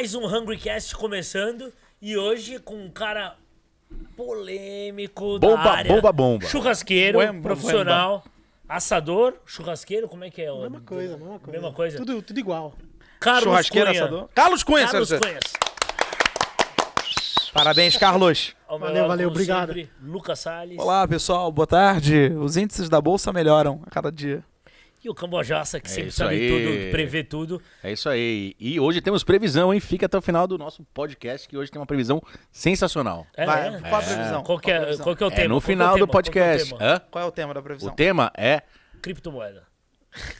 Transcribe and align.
Mais 0.00 0.14
um 0.14 0.24
Hungry 0.24 0.56
Cast 0.56 0.96
começando 0.96 1.70
e 2.00 2.16
hoje 2.16 2.58
com 2.58 2.74
um 2.74 2.88
cara 2.88 3.36
polêmico 4.16 5.38
da 5.38 5.46
Bomba, 5.48 5.70
área. 5.72 5.94
bomba, 5.94 6.10
bomba. 6.10 6.46
Churrasqueiro, 6.46 7.18
profissional, 7.42 8.24
assador, 8.66 9.34
churrasqueiro, 9.44 10.08
como 10.08 10.24
é 10.24 10.30
que 10.30 10.40
é? 10.40 10.50
o- 10.50 10.62
Mesma 10.62 10.80
coisa, 10.80 11.18
mesma 11.18 11.38
coisa. 11.38 11.52
Mesma 11.52 11.72
coisa. 11.74 11.96
Tudo, 11.98 12.22
tudo 12.22 12.40
igual. 12.40 12.72
Carlos 13.20 13.44
Churrasqueiro, 13.44 13.88
Cunha. 13.90 14.00
assador. 14.00 14.28
Carlos 14.34 14.62
Cunha, 14.62 14.88
Carlos 14.88 15.10
Cunha. 15.12 15.38
Parabéns, 17.52 17.96
Carlos. 17.98 18.54
Valeu, 18.70 19.06
valeu, 19.06 19.28
obrigado. 19.28 19.66
sempre, 19.74 19.90
Lucas 20.02 20.38
Salles. 20.38 20.78
Olá, 20.78 21.06
pessoal, 21.06 21.52
boa 21.52 21.66
tarde. 21.66 22.32
Os 22.40 22.56
índices 22.56 22.88
da 22.88 23.02
bolsa 23.02 23.34
melhoram 23.34 23.82
a 23.86 23.90
cada 23.90 24.10
dia. 24.10 24.42
E 25.02 25.08
o 25.08 25.14
Cambojaça, 25.14 25.80
que 25.80 25.86
É 25.86 25.90
sempre 25.90 26.10
sabe 26.10 26.34
aí. 26.34 26.48
tudo, 26.48 26.90
prevê 26.90 27.24
tudo. 27.24 27.62
É 27.82 27.90
isso 27.90 28.06
aí. 28.08 28.54
E 28.60 28.78
hoje 28.78 29.00
temos 29.00 29.24
previsão, 29.24 29.72
hein? 29.72 29.80
Fica 29.80 30.04
até 30.06 30.18
o 30.18 30.20
final 30.20 30.46
do 30.46 30.58
nosso 30.58 30.84
podcast, 30.92 31.48
que 31.48 31.56
hoje 31.56 31.70
tem 31.70 31.80
uma 31.80 31.86
previsão 31.86 32.22
sensacional. 32.52 33.26
É, 33.34 33.46
Vai, 33.46 33.68
é. 33.76 33.80
qual 33.80 34.00
a 34.00 34.04
previsão? 34.04 34.42
Qual 34.42 34.58
que 34.58 34.70
é, 34.70 34.74
Qual 34.74 34.82
a 34.82 34.84
previsão? 34.84 35.04
qual 35.04 35.16
que 35.16 35.22
é 35.22 35.26
o 35.26 35.30
É 35.30 35.34
tema? 35.34 35.48
no 35.48 35.54
Qual 35.54 35.56
é 35.56 35.58
o 35.58 35.60
final 35.62 35.88
do? 35.88 35.92
Qual 35.92 36.00
é 36.00 36.04
o 36.04 36.08
podcast. 36.08 36.68
tema? 36.74 36.84
Hã? 36.84 37.00
Qual 37.10 37.24
é 37.24 37.26
o 37.26 37.32
tema 37.32 37.54
da 37.54 37.60
O 37.60 37.62
previsão? 37.62 37.94
tema 37.94 38.30
é 38.36 38.62
Criptomoeda. 39.00 39.62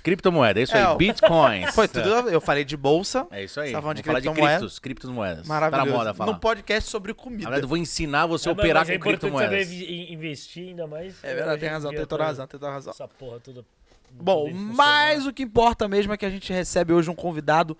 criptomoeda. 0.02 0.60
É 0.60 0.62
isso 0.64 0.76
É, 0.76 0.84
aí. 0.84 0.96
Bitcoins. 0.96 1.70
Foi 1.74 1.88
tudo. 1.88 2.08
Eu 2.28 2.40
falei 2.40 2.62
de 2.64 2.76
bolsa. 2.76 3.26
É 3.30 3.44
isso 3.44 3.58
aí. 3.60 3.72
Tá 3.72 3.80
falando 3.80 3.96
de 3.96 4.02
Vamos 4.02 4.22
falar 4.24 4.34
de 4.34 4.40
criptos, 4.58 4.78
criptomoedas. 4.78 5.46
Maravilhoso. 5.48 5.86
Tá 5.86 5.90
na 5.92 5.98
moda 5.98 6.14
falar. 6.14 6.32
Num 6.32 6.38
podcast 6.38 6.90
sobre 6.90 7.12
Na 7.12 7.14
comida. 7.18 7.42
verdade, 7.44 7.62
eu 7.64 7.68
vou 7.68 7.78
ensinar 7.78 8.26
você 8.26 8.48
a 8.48 8.50
É, 8.50 8.52
operar 8.52 8.82
mas 8.82 8.90
é 8.90 8.98
com 8.98 9.04
saber 9.04 9.18
criptomoedas. 9.18 9.68
vi- 9.68 10.12
investir 10.12 10.68
ainda 10.68 10.86
mais. 10.86 11.22
É 11.24 11.28
verdade, 11.28 11.50
Hoje 11.52 11.60
tem 11.60 11.68
em 11.68 11.72
razão, 11.72 11.90
tem 11.92 12.06
toda 12.06 12.18
tá 12.22 12.26
razão, 12.28 12.46
tem 12.46 12.60
toda 12.60 12.72
razão. 12.72 12.90
Essa 12.92 13.08
porra 13.08 13.40
toda. 13.40 13.64
Bom, 14.12 14.50
mas 14.52 15.26
o 15.26 15.32
que 15.32 15.42
importa 15.42 15.88
mesmo 15.88 16.12
é 16.12 16.16
que 16.16 16.26
a 16.26 16.30
gente 16.30 16.52
recebe 16.52 16.92
hoje 16.92 17.10
um 17.10 17.14
convidado 17.14 17.76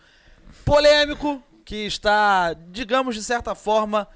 polêmico 0.65 1.43
que 1.65 1.87
está, 1.87 2.55
digamos 2.71 3.15
de 3.15 3.23
certa 3.23 3.55
forma, 3.55 4.09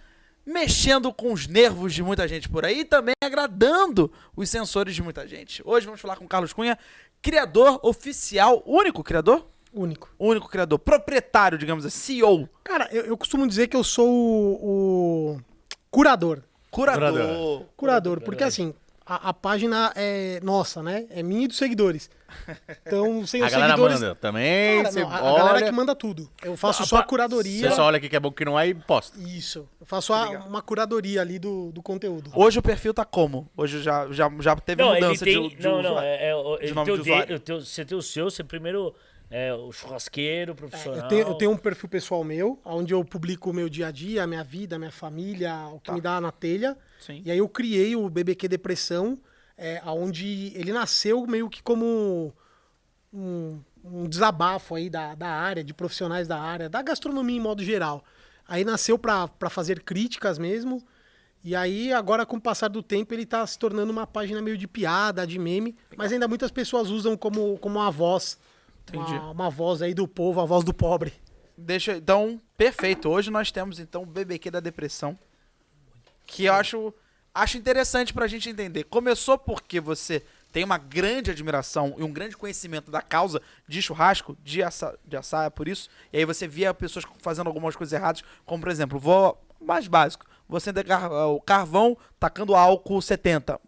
mexendo 0.45 1.13
com 1.13 1.33
os 1.33 1.47
nervos 1.47 1.95
de 1.95 2.03
muita 2.03 2.27
gente 2.29 2.49
por 2.49 2.65
aí 2.65 2.81
e 2.81 2.85
também 2.85 3.15
agradando 3.23 4.13
os 4.37 4.49
sensores 4.51 4.95
de 4.95 5.03
muita 5.03 5.27
gente. 5.27 5.63
Hoje 5.65 5.87
vamos 5.87 6.01
falar 6.01 6.17
com 6.17 6.25
o 6.25 6.29
Carlos 6.29 6.53
Cunha, 6.53 6.79
criador 7.23 7.81
oficial, 7.83 8.63
único 8.67 9.03
criador? 9.03 9.47
Único. 9.73 10.09
Único 10.19 10.49
criador, 10.49 10.79
proprietário, 10.79 11.59
digamos 11.59 11.85
assim, 11.85 12.15
CEO, 12.17 12.49
Cara, 12.63 12.89
eu, 12.93 13.07
eu 13.07 13.17
costumo 13.17 13.47
dizer 13.47 13.67
que 13.67 13.77
eu 13.77 13.83
sou 13.83 14.09
o, 14.09 15.35
o 15.35 15.41
curador. 15.91 16.43
curador. 16.71 17.11
Curador. 17.11 17.67
Curador, 17.77 18.21
porque 18.21 18.45
assim, 18.45 18.73
a, 19.07 19.29
a 19.31 19.35
página 19.35 19.93
é 19.95 20.41
nossa, 20.43 20.83
né? 20.83 21.07
É 21.11 21.23
minha 21.23 21.45
e 21.45 21.49
dos 21.49 21.57
seguidores. 21.59 22.09
Então, 22.87 23.25
sem 23.27 23.43
A 23.43 23.47
os 23.47 23.53
galera 23.53 23.73
seguidores. 23.73 24.01
manda 24.01 24.15
também. 24.15 24.79
Cara, 24.83 24.93
você 24.93 25.01
não, 25.03 25.11
a, 25.11 25.19
a 25.19 25.25
olha, 25.33 25.45
galera 25.45 25.67
que 25.67 25.73
manda 25.73 25.95
tudo. 25.95 26.31
Eu 26.43 26.57
faço 26.57 26.83
Ah, 26.83 26.87
só 26.87 26.97
a 26.99 27.03
curadoria. 27.03 27.69
Você 27.71 27.77
só 27.77 27.85
olha 27.85 27.99
o 27.99 28.01
que 28.01 28.15
é 28.17 28.21
bom 28.21 28.31
que 28.33 28.45
não 28.45 28.59
é 28.59 28.69
e 28.69 28.75
posta. 28.75 29.19
Isso. 29.21 29.69
Eu 29.81 29.87
faço 29.87 30.13
a- 30.13 30.31
uma 30.47 30.63
curadoria 30.63 31.21
ali 31.21 31.39
do, 31.39 31.71
do 31.73 31.83
conteúdo. 31.83 32.31
Hoje 32.35 32.59
o 32.59 32.63
perfil 32.63 32.93
tá 32.95 33.05
como? 33.05 33.49
Hoje 33.57 33.83
já, 33.83 34.11
já, 34.11 34.31
já 34.41 34.57
teve 34.57 34.83
Não, 34.83 34.95
mudança 34.95 35.25
tem. 35.25 35.49
de, 35.49 35.57
de 35.57 35.63
não, 35.63 35.83
não. 35.83 36.01
É, 36.01 36.31
é, 36.31 36.67
de 36.67 36.75
nome 36.75 36.85
tem 36.87 36.95
o 36.95 37.03
de 37.03 37.11
usuário. 37.11 37.41
teu- 37.41 37.61
você 37.61 37.85
tem 37.85 37.97
o 37.99 38.03
seu, 38.03 38.31
você 38.31 38.43
primeiro 38.43 38.95
é 39.31 39.53
o 39.53 39.73
churrasqueiro 39.73 40.55
profissional. 40.55 41.01
Eu 41.01 41.09
tenho, 41.09 41.21
eu 41.29 41.35
tenho 41.35 41.51
um 41.51 41.57
perfil 41.57 41.89
pessoal 41.89 42.23
meu, 42.23 42.59
onde 42.65 42.93
eu 42.95 43.05
publico 43.05 43.51
o 43.51 43.55
meu 43.55 43.69
dia 43.69 43.89
a 43.89 43.91
dia, 43.91 44.23
a 44.23 44.27
minha 44.27 44.45
vida, 44.45 44.77
a 44.77 44.79
minha 44.79 44.93
família, 44.93 45.67
o 45.73 45.81
que 45.81 45.87
Tá. 45.87 45.93
me 45.93 46.01
dá 46.01 46.21
na 46.21 46.31
telha. 46.31 46.77
Sim. 47.05 47.23
E 47.25 47.31
aí 47.31 47.39
eu 47.39 47.49
criei 47.49 47.95
o 47.95 48.09
BBQ 48.09 48.49
Depressão, 48.49 49.19
é, 49.59 49.83
onde 49.85 50.53
ele 50.55 50.73
nasceu 50.73 51.27
meio 51.27 51.51
que 51.51 51.63
como 51.63 52.33
um, 53.13 53.61
um 53.85 54.09
desabafo 54.09 54.75
aí 54.75 54.89
da, 54.89 55.15
da 55.15 55.29
área, 55.29 55.63
de 55.63 55.75
profissionais 55.75 56.27
da 56.27 56.41
área, 56.41 56.69
da 56.69 56.81
gastronomia 56.81 57.37
em 57.37 57.41
modo 57.41 57.63
geral. 57.63 58.03
Aí 58.49 58.65
nasceu 58.65 58.99
para 58.99 59.51
fazer 59.51 59.83
críticas 59.83 60.39
mesmo. 60.39 60.83
E 61.43 61.55
aí, 61.55 61.93
agora, 61.93 62.25
com 62.25 62.37
o 62.37 62.41
passar 62.41 62.69
do 62.69 62.83
tempo, 62.83 63.13
ele 63.13 63.27
tá 63.27 63.47
se 63.47 63.59
tornando 63.59 63.93
uma 63.93 64.07
página 64.07 64.41
meio 64.41 64.57
de 64.57 64.67
piada, 64.67 65.27
de 65.27 65.39
meme, 65.39 65.77
mas 65.95 66.11
ainda 66.11 66.27
muitas 66.27 66.51
pessoas 66.51 66.89
usam 66.89 67.19
como, 67.19 67.59
como 67.59 67.79
uma 67.79 67.91
voz. 67.91 68.39
Entendi. 68.89 69.13
Uma, 69.13 69.31
uma 69.31 69.51
voz 69.51 69.83
aí 69.83 69.93
do 69.93 70.09
povo, 70.09 70.41
a 70.41 70.47
voz 70.47 70.65
do 70.65 70.73
pobre. 70.73 71.13
Deixa, 71.57 71.99
então, 71.99 72.41
perfeito. 72.57 73.11
Hoje 73.11 73.31
nós 73.31 73.53
temos 73.53 73.79
então 73.79 74.03
o 74.03 74.07
BBQ 74.07 74.51
da 74.51 74.61
depressão, 74.61 75.19
que 76.27 76.45
eu 76.45 76.55
acho, 76.55 76.95
acho 77.35 77.57
interessante 77.57 78.13
pra 78.13 78.27
gente 78.27 78.49
entender. 78.49 78.85
Começou 78.85 79.39
porque 79.39 79.81
você 79.81 80.23
tem 80.53 80.63
uma 80.63 80.79
grande 80.79 81.33
admiração 81.33 81.95
e 81.99 82.03
um 82.05 82.13
grande 82.13 82.37
conhecimento 82.37 82.91
da 82.91 83.03
causa 83.03 83.43
de 83.67 83.83
churrasco, 83.83 84.37
de, 84.45 84.63
assa, 84.63 84.97
de 85.05 85.17
assar, 85.17 85.51
por 85.51 85.67
isso. 85.67 85.89
E 86.13 86.19
aí 86.19 86.25
você 86.25 86.47
via 86.47 86.73
pessoas 86.73 87.05
fazendo 87.19 87.49
algumas 87.49 87.75
coisas 87.75 87.93
erradas, 87.93 88.23
como 88.47 88.63
por 88.63 88.71
exemplo, 88.71 88.99
vou 88.99 89.37
mais 89.61 89.89
básico, 89.89 90.27
você 90.49 90.71
acender 90.71 90.87
o 91.29 91.41
carvão 91.41 91.97
tacando 92.21 92.55
álcool 92.55 93.03
70. 93.03 93.61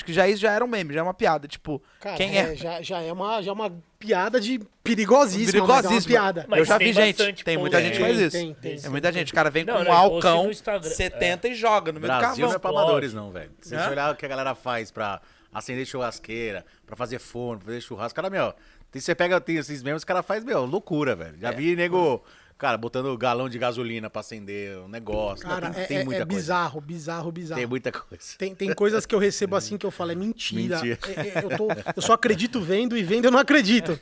Acho 0.00 0.04
que 0.06 0.12
já 0.14 0.26
isso 0.26 0.40
já 0.40 0.50
era 0.52 0.64
um 0.64 0.68
meme, 0.68 0.94
já 0.94 1.00
é 1.00 1.02
uma 1.02 1.12
piada, 1.12 1.46
tipo, 1.46 1.82
Cara, 2.00 2.16
quem 2.16 2.38
é? 2.38 2.56
Já, 2.56 2.80
já, 2.80 3.02
é 3.02 3.12
uma, 3.12 3.42
já 3.42 3.50
é 3.50 3.52
uma 3.52 3.70
piada 3.98 4.40
de 4.40 4.58
perigosíssima, 4.82 5.46
mas 5.46 5.54
é 5.54 5.60
uma 5.60 5.82
Perigosíssima. 5.82 6.14
piada. 6.14 6.46
Mas 6.48 6.58
eu 6.60 6.64
já 6.64 6.78
vi 6.78 6.92
gente, 6.94 7.44
tem 7.44 7.58
muita 7.58 7.82
gente 7.82 7.98
que 7.98 8.00
faz 8.02 8.18
isso. 8.18 8.36
tem, 8.36 8.54
tem, 8.54 8.72
é 8.72 8.76
tem, 8.78 8.90
muita 8.90 9.12
gente, 9.12 9.30
o 9.30 9.34
cara 9.34 9.50
vem 9.50 9.62
Não, 9.62 9.76
com 9.76 9.84
não, 9.84 9.90
um 9.90 9.94
alcão 9.94 10.50
Instagram, 10.50 10.88
70 10.88 11.48
e 11.48 11.54
joga 11.54 11.92
no 11.92 12.00
meio 12.00 12.10
do 12.12 12.18
Brasil 12.18 12.46
não 12.46 12.52
carvão. 12.52 12.56
é 12.56 12.58
pra 12.58 12.70
amadores, 12.70 13.12
não, 13.12 13.30
velho. 13.30 13.50
Se 13.60 13.76
você 13.76 13.90
olhar 13.90 14.10
o 14.12 14.16
que 14.16 14.24
a 14.24 14.28
galera 14.28 14.54
faz 14.54 14.90
pra 14.90 15.20
acender 15.52 15.84
churrasqueira, 15.84 16.64
pra 16.86 16.96
fazer 16.96 17.18
forno, 17.18 17.58
pra 17.58 17.66
fazer 17.66 17.82
churrasco, 17.82 18.16
cara, 18.16 18.30
meu, 18.30 18.54
tem, 18.90 19.02
você 19.02 19.14
pega 19.14 19.38
tem 19.38 19.56
esses 19.56 19.82
mesmos, 19.82 20.00
os 20.00 20.04
caras 20.04 20.24
fazem, 20.24 20.46
meu, 20.46 20.64
loucura, 20.64 21.14
velho. 21.14 21.36
Já 21.38 21.50
vi 21.50 21.76
nego, 21.76 22.24
cara, 22.60 22.76
botando 22.76 23.16
galão 23.16 23.48
de 23.48 23.58
gasolina 23.58 24.10
pra 24.10 24.20
acender 24.20 24.78
um 24.78 24.86
negócio. 24.88 25.48
Cara, 25.48 25.70
tem, 25.70 25.82
é, 25.82 25.86
tem 25.86 25.96
é- 25.98 26.04
muita 26.04 26.22
é 26.22 26.26
coisa. 26.26 26.38
bizarro, 26.40 26.80
bizarro, 26.80 27.32
bizarro. 27.32 27.58
Tem 27.58 27.66
muita 27.66 27.90
coisa. 27.90 28.24
Tem, 28.36 28.54
tem 28.54 28.74
coisas 28.74 29.06
que 29.06 29.14
eu 29.14 29.18
recebo 29.18 29.56
assim 29.56 29.78
que 29.78 29.86
eu 29.86 29.90
falo, 29.90 30.12
é 30.12 30.14
mentira. 30.14 30.76
Mentira. 30.76 30.98
É- 31.08 31.38
é- 31.40 31.44
eu, 31.44 31.56
tô- 31.56 31.68
eu 31.96 32.02
só 32.02 32.12
acredito 32.12 32.60
vendo 32.60 32.96
e 32.96 33.02
vendo 33.02 33.24
eu 33.24 33.30
não 33.30 33.38
acredito. 33.38 33.98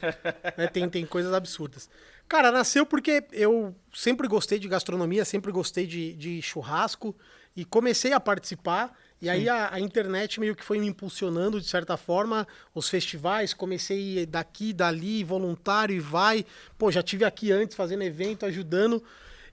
Né, 0.56 0.66
tem, 0.66 0.88
tem 0.88 1.06
coisas 1.06 1.32
absurdas. 1.32 1.88
Cara, 2.28 2.50
nasceu 2.50 2.84
porque 2.84 3.24
eu 3.32 3.74
sempre 3.94 4.26
gostei 4.26 4.58
de 4.58 4.69
gastronomia, 4.69 5.25
sempre 5.25 5.52
gostei 5.52 5.86
de, 5.86 6.12
de 6.14 6.42
churrasco 6.42 7.16
e 7.56 7.64
comecei 7.64 8.12
a 8.12 8.19
participar. 8.20 8.92
E 9.20 9.28
aí 9.28 9.48
a, 9.48 9.74
a 9.74 9.80
internet 9.80 10.38
meio 10.38 10.54
que 10.54 10.64
foi 10.64 10.78
me 10.78 10.86
impulsionando 10.86 11.60
de 11.60 11.66
certa 11.68 11.96
forma, 11.96 12.46
os 12.74 12.88
festivais, 12.88 13.52
comecei 13.52 14.24
daqui, 14.26 14.72
dali, 14.72 15.24
voluntário 15.24 15.94
e 15.94 16.00
vai. 16.00 16.44
Pô, 16.76 16.90
já 16.92 17.02
tive 17.02 17.24
aqui 17.24 17.50
antes 17.50 17.76
fazendo 17.76 18.02
evento, 18.04 18.46
ajudando. 18.46 19.02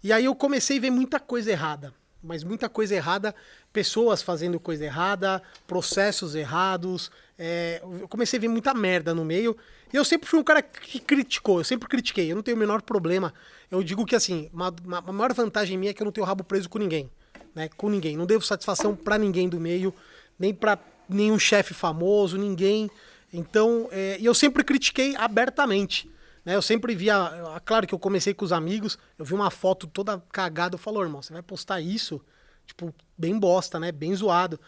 E 0.04 0.14
aí 0.14 0.26
eu 0.26 0.36
comecei 0.36 0.78
a 0.78 0.82
ver 0.82 0.92
muita 0.92 1.20
coisa 1.20 1.52
errada 1.52 1.94
mas 2.28 2.44
muita 2.44 2.68
coisa 2.68 2.96
errada, 2.96 3.36
pessoas 3.72 4.22
fazendo 4.24 4.60
coisa 4.60 4.84
errada, 4.84 5.44
processos 5.68 6.34
errados. 6.34 7.12
é, 7.38 7.80
eu 8.02 8.08
comecei 8.08 8.40
a 8.40 8.42
ver 8.42 8.48
muita 8.48 8.74
merda 8.74 9.14
no 9.14 9.24
meio. 9.24 9.56
E 9.94 9.96
eu 9.96 10.04
sempre 10.04 10.28
fui 10.28 10.40
um 10.40 10.44
cara 10.44 10.60
que 10.64 11.00
criticou, 11.00 11.60
eu 11.60 11.64
sempre 11.64 11.88
critiquei, 11.88 12.32
eu 12.32 12.36
não 12.36 12.42
tenho 12.42 12.58
o 12.58 12.60
menor 12.60 12.82
problema. 12.82 13.32
Eu 13.70 13.84
digo 13.84 14.06
que 14.08 14.16
assim, 14.16 14.50
uma, 14.52 14.74
uma- 14.84 14.98
a 14.98 15.12
maior 15.12 15.34
vantagem 15.34 15.78
minha 15.78 15.92
é 15.92 15.94
que 15.94 16.02
eu 16.02 16.06
não 16.06 16.12
tenho 16.12 16.26
rabo 16.26 16.44
preso 16.44 16.68
com 16.68 16.80
ninguém. 16.80 17.12
Né? 17.56 17.70
Com 17.78 17.90
ninguém. 17.90 18.16
Não 18.18 18.26
devo 18.26 18.46
satisfação 18.46 18.96
pra 18.96 19.18
ninguém 19.18 19.48
do 19.50 19.60
meio, 19.60 19.94
nem 20.38 20.54
pra 20.54 20.78
nenhum 21.10 21.40
chefe 21.40 21.74
famoso, 21.74 22.38
ninguém. 22.38 22.92
Então, 23.32 23.88
é, 23.92 24.18
e 24.20 24.26
eu 24.26 24.34
sempre 24.34 24.64
critiquei 24.64 25.16
abertamente. 25.16 26.10
Né? 26.44 26.56
Eu 26.56 26.62
sempre 26.62 26.94
via. 26.94 27.14
eu- 27.38 27.62
Claro 27.66 27.88
que 27.88 27.94
eu 27.96 28.00
comecei 28.00 28.34
com 28.34 28.44
os 28.46 28.52
amigos, 28.52 29.00
eu 29.18 29.26
vi 29.26 29.34
uma 29.34 29.50
foto 29.50 29.88
toda 29.88 30.22
cagada, 30.32 30.76
eu 30.76 30.80
falo, 30.80 31.00
"Ô, 31.00 31.04
irmão, 31.04 31.22
você 31.22 31.34
vai 31.34 31.42
postar 31.42 31.80
isso? 31.82 32.22
Tipo, 32.68 32.94
bem 33.18 33.38
bosta, 33.40 33.80
né? 33.80 33.92
Bem 33.92 34.14
zoado. 34.16 34.60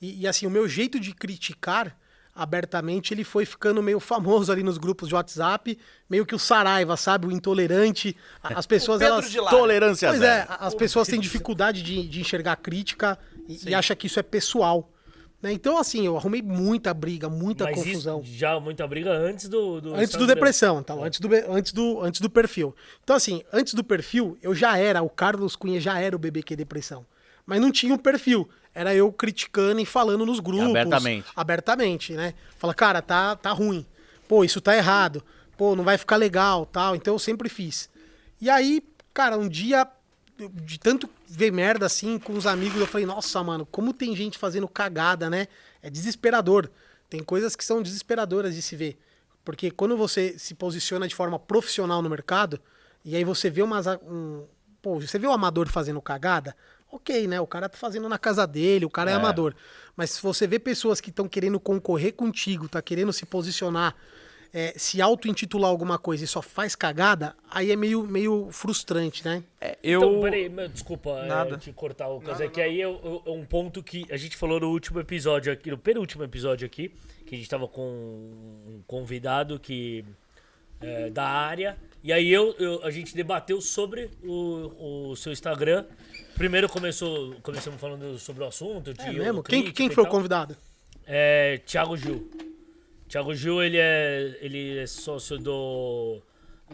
E, 0.00 0.22
e, 0.22 0.26
assim, 0.26 0.46
o 0.46 0.50
meu 0.50 0.68
jeito 0.68 1.00
de 1.00 1.12
criticar 1.14 1.96
abertamente, 2.36 3.14
ele 3.14 3.24
foi 3.24 3.46
ficando 3.46 3.82
meio 3.82 3.98
famoso 3.98 4.52
ali 4.52 4.62
nos 4.62 4.76
grupos 4.78 5.08
de 5.08 5.14
WhatsApp, 5.14 5.78
meio 6.08 6.26
que 6.26 6.34
o 6.34 6.38
Saraiva, 6.38 6.96
sabe? 6.96 7.26
O 7.26 7.32
intolerante. 7.32 8.16
As 8.42 8.64
pessoas, 8.68 8.98
Pedro 8.98 9.14
elas. 9.14 9.30
de 9.30 9.40
Lara. 9.40 9.56
Tolerância 9.56 10.08
Pois 10.08 10.20
zero. 10.20 10.52
é, 10.52 10.56
as 10.60 10.74
pessoas 10.74 11.08
têm 11.08 11.18
dificuldade 11.18 11.82
de, 11.82 12.06
de 12.06 12.20
enxergar 12.20 12.56
crítica 12.56 13.18
e, 13.48 13.70
e 13.70 13.74
acham 13.74 13.96
que 13.96 14.06
isso 14.06 14.20
é 14.20 14.22
pessoal. 14.22 14.90
né? 15.42 15.52
Então, 15.52 15.78
assim, 15.78 16.04
eu 16.06 16.16
arrumei 16.16 16.42
muita 16.42 16.92
briga, 16.92 17.28
muita 17.28 17.64
Mas 17.64 17.74
confusão. 17.76 18.20
Isso, 18.20 18.34
já 18.34 18.60
muita 18.60 18.86
briga 18.86 19.10
antes 19.10 19.48
do. 19.48 19.80
do 19.80 19.94
Antes 19.94 20.14
do 20.16 20.26
depressão, 20.26 20.80
então, 20.80 21.02
antes 21.02 21.18
do, 21.20 21.28
antes, 21.48 21.72
do, 21.72 22.00
antes 22.02 22.20
do 22.20 22.28
perfil. 22.28 22.74
Então, 23.02 23.16
assim, 23.16 23.42
antes 23.52 23.72
do 23.74 23.82
perfil, 23.82 24.36
eu 24.42 24.54
já 24.54 24.76
era, 24.76 25.02
o 25.02 25.08
Carlos 25.08 25.56
Cunha 25.56 25.80
já 25.80 25.98
era 25.98 26.14
o 26.14 26.18
BBQ 26.18 26.54
Depressão. 26.56 27.06
Mas 27.46 27.60
não 27.60 27.70
tinha 27.70 27.94
um 27.94 27.98
perfil. 27.98 28.48
Era 28.78 28.94
eu 28.94 29.10
criticando 29.10 29.80
e 29.80 29.86
falando 29.86 30.26
nos 30.26 30.38
grupos. 30.38 30.68
Abertamente. 30.68 31.26
Abertamente, 31.34 32.12
né? 32.12 32.34
Fala, 32.58 32.74
cara, 32.74 33.00
tá, 33.00 33.34
tá 33.34 33.50
ruim. 33.50 33.86
Pô, 34.28 34.44
isso 34.44 34.60
tá 34.60 34.76
errado. 34.76 35.24
Pô, 35.56 35.74
não 35.74 35.82
vai 35.82 35.96
ficar 35.96 36.16
legal, 36.16 36.66
tal. 36.66 36.94
Então 36.94 37.14
eu 37.14 37.18
sempre 37.18 37.48
fiz. 37.48 37.88
E 38.38 38.50
aí, 38.50 38.82
cara, 39.14 39.38
um 39.38 39.48
dia, 39.48 39.88
de 40.62 40.78
tanto 40.78 41.08
ver 41.26 41.50
merda 41.50 41.86
assim 41.86 42.18
com 42.18 42.34
os 42.34 42.46
amigos, 42.46 42.78
eu 42.78 42.86
falei, 42.86 43.06
nossa, 43.06 43.42
mano, 43.42 43.64
como 43.64 43.94
tem 43.94 44.14
gente 44.14 44.36
fazendo 44.36 44.68
cagada, 44.68 45.30
né? 45.30 45.48
É 45.82 45.88
desesperador. 45.88 46.70
Tem 47.08 47.22
coisas 47.22 47.56
que 47.56 47.64
são 47.64 47.80
desesperadoras 47.80 48.54
de 48.54 48.60
se 48.60 48.76
ver. 48.76 48.98
Porque 49.42 49.70
quando 49.70 49.96
você 49.96 50.38
se 50.38 50.52
posiciona 50.54 51.08
de 51.08 51.14
forma 51.14 51.38
profissional 51.38 52.02
no 52.02 52.10
mercado, 52.10 52.60
e 53.02 53.16
aí 53.16 53.24
você 53.24 53.48
vê 53.48 53.62
umas, 53.62 53.86
um- 54.02 54.44
pô, 54.82 55.00
você 55.00 55.18
vê 55.18 55.26
o 55.26 55.32
amador 55.32 55.66
fazendo 55.68 56.02
cagada, 56.02 56.54
ok, 56.96 57.26
né? 57.26 57.40
O 57.40 57.46
cara 57.46 57.68
tá 57.68 57.78
fazendo 57.78 58.08
na 58.08 58.18
casa 58.18 58.46
dele, 58.46 58.84
o 58.84 58.90
cara 58.90 59.10
é, 59.10 59.14
É. 59.14 59.16
amador. 59.16 59.54
Mas 59.96 60.10
se 60.10 60.22
você 60.22 60.46
vê 60.46 60.58
pessoas 60.58 61.00
que 61.00 61.10
estão 61.10 61.28
querendo 61.28 61.58
concorrer 61.60 62.12
contigo, 62.12 62.68
tá 62.68 62.82
querendo 62.82 63.12
se 63.12 63.24
posicionar, 63.24 63.94
é, 64.52 64.72
se 64.76 65.00
auto-intitular 65.02 65.70
alguma 65.70 65.98
coisa 65.98 66.24
e 66.24 66.26
só 66.26 66.40
faz 66.40 66.74
cagada, 66.74 67.34
aí 67.50 67.70
é 67.70 67.76
meio, 67.76 68.02
meio 68.04 68.48
frustrante, 68.50 69.24
né? 69.24 69.42
É, 69.60 69.76
eu. 69.82 70.00
Então, 70.02 70.20
peraí, 70.22 70.48
meu, 70.48 70.68
desculpa 70.68 71.10
é, 71.10 71.26
Nada. 71.26 71.56
te 71.58 71.72
cortar 71.72 72.08
o 72.08 72.20
caso. 72.20 72.42
É 72.42 72.48
que 72.48 72.60
aí 72.60 72.80
é, 72.80 72.88
o- 72.88 73.22
é 73.26 73.30
um 73.30 73.44
ponto 73.44 73.82
que 73.82 74.06
a 74.10 74.16
gente 74.16 74.36
falou 74.36 74.60
no 74.60 74.70
último 74.70 75.00
episódio 75.00 75.52
aqui, 75.52 75.70
no 75.70 75.78
penúltimo 75.78 76.22
episódio 76.24 76.64
aqui, 76.66 76.90
que 77.26 77.34
a 77.34 77.38
gente 77.38 77.48
tava 77.50 77.66
com 77.68 77.82
um 77.82 78.82
convidado 78.86 79.58
que 79.58 80.04
é, 80.80 81.08
da 81.10 81.24
área. 81.26 81.76
E 82.04 82.12
aí 82.12 82.30
eu, 82.30 82.54
eu- 82.58 82.84
a 82.84 82.90
gente 82.90 83.14
debateu 83.16 83.60
sobre 83.60 84.10
o, 84.22 85.10
o 85.10 85.16
seu 85.16 85.32
Instagram. 85.32 85.84
Primeiro 86.36 86.68
começou, 86.68 87.34
começamos 87.42 87.80
falando 87.80 88.18
sobre 88.18 88.44
o 88.44 88.46
assunto. 88.46 88.92
De 88.92 89.00
É 89.00 89.12
mesmo? 89.12 89.42
Quem, 89.42 89.72
quem 89.72 89.90
foi 89.90 90.04
o 90.04 90.06
convidado? 90.06 90.56
É 91.06 91.60
Thiago 91.66 91.96
Gil. 91.96 92.30
Thiago 93.08 93.34
Gil, 93.34 93.62
ele 93.62 93.78
é, 93.78 94.36
ele 94.40 94.78
é 94.78 94.86
sócio 94.86 95.38
do. 95.38 96.20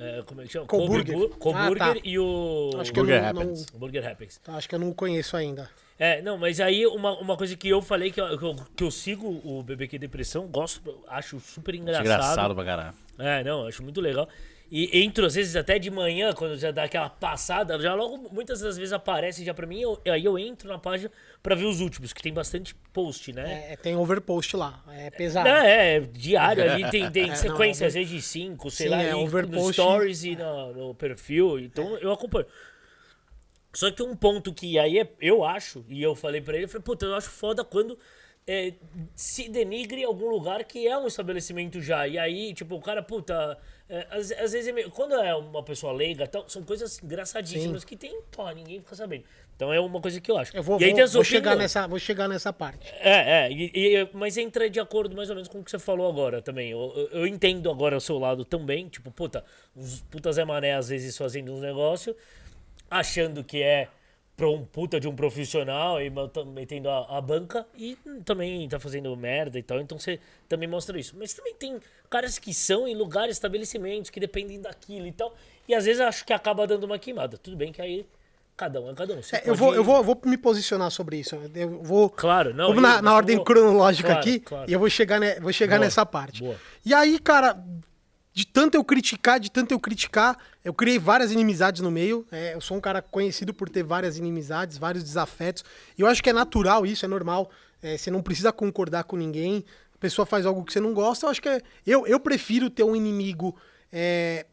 É, 0.00 0.22
como 0.24 0.40
é 0.40 0.46
que 0.46 0.52
chama? 0.52 0.66
Coburger. 0.66 1.14
Coburger, 1.14 1.38
Coburger 1.38 1.82
Ah, 1.82 1.94
tá. 1.94 2.00
e 2.02 2.18
o. 2.18 2.70
Acho 2.78 2.92
que 2.92 3.00
Burger 3.00 3.22
não, 3.22 3.32
não- 3.34 3.42
Happens. 3.42 3.66
Burger 3.70 4.08
Happens. 4.08 4.38
tá, 4.38 4.54
acho 4.56 4.68
que 4.68 4.74
eu 4.74 4.78
não 4.78 4.92
conheço 4.92 5.36
ainda. 5.36 5.68
É, 5.98 6.20
não, 6.22 6.36
mas 6.38 6.58
aí 6.58 6.84
uma, 6.86 7.16
uma 7.18 7.36
coisa 7.36 7.54
que 7.54 7.68
eu 7.68 7.80
falei 7.80 8.10
que 8.10 8.20
eu, 8.20 8.36
que 8.38 8.44
eu, 8.44 8.56
que 8.76 8.82
eu 8.84 8.90
sigo 8.90 9.40
o 9.44 9.62
BBQ 9.62 9.98
Depressão, 9.98 10.46
gosto, 10.48 11.04
acho 11.06 11.38
super 11.38 11.74
engraçado. 11.74 12.04
Engraçado 12.04 12.54
pra 12.54 12.64
caralho. 12.64 12.94
É, 13.18 13.44
não, 13.44 13.66
acho 13.66 13.82
muito 13.82 14.00
legal. 14.00 14.26
E 14.74 15.02
entro, 15.02 15.26
às 15.26 15.34
vezes, 15.34 15.54
até 15.54 15.78
de 15.78 15.90
manhã, 15.90 16.32
quando 16.32 16.56
já 16.58 16.70
dá 16.70 16.84
aquela 16.84 17.10
passada, 17.10 17.78
já 17.78 17.92
logo, 17.94 18.30
muitas 18.32 18.60
das 18.60 18.74
vezes 18.78 18.90
aparece 18.90 19.44
já 19.44 19.52
pra 19.52 19.66
mim, 19.66 19.82
eu- 19.82 20.00
aí 20.06 20.24
eu 20.24 20.38
entro 20.38 20.66
na 20.66 20.78
página 20.78 21.10
pra 21.42 21.54
ver 21.54 21.66
os 21.66 21.78
últimos, 21.82 22.14
que 22.14 22.22
tem 22.22 22.32
bastante 22.32 22.74
post, 22.90 23.34
né? 23.34 23.72
É, 23.72 23.76
tem 23.76 23.94
overpost 23.94 24.56
lá, 24.56 24.82
é 24.88 25.10
pesado. 25.10 25.46
É, 25.46 25.96
é, 25.96 26.00
diário 26.00 26.64
ali, 26.64 26.90
tem, 26.90 27.10
tem 27.10 27.26
não, 27.28 27.36
sequência, 27.36 27.84
over- 27.84 27.88
às 27.88 27.92
vezes 27.94 28.08
de 28.08 28.22
5, 28.22 28.70
sei 28.70 28.86
Sim, 28.86 28.92
lá, 28.92 29.02
é, 29.02 29.08
e 29.08 29.12
no 29.12 29.18
overpost- 29.18 29.74
stories 29.74 30.24
e 30.24 30.36
no, 30.36 30.72
no 30.72 30.94
perfil, 30.94 31.58
então 31.58 31.98
eu 31.98 32.10
acompanho. 32.10 32.46
Só 33.74 33.90
que 33.90 34.02
um 34.02 34.16
ponto 34.16 34.54
que 34.54 34.78
aí 34.78 34.98
é- 35.00 35.12
eu 35.20 35.44
acho, 35.44 35.84
e 35.86 36.02
eu 36.02 36.14
falei 36.14 36.40
pra 36.40 36.54
ele, 36.54 36.64
eu 36.64 36.68
falei, 36.70 36.82
puta, 36.82 37.04
eu 37.04 37.14
acho 37.14 37.28
foda 37.28 37.62
quando 37.62 37.98
é, 38.46 38.72
se 39.14 39.48
denigre 39.48 40.02
algum 40.04 40.28
lugar 40.28 40.64
que 40.64 40.86
é 40.86 40.96
um 40.98 41.06
estabelecimento 41.06 41.80
já. 41.80 42.06
E 42.08 42.18
aí, 42.18 42.52
tipo, 42.52 42.74
o 42.74 42.80
cara, 42.80 43.02
puta, 43.02 43.56
é, 43.88 44.06
às, 44.10 44.32
às 44.32 44.52
vezes 44.52 44.66
é 44.68 44.72
meio- 44.72 44.90
quando 44.90 45.14
é 45.14 45.34
uma 45.34 45.62
pessoa 45.62 45.92
leiga, 45.92 46.26
tal, 46.26 46.48
são 46.48 46.62
coisas 46.62 47.00
engraçadíssimas 47.02 47.84
que 47.84 47.96
tem, 47.96 48.20
pô, 48.32 48.50
ninguém 48.50 48.80
fica 48.80 48.96
sabendo. 48.96 49.24
Então 49.54 49.72
é 49.72 49.78
uma 49.78 50.00
coisa 50.00 50.20
que 50.20 50.28
eu 50.28 50.36
acho. 50.36 50.56
Eu 50.56 50.62
vou, 50.62 50.80
e 50.80 50.84
aí 50.84 50.90
vou- 50.90 50.98
vou 51.12 51.24
chegar 51.24 51.50
nessa, 51.62 51.86
vou 51.86 51.98
chegar 52.00 52.28
nessa 52.28 52.52
parte. 52.52 52.92
É, 52.98 53.46
é, 53.46 53.52
e- 53.52 53.70
e- 53.74 54.08
mas 54.12 54.36
entra 54.36 54.68
de 54.68 54.80
acordo 54.80 55.14
mais 55.14 55.28
ou 55.30 55.36
menos 55.36 55.48
com 55.48 55.60
o 55.60 55.64
que 55.64 55.70
você 55.70 55.78
falou 55.78 56.08
agora 56.08 56.42
também. 56.42 56.70
Eu, 56.70 56.92
eu- 56.96 57.20
eu 57.20 57.26
entendo 57.28 57.70
agora 57.70 57.96
o 57.96 58.00
seu 58.00 58.18
lado 58.18 58.44
também, 58.44 58.88
tipo, 58.88 59.08
puta, 59.12 59.44
os 59.76 60.00
puta 60.10 60.32
Zé 60.32 60.44
Mané 60.44 60.74
às 60.74 60.88
vezes 60.88 61.16
fazendo 61.16 61.52
uns 61.52 61.60
negócios, 61.60 62.16
achando 62.90 63.44
que 63.44 63.62
é 63.62 63.88
pra 64.36 64.48
um 64.48 64.64
puta 64.64 64.98
de 64.98 65.06
um 65.06 65.14
profissional 65.14 66.00
e 66.00 66.10
metendo 66.54 66.88
a, 66.88 67.18
a 67.18 67.20
banca 67.20 67.66
e 67.76 67.96
também 68.24 68.66
tá 68.68 68.80
fazendo 68.80 69.14
merda 69.16 69.58
e 69.58 69.62
tal, 69.62 69.78
então 69.80 69.98
você 69.98 70.18
também 70.48 70.68
mostra 70.68 70.98
isso. 70.98 71.14
Mas 71.18 71.32
também 71.34 71.54
tem 71.54 71.78
caras 72.10 72.38
que 72.38 72.52
são 72.54 72.88
em 72.88 72.94
lugares, 72.94 73.36
estabelecimentos 73.36 74.10
que 74.10 74.18
dependem 74.18 74.60
daquilo 74.60 75.06
e 75.06 75.12
tal, 75.12 75.34
e 75.68 75.74
às 75.74 75.84
vezes 75.84 76.00
acho 76.00 76.24
que 76.24 76.32
acaba 76.32 76.66
dando 76.66 76.84
uma 76.84 76.98
queimada. 76.98 77.36
Tudo 77.38 77.56
bem 77.56 77.70
que 77.72 77.80
aí 77.82 78.06
cada 78.56 78.80
um 78.80 78.90
é 78.90 78.94
cada 78.94 79.14
um. 79.14 79.18
É, 79.18 79.20
eu, 79.20 79.42
pode- 79.44 79.58
vou, 79.58 79.74
eu, 79.74 79.84
vou, 79.84 79.96
eu 79.98 80.02
vou 80.04 80.20
me 80.24 80.36
posicionar 80.38 80.90
sobre 80.90 81.18
isso. 81.18 81.36
Eu 81.54 81.80
vou. 81.82 82.08
Claro, 82.10 82.52
não. 82.54 82.68
Vamos 82.68 82.82
na, 82.82 83.00
na 83.02 83.14
ordem 83.14 83.36
vou- 83.36 83.44
cronológica 83.44 84.08
Claro, 84.08 84.20
aqui 84.20 84.40
claro. 84.40 84.70
e 84.70 84.72
eu 84.72 84.78
vou 84.80 84.88
chegar, 84.90 85.20
ne- 85.20 85.38
vou 85.40 85.52
chegar 85.52 85.76
Boa, 85.76 85.84
nessa 85.84 86.04
parte. 86.06 86.42
boa. 86.42 86.56
E 86.84 86.92
aí, 86.94 87.18
cara, 87.18 87.62
de 88.34 88.46
tanto 88.46 88.74
eu 88.76 88.84
criticar, 88.84 89.38
de 89.38 89.50
tanto 89.50 89.72
eu 89.72 89.80
criticar, 89.80 90.38
eu 90.64 90.72
criei 90.72 90.98
várias 90.98 91.30
inimizades 91.32 91.82
no 91.82 91.90
meio. 91.90 92.26
É, 92.32 92.54
eu 92.54 92.60
sou 92.60 92.76
um 92.76 92.80
cara 92.80 93.02
conhecido 93.02 93.52
por 93.52 93.68
ter 93.68 93.82
várias 93.82 94.16
inimizades, 94.16 94.78
vários 94.78 95.04
desafetos. 95.04 95.64
E 95.98 96.00
eu 96.00 96.06
acho 96.06 96.22
que 96.22 96.30
é 96.30 96.32
natural 96.32 96.86
isso, 96.86 97.04
é 97.04 97.08
normal. 97.08 97.50
É, 97.82 97.96
você 97.98 98.10
não 98.10 98.22
precisa 98.22 98.52
concordar 98.52 99.04
com 99.04 99.16
ninguém. 99.16 99.64
A 99.94 99.98
pessoa 99.98 100.24
faz 100.24 100.46
algo 100.46 100.64
que 100.64 100.72
você 100.72 100.80
não 100.80 100.94
gosta. 100.94 101.26
Eu 101.26 101.30
acho 101.30 101.42
que 101.42 101.48
é. 101.48 101.60
Eu, 101.86 102.06
eu 102.06 102.18
prefiro 102.18 102.70
ter 102.70 102.84
um 102.84 102.96
inimigo 102.96 103.54
é, 103.92 104.46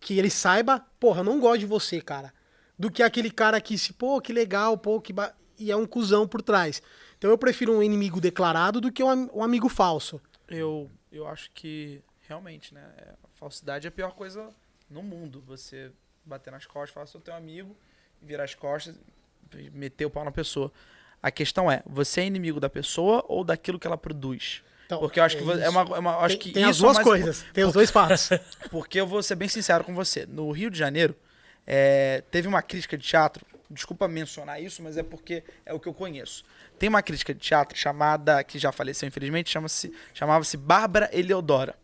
que 0.00 0.18
ele 0.18 0.30
saiba, 0.30 0.84
porra, 0.98 1.20
eu 1.20 1.24
não 1.24 1.38
gosto 1.38 1.60
de 1.60 1.66
você, 1.66 2.00
cara. 2.00 2.32
Do 2.78 2.90
que 2.90 3.02
aquele 3.02 3.30
cara 3.30 3.60
que 3.60 3.78
se, 3.78 3.92
pô, 3.92 4.20
que 4.20 4.32
legal, 4.32 4.76
pô, 4.76 5.00
que. 5.00 5.12
ba- 5.12 5.32
E 5.58 5.70
é 5.70 5.76
um 5.76 5.86
cuzão 5.86 6.26
por 6.26 6.42
trás. 6.42 6.82
Então 7.18 7.30
eu 7.30 7.38
prefiro 7.38 7.72
um 7.76 7.82
inimigo 7.82 8.20
declarado 8.20 8.80
do 8.80 8.90
que 8.90 9.02
um, 9.04 9.28
um 9.32 9.44
amigo 9.44 9.68
falso. 9.68 10.20
Eu, 10.48 10.90
eu 11.12 11.28
acho 11.28 11.50
que 11.54 12.02
realmente, 12.28 12.72
né? 12.74 12.82
é, 12.98 13.08
A 13.24 13.28
falsidade 13.38 13.86
é 13.86 13.88
a 13.88 13.92
pior 13.92 14.12
coisa 14.12 14.48
no 14.88 15.02
mundo. 15.02 15.42
Você 15.46 15.90
bater 16.24 16.50
nas 16.50 16.66
costas, 16.66 16.90
falar 16.90 17.06
sou 17.06 17.20
teu 17.20 17.34
amigo, 17.34 17.76
virar 18.20 18.44
as 18.44 18.54
costas 18.54 18.94
e 19.56 19.70
meter 19.70 20.04
o 20.06 20.10
pau 20.10 20.24
na 20.24 20.32
pessoa. 20.32 20.72
A 21.22 21.30
questão 21.30 21.70
é, 21.70 21.82
você 21.86 22.20
é 22.22 22.26
inimigo 22.26 22.58
da 22.60 22.68
pessoa 22.68 23.24
ou 23.28 23.44
daquilo 23.44 23.78
que 23.78 23.86
ela 23.86 23.98
produz? 23.98 24.62
Então, 24.86 24.98
Porque 24.98 25.20
eu 25.20 25.24
acho 25.24 25.36
que 25.36 25.42
é 25.42 25.46
vo- 25.46 25.52
é 25.52 25.60
isso. 25.62 25.70
uma, 25.70 25.96
é 25.96 25.98
uma- 25.98 26.16
acho 26.18 26.36
tem 26.36 26.38
que 26.48 26.52
tem 26.52 26.64
as 26.64 26.76
é 26.76 26.80
duas 26.80 26.94
mais 26.96 27.06
coisas, 27.06 27.44
tem 27.52 27.64
os 27.64 27.72
dois 27.72 27.90
fatos. 27.90 28.28
porque 28.70 29.00
eu 29.00 29.06
vou 29.06 29.22
ser 29.22 29.36
bem 29.36 29.48
sincero 29.48 29.84
com 29.84 29.94
você. 29.94 30.26
No 30.26 30.50
Rio 30.50 30.70
de 30.70 30.78
Janeiro, 30.78 31.16
é, 31.66 32.22
teve 32.30 32.48
uma 32.48 32.60
crítica 32.62 32.98
de 32.98 33.06
teatro. 33.06 33.46
Desculpa 33.70 34.06
mencionar 34.06 34.60
isso, 34.62 34.82
mas 34.82 34.98
é 34.98 35.02
porque 35.02 35.42
é 35.64 35.72
o 35.72 35.80
que 35.80 35.88
eu 35.88 35.94
conheço. 35.94 36.44
Tem 36.78 36.88
uma 36.90 37.02
crítica 37.02 37.32
de 37.32 37.40
teatro 37.40 37.78
chamada, 37.78 38.42
que 38.44 38.58
já 38.58 38.70
faleceu 38.70 39.06
infelizmente, 39.08 39.48
chama-se, 39.48 39.94
chamava-se 40.12 40.56
Bárbara 40.58 41.08
Eleodora. 41.12 41.74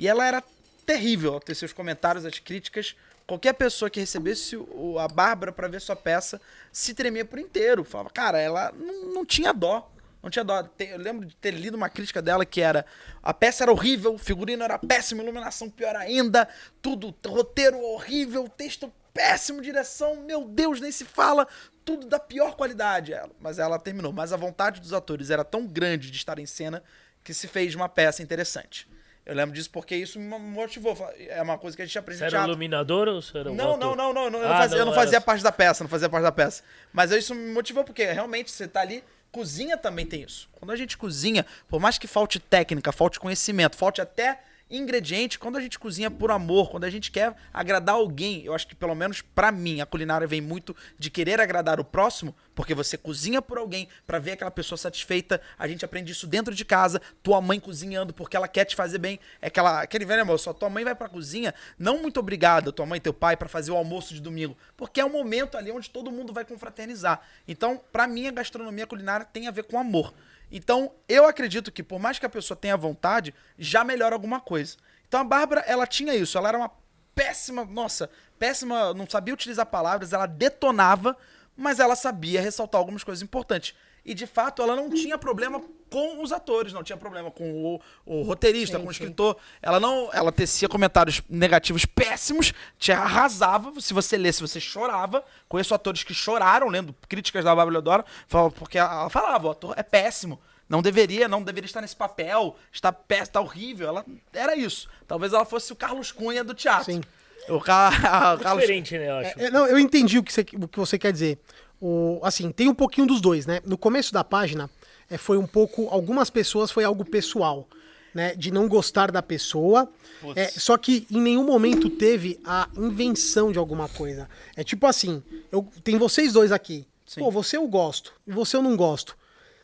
E 0.00 0.08
ela 0.08 0.26
era 0.26 0.42
terrível 0.86 1.34
ao 1.34 1.40
ter 1.40 1.54
seus 1.54 1.74
comentários, 1.74 2.24
as 2.24 2.38
críticas. 2.38 2.96
Qualquer 3.26 3.52
pessoa 3.52 3.90
que 3.90 4.00
recebesse 4.00 4.56
o- 4.56 4.98
a 4.98 5.06
Bárbara 5.06 5.52
para 5.52 5.68
ver 5.68 5.78
sua 5.78 5.94
peça 5.94 6.40
se 6.72 6.94
tremia 6.94 7.22
por 7.22 7.38
inteiro. 7.38 7.84
Falava, 7.84 8.08
cara, 8.08 8.38
ela 8.38 8.72
não, 8.72 9.12
não 9.12 9.26
tinha 9.26 9.52
dó. 9.52 9.92
Não 10.22 10.30
tinha 10.30 10.42
dó. 10.42 10.66
Eu 10.78 10.98
lembro 10.98 11.26
de 11.26 11.36
ter 11.36 11.50
lido 11.50 11.74
uma 11.76 11.90
crítica 11.90 12.22
dela 12.22 12.46
que 12.46 12.62
era: 12.62 12.86
a 13.22 13.34
peça 13.34 13.62
era 13.62 13.70
horrível, 13.70 14.14
o 14.14 14.18
figurino 14.18 14.64
era 14.64 14.78
péssimo, 14.78 15.20
iluminação 15.20 15.68
pior 15.68 15.94
ainda, 15.94 16.48
tudo, 16.80 17.14
roteiro 17.26 17.78
horrível, 17.78 18.48
texto 18.48 18.90
péssimo, 19.12 19.60
direção, 19.60 20.16
meu 20.16 20.46
Deus, 20.46 20.80
nem 20.80 20.90
se 20.90 21.04
fala, 21.04 21.46
tudo 21.84 22.06
da 22.06 22.18
pior 22.18 22.56
qualidade. 22.56 23.12
Mas 23.38 23.58
ela 23.58 23.78
terminou. 23.78 24.12
Mas 24.14 24.32
a 24.32 24.36
vontade 24.38 24.80
dos 24.80 24.94
atores 24.94 25.28
era 25.28 25.44
tão 25.44 25.66
grande 25.66 26.10
de 26.10 26.16
estar 26.16 26.38
em 26.38 26.46
cena 26.46 26.82
que 27.22 27.34
se 27.34 27.46
fez 27.46 27.74
uma 27.74 27.88
peça 27.88 28.22
interessante. 28.22 28.88
Eu 29.26 29.34
lembro 29.34 29.54
disso 29.54 29.70
porque 29.70 29.94
isso 29.94 30.18
me 30.18 30.38
motivou. 30.38 30.96
É 31.18 31.40
uma 31.42 31.56
coisa 31.58 31.76
que 31.76 31.82
a 31.82 31.86
gente 31.86 31.98
aprende 31.98 32.18
Você 32.18 32.24
era 32.24 32.30
teatro. 32.32 32.48
iluminador 32.50 33.06
ou 33.08 33.22
você 33.22 33.38
era 33.38 33.52
um 33.52 33.54
Não, 33.54 33.76
não, 33.76 33.94
não, 33.94 34.12
não, 34.12 34.30
não, 34.30 34.40
eu 34.40 34.48
não 34.48 34.54
Ah, 34.54 34.58
fazia, 34.58 34.78
eu 34.78 34.84
não 34.86 34.92
era 34.92 35.00
fazia 35.02 35.20
só- 35.20 35.24
parte 35.26 35.42
da 35.42 35.52
peça, 35.52 35.84
não 35.84 35.88
fazia 35.90 36.08
parte 36.08 36.22
da 36.24 36.32
peça. 36.32 36.62
Mas 36.92 37.10
isso 37.12 37.34
me 37.34 37.52
motivou 37.52 37.84
porque 37.84 38.04
realmente 38.06 38.50
você 38.50 38.66
tá 38.66 38.80
ali, 38.80 39.04
cozinha 39.30 39.76
também 39.76 40.04
tem 40.06 40.22
isso. 40.22 40.48
Quando 40.52 40.72
a 40.72 40.76
gente 40.76 40.96
cozinha, 40.98 41.46
por 41.68 41.78
mais 41.78 41.96
que 41.98 42.06
falte 42.08 42.40
técnica, 42.40 42.90
falte 42.92 43.20
conhecimento, 43.20 43.76
falte 43.76 44.00
até 44.00 44.40
ingrediente, 44.70 45.38
quando 45.38 45.56
a 45.56 45.60
gente 45.60 45.78
cozinha 45.78 46.10
por 46.10 46.30
amor, 46.30 46.70
quando 46.70 46.84
a 46.84 46.90
gente 46.90 47.10
quer 47.10 47.34
agradar 47.52 47.96
alguém, 47.96 48.44
eu 48.44 48.54
acho 48.54 48.66
que 48.66 48.74
pelo 48.74 48.94
menos 48.94 49.20
pra 49.20 49.50
mim 49.50 49.80
a 49.80 49.86
culinária 49.86 50.26
vem 50.26 50.40
muito 50.40 50.74
de 50.98 51.10
querer 51.10 51.40
agradar 51.40 51.80
o 51.80 51.84
próximo, 51.84 52.34
porque 52.54 52.74
você 52.74 52.96
cozinha 52.96 53.42
por 53.42 53.58
alguém 53.58 53.88
pra 54.06 54.18
ver 54.18 54.32
aquela 54.32 54.50
pessoa 54.50 54.78
satisfeita. 54.78 55.40
A 55.58 55.66
gente 55.66 55.84
aprende 55.84 56.12
isso 56.12 56.26
dentro 56.26 56.54
de 56.54 56.64
casa, 56.64 57.00
tua 57.22 57.40
mãe 57.40 57.58
cozinhando 57.58 58.12
porque 58.12 58.36
ela 58.36 58.46
quer 58.46 58.64
te 58.64 58.76
fazer 58.76 58.98
bem. 58.98 59.18
É 59.42 59.48
aquela, 59.48 59.82
aquele 59.82 60.04
velho 60.04 60.22
amor, 60.22 60.38
só 60.38 60.52
tua 60.52 60.70
mãe 60.70 60.84
vai 60.84 60.94
pra 60.94 61.08
cozinha, 61.08 61.54
não 61.78 62.00
muito 62.00 62.20
obrigada, 62.20 62.72
tua 62.72 62.86
mãe 62.86 62.98
e 62.98 63.00
teu 63.00 63.14
pai, 63.14 63.36
pra 63.36 63.48
fazer 63.48 63.72
o 63.72 63.76
almoço 63.76 64.14
de 64.14 64.20
domingo, 64.20 64.56
porque 64.76 65.00
é 65.00 65.04
um 65.04 65.10
momento 65.10 65.56
ali 65.56 65.70
onde 65.70 65.90
todo 65.90 66.10
mundo 66.10 66.32
vai 66.32 66.44
confraternizar. 66.44 67.20
Então, 67.48 67.80
pra 67.90 68.06
mim, 68.06 68.26
a 68.26 68.30
gastronomia 68.30 68.86
culinária 68.86 69.26
tem 69.26 69.48
a 69.48 69.50
ver 69.50 69.64
com 69.64 69.78
amor. 69.78 70.12
Então, 70.50 70.92
eu 71.08 71.26
acredito 71.26 71.70
que 71.70 71.82
por 71.82 71.98
mais 71.98 72.18
que 72.18 72.26
a 72.26 72.30
pessoa 72.30 72.56
tenha 72.56 72.76
vontade, 72.76 73.34
já 73.58 73.84
melhora 73.84 74.14
alguma 74.14 74.40
coisa. 74.40 74.76
Então, 75.06 75.20
a 75.20 75.24
Bárbara, 75.24 75.60
ela 75.66 75.86
tinha 75.86 76.14
isso, 76.14 76.36
ela 76.36 76.48
era 76.48 76.58
uma 76.58 76.70
péssima, 77.14 77.64
nossa, 77.64 78.10
péssima, 78.38 78.94
não 78.94 79.08
sabia 79.08 79.34
utilizar 79.34 79.66
palavras, 79.66 80.12
ela 80.12 80.26
detonava, 80.26 81.16
mas 81.56 81.78
ela 81.78 81.94
sabia 81.94 82.40
ressaltar 82.40 82.78
algumas 82.78 83.04
coisas 83.04 83.22
importantes. 83.22 83.74
E 84.10 84.14
de 84.14 84.26
fato, 84.26 84.60
ela 84.60 84.74
não 84.74 84.90
tinha 84.90 85.16
problema 85.16 85.62
com 85.88 86.20
os 86.22 86.32
atores, 86.32 86.72
não 86.72 86.82
tinha 86.82 86.96
problema 86.96 87.30
com 87.30 87.52
o, 87.64 87.80
o 88.04 88.22
roteirista, 88.22 88.76
Sim, 88.76 88.82
com 88.82 88.90
o 88.90 88.92
sim. 88.92 89.02
escritor. 89.04 89.36
Ela 89.62 89.78
não, 89.78 90.10
ela 90.12 90.32
tecia 90.32 90.68
comentários 90.68 91.22
negativos 91.30 91.84
péssimos, 91.84 92.52
te 92.76 92.90
arrasava. 92.90 93.72
Se 93.80 93.94
você 93.94 94.16
lesse, 94.16 94.40
você 94.40 94.58
chorava. 94.58 95.24
Conheço 95.48 95.72
atores 95.74 96.02
que 96.02 96.12
choraram 96.12 96.66
lendo 96.68 96.92
críticas 97.08 97.44
da 97.44 97.54
Bárbara 97.54 97.72
Leodora, 97.74 98.04
falava- 98.26 98.50
porque 98.50 98.78
ela 98.78 99.08
falava, 99.08 99.46
o 99.46 99.50
ator 99.52 99.74
é 99.76 99.82
péssimo. 99.84 100.40
Não 100.68 100.82
deveria, 100.82 101.28
não 101.28 101.42
deveria 101.42 101.66
estar 101.66 101.80
nesse 101.80 101.96
papel, 101.96 102.56
está 102.72 102.92
péssimo, 102.92 103.24
está 103.26 103.40
horrível. 103.40 103.88
Ela 103.88 104.04
era 104.32 104.56
isso. 104.56 104.88
Talvez 105.06 105.32
ela 105.32 105.44
fosse 105.44 105.72
o 105.72 105.76
Carlos 105.76 106.10
Cunha 106.10 106.42
do 106.42 106.52
teatro. 106.54 106.84
Sim. 106.92 107.00
O, 107.48 107.60
Ca- 107.60 107.90
o 108.38 108.40
É 108.40 108.42
Carlos. 108.44 108.60
diferente, 108.62 108.96
né, 108.98 109.08
eu 109.08 109.14
acho. 109.16 109.40
É, 109.40 109.50
não, 109.50 109.66
eu 109.66 109.78
entendi 109.78 110.18
o 110.18 110.22
que 110.22 110.32
você, 110.32 110.40
o 110.62 110.68
que 110.68 110.78
você 110.78 110.98
quer 110.98 111.12
dizer. 111.12 111.38
O, 111.80 112.20
assim, 112.22 112.50
tem 112.52 112.68
um 112.68 112.74
pouquinho 112.74 113.06
dos 113.06 113.20
dois, 113.20 113.46
né? 113.46 113.60
No 113.64 113.78
começo 113.78 114.12
da 114.12 114.22
página, 114.22 114.68
é, 115.08 115.16
foi 115.16 115.38
um 115.38 115.46
pouco. 115.46 115.88
Algumas 115.88 116.28
pessoas 116.30 116.70
foi 116.70 116.84
algo 116.84 117.04
pessoal, 117.04 117.66
né? 118.14 118.34
De 118.34 118.50
não 118.50 118.68
gostar 118.68 119.10
da 119.10 119.22
pessoa. 119.22 119.88
É, 120.36 120.46
só 120.48 120.76
que 120.76 121.06
em 121.10 121.20
nenhum 121.20 121.44
momento 121.44 121.88
teve 121.88 122.38
a 122.44 122.68
invenção 122.76 123.50
de 123.50 123.58
alguma 123.58 123.88
coisa. 123.88 124.28
É 124.54 124.62
tipo 124.62 124.86
assim: 124.86 125.22
eu, 125.50 125.66
tem 125.82 125.96
vocês 125.96 126.32
dois 126.32 126.52
aqui. 126.52 126.86
Pô, 127.24 127.30
você 127.30 127.56
eu 127.56 127.66
gosto, 127.66 128.12
e 128.26 128.30
você 128.32 128.56
eu 128.56 128.62
não 128.62 128.76
gosto. 128.76 129.16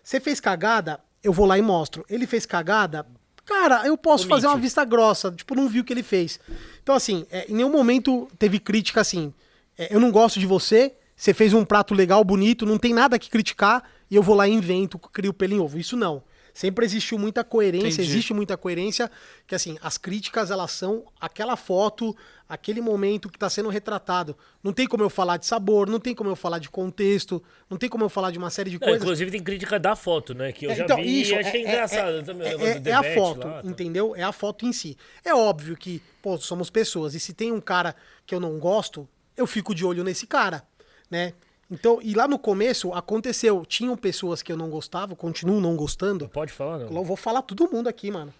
Você 0.02 0.18
fez 0.18 0.40
cagada, 0.40 0.98
eu 1.22 1.32
vou 1.32 1.46
lá 1.46 1.58
e 1.58 1.62
mostro. 1.62 2.04
Ele 2.08 2.26
fez 2.26 2.44
cagada, 2.46 3.06
cara, 3.44 3.86
eu 3.86 3.96
posso 3.96 4.26
fazer 4.26 4.46
uma 4.48 4.56
vista 4.56 4.84
grossa, 4.84 5.30
tipo, 5.30 5.54
não 5.54 5.68
vi 5.68 5.78
o 5.80 5.84
que 5.84 5.92
ele 5.92 6.02
fez. 6.02 6.40
Então, 6.82 6.94
assim, 6.94 7.24
é, 7.30 7.46
em 7.48 7.54
nenhum 7.54 7.70
momento 7.70 8.28
teve 8.38 8.58
crítica 8.58 9.00
assim. 9.00 9.32
é, 9.78 9.94
eu 9.94 10.00
não 10.00 10.10
gosto 10.10 10.40
de 10.40 10.46
você, 10.46 10.94
você 11.16 11.32
fez 11.32 11.54
um 11.54 11.64
prato 11.64 11.94
legal, 11.94 12.22
bonito, 12.22 12.66
não 12.66 12.76
tem 12.78 12.92
nada 12.92 13.18
que 13.18 13.30
criticar, 13.30 13.82
e 14.10 14.14
eu 14.14 14.22
vou 14.22 14.34
lá 14.36 14.46
e 14.46 14.52
invento, 14.52 14.98
crio 14.98 15.32
pelo 15.32 15.54
em 15.54 15.58
ovo. 15.58 15.78
Isso 15.78 15.96
não. 15.96 16.22
Sempre 16.52 16.86
existiu 16.86 17.18
muita 17.18 17.44
coerência, 17.44 17.88
Entendi. 18.00 18.08
existe 18.10 18.32
muita 18.32 18.56
coerência, 18.56 19.10
que 19.46 19.54
assim, 19.54 19.76
as 19.82 19.98
críticas, 19.98 20.50
elas 20.50 20.70
são 20.70 21.04
aquela 21.20 21.54
foto, 21.54 22.16
aquele 22.48 22.80
momento 22.80 23.28
que 23.28 23.36
está 23.36 23.50
sendo 23.50 23.68
retratado. 23.68 24.34
Não 24.64 24.72
tem 24.72 24.86
como 24.86 25.02
eu 25.02 25.10
falar 25.10 25.36
de 25.36 25.44
sabor, 25.44 25.86
não 25.86 26.00
tem 26.00 26.14
como 26.14 26.30
eu 26.30 26.36
falar 26.36 26.58
de 26.58 26.70
contexto, 26.70 27.42
não 27.68 27.76
tem 27.76 27.90
como 27.90 28.04
eu 28.04 28.08
falar 28.08 28.30
de 28.30 28.38
uma 28.38 28.48
série 28.48 28.70
de 28.70 28.76
Não, 28.76 28.86
coisas. 28.88 29.02
inclusive 29.02 29.30
tem 29.30 29.42
crítica 29.42 29.78
da 29.78 29.94
foto, 29.94 30.32
né? 30.32 30.50
Que 30.50 30.64
eu 30.66 30.70
É, 30.70 30.76
já 30.76 30.84
então, 30.84 30.96
vi 30.96 31.20
isso, 31.20 31.32
e 31.32 31.34
achei 31.38 31.60
é- 31.60 31.64
é- 31.64 31.68
engraçado 31.68 32.18
é- 32.18 32.22
também. 32.22 32.48
é- 32.48 32.52
é, 32.54 32.82
é 32.86 32.92
a 32.92 33.02
foto, 33.14 33.46
lá, 33.46 33.62
tá. 33.62 33.68
entendeu? 33.68 34.16
É 34.16 34.22
a 34.22 34.32
foto 34.32 34.64
em 34.64 34.72
si. 34.72 34.96
É 35.22 35.34
óbvio 35.34 35.76
que, 35.76 36.02
pô, 36.22 36.38
somos 36.38 36.70
pessoas. 36.70 37.14
E 37.14 37.20
se 37.20 37.34
tem 37.34 37.52
um 37.52 37.60
cara 37.60 37.94
que 38.24 38.34
eu 38.34 38.40
não 38.40 38.58
gosto, 38.58 39.06
eu 39.36 39.46
fico 39.46 39.74
de 39.74 39.84
olho 39.84 40.02
nesse 40.02 40.26
cara, 40.26 40.64
né? 41.10 41.32
Então, 41.70 41.98
e 42.00 42.14
lá 42.14 42.28
no 42.28 42.38
começo 42.38 42.92
aconteceu, 42.92 43.64
tinham 43.66 43.96
pessoas 43.96 44.40
que 44.40 44.52
eu 44.52 44.56
não 44.56 44.70
gostava, 44.70 45.16
continuo 45.16 45.60
não 45.60 45.74
gostando. 45.74 46.28
Pode 46.28 46.52
falar, 46.52 46.78
não? 46.78 46.94
Eu 46.94 47.04
vou 47.04 47.16
falar 47.16 47.42
todo 47.42 47.68
mundo 47.70 47.88
aqui, 47.88 48.10
mano. 48.10 48.32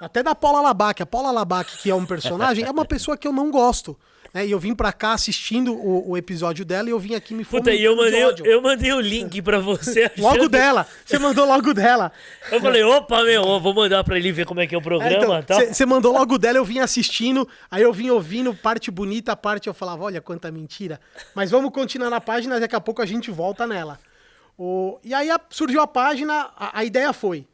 Até 0.00 0.22
da 0.22 0.34
Paula 0.34 0.60
Labac. 0.60 1.02
A 1.02 1.06
Paula 1.06 1.30
Labac, 1.30 1.78
que 1.78 1.90
é 1.90 1.94
um 1.94 2.06
personagem, 2.06 2.64
é 2.64 2.70
uma 2.70 2.84
pessoa 2.86 3.16
que 3.16 3.28
eu 3.28 3.32
não 3.32 3.50
gosto. 3.50 3.96
Né? 4.36 4.46
E 4.46 4.50
eu 4.50 4.58
vim 4.60 4.74
pra 4.74 4.92
cá 4.92 5.14
assistindo 5.14 5.72
o, 5.74 6.10
o 6.10 6.14
episódio 6.14 6.62
dela 6.62 6.90
e 6.90 6.92
eu 6.92 6.98
vim 6.98 7.14
aqui 7.14 7.32
me 7.32 7.42
Puta, 7.42 7.72
e 7.72 7.82
eu 7.82 7.96
mandei, 7.96 8.22
eu 8.44 8.60
mandei 8.60 8.92
o 8.92 9.00
link 9.00 9.40
pra 9.40 9.58
você. 9.60 10.10
Logo 10.18 10.34
achando- 10.36 10.48
dela. 10.50 10.86
Você 11.06 11.18
mandou 11.18 11.46
logo 11.46 11.72
dela. 11.72 12.12
Eu 12.52 12.60
falei, 12.60 12.82
opa, 12.84 13.22
meu, 13.24 13.42
eu 13.46 13.60
vou 13.60 13.72
mandar 13.72 14.04
pra 14.04 14.18
ele 14.18 14.30
ver 14.32 14.44
como 14.44 14.60
é 14.60 14.66
que 14.66 14.74
é 14.74 14.78
o 14.78 14.80
É, 14.80 14.84
programa 14.84 15.42
tal. 15.42 15.58
Você 15.64 15.86
mandou 15.86 16.12
logo 16.12 16.36
dela, 16.36 16.58
eu 16.58 16.66
vim 16.66 16.80
assistindo, 16.80 17.48
aí 17.70 17.80
eu 17.82 17.94
vim 17.94 18.10
ouvindo 18.10 18.54
parte 18.54 18.90
bonita, 18.90 19.34
parte 19.34 19.68
eu 19.68 19.72
falava, 19.74 20.04
olha 20.04 20.20
quanta 20.20 20.50
mentira. 20.52 21.00
Mas 21.34 21.50
vamos 21.50 21.70
continuar 21.72 22.10
na 22.10 22.20
página, 22.20 22.60
daqui 22.60 22.76
a 22.76 22.80
pouco 22.80 23.00
a 23.00 23.06
gente 23.06 23.30
volta 23.30 23.66
nela. 23.66 23.98
O, 24.58 24.98
e 25.02 25.14
aí 25.14 25.30
a- 25.30 25.40
surgiu 25.48 25.80
a 25.80 25.86
página, 25.86 26.50
a, 26.54 26.80
a 26.80 26.84
ideia 26.84 27.10
foi, 27.14 27.46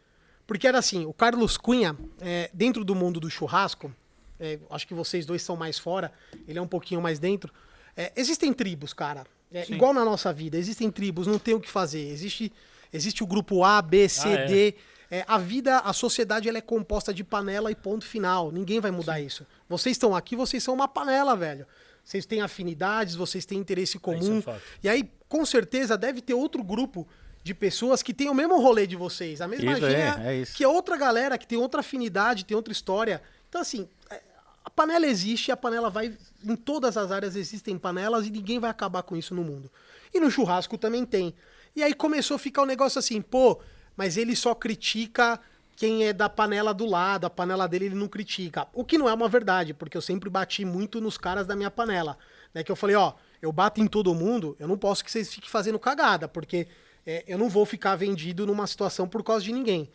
porque 0.48 0.66
era 0.66 0.78
assim, 0.78 1.06
o 1.06 1.12
Carlos 1.12 1.56
Cunha, 1.56 1.94
é, 2.20 2.50
dentro 2.52 2.84
do 2.84 2.96
mundo 2.96 3.20
do 3.20 3.30
churrasco, 3.30 3.94
é, 4.42 4.58
acho 4.70 4.86
que 4.88 4.92
vocês 4.92 5.24
dois 5.24 5.40
são 5.40 5.56
mais 5.56 5.78
fora, 5.78 6.12
ele 6.48 6.58
é 6.58 6.62
um 6.62 6.66
pouquinho 6.66 7.00
mais 7.00 7.20
dentro, 7.20 7.52
é, 7.96 8.12
existem 8.16 8.52
tribos, 8.52 8.92
cara. 8.92 9.24
É, 9.52 9.70
igual 9.70 9.92
na 9.94 10.04
nossa 10.04 10.32
vida, 10.32 10.56
existem 10.56 10.90
tribos, 10.90 11.26
não 11.26 11.38
tem 11.38 11.54
o 11.54 11.60
que 11.60 11.70
fazer. 11.70 12.08
Existe, 12.08 12.52
existe 12.92 13.22
o 13.22 13.26
grupo 13.26 13.62
A, 13.62 13.80
B, 13.80 14.08
C, 14.08 14.28
Ah, 14.28 14.32
é. 14.32 14.46
D, 14.46 14.74
é, 15.10 15.24
a 15.28 15.36
vida, 15.36 15.78
a 15.78 15.92
sociedade, 15.92 16.48
ela 16.48 16.56
é 16.56 16.62
composta 16.62 17.12
de 17.12 17.22
panela 17.22 17.70
e 17.70 17.74
ponto 17.74 18.04
final. 18.04 18.50
Ninguém 18.50 18.80
vai 18.80 18.90
mudar 18.90 19.20
isso. 19.20 19.46
Vocês 19.68 19.94
estão 19.94 20.16
aqui, 20.16 20.34
vocês 20.34 20.62
são 20.62 20.72
uma 20.74 20.88
panela, 20.88 21.36
velho. 21.36 21.66
Vocês 22.02 22.24
têm 22.24 22.40
afinidades, 22.40 23.14
vocês 23.14 23.44
têm 23.44 23.58
interesse 23.58 23.98
comum. 23.98 24.40
fato. 24.40 24.60
e 24.82 24.88
aí, 24.88 25.08
com 25.28 25.44
certeza, 25.44 25.96
deve 25.98 26.22
ter 26.22 26.34
outro 26.34 26.64
grupo 26.64 27.06
de 27.44 27.52
pessoas 27.52 28.02
que 28.02 28.14
tem 28.14 28.30
o 28.30 28.34
mesmo 28.34 28.58
rolê 28.58 28.86
de 28.86 28.96
vocês. 28.96 29.40
A 29.42 29.46
mesma 29.46 29.72
Isso, 29.72 29.84
é, 29.84 30.22
é 30.24 30.36
isso. 30.36 30.54
que 30.56 30.64
é 30.64 30.68
outra 30.68 30.96
galera, 30.96 31.36
que 31.36 31.46
tem 31.46 31.58
outra 31.58 31.80
afinidade, 31.80 32.44
tem 32.44 32.56
outra 32.56 32.72
história. 32.72 33.22
Então, 33.48 33.60
assim, 33.60 33.86
é, 34.08 34.22
a 34.64 34.70
panela 34.70 35.06
existe, 35.06 35.50
a 35.50 35.56
panela 35.56 35.90
vai. 35.90 36.16
Em 36.44 36.56
todas 36.56 36.96
as 36.96 37.10
áreas 37.10 37.36
existem 37.36 37.78
panelas 37.78 38.26
e 38.26 38.30
ninguém 38.30 38.58
vai 38.58 38.70
acabar 38.70 39.02
com 39.02 39.16
isso 39.16 39.34
no 39.34 39.42
mundo. 39.42 39.70
E 40.12 40.20
no 40.20 40.30
churrasco 40.30 40.78
também 40.78 41.04
tem. 41.04 41.34
E 41.74 41.82
aí 41.82 41.94
começou 41.94 42.34
a 42.34 42.38
ficar 42.38 42.62
um 42.62 42.66
negócio 42.66 42.98
assim, 42.98 43.20
pô, 43.20 43.60
mas 43.96 44.16
ele 44.16 44.36
só 44.36 44.54
critica 44.54 45.40
quem 45.74 46.06
é 46.06 46.12
da 46.12 46.28
panela 46.28 46.72
do 46.72 46.86
lado, 46.86 47.26
a 47.26 47.30
panela 47.30 47.66
dele 47.66 47.86
ele 47.86 47.94
não 47.94 48.06
critica. 48.06 48.68
O 48.72 48.84
que 48.84 48.98
não 48.98 49.08
é 49.08 49.14
uma 49.14 49.28
verdade, 49.28 49.72
porque 49.72 49.96
eu 49.96 50.02
sempre 50.02 50.28
bati 50.28 50.64
muito 50.64 51.00
nos 51.00 51.16
caras 51.16 51.46
da 51.46 51.56
minha 51.56 51.70
panela. 51.70 52.16
Né? 52.52 52.62
Que 52.62 52.70
eu 52.70 52.76
falei, 52.76 52.94
ó, 52.94 53.14
eu 53.40 53.50
bato 53.50 53.80
em 53.80 53.86
todo 53.86 54.14
mundo, 54.14 54.54
eu 54.60 54.68
não 54.68 54.76
posso 54.76 55.04
que 55.04 55.10
vocês 55.10 55.32
fiquem 55.32 55.50
fazendo 55.50 55.78
cagada, 55.78 56.28
porque 56.28 56.68
é, 57.06 57.24
eu 57.26 57.38
não 57.38 57.48
vou 57.48 57.64
ficar 57.64 57.96
vendido 57.96 58.46
numa 58.46 58.66
situação 58.66 59.08
por 59.08 59.22
causa 59.24 59.44
de 59.44 59.52
ninguém. 59.52 59.90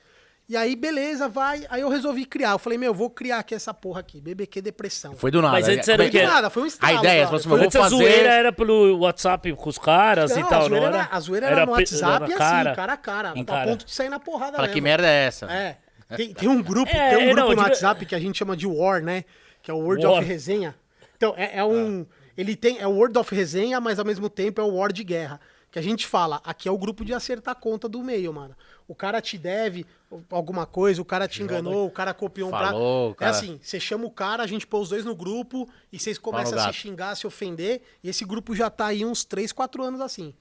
E 0.50 0.56
aí, 0.56 0.78
beleza, 0.78 1.28
vai. 1.28 1.66
Aí 1.70 1.82
eu 1.82 1.90
resolvi 1.90 2.24
criar. 2.26 2.52
Eu 2.52 2.60
falei, 2.60 2.78
meu, 2.78 2.92
eu 2.92 2.94
vou 2.94 3.10
criar 3.10 3.40
aqui 3.40 3.54
essa 3.54 3.74
porra 3.74 4.00
aqui, 4.00 4.22
BBQ 4.22 4.62
Depressão. 4.62 5.14
Foi 5.16 5.30
do 5.30 5.42
nada. 5.42 5.52
Mas 5.54 5.68
antes 5.68 5.82
Como 5.86 5.94
era 5.94 6.04
é 6.06 6.08
o 6.08 6.12
quê? 6.12 6.24
Não 6.24 6.34
nada, 6.34 6.50
foi 6.50 6.64
um 6.64 6.66
A 6.66 6.68
estralo, 6.70 6.98
ideia, 7.00 7.22
brother. 7.28 7.40
você 7.40 7.50
falou, 7.50 7.64
Antes 7.66 7.74
vou 7.76 7.82
a 7.82 7.90
fazer... 7.90 7.96
zoeira 7.98 8.30
era 8.34 8.54
pelo 8.54 8.98
WhatsApp 9.00 9.54
com 9.54 9.70
os 9.70 9.78
caras 9.78 10.32
Não, 10.32 10.40
e 10.40 10.44
tal, 10.46 10.62
a 10.62 10.68
zoeira, 10.70 10.80
não 10.80 10.88
era? 10.88 10.98
era, 11.04 11.10
a 11.12 11.20
zoeira 11.20 11.46
era 11.48 11.60
no 11.66 11.66
pe- 11.66 11.72
WhatsApp 11.80 12.20
na 12.22 12.28
e 12.30 12.32
assim, 12.34 12.76
cara 12.76 12.94
a 12.94 12.98
cara. 12.98 13.34
Em 13.36 13.42
a 13.42 13.46
cara. 13.46 13.70
ponto 13.70 13.86
de 13.86 13.92
sair 13.94 14.08
na 14.10 14.20
porrada 14.22 14.54
Fala, 14.54 14.62
mesmo. 14.64 14.74
que 14.76 14.82
merda 14.82 15.06
é 15.08 15.26
essa? 15.26 15.52
É. 15.52 15.78
Tem, 16.16 16.34
tem 16.34 16.48
um 16.48 16.62
grupo, 16.64 16.90
É, 16.96 17.10
tem 17.10 17.18
um 17.18 17.22
é, 17.22 17.26
grupo 17.34 17.40
não, 17.42 17.50
no 17.50 17.56
de- 17.56 17.62
WhatsApp 17.64 18.06
que 18.06 18.16
a 18.16 18.20
gente 18.20 18.38
chama 18.38 18.56
de 18.56 18.66
War, 18.66 19.04
né? 19.04 19.26
Que 19.62 19.70
é 19.70 19.74
o 19.74 19.78
Word 19.80 20.06
War. 20.06 20.20
of 20.20 20.26
Resenha. 20.26 20.74
Então, 21.18 21.34
é, 21.36 21.58
é 21.58 21.64
um. 21.66 22.06
Ele 22.38 22.56
tem. 22.56 22.80
É 22.80 22.88
o 22.88 22.92
Word 22.92 23.18
of 23.20 23.36
Resenha, 23.36 23.82
mas 23.82 24.00
ao 24.00 24.06
mesmo 24.06 24.30
tempo 24.30 24.62
é 24.62 24.64
o 24.64 24.76
War 24.76 24.94
de 24.94 25.04
guerra. 25.04 25.42
Que 25.78 25.80
a 25.80 25.84
gente 25.84 26.08
fala, 26.08 26.42
aqui 26.44 26.68
é 26.68 26.72
o 26.72 26.78
grupo 26.78 27.06
de 27.06 27.14
acertar 27.14 27.52
a 27.52 27.56
conta 27.56 27.88
do 27.88 28.02
meio, 28.02 28.34
mano. 28.34 28.56
O 28.88 28.96
cara 28.96 29.22
te 29.22 29.38
deve 29.38 29.86
alguma 30.32 30.66
coisa, 30.66 31.00
o 31.00 31.06
cara 31.06 31.28
te 31.28 31.44
enganou, 31.44 31.86
o 31.86 31.92
cara 31.92 32.16
copiou 32.16 32.48
um 32.48 32.52
Falou, 32.52 33.14
prato. 33.14 33.20
cara. 33.20 33.32
É 33.32 33.36
assim, 33.36 33.60
você 33.62 33.80
chama 33.80 34.06
o 34.06 34.10
cara, 34.10 34.42
a 34.42 34.48
gente 34.48 34.66
põe 34.66 34.82
os 34.82 34.90
dois 34.90 35.06
no 35.06 35.16
grupo 35.16 35.70
e 35.94 36.00
vocês 36.00 36.18
começam 36.18 36.58
a 36.58 36.74
se 36.74 36.74
xingar, 36.80 37.12
a 37.12 37.16
se 37.16 37.28
ofender, 37.28 37.84
e 38.04 38.10
esse 38.10 38.26
grupo 38.26 38.56
já 38.56 38.72
tá 38.72 38.88
aí 38.88 39.06
uns 39.06 39.24
3, 39.24 39.52
4 39.52 39.84
anos 39.84 40.02
assim. 40.02 40.34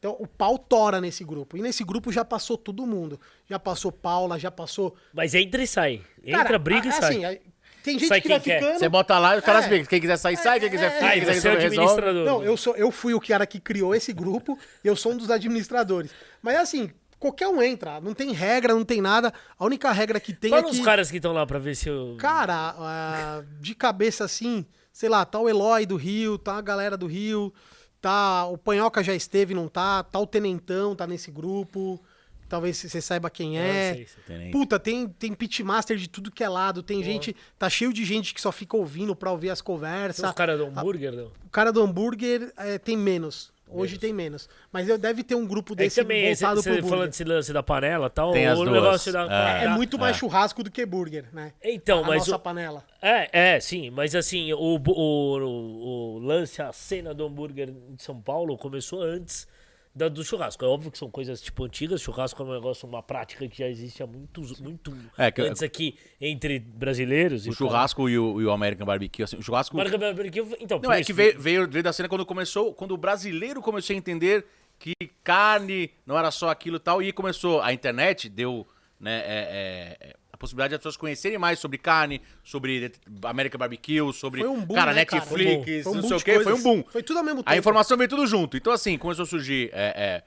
Então 0.00 0.16
o 0.18 0.26
pau 0.26 0.58
tora 0.58 1.00
nesse 1.00 1.22
grupo. 1.22 1.56
E 1.56 1.62
nesse 1.62 1.84
grupo 1.84 2.10
já 2.10 2.24
passou 2.24 2.58
todo 2.58 2.84
mundo. 2.84 3.20
Já 3.48 3.58
passou 3.60 3.92
Paula, 3.92 4.38
já 4.40 4.50
passou. 4.50 4.96
Mas 5.12 5.34
entra 5.34 5.62
e 5.62 5.66
sai. 5.68 6.02
Entra, 6.24 6.42
Cara, 6.44 6.58
briga 6.58 6.86
e 6.86 6.88
é 6.88 6.92
sai. 6.92 7.10
assim, 7.10 7.24
é- 7.24 7.40
tem 7.82 7.98
gente 7.98 8.08
Sai 8.08 8.20
que 8.20 8.28
quem 8.28 8.36
vai 8.36 8.44
quer. 8.44 8.60
ficando. 8.60 8.78
Você 8.78 8.88
bota 8.88 9.18
lá 9.18 9.34
e 9.34 9.38
os 9.38 9.44
caras 9.44 9.66
É. 9.66 9.84
Quem 9.84 10.00
quiser 10.00 10.16
sair, 10.16 10.36
sai. 10.36 10.60
Quem 10.60 10.70
quiser 10.70 10.86
é, 10.86 10.90
ficar, 10.90 11.06
Ah, 11.06 11.10
quem 11.10 11.18
e 11.18 11.20
quiser 11.20 11.40
você 11.40 11.48
é 11.48 11.52
administrador. 11.52 12.24
Não, 12.24 12.42
eu, 12.42 12.56
sou, 12.56 12.76
eu 12.76 12.90
fui 12.90 13.14
o 13.14 13.20
cara 13.20 13.46
que 13.46 13.60
criou 13.60 13.94
esse 13.94 14.12
grupo 14.12 14.58
e 14.84 14.88
eu 14.88 14.96
sou 14.96 15.12
um 15.12 15.16
dos 15.16 15.30
administradores. 15.30 16.10
Mas 16.42 16.56
assim, 16.56 16.90
qualquer 17.18 17.48
um 17.48 17.62
entra. 17.62 18.00
Não 18.00 18.14
tem 18.14 18.32
regra, 18.32 18.74
não 18.74 18.84
tem 18.84 19.00
nada. 19.00 19.32
A 19.58 19.64
única 19.64 19.92
regra 19.92 20.18
que 20.18 20.32
tem 20.32 20.50
Fala 20.50 20.66
é 20.66 20.70
que. 20.70 20.82
caras 20.82 21.10
que 21.10 21.18
estão 21.18 21.32
lá 21.32 21.46
pra 21.46 21.58
ver 21.58 21.74
se 21.74 21.88
eu... 21.88 22.16
Cara, 22.18 22.74
ah, 22.78 23.42
de 23.60 23.74
cabeça 23.74 24.24
assim, 24.24 24.64
sei 24.92 25.08
lá, 25.08 25.24
tá 25.24 25.38
o 25.38 25.48
Eloy 25.48 25.86
do 25.86 25.96
Rio, 25.96 26.38
tá 26.38 26.56
a 26.56 26.62
galera 26.62 26.96
do 26.96 27.06
Rio, 27.06 27.52
tá. 28.00 28.46
O 28.46 28.56
Panhoca 28.58 29.02
já 29.02 29.14
esteve, 29.14 29.54
não 29.54 29.68
tá? 29.68 30.02
Tá 30.02 30.18
o 30.18 30.26
Tenentão, 30.26 30.96
tá 30.96 31.06
nesse 31.06 31.30
grupo. 31.30 32.02
Talvez 32.50 32.76
você 32.76 33.00
saiba 33.00 33.30
quem 33.30 33.58
Ah, 33.58 33.64
é. 33.64 34.06
sei. 34.26 34.50
Puta, 34.50 34.76
tem, 34.78 35.06
tem 35.08 35.32
pitmaster 35.32 35.96
de 35.96 36.08
tudo 36.08 36.30
que 36.32 36.42
é 36.44 36.48
lado. 36.48 36.82
Tem 36.82 37.02
gente. 37.02 37.34
Tá 37.56 37.70
cheio 37.70 37.92
de 37.92 38.04
gente 38.04 38.34
que 38.34 38.40
só 38.40 38.50
fica 38.50 38.76
ouvindo 38.76 39.14
pra 39.16 39.30
ouvir 39.30 39.50
as 39.50 39.60
Tem 39.60 39.66
conversas. 39.66 40.28
os 40.28 40.34
caras 40.34 40.58
do 40.58 40.66
hambúrguer, 40.66 41.12
não? 41.12 41.30
O 41.46 41.48
cara 41.50 41.72
do 41.72 41.80
hambúrguer 41.80 42.52
é, 42.56 42.76
tem 42.76 42.96
menos. 42.96 43.52
Hoje 43.72 43.98
tem 43.98 44.12
menos. 44.12 44.48
Mas 44.72 44.88
eu 44.88 44.98
deve 44.98 45.22
ter 45.22 45.36
um 45.36 45.46
grupo 45.46 45.76
desse 45.76 46.02
também, 46.02 46.26
voltado 46.26 46.60
você 46.60 46.70
pro 46.72 46.78
falando 46.82 46.90
burger. 46.90 47.08
desse 47.10 47.22
lance 47.22 47.52
da 47.52 47.62
panela 47.62 48.08
e 48.08 48.10
tal, 48.10 48.32
Tem 48.32 48.48
as 48.48 48.58
o 48.58 48.64
duas. 48.64 48.74
negócio 48.74 49.12
da... 49.12 49.22
É. 49.60 49.62
É 49.62 49.68
da- 49.68 49.76
muito 49.76 49.96
mais 49.96 50.16
churrasco 50.16 50.64
do 50.64 50.72
que 50.72 50.84
burger, 50.84 51.26
né? 51.32 51.52
Então, 51.62 52.00
a 52.02 52.08
mas 52.08 52.18
nossa 52.26 52.34
o- 52.34 52.38
panela. 52.40 52.84
É, 53.00 53.54
é, 53.54 53.60
sim, 53.60 53.88
mas 53.90 54.16
assim, 54.16 54.52
o, 54.52 54.58
o, 54.58 55.38
o, 55.38 56.14
o 56.16 56.18
lance, 56.18 56.60
a 56.60 56.72
cena 56.72 57.14
do 57.14 57.24
hambúrguer 57.24 57.70
de 57.70 58.02
São 58.02 58.20
Paulo 58.20 58.58
começou 58.58 59.02
antes 59.04 59.46
da, 59.94 60.08
do 60.08 60.24
churrasco. 60.24 60.64
É 60.64 60.68
óbvio 60.68 60.90
que 60.90 60.98
são 60.98 61.10
coisas 61.10 61.40
tipo 61.40 61.64
antigas, 61.64 62.00
churrasco 62.00 62.42
é 62.42 62.46
um 62.46 62.52
negócio, 62.52 62.88
uma 62.88 63.02
prática 63.02 63.46
que 63.48 63.58
já 63.58 63.68
existe 63.68 64.02
há 64.02 64.06
muitos, 64.06 64.60
muito 64.60 64.96
É, 65.18 65.30
que- 65.30 65.42
antes 65.42 65.62
aqui 65.62 65.96
entre 66.20 66.58
brasileiros. 66.58 67.46
O 67.46 67.52
churrasco 67.52 68.08
e 68.08 68.18
o, 68.18 68.40
e 68.40 68.44
o 68.44 68.50
American 68.50 68.86
Barbecue, 68.86 69.22
assim, 69.22 69.36
o 69.36 69.42
churrasco... 69.42 69.76
Marca 69.76 69.98
Barbecue, 69.98 70.40
então, 70.60 70.80
Não, 70.82 70.92
é 70.92 71.00
isso, 71.00 71.06
que 71.06 71.12
veio, 71.12 71.38
veio, 71.40 71.68
veio 71.68 71.82
da 71.82 71.92
cena 71.92 72.08
quando 72.08 72.24
começou, 72.24 72.72
quando 72.72 72.92
o 72.92 72.96
brasileiro 72.96 73.60
começou 73.60 73.94
a 73.94 73.96
entender 73.96 74.46
que 74.78 74.94
carne 75.22 75.90
não 76.06 76.18
era 76.18 76.30
só 76.30 76.48
aquilo 76.48 76.76
e 76.76 76.80
tal, 76.80 77.02
e 77.02 77.12
começou, 77.12 77.60
a 77.60 77.72
internet 77.72 78.28
deu, 78.28 78.66
né, 78.98 79.18
é, 79.26 79.96
é, 80.00 80.16
a 80.40 80.44
possibilidade 80.50 80.70
das 80.72 80.78
pessoas 80.78 80.96
conhecerem 80.96 81.36
mais 81.36 81.58
sobre 81.58 81.76
carne, 81.76 82.22
sobre 82.42 82.90
American 83.24 83.58
Barbecue, 83.58 84.10
sobre, 84.14 84.40
Foi 84.40 84.48
um 84.48 84.64
boom, 84.64 84.74
cara, 84.74 84.94
né, 84.94 85.04
cara? 85.04 85.22
Netflix, 85.22 85.82
Foi 85.84 85.92
um 85.92 85.96
não 85.96 86.02
sei 86.02 86.16
o 86.16 86.18
de 86.18 86.24
quê, 86.24 86.40
foi 86.40 86.54
um 86.54 86.62
boom. 86.62 86.82
Foi 86.90 87.02
tudo 87.02 87.18
ao 87.18 87.24
mesmo 87.24 87.42
tempo. 87.42 87.50
A 87.50 87.56
informação 87.58 87.96
veio 87.98 88.08
tudo 88.08 88.26
junto. 88.26 88.56
Então, 88.56 88.72
assim, 88.72 88.96
começou 88.96 89.24
a 89.24 89.26
surgir 89.26 89.68
é, 89.70 89.92
é, 89.96 90.22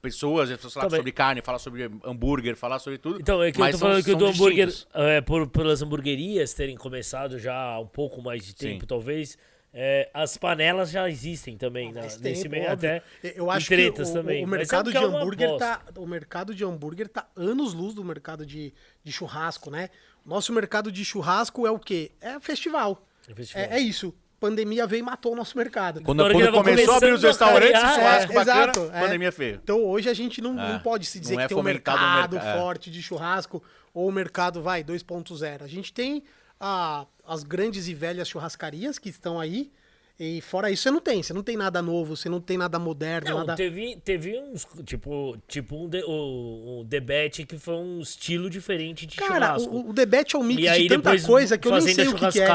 pessoas, 0.00 0.48
as 0.48 0.56
pessoas 0.56 0.72
falar 0.72 0.86
Também. 0.86 1.00
sobre 1.00 1.12
carne, 1.12 1.42
falar 1.42 1.58
sobre 1.58 1.90
hambúrguer, 2.02 2.56
falar 2.56 2.78
sobre 2.78 2.98
tudo. 2.98 3.20
Então, 3.20 3.42
é 3.42 3.52
que 3.52 3.58
mas 3.58 3.68
eu 3.68 3.72
tô 3.72 3.78
são- 3.80 3.88
falando 3.88 4.04
que 4.04 4.10
o 4.10 4.12
são 4.12 4.18
do 4.18 4.26
hambúrguer, 4.28 4.74
é, 4.94 5.20
por, 5.20 5.46
pelas 5.48 5.82
hamburguerias 5.82 6.54
terem 6.54 6.76
começado 6.76 7.38
já 7.38 7.54
há 7.54 7.78
um 7.80 7.86
pouco 7.86 8.22
mais 8.22 8.46
de 8.46 8.54
tempo, 8.54 8.80
Sim. 8.80 8.86
talvez, 8.86 9.36
é, 9.76 10.08
as 10.14 10.36
panelas 10.36 10.88
já 10.90 11.10
existem 11.10 11.56
também 11.58 11.92
na, 11.92 12.02
nesse 12.02 12.20
tempo, 12.20 12.48
meio, 12.48 12.70
óbvio. 12.70 12.90
até 12.90 13.02
Eu 13.34 13.50
acho 13.50 13.66
que 13.66 13.88
o, 13.88 14.12
também. 14.12 14.44
o 14.44 14.46
Mas 14.48 14.60
mercado 14.60 14.92
de 14.92 14.96
é 14.96 15.00
hambúrguer 15.02 15.56
tá, 15.58 15.82
o 15.96 16.06
mercado 16.06 16.54
de 16.54 16.64
hambúrguer 16.64 17.08
tá 17.08 17.26
anos 17.34 17.74
luz 17.74 17.92
do 17.92 18.04
mercado 18.04 18.46
de, 18.46 18.72
de 19.02 19.10
churrasco, 19.12 19.72
né? 19.72 19.90
Nosso 20.24 20.52
mercado 20.52 20.92
de 20.92 21.04
churrasco 21.04 21.66
é 21.66 21.72
o 21.72 21.78
quê? 21.80 22.12
É 22.20 22.38
festival. 22.38 23.04
É 23.28 23.34
festival. 23.34 23.64
É, 23.64 23.76
é 23.76 23.80
isso. 23.80 24.14
Pandemia 24.38 24.86
veio 24.86 25.00
e 25.00 25.02
matou 25.02 25.32
o 25.32 25.36
nosso 25.36 25.58
mercado. 25.58 26.02
Quando, 26.02 26.22
quando 26.22 26.44
tava 26.44 26.52
começou 26.62 26.94
a 26.94 26.96
abrir 26.98 27.12
os 27.12 27.22
restaurantes, 27.22 27.72
variar, 27.72 27.94
churrasco 27.94 28.32
é, 28.32 28.34
bacana, 28.36 28.62
exato, 28.62 28.90
é. 28.94 29.00
pandemia 29.00 29.32
feia. 29.32 29.60
Então 29.62 29.84
hoje 29.84 30.08
a 30.08 30.14
gente 30.14 30.40
não, 30.40 30.54
não 30.54 30.76
É, 30.76 30.78
pode 30.78 31.04
se 31.06 31.18
dizer 31.18 31.34
não 31.34 31.40
é 31.40 31.44
que 31.44 31.48
tem 31.48 31.56
um 31.56 31.60
o 31.60 31.64
mercado 31.64 32.34
merca- 32.36 32.48
é. 32.48 32.58
forte 32.58 32.90
de 32.92 33.02
churrasco 33.02 33.60
ou 33.92 34.08
o 34.08 34.12
mercado, 34.12 34.62
vai, 34.62 34.84
2.0. 34.84 35.62
A 35.62 35.66
gente 35.66 35.92
tem 35.92 36.22
a- 36.60 37.06
as 37.26 37.42
grandes 37.42 37.88
e 37.88 37.94
velhas 37.94 38.28
churrascarias 38.28 38.98
que 38.98 39.08
estão 39.08 39.38
aí. 39.40 39.70
E 40.16 40.40
fora 40.40 40.70
isso, 40.70 40.84
você 40.84 40.90
não 40.92 41.00
tem. 41.00 41.22
Você 41.24 41.32
não 41.32 41.42
tem 41.42 41.56
nada 41.56 41.82
novo, 41.82 42.14
você 42.16 42.28
não 42.28 42.40
tem 42.40 42.56
nada 42.56 42.78
moderno, 42.78 43.30
Não, 43.30 43.38
nada... 43.38 43.56
teve, 43.56 43.96
teve 43.96 44.38
uns, 44.38 44.64
tipo, 44.84 45.36
tipo 45.48 45.74
um, 45.74 45.88
de, 45.88 46.04
o, 46.04 46.82
um 46.82 46.84
debate 46.84 47.44
que 47.44 47.58
foi 47.58 47.74
um 47.74 47.98
estilo 48.00 48.48
diferente 48.48 49.06
de 49.06 49.16
Cara, 49.16 49.46
churrasco. 49.58 49.74
o, 49.74 49.90
o 49.90 49.92
debate 49.92 50.36
é 50.36 50.38
um 50.38 50.44
mix 50.44 50.62
e 50.62 50.82
de 50.82 50.88
tanta 50.88 51.20
coisa 51.22 51.58
que 51.58 51.66
eu 51.66 51.72
nem 51.72 51.80
sei 51.92 52.06
o 52.06 52.14
que, 52.14 52.28
que 52.28 52.40
é. 52.40 52.46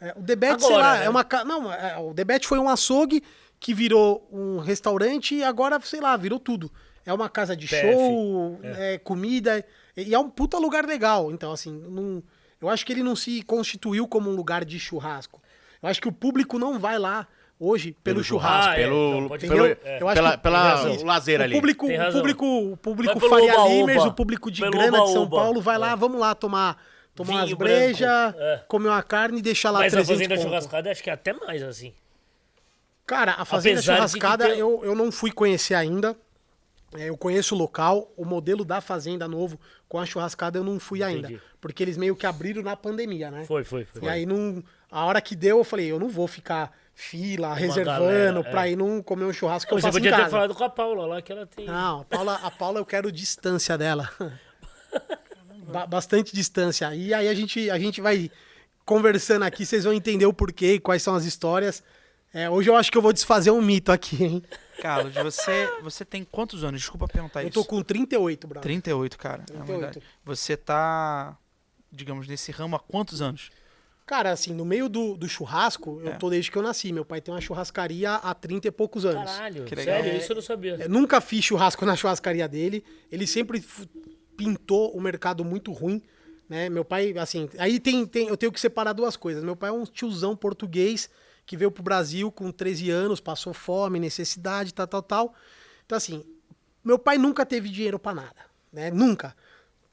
É, 0.00 0.14
O 0.16 0.22
Debete, 0.22 0.62
sei 0.62 0.76
lá, 0.76 0.98
né? 1.00 1.06
é 1.06 1.10
uma. 1.10 1.26
Não, 1.44 1.72
é, 1.72 1.98
o 1.98 2.14
Debete 2.14 2.46
foi 2.46 2.60
um 2.60 2.68
açougue 2.68 3.20
que 3.58 3.74
virou 3.74 4.28
um 4.30 4.58
restaurante 4.58 5.34
e 5.34 5.42
agora, 5.42 5.80
sei 5.80 6.00
lá, 6.00 6.16
virou 6.16 6.38
tudo. 6.38 6.70
É 7.04 7.12
uma 7.12 7.28
casa 7.28 7.56
de 7.56 7.66
PF, 7.66 7.82
show, 7.82 8.60
é, 8.62 8.98
comida. 8.98 9.64
E 9.96 10.14
é 10.14 10.18
um 10.20 10.30
puta 10.30 10.56
lugar 10.56 10.86
legal. 10.86 11.32
Então, 11.32 11.50
assim, 11.50 11.72
não, 11.72 12.22
eu 12.62 12.68
acho 12.68 12.86
que 12.86 12.92
ele 12.92 13.02
não 13.02 13.14
se 13.16 13.42
constituiu 13.42 14.06
como 14.08 14.30
um 14.30 14.34
lugar 14.34 14.64
de 14.64 14.78
churrasco. 14.78 15.42
Eu 15.82 15.88
acho 15.88 16.00
que 16.00 16.08
o 16.08 16.12
público 16.12 16.58
não 16.58 16.78
vai 16.78 16.98
lá 16.98 17.26
hoje 17.58 17.96
pelo, 18.02 18.22
churrasco. 18.24 18.70
Ah, 18.70 18.74
é, 18.74 18.84
pelo, 18.84 19.28
pode 19.28 19.46
pelo. 19.46 19.66
É. 19.66 19.98
Eu 20.00 20.08
acho 20.08 20.14
pela, 20.14 20.30
que- 20.32 20.42
pela 20.42 20.84
o 20.90 21.04
lazer 21.04 21.40
O 21.40 21.42
ali. 21.42 21.54
público, 21.54 21.86
o 21.86 22.12
público, 22.12 22.46
o 22.46 22.76
público 22.76 23.18
pelo 23.20 23.30
Faria 23.30 23.52
oba-oba. 23.54 23.68
Limers, 23.74 24.04
o 24.04 24.12
público 24.12 24.50
de 24.50 24.60
Pelo 24.62 24.72
grana 24.72 25.00
de 25.04 25.12
São. 25.12 25.28
Paulo 25.28 25.60
vai 25.60 25.76
lá, 25.78 25.92
É. 25.92 25.96
vamos 25.96 26.20
lá 26.20 26.34
tomar, 26.34 26.80
tomar 27.14 27.28
Vinho 27.28 27.40
umas 27.40 27.52
brejas, 27.54 28.34
é. 28.36 28.64
comer 28.68 28.88
uma 28.88 29.02
carne 29.02 29.38
e 29.38 29.42
deixar 29.42 29.70
lá 29.70 29.80
Mas 29.80 29.92
a 29.92 29.96
300 29.98 30.16
fazenda 30.18 30.34
conto. 30.36 30.46
churrascada 30.48 30.90
acho 30.90 31.02
que 31.02 31.10
é 31.10 31.12
até 31.12 31.32
mais 31.32 31.62
assim. 31.62 31.92
Cara, 33.06 33.34
a 33.36 33.44
Fazenda 33.44 33.78
Apesar 33.80 33.96
Churrascada 33.96 34.48
tem- 34.48 34.58
eu, 34.58 34.80
eu 34.84 34.94
não 34.94 35.10
fui 35.10 35.32
conhecer 35.32 35.74
ainda. 35.74 36.16
É, 36.94 37.08
eu 37.08 37.16
conheço 37.16 37.54
o 37.54 37.58
local, 37.58 38.12
o 38.16 38.24
modelo 38.24 38.64
da 38.64 38.80
Fazenda 38.80 39.26
novo 39.26 39.58
com 39.88 39.98
a 39.98 40.06
churrascada 40.06 40.58
eu 40.58 40.64
não 40.64 40.78
fui 40.78 41.02
ainda. 41.02 41.28
Entendi. 41.28 41.42
Porque 41.60 41.82
eles 41.82 41.96
meio 41.96 42.14
que 42.14 42.26
abriram 42.26 42.62
na 42.62 42.76
pandemia, 42.76 43.30
né? 43.30 43.44
Foi, 43.44 43.64
foi, 43.64 43.84
foi. 43.84 44.02
E 44.02 44.08
aí, 44.08 44.26
não, 44.26 44.62
a 44.90 45.04
hora 45.04 45.20
que 45.20 45.34
deu, 45.34 45.58
eu 45.58 45.64
falei, 45.64 45.90
eu 45.90 45.98
não 45.98 46.08
vou 46.08 46.26
ficar 46.26 46.72
fila, 46.94 47.54
reservando 47.54 48.00
galera, 48.00 48.44
pra 48.44 48.68
é. 48.68 48.72
ir 48.72 48.76
num 48.76 49.02
comer 49.02 49.24
um 49.24 49.32
churrasco 49.32 49.68
que 49.68 49.74
eu 49.74 49.78
Você 49.78 49.86
faço 49.86 49.98
em 49.98 50.02
podia 50.02 50.24
ter 50.24 50.30
falado 50.30 50.54
com 50.54 50.64
a 50.64 50.68
Paula 50.68 51.06
lá, 51.06 51.22
que 51.22 51.32
ela 51.32 51.46
tem. 51.46 51.66
Não, 51.66 52.00
a 52.00 52.04
Paula, 52.04 52.34
a 52.42 52.50
Paula 52.50 52.78
eu 52.80 52.84
quero 52.84 53.10
distância 53.10 53.78
dela. 53.78 54.10
Ba- 55.72 55.86
bastante 55.86 56.34
distância. 56.34 56.94
E 56.94 57.14
aí 57.14 57.28
a 57.28 57.34
gente, 57.34 57.70
a 57.70 57.78
gente 57.78 58.00
vai 58.00 58.30
conversando 58.84 59.44
aqui, 59.44 59.64
vocês 59.64 59.84
vão 59.84 59.92
entender 59.92 60.26
o 60.26 60.32
porquê, 60.32 60.78
quais 60.78 61.02
são 61.02 61.14
as 61.14 61.24
histórias. 61.24 61.82
É, 62.34 62.48
hoje 62.48 62.68
eu 62.68 62.76
acho 62.76 62.90
que 62.90 62.98
eu 62.98 63.02
vou 63.02 63.12
desfazer 63.12 63.50
um 63.50 63.62
mito 63.62 63.92
aqui, 63.92 64.24
hein? 64.24 64.42
Carlos, 64.82 65.14
você, 65.14 65.70
você 65.82 66.04
tem 66.04 66.24
quantos 66.24 66.64
anos? 66.64 66.80
Desculpa 66.80 67.06
perguntar 67.08 67.42
Eu 67.42 67.48
isso. 67.48 67.54
tô 67.54 67.64
com 67.64 67.82
38, 67.82 68.46
brother. 68.46 68.62
38, 68.62 69.16
cara. 69.18 69.42
É 69.42 69.44
38. 69.46 69.66
verdade. 69.66 70.02
Você 70.24 70.56
tá, 70.56 71.38
digamos, 71.90 72.26
nesse 72.26 72.50
ramo 72.50 72.76
há 72.76 72.80
quantos 72.80 73.22
anos? 73.22 73.50
Cara, 74.04 74.32
assim, 74.32 74.52
no 74.52 74.64
meio 74.64 74.88
do, 74.88 75.16
do 75.16 75.28
churrasco, 75.28 76.00
eu 76.02 76.10
É. 76.12 76.16
tô 76.16 76.28
desde 76.28 76.50
que 76.50 76.58
eu 76.58 76.62
nasci. 76.62 76.92
Meu 76.92 77.04
pai 77.04 77.20
tem 77.20 77.32
uma 77.32 77.40
churrascaria 77.40 78.14
há 78.14 78.34
30 78.34 78.66
e 78.66 78.70
poucos 78.72 79.04
anos. 79.06 79.30
Caralho, 79.30 79.64
Que 79.64 79.74
legal. 79.76 79.94
sério, 79.94 80.10
É, 80.10 80.16
isso 80.18 80.32
eu 80.32 80.36
não 80.36 80.42
sabia. 80.42 80.74
Eu 80.80 80.88
nunca 80.88 81.20
fiz 81.20 81.44
churrasco 81.44 81.86
na 81.86 81.94
churrascaria 81.94 82.48
dele. 82.48 82.84
Ele 83.10 83.26
sempre 83.26 83.64
pintou 84.36 84.90
o 84.96 85.00
mercado 85.00 85.44
muito 85.44 85.72
ruim, 85.72 86.02
né? 86.48 86.68
Meu 86.68 86.84
pai, 86.84 87.16
assim, 87.16 87.48
aí 87.58 87.78
tem, 87.78 88.04
tem, 88.06 88.26
eu 88.28 88.36
tenho 88.36 88.50
que 88.52 88.60
separar 88.60 88.92
duas 88.92 89.16
coisas. 89.16 89.44
Meu 89.44 89.54
pai 89.54 89.70
é 89.70 89.72
um 89.72 89.84
tiozão 89.84 90.34
português 90.36 91.08
que 91.44 91.56
veio 91.56 91.70
pro 91.70 91.82
Brasil 91.82 92.30
com 92.30 92.50
13 92.50 92.90
anos, 92.90 93.20
passou 93.20 93.52
fome, 93.52 93.98
necessidade, 93.98 94.72
tal, 94.72 94.86
tal, 94.86 95.02
tal. 95.02 95.34
Então, 95.84 95.96
assim, 95.96 96.24
meu 96.84 96.98
pai 96.98 97.18
nunca 97.18 97.44
teve 97.44 97.68
dinheiro 97.68 97.98
pra 97.98 98.14
nada, 98.14 98.46
né? 98.72 98.90
Nunca. 98.90 99.36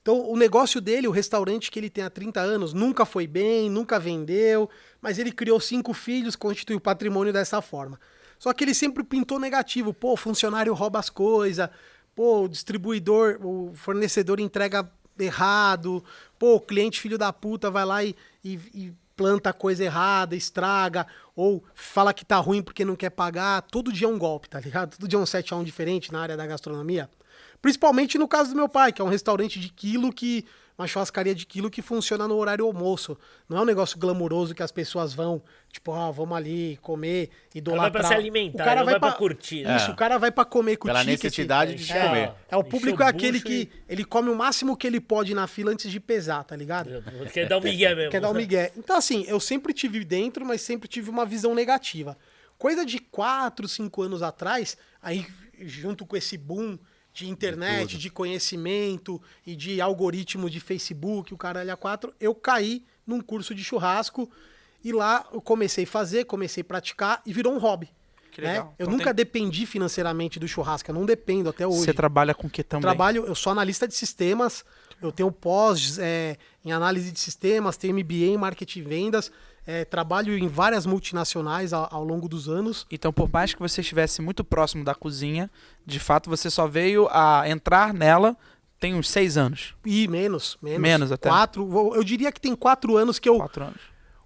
Então, 0.01 0.29
o 0.29 0.37
negócio 0.37 0.79
dele, 0.79 1.07
o 1.07 1.11
restaurante 1.11 1.69
que 1.69 1.77
ele 1.77 1.89
tem 1.89 2.03
há 2.03 2.09
30 2.09 2.39
anos, 2.39 2.73
nunca 2.73 3.05
foi 3.05 3.27
bem, 3.27 3.69
nunca 3.69 3.99
vendeu, 3.99 4.69
mas 5.01 5.19
ele 5.19 5.31
criou 5.31 5.59
cinco 5.59 5.93
filhos, 5.93 6.35
constituiu 6.35 6.79
patrimônio 6.79 7.33
dessa 7.33 7.61
forma. 7.61 7.99
Só 8.39 8.53
que 8.53 8.63
ele 8.63 8.73
sempre 8.73 9.03
pintou 9.03 9.37
negativo. 9.37 9.93
Pô, 9.93 10.15
funcionário 10.15 10.73
rouba 10.73 10.97
as 10.97 11.09
coisas, 11.09 11.69
pô, 12.15 12.43
o 12.43 12.47
distribuidor, 12.47 13.37
o 13.45 13.73
fornecedor 13.75 14.39
entrega 14.39 14.89
errado, 15.19 16.03
pô, 16.37 16.55
o 16.55 16.61
cliente 16.61 16.99
filho 16.99 17.17
da 17.17 17.33
puta 17.33 17.69
vai 17.69 17.85
lá 17.85 18.03
e, 18.03 18.15
e, 18.43 18.53
e 18.73 18.93
planta 19.19 19.51
coisa 19.51 19.83
errada, 19.83 20.33
estraga, 20.33 21.05
ou 21.35 21.61
fala 21.73 22.13
que 22.13 22.23
tá 22.23 22.37
ruim 22.37 22.61
porque 22.61 22.85
não 22.85 22.95
quer 22.95 23.09
pagar. 23.09 23.61
Todo 23.63 23.91
dia 23.91 24.07
é 24.07 24.09
um 24.09 24.17
golpe, 24.17 24.47
tá 24.47 24.61
ligado? 24.61 24.95
Todo 24.95 25.09
dia 25.09 25.19
é 25.19 25.21
um 25.21 25.25
7 25.25 25.53
a 25.53 25.57
1 25.57 25.63
diferente 25.65 26.09
na 26.09 26.21
área 26.21 26.37
da 26.37 26.47
gastronomia. 26.47 27.09
Principalmente 27.61 28.17
no 28.17 28.29
caso 28.29 28.51
do 28.51 28.55
meu 28.55 28.69
pai, 28.69 28.93
que 28.93 29.01
é 29.01 29.03
um 29.03 29.09
restaurante 29.09 29.59
de 29.59 29.67
quilo 29.67 30.13
que. 30.13 30.45
Uma 30.79 30.87
churrascaria 30.87 31.35
de 31.35 31.45
quilo 31.45 31.69
que 31.69 31.81
funciona 31.81 32.25
no 32.25 32.37
horário 32.37 32.65
almoço. 32.65 33.17
Não 33.49 33.57
é 33.57 33.61
um 33.61 33.65
negócio 33.65 33.99
glamuroso 33.99 34.55
que 34.55 34.63
as 34.63 34.71
pessoas 34.71 35.13
vão, 35.13 35.43
tipo, 35.69 35.91
ah, 35.91 36.09
vamos 36.09 36.37
ali 36.37 36.79
comer, 36.81 37.31
idolatrar. 37.53 37.91
vai 37.91 37.99
pra 38.01 38.07
se 38.07 38.13
alimentar, 38.13 38.75
não 38.77 38.85
vai 38.85 38.97
pra 38.97 39.11
curtir, 39.11 39.63
né? 39.65 39.75
Isso, 39.75 39.89
É. 39.89 39.93
o 39.93 39.95
cara 39.97 40.17
vai 40.17 40.31
pra 40.31 40.45
comer 40.45 40.77
com 40.77 40.87
Pela 40.87 41.01
ticket. 41.01 41.21
necessidade 41.21 41.75
de 41.75 41.83
se 41.83 41.91
É. 41.91 42.07
comer. 42.07 42.31
É, 42.49 42.55
o 42.55 42.63
público 42.63 43.01
o 43.01 43.03
é 43.03 43.09
aquele 43.09 43.41
que 43.41 43.63
e- 43.63 43.69
ele 43.89 44.05
come 44.05 44.29
o 44.29 44.35
máximo 44.35 44.77
que 44.77 44.87
ele 44.87 45.01
pode 45.01 45.33
na 45.33 45.47
fila 45.47 45.69
antes 45.73 45.91
de 45.91 45.99
pesar, 45.99 46.45
tá 46.45 46.55
ligado? 46.55 46.89
Quer 47.33 47.49
dar 47.49 47.57
um 47.57 47.61
migué 47.61 47.93
mesmo. 47.93 48.11
Quer 48.11 48.21
dar 48.21 48.29
um 48.29 48.33
migué. 48.33 48.71
Então, 48.77 48.95
assim, 48.95 49.25
eu 49.27 49.41
sempre 49.41 49.73
tive 49.73 50.05
dentro, 50.05 50.45
mas 50.45 50.61
sempre 50.61 50.87
tive 50.87 51.09
uma 51.09 51.25
visão 51.25 51.53
negativa. 51.53 52.17
Coisa 52.57 52.85
de 52.85 52.99
4, 52.99 53.67
5 53.67 54.01
anos 54.01 54.21
atrás, 54.23 54.77
aí 55.01 55.25
junto 55.59 56.05
com 56.05 56.15
esse 56.15 56.37
boom 56.37 56.79
de 57.13 57.27
internet, 57.29 57.97
de, 57.97 58.09
conhecimento 58.09 59.21
e 59.45 59.55
de 59.55 59.81
algoritmo 59.81 60.49
de 60.49 60.59
Facebook, 60.59 61.33
o 61.33 61.37
caralho 61.37 61.71
a 61.71 61.77
4, 61.77 62.13
eu 62.19 62.33
caí 62.35 62.83
num 63.05 63.19
curso 63.21 63.53
de 63.55 63.63
churrasco 63.63 64.29
e 64.83 64.91
lá 64.91 65.27
eu 65.33 65.41
comecei 65.41 65.83
a 65.83 65.87
fazer, 65.87 66.25
comecei 66.25 66.61
a 66.61 66.63
praticar 66.65 67.21
e 67.25 67.33
virou 67.33 67.53
um 67.53 67.57
hobby. 67.57 67.89
Que 68.31 68.41
né? 68.41 68.59
Eu 68.59 68.73
Então 68.77 68.91
nunca 68.91 69.05
tem- 69.05 69.15
dependi 69.15 69.65
financeiramente 69.65 70.39
do 70.39 70.47
churrasco, 70.47 70.89
eu 70.91 70.95
não 70.95 71.05
dependo 71.05 71.49
até 71.49 71.65
hoje. 71.67 71.79
Você 71.85 71.93
trabalha 71.93 72.33
com 72.35 72.47
o 72.47 72.49
que 72.49 72.63
também? 72.63 72.83
Trabalho, 72.83 73.25
eu 73.25 73.33
sou 73.35 73.51
analista 73.51 73.87
de 73.87 73.95
sistemas, 73.95 74.63
eu 75.01 75.11
tenho 75.11 75.31
pós 75.31 75.97
é, 75.97 76.37
em 76.63 76.71
análise 76.71 77.11
de 77.11 77.19
sistemas, 77.19 77.75
tenho 77.75 77.93
MBA 77.95 78.27
em 78.27 78.37
marketing 78.37 78.79
e 78.79 78.81
vendas, 78.83 79.31
é, 79.65 79.85
trabalho 79.85 80.37
em 80.37 80.47
várias 80.47 80.85
multinacionais 80.85 81.73
ao, 81.73 81.87
ao 81.91 82.03
longo 82.03 82.27
dos 82.27 82.49
anos. 82.49 82.85
Então, 82.91 83.13
por 83.13 83.29
mais 83.31 83.53
que 83.53 83.59
você 83.59 83.81
estivesse 83.81 84.21
muito 84.21 84.43
próximo 84.43 84.83
da 84.83 84.95
cozinha, 84.95 85.49
de 85.85 85.99
fato 85.99 86.29
você 86.29 86.49
só 86.49 86.67
veio 86.67 87.07
a 87.11 87.43
entrar 87.47 87.93
nela 87.93 88.37
tem 88.79 88.95
uns 88.95 89.09
seis 89.09 89.37
anos. 89.37 89.75
E 89.85 90.07
menos, 90.07 90.57
menos. 90.61 90.79
Menos 90.79 91.11
até. 91.11 91.27
Quatro, 91.27 91.93
eu 91.95 92.03
diria 92.03 92.31
que 92.31 92.39
tem 92.39 92.55
quatro 92.55 92.95
anos 92.95 93.19
que 93.19 93.27
eu. 93.27 93.35
Quatro 93.35 93.65
anos. 93.65 93.81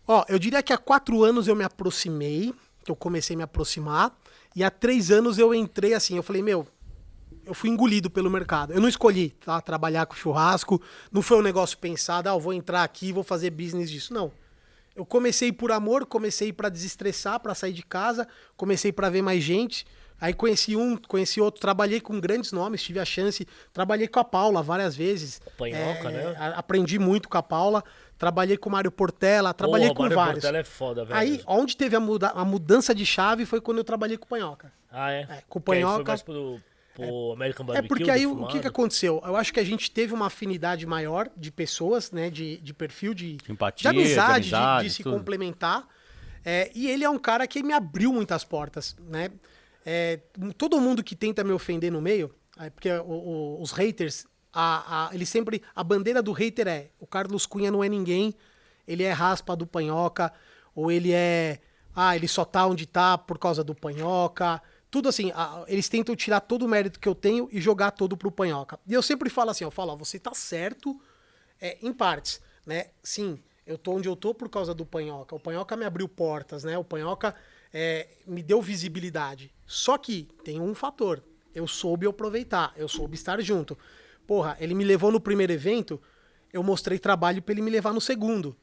Ó, 0.08 0.24
eu 0.30 0.38
diria 0.38 0.62
que 0.62 0.72
há 0.72 0.78
quatro 0.78 1.24
anos 1.24 1.48
eu 1.48 1.56
me 1.56 1.64
aproximei, 1.64 2.54
que 2.86 2.92
eu 2.92 2.96
comecei 2.96 3.36
a 3.36 3.38
me 3.38 3.44
aproximar, 3.44 4.16
e 4.56 4.64
há 4.64 4.70
três 4.70 5.10
anos 5.10 5.40
eu 5.40 5.56
entrei 5.56 5.94
assim, 5.94 6.18
eu 6.18 6.24
falei, 6.24 6.44
meu, 6.44 6.68
eu 7.46 7.54
fui 7.54 7.70
engolido 7.70 8.10
pelo 8.10 8.30
mercado. 8.30 8.74
Eu 8.74 8.82
não 8.82 8.88
escolhi 8.88 9.32
tá, 9.44 9.60
trabalhar 9.62 10.06
com 10.06 10.14
churrasco, 10.14 10.82
não 11.12 11.22
foi 11.22 11.38
um 11.38 11.42
negócio 11.42 11.78
pensado, 11.78 12.30
ah, 12.30 12.34
eu 12.34 12.40
vou 12.40 12.54
entrar 12.54 12.84
aqui, 12.84 13.12
vou 13.12 13.24
fazer 13.24 13.50
business 13.50 13.90
disso. 13.90 14.14
Não. 14.14 14.32
Eu 14.96 15.06
comecei 15.06 15.52
por 15.52 15.72
amor, 15.72 16.06
comecei 16.06 16.54
para 16.54 16.70
desestressar, 16.70 17.40
para 17.40 17.56
sair 17.56 17.74
de 17.74 17.84
casa, 17.84 18.28
comecei 18.56 18.92
para 18.92 19.10
ver 19.10 19.22
mais 19.22 19.44
gente. 19.44 19.86
Aí 20.22 20.34
conheci 20.34 20.76
um, 20.76 20.96
conheci 20.96 21.42
outro, 21.42 21.60
trabalhei 21.60 22.00
com 22.00 22.18
grandes 22.20 22.52
nomes, 22.52 22.82
tive 22.82 23.00
a 23.00 23.04
chance, 23.06 23.46
trabalhei 23.74 24.08
com 24.08 24.20
a 24.20 24.24
Paula 24.24 24.62
várias 24.62 24.96
vezes. 24.96 25.42
Panhoca, 25.58 26.10
É, 26.10 26.34
né? 26.34 26.54
Aprendi 26.56 26.98
muito 27.00 27.28
com 27.28 27.38
a 27.38 27.44
Paula, 27.44 27.84
trabalhei 28.18 28.56
com 28.56 28.70
o 28.70 28.72
Mário 28.72 28.92
Portela, 28.92 29.54
trabalhei 29.54 29.88
Porra, 29.88 29.96
com 29.98 30.04
Mário 30.04 30.16
vários. 30.16 30.36
Portela 30.36 30.58
é 30.60 30.64
foda, 30.64 31.04
velho. 31.04 31.20
Aí, 31.20 31.42
onde 31.46 31.76
teve 31.76 31.96
a, 31.96 32.00
muda- 32.00 32.30
a 32.30 32.46
mudança 32.46 32.94
de 32.96 33.06
chave 33.06 33.46
foi 33.46 33.60
quando 33.60 33.80
eu 33.80 33.84
trabalhei 33.84 34.16
com 34.18 34.26
o 34.26 34.30
Panhoca. 34.30 34.72
Ah, 34.90 35.12
é? 35.12 35.22
É, 35.30 35.44
com 35.50 35.60
o 35.60 35.62
Que 35.62 35.72
aí 35.74 35.82
Foi 35.82 35.92
Panhoca- 35.92 36.12
mais 36.12 36.22
pro, 36.22 36.62
pro 36.94 37.32
American 37.34 37.64
É 37.66 37.68
Barbecue. 37.68 37.88
porque 37.88 38.12
aí 38.12 38.26
o 38.26 38.30
defumado. 38.30 38.54
que, 38.54 38.60
que 38.62 38.68
aconteceu? 38.68 39.22
Eu 39.26 39.36
acho 39.36 39.54
que 39.54 39.60
a 39.60 39.64
gente 39.64 39.90
teve 39.92 40.14
uma 40.14 40.28
afinidade 40.28 40.86
maior 40.86 41.30
de 41.36 41.52
pessoas, 41.52 42.12
né? 42.12 42.30
De, 42.30 42.58
de 42.58 42.74
perfil, 42.74 43.14
de, 43.14 43.38
Empatia, 43.50 43.92
de 43.92 43.98
amizade, 43.98 44.44
de 44.46 44.50
de, 44.50 44.56
amizade, 44.56 44.88
de 44.88 44.94
se 44.94 45.04
tudo. 45.04 45.18
complementar. 45.18 45.88
É, 46.46 46.70
e 46.76 46.88
ele 46.90 47.04
é 47.04 47.10
um 47.10 47.18
cara 47.20 47.48
que 47.48 47.64
me 47.64 47.74
abriu 47.74 48.12
muitas 48.14 48.44
portas, 48.44 48.96
né? 49.08 49.30
É, 49.86 50.20
todo 50.58 50.80
mundo 50.80 51.04
que 51.04 51.16
tenta 51.16 51.44
me 51.44 51.52
ofender 51.52 51.92
no 51.92 52.02
meio, 52.02 52.34
Aí, 52.58 52.70
porque 52.70 52.92
o- 52.92 53.02
o- 53.04 53.62
os 53.62 53.72
haters, 53.72 54.26
a, 54.54 55.08
a, 55.10 55.16
ele 55.16 55.26
sempre. 55.26 55.64
A 55.76 55.84
bandeira 55.84 56.22
do 56.22 56.32
hater 56.32 56.68
é: 56.68 56.90
o 57.00 57.08
Carlos 57.08 57.46
Cunha 57.48 57.72
não 57.72 57.84
é 57.84 57.90
ninguém, 57.90 58.34
ele 58.88 59.02
é 59.04 59.12
raspa 59.12 59.56
do 59.56 59.66
panhoca, 59.66 60.32
ou 60.76 60.92
ele 60.92 61.12
é. 61.12 61.60
Ah, 61.96 62.16
ele 62.16 62.28
só 62.28 62.46
tá 62.46 62.66
onde 62.68 62.86
tá 62.86 63.18
por 63.18 63.40
causa 63.40 63.64
do 63.64 63.74
panhoca. 63.74 64.62
Tudo 64.94 65.10
assim, 65.10 65.32
a- 65.34 65.66
eles 65.68 65.90
tentam 65.90 66.16
tirar 66.16 66.40
todo 66.40 66.68
o 66.68 66.68
mérito 66.68 67.00
que 67.00 67.10
eu 67.10 67.16
tenho 67.16 67.50
e 67.52 67.60
jogar 67.60 67.90
todo 67.90 68.16
pro 68.16 68.32
panhoca. 68.32 68.80
E 68.86 68.94
eu 68.94 69.02
sempre 69.02 69.28
falo 69.28 69.50
assim: 69.50 69.64
eu 69.64 69.72
falo, 69.72 69.92
ó, 69.92 69.96
você 69.96 70.20
tá 70.20 70.36
certo 70.36 71.02
é, 71.60 71.80
em 71.82 71.92
partes, 71.92 72.40
né? 72.64 72.92
Sim, 73.02 73.40
eu 73.66 73.76
tô 73.76 73.94
onde 73.94 74.08
eu 74.08 74.16
tô 74.16 74.36
por 74.36 74.48
causa 74.50 74.72
do 74.72 74.86
Panhoca. 74.86 75.36
O 75.36 75.40
Panhoca 75.40 75.76
me 75.76 75.84
abriu 75.84 76.08
portas, 76.08 76.64
né? 76.64 76.78
O 76.78 76.84
Panhoca 76.84 77.34
é, 77.74 78.08
me 78.28 78.44
deu 78.44 78.62
visibilidade. 78.62 79.52
Só 79.66 79.98
que 79.98 80.28
tem 80.44 80.62
um 80.62 80.76
fator. 80.76 81.24
Eu 81.56 81.66
soube 81.66 82.06
aproveitar, 82.06 82.72
eu 82.78 82.88
soube 82.88 83.16
estar 83.16 83.42
junto. 83.42 83.76
Porra, 84.28 84.56
ele 84.60 84.76
me 84.76 84.84
levou 84.84 85.12
no 85.12 85.20
primeiro 85.20 85.54
evento, 85.54 86.00
eu 86.52 86.62
mostrei 86.62 87.00
trabalho 87.00 87.42
pra 87.42 87.52
ele 87.54 87.64
me 87.64 87.72
levar 87.72 87.94
no 87.94 88.02
segundo. 88.02 88.56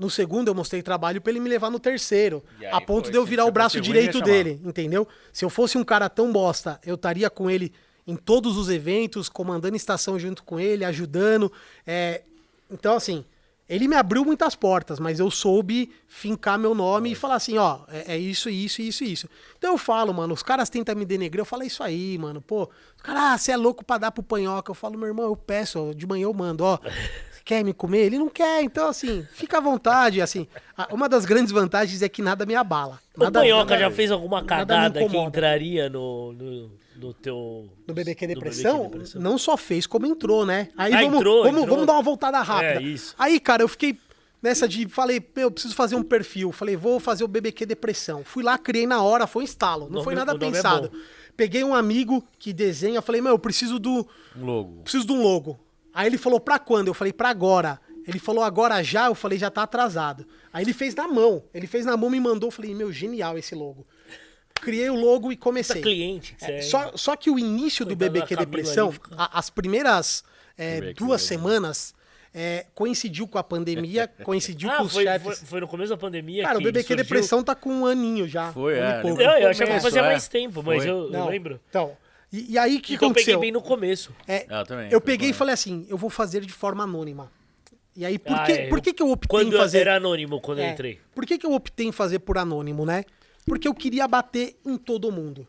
No 0.00 0.08
segundo, 0.08 0.48
eu 0.48 0.54
mostrei 0.54 0.80
trabalho 0.80 1.20
pra 1.20 1.30
ele 1.30 1.40
me 1.40 1.48
levar 1.50 1.70
no 1.70 1.78
terceiro. 1.78 2.42
Aí 2.58 2.68
A 2.72 2.80
ponto 2.80 3.04
foi, 3.04 3.12
de 3.12 3.18
eu 3.18 3.24
virar 3.26 3.44
o 3.44 3.52
braço 3.52 3.78
direito 3.82 4.18
dele, 4.22 4.58
entendeu? 4.64 5.06
Se 5.30 5.44
eu 5.44 5.50
fosse 5.50 5.76
um 5.76 5.84
cara 5.84 6.08
tão 6.08 6.32
bosta, 6.32 6.80
eu 6.86 6.94
estaria 6.94 7.28
com 7.28 7.50
ele 7.50 7.70
em 8.06 8.16
todos 8.16 8.56
os 8.56 8.70
eventos, 8.70 9.28
comandando 9.28 9.76
estação 9.76 10.18
junto 10.18 10.42
com 10.42 10.58
ele, 10.58 10.86
ajudando. 10.86 11.52
é, 11.86 12.22
Então, 12.70 12.96
assim, 12.96 13.26
ele 13.68 13.86
me 13.86 13.94
abriu 13.94 14.24
muitas 14.24 14.54
portas, 14.56 14.98
mas 14.98 15.20
eu 15.20 15.30
soube 15.30 15.92
fincar 16.08 16.58
meu 16.58 16.74
nome 16.74 17.12
e 17.12 17.14
falar 17.14 17.34
assim, 17.34 17.58
ó, 17.58 17.80
é, 17.88 18.14
é 18.14 18.18
isso, 18.18 18.48
isso, 18.48 18.80
isso, 18.80 19.04
isso. 19.04 19.28
Então 19.58 19.72
eu 19.72 19.78
falo, 19.78 20.14
mano, 20.14 20.32
os 20.32 20.42
caras 20.42 20.70
tentam 20.70 20.96
me 20.96 21.04
denegrir, 21.04 21.40
eu 21.42 21.44
falo, 21.44 21.62
é 21.62 21.66
isso 21.66 21.82
aí, 21.82 22.16
mano, 22.16 22.40
pô. 22.40 22.70
Os 22.96 23.02
caras, 23.02 23.22
ah, 23.22 23.38
você 23.38 23.52
é 23.52 23.56
louco 23.56 23.84
pra 23.84 23.98
dar 23.98 24.10
pro 24.10 24.22
panhoca. 24.24 24.70
Eu 24.70 24.74
falo, 24.74 24.98
meu 24.98 25.06
irmão, 25.08 25.26
eu 25.26 25.36
peço, 25.36 25.78
ó, 25.78 25.92
de 25.92 26.06
manhã 26.06 26.24
eu 26.24 26.32
mando, 26.34 26.64
ó. 26.64 26.78
Quer 27.44 27.64
me 27.64 27.72
comer? 27.72 28.00
Ele 28.06 28.18
não 28.18 28.28
quer, 28.28 28.62
então 28.62 28.88
assim, 28.88 29.26
fica 29.32 29.58
à 29.58 29.60
vontade, 29.60 30.20
assim. 30.20 30.46
Uma 30.90 31.08
das 31.08 31.24
grandes 31.24 31.52
vantagens 31.52 32.02
é 32.02 32.08
que 32.08 32.22
nada 32.22 32.44
me 32.46 32.54
abala. 32.54 32.98
O 33.16 33.24
Nada, 33.24 33.40
Panhoca 33.40 33.70
nada- 33.74 33.78
já 33.78 33.90
fez 33.90 34.10
alguma 34.10 34.44
cagada 34.44 35.04
que 35.06 35.16
entraria 35.16 35.88
no, 35.88 36.32
no, 36.32 36.70
no 36.96 37.14
teu. 37.14 37.68
No 37.86 37.94
BBQ 37.94 38.26
no 38.28 38.34
Depressão, 38.34 38.82
Depressão? 38.84 39.20
não 39.22 39.36
só 39.38 39.56
fez, 39.56 39.86
como 39.86 40.06
entrou, 40.06 40.44
né? 40.46 40.68
Aí 40.76 40.92
Ah, 40.94 41.00
vamos, 41.00 41.16
entrou, 41.16 41.42
vamos, 41.44 41.60
entrou. 41.62 41.74
vamos 41.76 41.86
dar 41.86 41.92
uma 41.94 42.02
voltada 42.02 42.40
rápida. 42.40 42.80
É, 42.80 42.82
isso. 42.82 43.14
Aí, 43.18 43.40
cara, 43.40 43.62
eu 43.62 43.68
fiquei 43.68 43.98
nessa 44.42 44.68
de. 44.68 44.86
Falei, 44.88 45.20
eu 45.36 45.50
preciso 45.50 45.74
fazer 45.74 45.96
um 45.96 46.02
perfil. 46.02 46.52
Falei, 46.52 46.76
vou 46.76 47.00
fazer 47.00 47.24
o 47.24 47.28
BBQ 47.28 47.66
Depressão. 47.66 48.22
Fui 48.24 48.42
lá, 48.42 48.56
criei 48.58 48.86
na 48.86 49.02
hora, 49.02 49.26
foi 49.26 49.42
um 49.42 49.44
instalo. 49.44 49.84
Não 49.86 49.92
Nome- 49.92 50.04
foi 50.04 50.14
nada 50.14 50.32
o 50.32 50.36
é 50.36 50.38
pensado. 50.38 50.88
bom. 50.90 50.96
Peguei 51.36 51.64
um 51.64 51.74
amigo 51.74 52.22
que 52.38 52.52
desenha, 52.52 53.00
falei, 53.00 53.20
meu, 53.22 53.32
eu 53.32 53.38
preciso 53.38 53.78
do. 53.78 54.06
Um 54.36 54.44
logo. 54.44 54.82
Preciso 54.82 55.06
de 55.06 55.12
um 55.12 55.22
logo. 55.22 55.58
Aí 55.94 56.06
ele 56.06 56.18
falou, 56.18 56.40
pra 56.40 56.58
quando? 56.58 56.88
Eu 56.88 56.94
falei, 56.94 57.12
pra 57.12 57.28
agora. 57.30 57.80
Ele 58.06 58.18
falou, 58.18 58.42
agora 58.42 58.82
já? 58.82 59.06
Eu 59.06 59.14
falei, 59.14 59.38
já 59.38 59.50
tá 59.50 59.62
atrasado. 59.62 60.26
Aí 60.52 60.64
ele 60.64 60.72
fez 60.72 60.94
na 60.94 61.06
mão. 61.06 61.42
Ele 61.52 61.66
fez 61.66 61.84
na 61.86 61.96
mão, 61.96 62.08
me 62.10 62.18
mandou. 62.20 62.48
Eu 62.48 62.52
falei, 62.52 62.74
meu, 62.74 62.92
genial 62.92 63.36
esse 63.38 63.54
logo. 63.54 63.86
Criei 64.54 64.90
o 64.90 64.94
logo 64.94 65.32
e 65.32 65.36
comecei. 65.36 65.80
cliente. 65.80 66.36
É, 66.42 66.58
é. 66.58 66.62
só, 66.62 66.92
só 66.94 67.16
que 67.16 67.30
o 67.30 67.38
início 67.38 67.84
do 67.84 67.96
Cuidado 67.96 68.12
BBQ 68.12 68.36
Depressão, 68.36 68.92
a- 69.16 69.38
as 69.38 69.48
primeiras 69.48 70.22
é, 70.58 70.92
duas 70.92 71.22
semanas, 71.22 71.94
é, 72.34 72.66
coincidiu 72.74 73.26
com 73.26 73.38
a 73.38 73.42
pandemia, 73.44 74.06
coincidiu 74.22 74.70
Ah, 74.70 74.76
com 74.78 74.82
os 74.84 74.92
foi, 74.92 75.04
chefes. 75.04 75.22
foi, 75.38 75.46
foi 75.46 75.60
no 75.60 75.68
começo 75.68 75.90
da 75.90 75.96
pandemia. 75.96 76.42
Cara, 76.42 76.56
o 76.56 76.58
que 76.58 76.64
BBQ 76.64 76.86
surgiu- 76.88 77.04
Depressão 77.04 77.42
tá 77.42 77.54
com 77.54 77.70
um 77.72 77.86
aninho 77.86 78.28
já. 78.28 78.52
Foi, 78.52 78.74
um 78.78 78.84
é, 78.84 79.00
pouco. 79.00 79.16
Não, 79.22 79.38
eu 79.38 79.48
achava 79.48 79.70
que 79.72 79.80
fazia 79.80 80.00
é. 80.02 80.06
mais 80.06 80.28
tempo, 80.28 80.62
mas 80.62 80.84
eu, 80.84 81.10
eu 81.12 81.26
lembro. 81.26 81.58
Então, 81.70 81.96
e, 82.32 82.52
e 82.52 82.58
aí 82.58 82.80
que 82.80 82.94
então 82.94 83.08
eu 83.08 83.14
peguei 83.14 83.34
aconteceu? 83.34 83.40
bem 83.40 83.52
no 83.52 83.60
começo. 83.62 84.14
É, 84.26 84.46
Eu 84.48 84.64
também, 84.64 84.88
eu 84.90 85.00
peguei 85.00 85.28
e 85.28 85.32
bom. 85.32 85.38
falei 85.38 85.54
assim, 85.54 85.86
eu 85.88 85.96
vou 85.98 86.10
fazer 86.10 86.40
de 86.42 86.52
forma 86.52 86.84
anônima. 86.84 87.30
E 87.96 88.04
aí, 88.04 88.18
por, 88.18 88.36
Ah, 88.36 88.44
que, 88.44 88.52
é, 88.52 88.68
por 88.68 88.80
que, 88.80 88.92
que 88.92 89.02
eu 89.02 89.10
optei 89.10 89.28
Quando 89.28 89.54
em 89.54 89.58
fazer... 89.58 89.80
era 89.80 89.96
anônimo, 89.96 90.40
quando 90.40 90.58
eu 90.60 90.64
É, 90.64 90.70
entrei. 90.72 91.00
Por 91.14 91.26
que, 91.26 91.36
que 91.36 91.44
eu 91.44 91.52
optei 91.52 91.86
em 91.86 91.92
fazer 91.92 92.20
por 92.20 92.38
anônimo, 92.38 92.86
né? 92.86 93.04
Porque 93.44 93.66
eu 93.66 93.74
queria 93.74 94.06
bater 94.06 94.58
em 94.64 94.76
todo 94.78 95.10
mundo. 95.10 95.46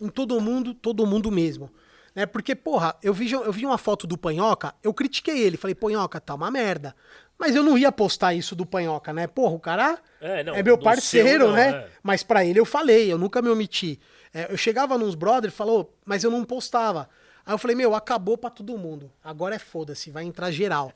Em 0.00 0.08
todo 0.08 0.40
mundo, 0.40 0.72
todo 0.72 1.04
mundo 1.04 1.30
mesmo. 1.32 1.68
Né? 2.14 2.26
Porque, 2.26 2.54
porra, 2.54 2.94
eu 3.02 3.12
vi, 3.12 3.30
eu 3.32 3.52
vi 3.52 3.66
uma 3.66 3.76
foto 3.76 4.06
do 4.06 4.16
Panhoca, 4.16 4.72
eu 4.82 4.94
critiquei 4.94 5.40
ele. 5.40 5.56
Falei, 5.56 5.74
Panhoca, 5.74 6.20
tá 6.20 6.34
uma 6.34 6.50
merda. 6.50 6.94
Mas 7.40 7.56
eu 7.56 7.62
não 7.62 7.78
ia 7.78 7.90
postar 7.90 8.34
isso 8.34 8.54
do 8.54 8.66
Panhoca, 8.66 9.14
né? 9.14 9.26
Porra, 9.26 9.54
o 9.54 9.58
cara 9.58 9.98
É, 10.20 10.44
não, 10.44 10.54
é 10.54 10.62
meu 10.62 10.76
parceiro, 10.76 11.28
seu 11.28 11.48
não, 11.48 11.56
né? 11.56 11.68
é. 11.70 11.88
Mas 12.02 12.22
pra 12.22 12.44
ele 12.44 12.60
eu 12.60 12.66
falei, 12.66 13.10
eu 13.10 13.16
nunca 13.16 13.40
me 13.40 13.48
omiti. 13.48 13.98
É, 14.34 14.52
eu 14.52 14.58
chegava 14.58 14.98
nos 14.98 15.14
brothers 15.14 15.54
e 15.54 15.56
falou, 15.56 15.96
mas 16.04 16.22
eu 16.22 16.30
não 16.30 16.44
postava. 16.44 17.08
Aí 17.46 17.54
eu 17.54 17.58
falei, 17.58 17.74
meu, 17.74 17.94
acabou 17.94 18.36
pra 18.36 18.50
todo 18.50 18.76
mundo. 18.76 19.10
Agora 19.24 19.54
é 19.54 19.58
foda-se, 19.58 20.10
vai 20.10 20.24
entrar 20.24 20.50
geral. 20.50 20.92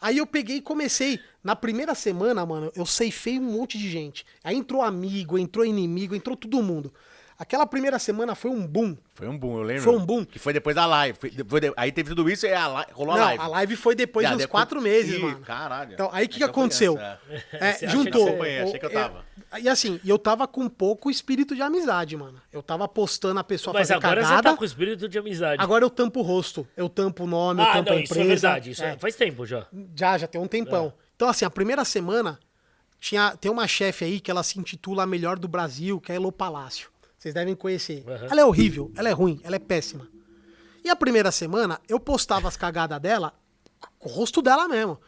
Aí 0.00 0.18
eu 0.18 0.26
peguei 0.26 0.56
e 0.56 0.60
comecei. 0.60 1.20
Na 1.42 1.54
primeira 1.54 1.94
semana, 1.94 2.44
mano, 2.44 2.72
eu 2.74 2.84
ceifei 2.84 3.38
um 3.38 3.42
monte 3.42 3.78
de 3.78 3.88
gente. 3.88 4.26
Aí 4.42 4.56
entrou 4.56 4.82
amigo, 4.82 5.38
entrou 5.38 5.64
inimigo, 5.64 6.14
entrou 6.14 6.36
todo 6.36 6.60
mundo. 6.60 6.92
Aquela 7.36 7.66
primeira 7.66 7.98
semana 7.98 8.34
foi 8.36 8.50
um 8.50 8.64
boom. 8.64 8.96
Foi 9.12 9.26
um 9.26 9.36
boom, 9.36 9.56
eu 9.58 9.62
lembro. 9.64 9.82
Foi 9.82 9.96
um 9.96 10.04
boom. 10.06 10.24
Que 10.24 10.38
foi 10.38 10.52
depois 10.52 10.76
da 10.76 10.86
live. 10.86 11.18
Foi- 11.18 11.32
foi 11.48 11.60
de- 11.60 11.72
Aí 11.76 11.90
teve 11.90 12.10
tudo 12.10 12.30
isso 12.30 12.46
e 12.46 12.52
a 12.52 12.66
live, 12.68 12.92
rolou 12.92 13.14
a 13.14 13.18
Não, 13.18 13.24
live. 13.24 13.42
a 13.42 13.46
live 13.48 13.76
foi 13.76 13.94
depois 13.96 14.24
uns 14.26 14.30
depois- 14.36 14.46
quatro 14.50 14.80
meses, 14.80 15.16
Ih, 15.16 15.18
mano. 15.18 15.40
Caralho. 15.40 15.94
Então, 15.94 16.08
aí 16.12 16.26
o 16.26 16.28
que, 16.28 16.34
que 16.34 16.40
foi 16.40 16.48
aconteceu? 16.50 16.96
É, 17.52 17.88
juntou. 17.88 18.26
que 18.26 18.38
você- 18.38 18.62
achei 18.62 18.78
que 18.78 18.86
eu 18.86 18.90
tava. 18.92 19.24
E 19.60 19.68
assim, 19.68 20.00
eu 20.04 20.18
tava 20.18 20.46
com 20.46 20.68
pouco 20.68 21.10
espírito 21.10 21.54
de 21.56 21.62
amizade, 21.62 22.16
mano. 22.16 22.40
Eu 22.52 22.62
tava 22.62 22.86
postando 22.86 23.40
a 23.40 23.44
pessoa 23.44 23.74
Mas 23.74 23.88
fazer 23.88 23.94
agora 23.94 24.22
cagada. 24.22 24.36
você 24.36 24.42
tá 24.52 24.56
com 24.56 24.64
espírito 24.64 25.08
de 25.08 25.18
amizade. 25.18 25.60
Agora 25.62 25.84
eu 25.84 25.90
tampo 25.90 26.20
o 26.20 26.22
rosto, 26.22 26.66
eu 26.76 26.88
tampo 26.88 27.24
o 27.24 27.26
nome, 27.26 27.60
eu 27.60 27.66
ah, 27.66 27.72
tampo 27.72 27.90
não, 27.90 27.96
a 27.98 28.00
isso 28.00 28.12
empresa. 28.14 28.22
é 28.22 28.34
verdade. 28.52 28.70
Isso 28.70 28.84
é- 28.84 28.92
É, 28.92 28.98
faz 28.98 29.16
tempo 29.16 29.44
já. 29.44 29.66
Já, 29.94 30.18
já 30.18 30.26
tem 30.28 30.40
um 30.40 30.46
tempão. 30.46 30.86
É. 30.96 31.04
Então, 31.16 31.28
assim, 31.28 31.44
a 31.44 31.50
primeira 31.50 31.84
semana 31.84 32.38
tinha, 33.00 33.36
tem 33.36 33.50
uma 33.50 33.66
chefe 33.68 34.04
aí 34.04 34.20
que 34.20 34.30
ela 34.30 34.42
se 34.42 34.58
intitula 34.58 35.02
a 35.02 35.06
melhor 35.06 35.38
do 35.38 35.46
Brasil, 35.48 36.00
que 36.00 36.10
é 36.10 36.14
a 36.14 36.16
Elo 36.16 36.32
Palácio. 36.32 36.90
Vocês 37.24 37.32
devem 37.34 37.54
conhecer. 37.54 38.04
Uhum. 38.06 38.28
Ela 38.30 38.40
é 38.42 38.44
horrível, 38.44 38.92
ela 38.94 39.08
é 39.08 39.12
ruim, 39.12 39.40
ela 39.42 39.56
é 39.56 39.58
péssima. 39.58 40.06
E 40.84 40.90
a 40.90 40.94
primeira 40.94 41.32
semana, 41.32 41.80
eu 41.88 41.98
postava 41.98 42.46
as 42.48 42.54
cagadas 42.54 43.00
dela 43.00 43.32
com 43.98 44.10
o 44.10 44.12
rosto 44.12 44.42
dela 44.42 44.68
mesmo. 44.68 45.00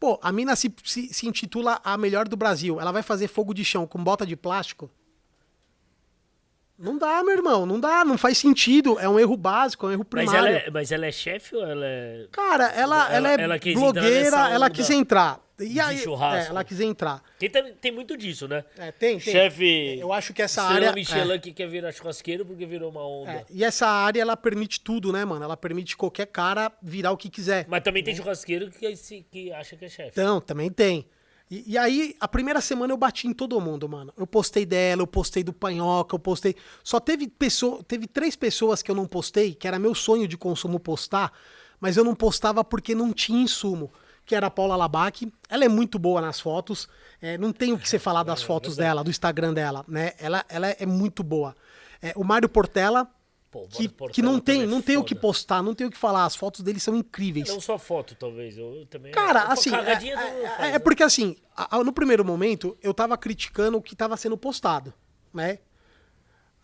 Pô, 0.00 0.18
a 0.20 0.32
mina 0.32 0.56
se, 0.56 0.74
se, 0.84 1.14
se 1.14 1.28
intitula 1.28 1.80
a 1.84 1.96
melhor 1.96 2.26
do 2.26 2.36
Brasil. 2.36 2.80
Ela 2.80 2.90
vai 2.90 3.04
fazer 3.04 3.28
fogo 3.28 3.54
de 3.54 3.64
chão 3.64 3.86
com 3.86 4.02
bota 4.02 4.26
de 4.26 4.34
plástico? 4.34 4.90
Não 6.76 6.98
dá, 6.98 7.22
meu 7.22 7.34
irmão, 7.36 7.64
não 7.64 7.78
dá, 7.78 8.04
não 8.04 8.18
faz 8.18 8.36
sentido. 8.36 8.98
É 8.98 9.08
um 9.08 9.20
erro 9.20 9.36
básico, 9.36 9.86
é 9.86 9.90
um 9.90 9.92
erro 9.92 10.06
Mas 10.12 10.24
primário. 10.24 10.48
ela, 10.48 10.58
é, 10.66 10.70
mas 10.72 10.90
ela 10.90 11.06
é 11.06 11.12
chefe 11.12 11.54
ou 11.54 11.62
ela 11.64 11.86
é. 11.86 12.26
Cara, 12.32 12.64
ela, 12.64 13.04
Ela- 13.12 13.14
ela, 13.14 13.28
é 13.30 13.44
ela 13.44 13.58
blogueira, 13.74 14.50
ela 14.50 14.68
quis 14.68 14.90
entrar. 14.90 15.38
E 15.64 15.68
de 15.74 15.80
aí, 15.80 15.98
churrasco. 15.98 16.46
é, 16.46 16.50
ela 16.50 16.64
quis 16.64 16.80
entrar. 16.80 17.22
Tem, 17.38 17.50
tem, 17.50 17.92
muito 17.92 18.16
disso, 18.16 18.48
né? 18.48 18.64
É, 18.78 18.90
tem, 18.90 19.18
tem. 19.18 19.32
Chefe. 19.32 19.98
Eu 19.98 20.12
acho 20.12 20.32
que 20.32 20.40
essa 20.42 20.62
área. 20.62 20.92
Michelin 20.92 21.34
é, 21.34 21.38
que 21.38 21.52
quer 21.52 21.68
virar 21.68 21.92
churrasqueiro 21.92 22.44
porque 22.46 22.64
virou 22.66 22.90
uma 22.90 23.06
onda. 23.06 23.30
é, 23.30 23.44
e 23.50 23.64
essa 23.64 23.86
área, 23.86 24.20
ela 24.20 24.36
permite 24.36 24.80
tudo, 24.80 25.12
né, 25.12 25.24
mano? 25.24 25.44
Ela 25.44 25.56
permite 25.56 25.96
qualquer 25.96 26.26
cara 26.26 26.72
virar 26.82 27.12
o 27.12 27.16
que 27.16 27.28
quiser. 27.28 27.66
Mas 27.68 27.82
também 27.82 28.02
tem 28.02 28.14
churrasqueiro 28.14 28.70
que, 28.70 28.96
se- 28.96 29.24
que 29.30 29.52
acha 29.52 29.76
que 29.76 29.84
é 29.84 29.88
chefe. 29.88 30.10
Então, 30.12 30.40
também 30.40 30.70
tem. 30.70 31.06
E, 31.50 31.72
e 31.72 31.76
aí, 31.78 32.14
a 32.20 32.28
primeira 32.28 32.60
semana 32.60 32.92
eu 32.92 32.96
bati 32.96 33.26
em 33.26 33.32
todo 33.32 33.60
mundo, 33.60 33.88
mano. 33.88 34.12
Eu 34.16 34.26
postei 34.26 34.64
dela, 34.64 35.02
eu 35.02 35.06
postei 35.06 35.42
do 35.42 35.52
Panhoca, 35.52 36.14
eu 36.14 36.18
postei. 36.18 36.54
Só 36.84 37.00
teve 37.00 37.26
pessoa, 37.26 37.82
teve 37.82 38.06
três 38.06 38.36
pessoas 38.36 38.82
que 38.82 38.90
eu 38.90 38.94
não 38.94 39.06
postei, 39.06 39.52
que 39.54 39.66
era 39.66 39.78
meu 39.78 39.94
sonho 39.94 40.28
de 40.28 40.38
consumo 40.38 40.78
postar, 40.78 41.32
mas 41.80 41.96
eu 41.96 42.04
não 42.04 42.14
postava 42.14 42.62
porque 42.62 42.94
não 42.94 43.12
tinha 43.12 43.42
insumo. 43.42 43.92
Que 44.30 44.36
era 44.36 44.46
a 44.46 44.50
Paula 44.50 44.76
Labac. 44.76 45.28
Ela 45.48 45.64
é 45.64 45.68
muito 45.68 45.98
boa 45.98 46.20
nas 46.20 46.38
fotos. 46.38 46.88
é, 47.20 47.36
não 47.36 47.52
tem 47.52 47.72
o 47.72 47.78
que 47.80 47.88
você 47.88 47.98
falar 47.98 48.22
das 48.22 48.40
fotos 48.40 48.76
dela, 48.76 49.02
do 49.02 49.10
Instagram 49.10 49.52
dela, 49.52 49.84
né? 49.88 50.12
Ela, 50.20 50.44
ela 50.48 50.68
é 50.68 50.86
muito 50.86 51.24
boa. 51.24 51.52
É, 52.00 52.12
o 52.14 52.22
Mário 52.22 52.48
Portela, 52.48 53.10
Pô, 53.50 53.66
que, 53.66 53.88
Portela 53.88 54.14
que 54.14 54.22
não 54.22 54.38
tem, 54.38 54.62
é 54.62 54.66
não 54.66 54.80
tem 54.80 54.96
o 54.96 55.02
que 55.02 55.16
postar, 55.16 55.64
não 55.64 55.74
tem 55.74 55.84
o 55.84 55.90
que 55.90 55.96
falar. 55.98 56.24
As 56.26 56.36
fotos 56.36 56.60
dele 56.60 56.78
são 56.78 56.94
incríveis. 56.94 57.48
Não 57.48 57.60
só 57.60 57.76
foto, 57.76 58.14
talvez. 58.14 58.56
Eu 58.56 58.86
também. 58.88 59.10
Cara, 59.10 59.42
assim, 59.46 59.74
é, 59.74 59.76
mundo 59.96 60.06
é- 60.06 60.68
é 60.68 60.72
né? 60.74 60.78
porque 60.78 61.02
assim, 61.02 61.34
a- 61.56 61.78
a- 61.78 61.82
no 61.82 61.92
primeiro 61.92 62.24
momento, 62.24 62.78
eu 62.80 62.94
tava 62.94 63.18
criticando 63.18 63.78
o 63.78 63.82
que 63.82 63.96
tava 63.96 64.16
sendo 64.16 64.36
postado, 64.38 64.94
né? 65.34 65.58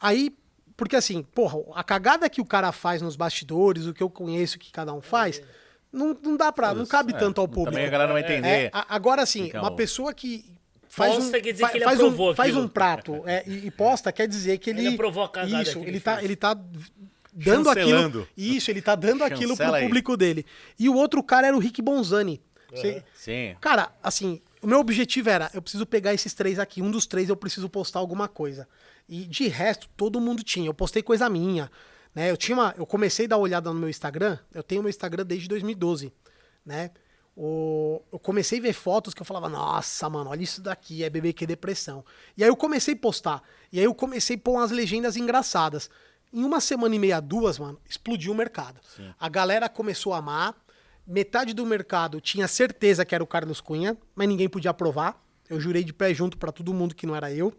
Aí, 0.01 0.39
porque 0.77 0.95
assim, 0.95 1.25
porra, 1.25 1.59
a 1.75 1.83
cagada 1.83 2.31
que 2.31 2.41
o 2.41 2.45
cara 2.47 2.71
faz 2.71 3.03
nos 3.03 3.17
bastidores, 3.17 3.87
o 3.87 3.93
que 3.93 4.05
eu 4.05 4.09
conheço 4.09 4.57
que 4.57 4.71
cada 4.71 4.95
um 4.95 5.01
faz, 5.03 5.43
não, 5.97 6.17
não 6.23 6.37
dá 6.37 6.53
pra, 6.53 6.75
não 6.75 6.87
cabe 6.87 7.13
É, 7.13 7.17
tanto 7.17 7.41
ao 7.41 7.49
público. 7.49 7.71
Também 7.73 7.87
a 7.87 7.91
galera 7.91 8.09
não 8.09 8.21
vai 8.21 8.23
entender. 8.23 8.49
É, 8.49 8.71
agora 8.73 9.23
assim, 9.23 9.45
Fica 9.45 9.61
uma 9.61 9.71
um- 9.73 9.77
pessoa 9.77 10.13
que 10.15 10.45
faz 10.89 11.15
um, 11.15 11.17
Posta 11.19 11.41
quer 11.41 11.53
dizer 11.53 11.65
fa- 11.65 11.71
que 11.71 11.77
ele 11.79 11.85
faz, 11.85 12.01
um, 12.01 12.35
faz 12.35 12.57
um 12.57 12.69
prato 12.69 13.23
é, 13.27 13.43
e, 13.47 13.67
e 13.67 13.71
posta, 13.71 14.13
quer 14.13 14.29
dizer 14.29 14.59
que 14.59 14.71
ele... 14.71 14.87
Ele 14.87 14.95
aprovou 14.95 15.31
a 15.35 15.45
Isso, 15.45 15.81
que 15.81 15.89
ele 15.89 16.01
tá, 16.01 16.15
fez. 16.15 16.25
ele 16.25 16.37
tá 16.37 16.57
dando 17.33 17.69
aquilo... 17.69 18.29
Isso, 18.37 18.71
ele 18.71 18.81
tá 18.83 18.95
dando 18.95 19.23
aquilo 19.25 19.57
pro 19.57 19.73
público 19.81 20.17
dele. 20.17 20.47
E 20.79 20.89
o 20.89 20.95
outro 20.95 21.23
cara 21.23 21.49
era 21.49 21.57
o 21.57 21.61
Rick 21.61 21.83
Bonzani. 21.83 22.41
Você- 22.71 23.03
Sim. 23.15 23.55
Cara, 23.61 23.91
assim, 24.03 24.41
o 24.63 24.67
meu 24.67 24.79
objetivo 24.81 25.29
era, 25.31 25.51
eu 25.55 25.63
preciso 25.63 25.87
pegar 25.87 26.13
esses 26.15 26.35
três 26.35 26.59
aqui, 26.59 26.83
um 26.83 26.91
dos 26.91 27.07
três 27.07 27.29
eu 27.29 27.37
preciso 27.37 27.69
postar 27.69 27.99
alguma 28.01 28.27
coisa. 28.29 28.67
E 29.09 29.25
de 29.25 29.47
resto, 29.49 29.89
todo 29.97 30.21
mundo 30.21 30.43
tinha. 30.43 30.67
Eu 30.69 30.75
postei 30.75 31.03
coisa 31.03 31.29
minha, 31.31 31.71
Né? 32.17 32.31
Eu 32.31 32.37
tinha 32.39 32.57
uma, 32.57 32.75
eu 32.79 32.87
comecei 32.87 33.27
a 33.27 33.29
dar 33.29 33.37
uma 33.37 33.43
olhada 33.43 33.71
no 33.71 33.79
meu 33.79 33.91
Instagram, 33.91 34.39
eu 34.55 34.63
tenho 34.63 34.83
meu 34.83 34.89
Instagram 34.89 35.27
desde 35.27 35.47
2012, 35.49 36.11
né? 36.65 36.91
O, 37.37 38.01
eu 38.11 38.19
comecei 38.19 38.59
a 38.59 38.63
ver 38.63 38.73
fotos 38.73 39.13
que 39.13 39.21
eu 39.21 39.27
falava, 39.27 39.51
nossa, 39.51 40.09
mano, 40.09 40.31
olha 40.31 40.43
isso 40.43 40.63
daqui, 40.63 41.05
é 41.05 41.11
BBQ 41.11 41.47
depressão. 41.47 42.03
E 42.35 42.43
aí 42.43 42.49
eu 42.49 42.57
comecei 42.57 42.95
a 42.95 42.97
postar. 42.97 43.43
E 43.71 43.79
aí 43.79 43.85
eu 43.85 43.95
comecei 43.95 44.37
a 44.37 44.39
pôr 44.39 44.53
umas 44.53 44.71
legendas 44.71 45.19
engraçadas. 45.19 45.91
Em 46.33 46.43
uma 46.43 46.59
semana 46.59 46.95
e 46.95 46.99
meia, 46.99 47.21
duas, 47.21 47.59
mano, 47.59 47.79
explodiu 47.87 48.33
o 48.33 48.35
mercado. 48.35 48.81
A 49.21 49.29
galera 49.29 49.69
começou 49.69 50.15
a 50.15 50.19
amar. 50.19 50.55
Metade 51.07 51.53
do 51.53 51.67
mercado 51.67 52.19
tinha 52.23 52.49
certeza 52.49 53.05
que 53.05 53.15
era 53.15 53.23
o 53.23 53.27
Carlos 53.27 53.61
Cunha, 53.61 53.95
mas 54.15 54.27
ninguém 54.27 54.49
podia 54.49 54.73
provar. 54.73 55.23
Eu 55.51 55.61
jurei 55.61 55.85
de 55.85 55.93
pé 55.93 56.15
junto 56.15 56.39
pra 56.39 56.51
todo 56.51 56.73
mundo 56.73 56.95
que 56.95 57.07
não 57.07 57.15
era 57.15 57.31
eu. 57.31 57.53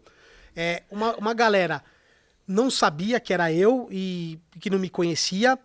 É, 0.56 0.82
uma, 0.90 1.14
uma 1.16 1.32
galera 1.32 1.84
não 2.48 2.70
sabia 2.70 3.20
que 3.20 3.34
era 3.34 3.52
eu 3.52 3.88
e 3.90 4.40
que 4.58 4.70
não 4.70 4.78
me 4.78 4.88
conhecia. 4.88 5.58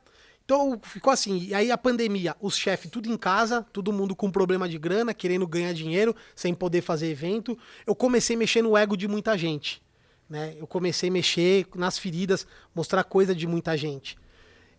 Então 0.43 0.77
ficou 0.83 1.13
assim. 1.13 1.39
E 1.39 1.53
aí 1.55 1.71
a 1.71 1.77
pandemia, 1.77 2.35
os 2.41 2.57
chefes 2.57 2.91
tudo 2.91 3.09
em 3.09 3.17
casa, 3.17 3.65
todo 3.71 3.93
mundo 3.93 4.13
com 4.13 4.29
problema 4.29 4.67
de 4.67 4.77
grana, 4.77 5.13
querendo 5.13 5.47
ganhar 5.47 5.73
dinheiro, 5.73 6.13
sem 6.35 6.53
poder 6.53 6.81
fazer 6.81 7.07
evento. 7.07 7.57
Eu 7.87 7.95
comecei 7.95 8.35
a 8.35 8.39
mexer 8.39 8.61
no 8.61 8.75
ego 8.75 8.97
de 8.97 9.07
muita 9.07 9.37
gente. 9.37 9.81
Né? 10.29 10.55
Eu 10.59 10.67
comecei 10.67 11.07
a 11.07 11.11
mexer 11.11 11.65
nas 11.75 11.97
feridas, 11.97 12.45
mostrar 12.75 13.05
coisa 13.05 13.33
de 13.33 13.47
muita 13.47 13.77
gente. 13.77 14.17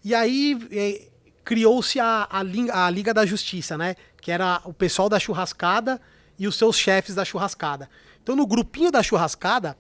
E 0.04 0.14
aí 0.14 0.58
eh, 0.70 1.08
criou-se 1.42 1.98
a, 1.98 2.28
a, 2.30 2.86
a 2.86 2.90
Liga 2.90 3.14
da 3.14 3.24
Justiça, 3.24 3.78
né? 3.78 3.96
Que 4.20 4.30
era 4.30 4.60
o 4.64 4.74
pessoal 4.74 5.08
da 5.08 5.18
churrascada 5.18 5.98
e 6.38 6.46
os 6.46 6.56
seus 6.56 6.76
chefes 6.76 7.14
da 7.14 7.24
churrascada. 7.24 7.88
Então, 8.22 8.36
no 8.36 8.46
grupinho 8.46 8.90
da 8.90 9.02
churrascada, 9.02 9.76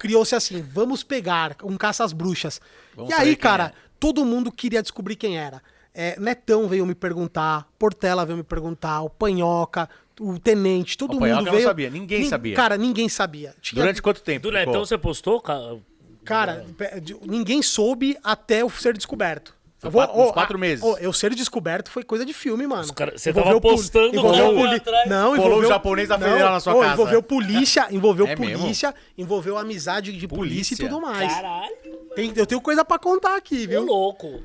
criou-se 0.00 0.34
assim: 0.34 0.60
vamos 0.62 1.04
pegar 1.04 1.54
um 1.62 1.76
caça 1.76 2.02
às 2.02 2.12
bruxas. 2.12 2.60
Vamos 2.96 3.10
e 3.12 3.14
aí, 3.14 3.36
cara, 3.36 3.66
é. 3.66 3.72
todo 4.00 4.24
mundo 4.24 4.50
queria 4.50 4.82
descobrir 4.82 5.14
quem 5.14 5.38
era. 5.38 5.62
É, 5.94 6.18
Netão 6.18 6.66
veio 6.66 6.86
me 6.86 6.94
perguntar, 6.94 7.68
Portela 7.78 8.24
veio 8.24 8.36
me 8.38 8.42
perguntar, 8.44 9.02
o 9.02 9.10
Panhoca, 9.10 9.88
o 10.20 10.38
Tenente, 10.38 10.96
todo 10.96 11.16
O 11.16 11.18
Panhoca 11.20 11.36
mundo 11.40 11.46
não 11.46 11.52
veio. 11.52 11.66
sabia, 11.66 11.90
ninguém 11.90 12.20
Nin- 12.22 12.28
sabia. 12.28 12.56
Cara, 12.56 12.76
ninguém 12.78 13.08
sabia. 13.08 13.54
Tinha- 13.60 13.82
Durante 13.82 14.00
quanto 14.00 14.22
tempo? 14.22 14.42
Do 14.50 14.56
ficou? 14.56 14.66
Netão 14.66 14.84
você 14.86 14.96
postou, 14.96 15.40
cara? 15.40 15.78
Cara, 16.24 16.64
de- 17.02 17.16
ninguém 17.26 17.60
soube 17.62 18.16
até 18.22 18.62
eu 18.62 18.70
ser 18.70 18.96
descoberto. 18.96 19.54
Foi 19.80 19.90
vou- 19.90 20.00
quatro- 20.02 20.20
uns 20.22 20.28
ô, 20.28 20.32
quatro 20.32 20.56
a- 20.56 20.60
meses. 20.60 20.84
ô, 20.84 20.96
eu 20.98 21.12
ser 21.12 21.34
descoberto 21.34 21.90
foi 21.90 22.02
coisa 22.04 22.24
de 22.24 22.34
filme, 22.34 22.66
mano. 22.66 22.82
Os 22.82 22.90
cara- 22.90 23.16
você 23.16 23.30
Envolveu 23.30 23.60
tava 23.60 23.74
postando 23.74 24.14
envolveu 24.14 24.50
um 24.50 24.54
poli- 24.56 24.76
atrás. 24.76 25.08
Não, 25.08 25.30
Colou 25.30 25.46
envolveu 25.46 25.68
o 25.68 25.72
japonês 25.72 26.08
da 26.08 26.18
não, 26.18 26.28
federal 26.28 26.52
na 26.52 26.60
sua 26.60 26.74
ô, 26.74 26.80
casa. 26.80 26.92
Envolveu 26.94 27.22
polícia, 27.22 27.88
envolveu 27.90 28.26
É 28.26 28.36
mesmo? 28.36 28.58
polícia, 28.62 28.94
envolveu 29.16 29.56
amizade 29.56 30.12
de 30.12 30.28
polícia, 30.28 30.76
Polícia? 30.76 30.84
e 30.84 30.88
tudo 30.88 31.00
mais. 31.00 31.32
Caralho, 31.32 31.74
Tem- 32.14 32.32
eu 32.36 32.46
tenho 32.46 32.60
coisa 32.60 32.84
pra 32.84 32.98
contar 32.98 33.36
aqui, 33.36 33.66
viu? 33.66 33.68
viu? 33.68 33.84
louco. 33.84 34.42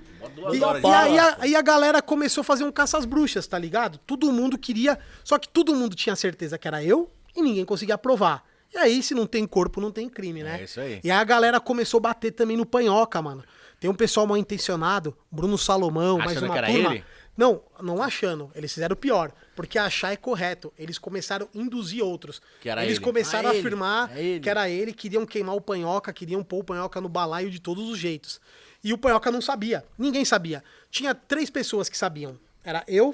E, 0.53 0.57
e 0.57 0.91
aí, 0.93 1.19
a, 1.19 1.37
aí 1.39 1.55
a 1.55 1.61
galera 1.61 2.01
começou 2.01 2.41
a 2.41 2.43
fazer 2.43 2.63
um 2.63 2.71
caça 2.71 2.97
às 2.97 3.05
bruxas, 3.05 3.45
tá 3.45 3.59
ligado? 3.59 3.99
Todo 4.07 4.31
mundo 4.31 4.57
queria. 4.57 4.97
Só 5.23 5.37
que 5.37 5.47
todo 5.47 5.75
mundo 5.75 5.95
tinha 5.95 6.15
certeza 6.15 6.57
que 6.57 6.67
era 6.67 6.83
eu 6.83 7.11
e 7.35 7.41
ninguém 7.41 7.63
conseguia 7.65 7.97
provar. 7.97 8.43
E 8.73 8.77
aí, 8.77 9.01
se 9.03 9.13
não 9.13 9.25
tem 9.27 9.45
corpo, 9.45 9.79
não 9.79 9.91
tem 9.91 10.09
crime, 10.09 10.43
né? 10.43 10.59
É 10.59 10.63
isso 10.63 10.79
aí. 10.79 10.99
E 11.03 11.11
aí 11.11 11.17
a 11.17 11.23
galera 11.23 11.59
começou 11.59 11.99
a 11.99 12.01
bater 12.01 12.31
também 12.31 12.57
no 12.57 12.65
panhoca, 12.65 13.21
mano. 13.21 13.43
Tem 13.85 13.89
um 13.91 13.93
pessoal 13.95 14.25
mal 14.25 14.35
intencionado, 14.35 15.15
Bruno 15.31 15.59
Salomão, 15.59 16.17
mais 16.17 16.31
Achando 16.31 16.45
uma 16.45 16.53
que 16.53 16.57
era 16.57 16.67
turma. 16.67 16.95
ele? 16.95 17.03
Não, 17.37 17.61
não 17.79 18.01
achando. 18.01 18.49
Eles 18.55 18.73
fizeram 18.73 18.95
pior. 18.95 19.31
Porque 19.55 19.77
achar 19.77 20.11
é 20.11 20.15
correto. 20.15 20.73
Eles 20.75 20.97
começaram 20.97 21.47
a 21.53 21.57
induzir 21.57 22.03
outros. 22.03 22.41
Que 22.61 22.67
era 22.67 22.83
Eles 22.83 22.95
ele. 22.97 23.05
começaram 23.05 23.47
Ah, 23.47 23.51
a 23.51 23.53
ele. 23.55 23.59
afirmar 23.59 24.17
É 24.17 24.23
ele. 24.23 24.39
que 24.39 24.49
era 24.49 24.67
ele, 24.67 24.91
queriam 24.91 25.23
queimar 25.23 25.53
o 25.55 25.61
panhoca, 25.61 26.11
queriam 26.11 26.43
pôr 26.43 26.61
o 26.61 26.63
panhoca 26.63 26.99
no 26.99 27.07
balaio 27.07 27.51
de 27.51 27.59
todos 27.59 27.87
os 27.87 27.99
jeitos. 27.99 28.41
E 28.83 28.91
o 28.91 28.97
panhoca 28.97 29.29
não 29.29 29.39
sabia. 29.39 29.85
Ninguém 29.99 30.25
sabia. 30.25 30.63
Tinha 30.89 31.13
três 31.13 31.51
pessoas 31.51 31.87
que 31.87 31.95
sabiam. 31.97 32.39
Era 32.63 32.83
eu, 32.87 33.13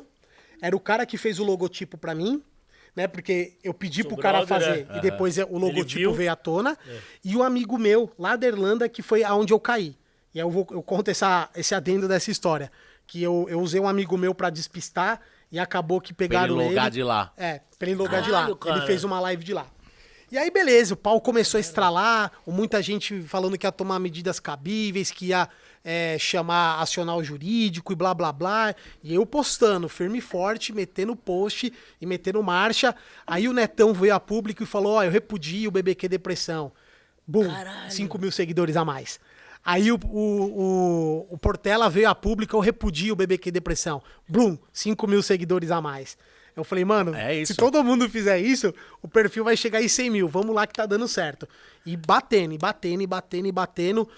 era 0.61 0.73
o 0.73 0.79
cara 0.79 1.05
que 1.05 1.17
fez 1.17 1.37
o 1.37 1.43
logotipo 1.43 1.97
pra 1.97 2.15
mim, 2.15 2.41
né? 2.95 3.07
Porque 3.09 3.57
eu 3.61 3.73
pedi 3.73 4.03
Seu 4.03 4.07
pro 4.07 4.15
cara 4.17 4.45
brother, 4.45 4.67
fazer 4.67 4.87
é. 4.89 4.97
e 4.99 5.01
depois 5.01 5.37
o 5.37 5.57
logotipo 5.57 6.13
veio 6.13 6.31
à 6.31 6.35
tona. 6.37 6.77
E 7.25 7.35
o 7.35 7.43
amigo 7.43 7.77
meu, 7.77 8.09
lá 8.17 8.37
da 8.37 8.47
Irlanda, 8.47 8.87
que 8.87 9.01
foi 9.01 9.21
aonde 9.21 9.51
eu 9.51 9.59
caí. 9.59 9.99
E 10.33 10.39
aí 10.39 10.45
eu, 10.45 10.49
vou, 10.49 10.65
eu 10.71 10.81
conto 10.81 11.09
essa, 11.09 11.49
esse 11.55 11.73
adendo 11.75 12.07
dessa 12.07 12.31
história. 12.31 12.71
Que 13.05 13.21
eu, 13.21 13.45
eu 13.49 13.59
usei 13.59 13.79
um 13.79 13.87
amigo 13.87 14.17
meu 14.17 14.33
pra 14.33 14.49
despistar 14.49 15.19
e 15.51 15.59
acabou 15.59 15.99
que 15.99 16.13
Pra 16.13 16.27
pegaram 16.27 16.55
ele 16.55 16.63
ele. 16.63 16.69
logar 16.69 16.91
de 16.91 17.03
lá. 17.03 17.33
É, 17.35 17.61
pra 17.77 17.89
ele 17.89 17.97
logar 17.97 18.21
de 18.21 18.31
lá. 18.31 18.55
Cara. 18.55 18.77
Ele 18.77 18.85
fez 18.85 19.03
uma 19.03 19.19
live 19.19 19.43
de 19.43 19.53
lá. 19.53 19.65
E 20.31 20.37
aí, 20.37 20.49
beleza, 20.49 20.93
o 20.93 20.97
pau 20.97 21.19
começou 21.19 21.57
a 21.57 21.59
estralar, 21.59 22.31
muita 22.47 22.81
gente 22.81 23.21
falando 23.23 23.57
que 23.57 23.67
ia 23.67 23.71
tomar 23.71 23.99
medidas 23.99 24.39
cabíveis, 24.39 25.11
que 25.11 25.25
ia 25.25 25.49
é, 25.83 26.15
chamar, 26.17 26.79
acionar 26.79 27.17
o 27.17 27.23
jurídico 27.23 27.91
e 27.91 27.95
blá 27.97 28.13
blá 28.13 28.31
blá. 28.31 28.73
E 29.03 29.13
eu 29.13 29.25
postando, 29.25 29.89
firme 29.89 30.19
e 30.19 30.21
forte, 30.21 30.71
metendo 30.71 31.17
post 31.17 31.73
e 31.99 32.05
metendo 32.05 32.41
marcha. 32.41 32.95
Aí 33.27 33.49
o 33.49 33.51
Netão 33.51 33.93
veio 33.93 34.15
a 34.15 34.21
público 34.21 34.63
e 34.63 34.65
falou: 34.65 34.93
Ó, 34.93 35.03
eu 35.03 35.11
repudio 35.11 35.67
o 35.67 35.71
BBQ 35.71 36.07
Depressão. 36.07 36.71
Bum, 37.27 37.43
5 37.89 38.17
mil 38.17 38.31
seguidores 38.31 38.77
a 38.77 38.85
mais. 38.85 39.19
Aí 39.63 39.91
o, 39.91 39.99
o, 40.05 40.17
o, 40.19 41.27
o 41.35 41.37
Portela 41.37 41.89
veio 41.89 42.09
a 42.09 42.15
público, 42.15 42.55
eu 42.55 42.59
repudio 42.59 43.13
o 43.13 43.15
BBQ 43.15 43.51
Depressão. 43.51 44.01
Blum, 44.27 44.57
5 44.73 45.07
mil 45.07 45.21
seguidores 45.21 45.69
a 45.71 45.79
mais. 45.81 46.17
Eu 46.55 46.63
falei, 46.63 46.83
mano, 46.83 47.15
É 47.15 47.43
se 47.45 47.55
todo 47.55 47.81
mundo 47.83 48.09
fizer 48.09 48.37
isso, 48.39 48.73
o 49.01 49.07
perfil 49.07 49.43
vai 49.43 49.55
chegar 49.55 49.81
em 49.81 49.87
100 49.87 50.09
mil. 50.09 50.27
Vamos 50.27 50.53
lá 50.55 50.65
que 50.67 50.73
tá 50.73 50.85
dando 50.85 51.07
certo. 51.07 51.47
E 51.85 51.95
batendo, 51.95 52.53
e 52.53 52.57
batendo, 52.57 53.01
e 53.03 53.07
batendo, 53.07 53.47
e 53.47 53.51
batendo. 53.51 54.09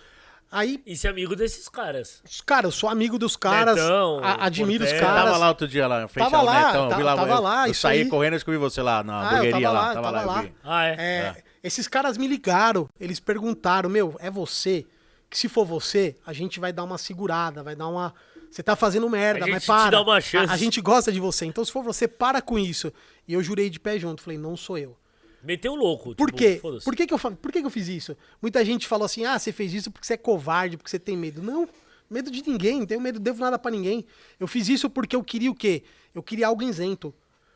Aí, 0.52 0.82
E 0.86 0.96
ser 0.96 1.08
amigo 1.08 1.36
desses 1.36 1.68
caras. 1.68 2.22
cara, 2.46 2.68
eu 2.68 2.72
sou 2.72 2.88
amigo 2.88 3.18
dos 3.18 3.36
caras, 3.36 3.76
Netão, 3.76 4.20
a- 4.24 4.46
admiro 4.46 4.84
os 4.84 4.90
Portela. 4.92 5.10
Eu 5.10 5.16
caras. 5.16 5.26
tava 5.32 5.38
lá 5.40 5.48
outro 5.50 5.68
dia 5.68 5.88
lá, 5.88 6.08
frente 6.08 6.24
Tava 6.26 6.38
ao 6.38 6.46
lá, 6.46 6.66
Netão. 6.68 6.84
eu 6.84 6.90
ta- 6.90 6.96
vi 6.98 7.04
lá, 7.04 7.16
tava 7.16 7.30
eu, 7.34 7.42
lá, 7.42 7.68
eu 7.68 7.74
saí 7.74 8.02
aí. 8.02 8.08
correndo 8.08 8.34
e 8.34 8.36
descobri 8.36 8.58
você 8.60 8.82
lá 8.82 9.04
na 9.04 9.14
Ah, 9.20 9.24
eu 9.24 9.28
hamburgueria 9.38 9.68
tava 9.68 9.74
lá. 9.74 9.88
lá, 9.88 9.94
Tava 9.96 10.10
lá, 10.12 10.22
eu 10.22 10.28
lá. 10.28 10.46
Ah, 10.64 10.86
é? 10.86 10.96
É, 11.00 11.44
Esses 11.64 11.88
caras 11.88 12.18
me 12.20 12.28
ligaram, 12.28 12.88
eles 13.00 13.20
perguntaram, 13.20 13.90
meu, 13.90 14.16
é 14.20 14.30
você? 14.30 14.86
Que 15.34 15.39
se 15.39 15.50
for 15.50 15.65
você, 15.65 16.15
a 16.24 16.32
gente 16.32 16.60
vai 16.60 16.72
dar 16.72 16.84
uma 16.84 16.96
segurada, 16.96 17.63
vai 17.63 17.76
dar 17.76 17.88
uma. 17.88 18.13
Você 18.52 18.62
tá 18.62 18.76
fazendo 18.76 19.10
merda, 19.10 19.46
A 19.46 19.48
gente 19.48 19.54
mas 19.56 19.63
te 19.63 19.65
para. 19.65 19.89
dá 19.89 20.02
uma 20.04 20.22
chance. 20.22 20.52
A, 20.52 20.54
a 20.54 20.58
gente 20.58 20.80
gosta 20.80 21.12
de 21.12 21.19
você. 21.19 21.43
Então, 21.43 21.65
se 21.65 21.72
for 21.72 21.84
você, 21.84 22.08
para 22.08 22.39
com 22.39 22.60
isso. 22.60 22.93
E 23.28 23.34
eu 23.34 23.41
jurei 23.41 23.67
de 23.67 23.80
pé 23.80 23.98
junto. 23.98 24.22
Falei, 24.22 24.38
não 24.38 24.56
sou 24.56 24.78
eu. 24.78 24.96
Meteu 25.41 25.74
louco. 25.74 26.13
Por 26.13 26.28
tipo, 26.28 26.38
quê? 26.38 26.62
Por 26.84 26.96
que, 26.96 27.08
que, 27.08 27.13
eu, 27.15 27.17
por 27.17 27.52
que, 27.52 27.62
que 27.62 27.65
eu 27.65 27.72
fiz 27.72 27.88
isso? 27.88 28.15
Muita 28.39 28.63
gente 28.63 28.88
falou 28.88 29.06
assim: 29.06 29.26
ah, 29.26 29.39
você 29.39 29.52
fez 29.52 29.74
isso 29.74 29.89
porque 29.89 30.06
você 30.06 30.13
é 30.13 30.17
covarde, 30.17 30.78
porque 30.78 30.91
você 30.91 31.00
tem 31.00 31.17
medo. 31.17 31.41
Não, 31.41 31.67
medo 32.08 32.30
de 32.30 32.48
ninguém, 32.48 32.82
não 32.82 32.86
tenho 32.86 33.02
medo, 33.02 33.19
devo 33.19 33.41
nada 33.41 33.58
pra 33.58 33.72
ninguém. 33.72 34.06
Eu 34.39 34.46
fiz 34.46 34.69
isso 34.69 34.88
porque 34.88 35.15
eu 35.15 35.24
queria 35.24 35.50
o 35.50 35.56
quê? 35.56 35.82
Eu 36.13 36.22
queria 36.22 36.46
algo 36.46 36.62
isento. 36.62 37.12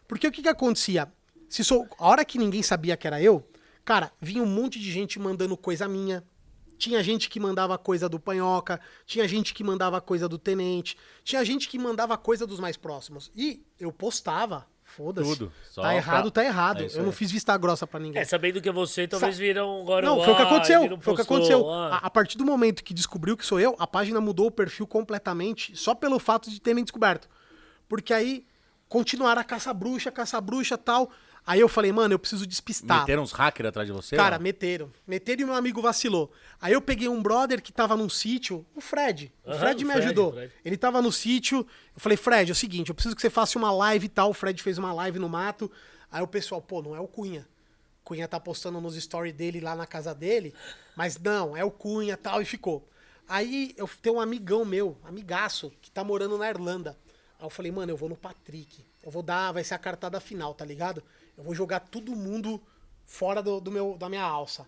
Porque 0.08 0.28
o 0.28 0.32
que, 0.32 0.42
que 0.42 0.50
acontecia? 0.50 1.08
Se 1.48 1.64
sou, 1.64 1.88
a 2.00 2.08
hora 2.08 2.26
que 2.26 2.40
ninguém 2.40 2.64
sabia 2.64 2.98
que 2.98 3.06
era 3.06 3.22
eu, 3.22 3.48
cara, 3.86 4.12
vinha 4.20 4.42
um 4.42 4.48
monte 4.48 4.80
de 4.80 4.92
gente 4.92 5.20
mandando 5.20 5.56
coisa 5.56 5.88
minha. 5.88 6.24
Tinha 6.78 7.02
gente 7.04 7.30
que 7.30 7.40
mandava 7.40 7.78
coisa 7.78 8.08
do 8.08 8.20
Panhoca, 8.20 8.80
tinha 9.06 9.28
gente 9.28 9.54
que 9.54 9.64
mandava 9.64 10.00
coisa 10.00 10.28
do 10.30 10.38
Tenente, 10.38 10.98
tinha 11.24 11.44
gente 11.44 11.68
que 11.68 11.78
mandava 11.80 12.18
coisa 12.18 12.46
dos 12.46 12.60
mais 12.60 12.78
próximos. 12.78 13.32
E 13.36 13.64
eu 13.80 13.92
postava, 13.92 14.68
foda-se. 14.84 15.30
Tudo, 15.38 15.52
só 15.70 15.82
Tá 15.82 15.96
errado, 15.96 16.32
pra- 16.32 16.44
tá 16.44 16.46
errado. 16.48 16.84
É 16.84 16.88
eu 17.00 17.04
não 17.04 17.12
fiz 17.12 17.32
vista 17.32 17.58
grossa 17.58 17.86
pra 17.88 18.00
ninguém. 18.00 18.22
É, 18.22 18.26
sabendo 18.26 18.62
que 18.62 18.70
é 18.70 18.72
você, 18.72 19.08
talvez 19.08 19.36
Sa- 19.36 19.40
viram 19.42 19.82
agora 19.82 20.06
Não, 20.06 20.20
o 20.20 20.24
foi 20.24 20.34
o 20.34 20.36
que 20.36 20.42
aconteceu. 20.44 20.80
Foi 20.82 20.88
o 20.88 21.00
que 21.00 21.04
postou, 21.04 21.24
aconteceu. 21.38 21.70
A, 21.70 21.98
a 21.98 22.10
partir 22.10 22.38
do 22.38 22.46
momento 22.46 22.84
que 22.84 22.94
descobriu 22.94 23.36
que 23.36 23.46
sou 23.46 23.60
eu, 23.60 23.76
a 23.80 23.88
página 23.88 24.22
mudou 24.22 24.48
o 24.48 24.52
perfil 24.52 24.86
completamente 24.86 25.76
só 25.76 25.96
pelo 25.96 26.20
fato 26.20 26.50
de 26.50 26.62
terem 26.62 26.84
descoberto. 26.84 27.28
Porque 27.90 28.14
aí 28.14 28.46
continuaram 28.88 29.42
a 29.42 29.44
caça-bruxa, 29.44 30.12
caça-bruxa 30.12 30.78
tal. 30.78 31.10
Aí 31.48 31.62
eu 31.62 31.70
falei, 31.70 31.94
mano, 31.94 32.14
eu 32.14 32.20
preciso 32.20 32.46
despistar. 32.46 33.00
Meteram 33.00 33.24
uns 33.24 33.32
hackers 33.32 33.70
atrás 33.70 33.88
de 33.88 33.94
você? 33.94 34.18
Cara, 34.18 34.36
ó? 34.36 34.40
meteram. 34.40 34.92
Meteram 35.08 35.44
e 35.44 35.46
meu 35.46 35.56
amigo 35.56 35.82
vacilou. 35.82 36.30
Aí 36.60 36.74
eu 36.74 36.82
peguei 36.82 37.08
um 37.08 37.24
brother 37.24 37.62
que 37.62 37.72
tava 37.72 37.96
num 37.96 38.10
sítio, 38.10 38.66
o 38.76 38.82
Fred. 38.82 39.32
O 39.46 39.54
Fred 39.54 39.82
o 39.82 39.88
me 39.88 39.94
Fred, 39.94 40.08
ajudou. 40.08 40.34
Fred. 40.34 40.52
Ele 40.66 40.76
tava 40.76 41.02
no 41.02 41.10
sítio. 41.10 41.66
Eu 41.96 42.02
falei, 42.02 42.18
Fred, 42.18 42.52
é 42.52 42.52
o 42.52 42.56
seguinte, 42.56 42.90
eu 42.90 42.96
preciso 42.96 43.16
que 43.16 43.22
você 43.22 43.30
faça 43.30 43.58
uma 43.58 43.72
live 43.72 44.08
e 44.08 44.10
tal. 44.10 44.32
O 44.32 44.34
Fred 44.34 44.62
fez 44.62 44.78
uma 44.78 44.92
live 44.92 45.20
no 45.20 45.30
mato. 45.30 45.72
Aí 46.12 46.22
o 46.22 46.28
pessoal, 46.28 46.62
pô, 46.62 46.82
não 46.82 46.94
é 46.94 47.00
o 47.00 47.08
Cunha. 47.08 47.48
O 48.02 48.04
Cunha 48.04 48.28
tá 48.28 48.42
postando 48.42 48.82
nos 48.82 49.02
stories 49.02 49.34
dele 49.34 49.62
lá 49.62 49.74
na 49.74 49.88
casa 49.88 50.14
dele. 50.14 50.54
Mas 50.98 51.18
não, 51.18 51.56
é 51.56 51.64
o 51.64 51.72
Cunha 51.72 52.16
e 52.16 52.18
tal. 52.18 52.42
E 52.42 52.46
ficou. 52.46 52.86
Aí 53.26 53.74
eu 53.78 53.90
tenho 54.02 54.18
um 54.18 54.20
amigão 54.20 54.66
meu, 54.66 54.98
amigaço, 55.02 55.72
que 55.82 55.90
tá 55.90 56.04
morando 56.04 56.38
na 56.38 56.50
Irlanda. 56.50 56.98
Aí 57.40 57.46
eu 57.46 57.50
falei, 57.50 57.72
mano, 57.72 57.90
eu 57.94 57.96
vou 57.96 58.10
no 58.10 58.18
Patrick. 58.18 58.86
Eu 59.02 59.10
vou 59.10 59.24
dar, 59.24 59.54
vai 59.54 59.64
ser 59.64 59.76
a 59.76 59.78
cartada 59.78 60.20
final, 60.20 60.54
tá 60.54 60.66
ligado? 60.66 61.02
Eu 61.38 61.44
vou 61.44 61.54
jogar 61.54 61.80
todo 61.82 62.16
mundo 62.16 62.62
fora 63.06 63.42
do, 63.42 63.60
do 63.60 63.72
meu, 63.72 63.96
da 63.98 64.10
minha 64.10 64.24
alça. 64.24 64.66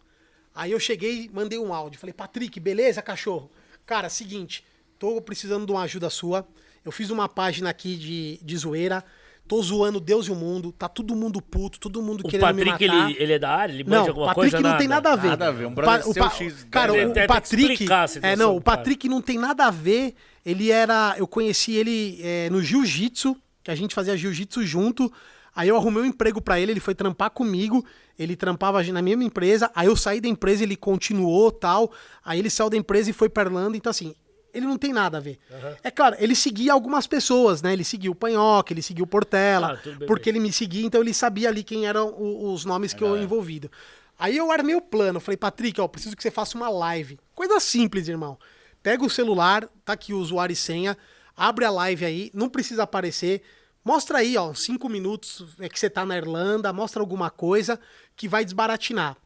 Aí 0.54 0.72
eu 0.72 0.80
cheguei, 0.80 1.30
mandei 1.34 1.58
um 1.60 1.74
áudio. 1.74 2.00
Falei, 2.00 2.14
Patrick, 2.14 2.60
beleza, 2.60 3.02
cachorro? 3.02 3.50
Cara, 3.86 4.10
seguinte, 4.10 4.64
tô 4.98 5.22
precisando 5.22 5.66
de 5.66 5.72
uma 5.72 5.82
ajuda 5.82 6.10
sua. 6.10 6.48
Eu 6.86 6.92
fiz 6.92 7.10
uma 7.10 7.28
página 7.28 7.70
aqui 7.70 7.96
de, 7.96 8.40
de 8.44 8.58
zoeira. 8.58 9.04
tô 9.48 9.62
zoando 9.64 10.00
Deus 10.00 10.28
e 10.28 10.32
o 10.32 10.36
mundo, 10.36 10.72
tá 10.72 10.88
todo 10.88 11.16
mundo 11.16 11.42
puto, 11.42 11.80
todo 11.80 12.02
mundo 12.04 12.22
O 12.26 12.30
querendo 12.30 12.54
me 12.56 12.66
Patrick, 12.66 12.88
matar. 12.88 13.10
ele, 13.10 13.24
ele 13.24 13.34
é 13.34 13.40
da 13.40 13.50
área? 13.50 13.74
Ele 13.74 13.84
Não, 13.84 14.08
alguma 14.08 14.28
Patrick 14.28 14.52
coisa? 14.52 14.70
não 14.70 14.78
tem 14.78 14.88
nada 14.88 15.12
a 15.12 15.16
ver. 15.16 15.28
Nada 15.30 15.48
a 15.48 15.52
ver, 15.52 15.66
um 15.66 15.72
O 15.72 15.76
brother 15.76 16.04
Pa- 16.04 16.10
o 16.10 16.14
seu 16.14 16.24
Pa- 16.24 16.30
X, 16.30 16.68
Cara, 16.70 16.94
o, 16.94 17.12
o 17.12 17.28
Patrick. 17.28 17.86
É, 18.22 18.36
não, 18.36 18.56
o 18.56 18.62
cara. 18.62 18.78
Patrick 18.78 19.10
não 19.10 19.22
tem 19.22 19.38
nada 19.40 19.66
a 19.66 19.72
ver. 19.72 20.14
Ele 20.46 20.72
era. 20.72 21.16
Eu 21.18 21.28
conheci 21.28 21.74
ele 21.74 22.20
é, 22.22 22.50
no 22.50 22.62
jiu-jitsu, 22.62 23.36
que 23.64 23.72
a 23.72 23.76
gente 23.76 23.94
fazia 23.96 24.16
jiu-jitsu 24.16 24.64
junto. 24.66 25.12
Aí 25.60 25.68
eu 25.68 25.76
arrumei 25.76 26.04
um 26.04 26.06
emprego 26.06 26.42
pra 26.42 26.58
ele, 26.58 26.72
ele 26.72 26.80
foi 26.80 26.96
trampar 26.96 27.30
comigo. 27.32 27.84
Ele 28.18 28.34
trampava 28.36 28.82
na 28.82 29.02
mesma 29.02 29.26
empresa. 29.26 29.70
Aí 29.76 29.88
eu 29.88 29.96
saí 29.96 30.22
da 30.22 30.28
empresa, 30.30 30.64
ele 30.64 30.78
continuou 30.78 31.52
tal. 31.52 31.92
Aí 32.24 32.40
ele 32.40 32.50
saiu 32.50 32.70
da 32.70 32.78
empresa 32.78 33.10
e 33.10 33.14
foi 33.14 33.28
pra 33.28 33.44
Irlanda. 33.44 33.76
Então, 33.76 33.90
assim, 33.90 34.16
ele 34.54 34.66
não 34.66 34.78
tem 34.78 34.94
nada 34.94 35.18
a 35.18 35.20
ver. 35.20 35.38
É 35.84 35.92
claro, 35.92 36.16
ele 36.18 36.34
seguia 36.34 36.72
algumas 36.72 37.08
pessoas, 37.08 37.62
né? 37.62 37.74
Ele 37.74 37.84
seguiu 37.84 38.14
o 38.14 38.16
Panhoca, 38.16 38.72
ele 38.72 38.82
seguiu 38.82 39.04
o 39.04 39.08
Portela. 39.08 39.74
Ah, 40.04 40.08
porque 40.08 40.30
ele 40.30 40.40
me 40.40 40.52
seguia, 40.54 40.86
então 40.86 41.02
ele 41.02 41.14
sabia 41.14 41.50
ali 41.50 41.62
quem 41.62 41.86
eram 41.86 42.08
o- 42.10 42.54
os 42.54 42.64
nomes 42.64 42.94
que 42.94 43.04
eu 43.04 43.10
envolvido. 43.22 43.70
Aí 44.18 44.38
eu 44.38 44.52
armei 44.54 44.76
o 44.76 44.82
plano, 44.82 45.20
falei, 45.20 45.36
Patrick, 45.38 45.80
ó, 45.82 45.88
preciso 45.90 46.16
que 46.16 46.24
você 46.24 46.32
faça 46.32 46.58
uma 46.58 46.70
live. 46.70 47.20
Coisa 47.36 47.60
simples, 47.60 48.08
irmão. 48.08 48.38
Pega 48.82 49.04
o 49.04 49.10
celular, 49.10 49.68
tá 49.84 49.92
aqui 49.92 50.14
o 50.14 50.20
usuário 50.20 50.54
e 50.54 50.56
senha, 50.56 50.98
abre 51.36 51.66
a 51.66 51.70
live 51.72 52.06
aí, 52.06 52.32
não 52.34 52.48
precisa 52.50 52.84
aparecer. 52.84 53.42
Mostra 53.90 54.20
aí, 54.20 54.38
ó, 54.38 54.50
uns 54.52 54.62
cinco 54.62 54.88
minutos 54.88 55.44
é 55.60 55.68
que 55.68 55.80
você 55.80 55.90
tá 55.90 56.06
na 56.06 56.16
Irlanda, 56.16 56.72
mostra 56.72 57.02
alguma 57.02 57.32
coisa 57.32 57.80
que 58.16 58.28
vai 58.28 58.46
desbaratinar. 58.46 59.18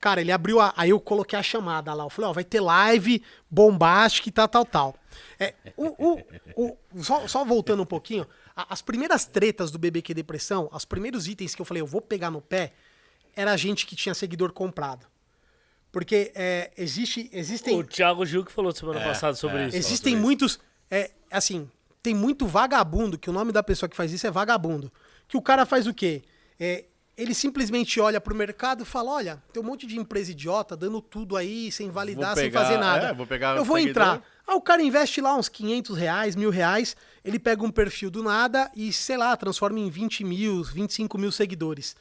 Cara, 0.00 0.20
ele 0.20 0.32
abriu 0.32 0.58
a. 0.60 0.74
Aí 0.76 0.90
eu 0.90 0.98
coloquei 0.98 1.38
a 1.38 1.42
chamada 1.44 1.94
lá. 1.94 2.02
Eu 2.04 2.10
falei, 2.10 2.28
ó, 2.28 2.32
vai 2.32 2.42
ter 2.42 2.58
live 2.58 3.22
bombástica 3.48 4.28
e 4.28 4.32
tal, 4.32 4.48
tal, 4.48 4.64
tal. 4.64 4.96
É, 5.38 5.54
o, 5.76 5.86
o- 6.08 6.22
o- 6.56 7.02
só, 7.04 7.28
só 7.28 7.44
voltando 7.44 7.84
um 7.84 7.86
pouquinho, 7.86 8.26
a- 8.56 8.66
as 8.74 8.82
primeiras 8.82 9.26
tretas 9.26 9.70
do 9.70 9.78
BBQ 9.78 10.12
Depressão, 10.12 10.68
os 10.72 10.84
primeiros 10.84 11.28
itens 11.28 11.54
que 11.54 11.62
eu 11.62 11.66
falei, 11.66 11.80
eu 11.80 11.86
vou 11.86 12.00
pegar 12.00 12.32
no 12.32 12.40
pé, 12.40 12.72
era 13.36 13.56
gente 13.56 13.86
que 13.86 13.94
tinha 13.94 14.12
seguidor 14.14 14.52
comprado. 14.52 15.06
Porque 15.92 16.32
é, 16.34 16.72
existe, 16.76 17.30
existem. 17.32 17.78
O 17.78 17.84
Thiago 17.84 18.26
Gil 18.26 18.44
que 18.44 18.50
falou 18.50 18.72
semana 18.74 18.98
É, 19.00 19.04
passada 19.04 19.34
sobre 19.36 19.58
é. 19.58 19.66
isso. 19.68 19.76
Existem 19.76 20.14
sobre 20.14 20.24
muitos. 20.26 20.58
É, 20.90 21.12
assim, 21.30 21.70
tem 22.02 22.14
muito 22.14 22.46
vagabundo, 22.46 23.18
que 23.18 23.28
o 23.30 23.32
nome 23.32 23.52
da 23.52 23.62
pessoa 23.62 23.88
que 23.88 23.96
faz 23.96 24.12
isso 24.12 24.26
é 24.26 24.30
vagabundo. 24.30 24.92
Que 25.28 25.36
o 25.36 25.42
cara 25.42 25.64
faz 25.66 25.86
o 25.86 25.94
quê? 25.94 26.22
É, 26.58 26.84
ele 27.16 27.34
simplesmente 27.34 28.00
olha 28.00 28.20
pro 28.20 28.34
mercado 28.34 28.82
e 28.82 28.86
fala: 28.86 29.10
olha, 29.12 29.42
tem 29.52 29.62
um 29.62 29.66
monte 29.66 29.86
de 29.86 29.98
empresa 29.98 30.30
idiota 30.30 30.76
dando 30.76 31.00
tudo 31.00 31.36
aí, 31.36 31.70
sem 31.70 31.90
validar, 31.90 32.34
sem 32.34 32.44
pegar- 32.44 32.62
fazer 32.62 32.78
nada. 32.78 33.08
é, 33.08 33.12
vou 33.14 33.26
pegar 33.26 33.56
Eu 33.56 33.64
vou 33.64 33.78
entrar. 33.78 34.22
Ah, 34.46 34.54
o 34.56 34.60
cara 34.60 34.82
investe 34.82 35.20
lá 35.20 35.36
uns 35.36 35.48
500 35.48 35.96
reais, 35.96 36.34
mil 36.34 36.50
reais, 36.50 36.96
ele 37.24 37.38
pega 37.38 37.62
um 37.62 37.70
perfil 37.70 38.10
do 38.10 38.22
nada 38.22 38.68
e, 38.74 38.92
sei 38.92 39.16
lá, 39.16 39.36
transforma 39.36 39.78
em 39.78 39.88
20 39.88 40.24
mil, 40.24 40.64
25 40.64 41.16
mil 41.18 41.30
seguidores. 41.30 41.94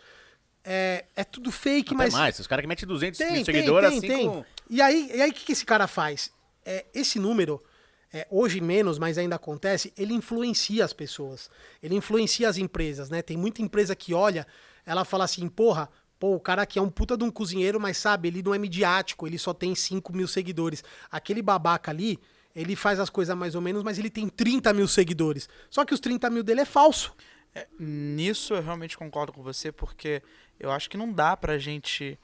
É, 0.64 1.06
é 1.16 1.24
tudo 1.24 1.52
fake, 1.52 1.94
Até 1.94 2.04
mas. 2.04 2.14
mais, 2.14 2.40
os 2.40 2.48
caras 2.48 2.64
que 2.64 2.68
metem 2.68 2.88
200 2.88 3.18
Tem, 3.18 3.28
mil 3.28 3.36
tem, 3.36 3.46
seguidores 3.46 3.90
tem, 3.90 3.98
assim 4.00 4.08
tem. 4.08 4.28
com... 4.30 4.46
E 4.70 4.82
aí, 4.82 5.12
e 5.14 5.22
aí 5.22 5.30
o 5.30 5.34
que, 5.34 5.46
que 5.46 5.52
esse 5.52 5.66
cara 5.66 5.88
faz? 5.88 6.32
É, 6.66 6.86
esse 6.94 7.18
número, 7.20 7.64
é, 8.12 8.28
hoje 8.30 8.60
menos, 8.60 8.98
mas 8.98 9.18
ainda 9.18 9.36
acontece, 9.36 9.94
ele 9.98 10.14
influencia 10.14 10.84
as 10.84 10.94
pessoas. 10.94 11.50
Ele 11.82 11.96
influencia 11.96 12.50
as 12.50 12.58
empresas, 12.58 13.10
né? 13.10 13.22
Tem 13.22 13.38
muita 13.38 13.62
empresa 13.62 13.96
que 13.96 14.14
olha, 14.14 14.48
ela 14.86 15.06
fala 15.06 15.26
assim, 15.26 15.48
porra, 15.48 15.90
pô, 16.20 16.36
o 16.36 16.40
cara 16.40 16.64
aqui 16.64 16.80
é 16.80 16.82
um 16.82 16.90
puta 16.90 17.16
de 17.16 17.24
um 17.24 17.32
cozinheiro, 17.32 17.80
mas 17.80 17.98
sabe, 17.98 18.28
ele 18.28 18.42
não 18.42 18.54
é 18.54 18.58
midiático, 18.58 19.28
ele 19.28 19.38
só 19.38 19.54
tem 19.54 19.76
5 19.76 20.16
mil 20.16 20.28
seguidores. 20.28 20.84
Aquele 21.12 21.42
babaca 21.42 21.92
ali, 21.92 22.20
ele 22.56 22.76
faz 22.76 23.00
as 23.00 23.10
coisas 23.10 23.36
mais 23.38 23.56
ou 23.56 23.62
menos, 23.62 23.84
mas 23.84 24.00
ele 24.00 24.10
tem 24.10 24.28
30 24.28 24.74
mil 24.74 24.88
seguidores. 24.88 25.48
Só 25.70 25.86
que 25.86 25.94
os 25.94 26.00
30 26.00 26.30
mil 26.30 26.44
dele 26.44 26.62
é 26.62 26.66
falso. 26.66 27.16
Nisso 27.80 28.54
eu 28.54 28.62
realmente 28.62 28.98
concordo 28.98 29.34
com 29.34 29.44
você, 29.44 29.72
porque 29.72 30.22
eu 30.60 30.72
acho 30.72 30.90
que 30.90 30.98
não 30.98 31.12
dá 31.12 31.36
pra 31.36 31.58
gente 31.58 32.14
é, 32.14 32.20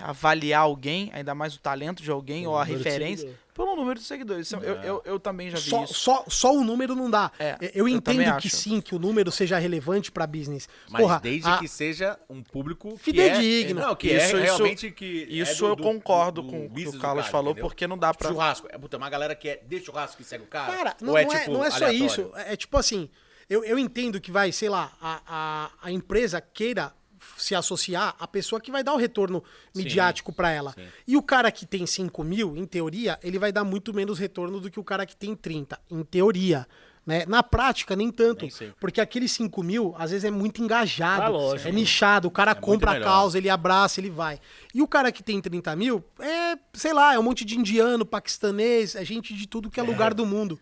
avaliar 0.00 0.62
alguém, 0.62 1.10
ainda 1.12 1.34
mais 1.34 1.54
o 1.54 1.60
talento 1.60 2.02
de 2.02 2.10
alguém 2.10 2.46
ou 2.46 2.56
a 2.56 2.64
referência, 2.64 3.34
pelo 3.54 3.74
número 3.74 3.98
de 3.98 4.04
seguidores. 4.04 4.46
Isso 4.48 4.56
Eu, 4.56 4.74
eu, 4.82 5.02
eu 5.04 5.18
também 5.20 5.48
já 5.50 5.56
vi 5.56 5.70
Só, 5.70 5.84
isso. 5.84 5.94
só, 5.94 6.24
só 6.28 6.54
o 6.54 6.62
número 6.62 6.94
não 6.94 7.10
dá. 7.10 7.30
É, 7.38 7.56
eu 7.72 7.88
eu 7.88 8.00
também 8.02 8.20
entendo 8.26 8.40
que 8.40 8.48
acho. 8.48 8.56
sim, 8.56 8.80
que 8.82 8.94
o 8.94 8.98
número 8.98 9.30
seja 9.32 9.58
relevante 9.58 10.12
para 10.12 10.26
business. 10.26 10.68
Mas 10.90 11.00
Porra, 11.00 11.20
desde 11.22 11.48
a- 11.48 11.56
que 11.58 11.66
seja 11.66 12.18
um 12.28 12.42
público 12.42 12.96
Fidedigno. 12.98 13.76
Que 13.76 13.82
é, 13.82 13.86
não, 13.86 13.96
que 13.96 14.06
Isso- 14.08 14.16
é 14.16 14.26
isso- 14.26 14.36
realmente 14.36 14.90
que 14.90 15.04
Isso 15.30 15.52
é 15.64 15.68
do- 15.68 15.72
eu 15.72 15.76
do- 15.76 15.82
concordo 15.82 16.42
do 16.42 16.48
com 16.48 16.66
o 16.66 16.70
que 16.70 16.86
o 16.88 16.92
do 16.92 16.98
Carlos 16.98 17.22
cara, 17.22 17.32
falou, 17.32 17.52
entendeu? 17.52 17.68
porque 17.68 17.86
não 17.86 17.96
dá 17.96 18.12
pra. 18.12 18.28
Churrasco. 18.28 18.66
É, 18.70 18.76
puta, 18.76 18.96
uma 18.98 19.08
galera 19.08 19.34
que 19.34 19.48
é 19.48 19.56
de 19.66 19.80
churrasco 19.82 20.18
que 20.18 20.24
segue 20.24 20.44
o 20.44 20.46
cara. 20.46 20.72
Cara, 20.76 20.96
não, 21.00 21.12
Ou 21.12 21.18
é, 21.18 21.24
não, 21.24 21.32
é, 21.32 21.38
tipo, 21.38 21.52
não 21.52 21.64
é 21.64 21.70
só 21.70 21.76
aleatório? 21.86 22.04
isso. 22.06 22.30
É, 22.34 22.52
é 22.52 22.56
tipo 22.56 22.76
assim, 22.76 23.08
eu, 23.48 23.64
eu 23.64 23.78
entendo 23.78 24.20
que 24.20 24.30
vai, 24.30 24.52
sei 24.52 24.68
lá, 24.68 24.92
a, 25.00 25.22
a, 25.26 25.70
a 25.88 25.90
empresa 25.90 26.40
queira 26.42 26.92
se 27.36 27.54
associar 27.54 28.14
à 28.18 28.26
pessoa 28.26 28.60
que 28.60 28.70
vai 28.70 28.82
dar 28.82 28.94
o 28.94 28.96
retorno 28.96 29.42
midiático 29.74 30.32
pra 30.32 30.50
ela. 30.50 30.72
sim. 30.72 30.86
E 31.06 31.16
o 31.16 31.22
cara 31.22 31.50
que 31.50 31.66
tem 31.66 31.86
5 31.86 32.24
mil, 32.24 32.56
em 32.56 32.66
teoria, 32.66 33.18
ele 33.22 33.38
vai 33.38 33.52
dar 33.52 33.64
muito 33.64 33.92
menos 33.94 34.18
retorno 34.18 34.60
do 34.60 34.70
que 34.70 34.80
o 34.80 34.84
cara 34.84 35.06
que 35.06 35.16
tem 35.16 35.34
30, 35.34 35.78
em 35.90 36.02
teoria. 36.02 36.66
Né? 37.06 37.24
Na 37.28 37.40
prática, 37.40 37.94
nem 37.94 38.10
tanto. 38.10 38.48
Nem. 38.60 38.72
Porque 38.80 39.00
aqueles 39.00 39.30
5 39.30 39.62
mil, 39.62 39.94
às 39.96 40.10
vezes, 40.10 40.24
é 40.24 40.30
muito 40.30 40.60
engajado. 40.60 41.22
Ah, 41.22 41.28
lógico. 41.28 41.68
é 41.68 41.72
nichado. 41.72 42.26
O 42.26 42.30
cara 42.32 42.52
muito 42.52 42.64
compra 42.64 42.90
a 42.92 43.00
causa, 43.00 43.38
ele 43.38 43.48
abraça, 43.48 44.00
ele 44.00 44.10
vai. 44.10 44.40
E 44.74 44.82
o 44.82 44.88
cara 44.88 45.12
que 45.12 45.22
tem 45.22 45.40
30 45.40 45.76
mil, 45.76 46.04
é, 46.18 46.58
sei 46.74 46.92
lá, 46.92 47.14
é 47.14 47.18
um 47.18 47.22
monte 47.22 47.44
de 47.44 47.56
indiano, 47.56 48.04
paquistanês, 48.04 48.96
é 48.96 49.04
gente 49.04 49.32
de 49.34 49.46
tudo 49.46 49.70
que 49.70 49.78
é 49.78 49.82
lugar 49.84 50.12
do 50.12 50.26
mundo. 50.26 50.58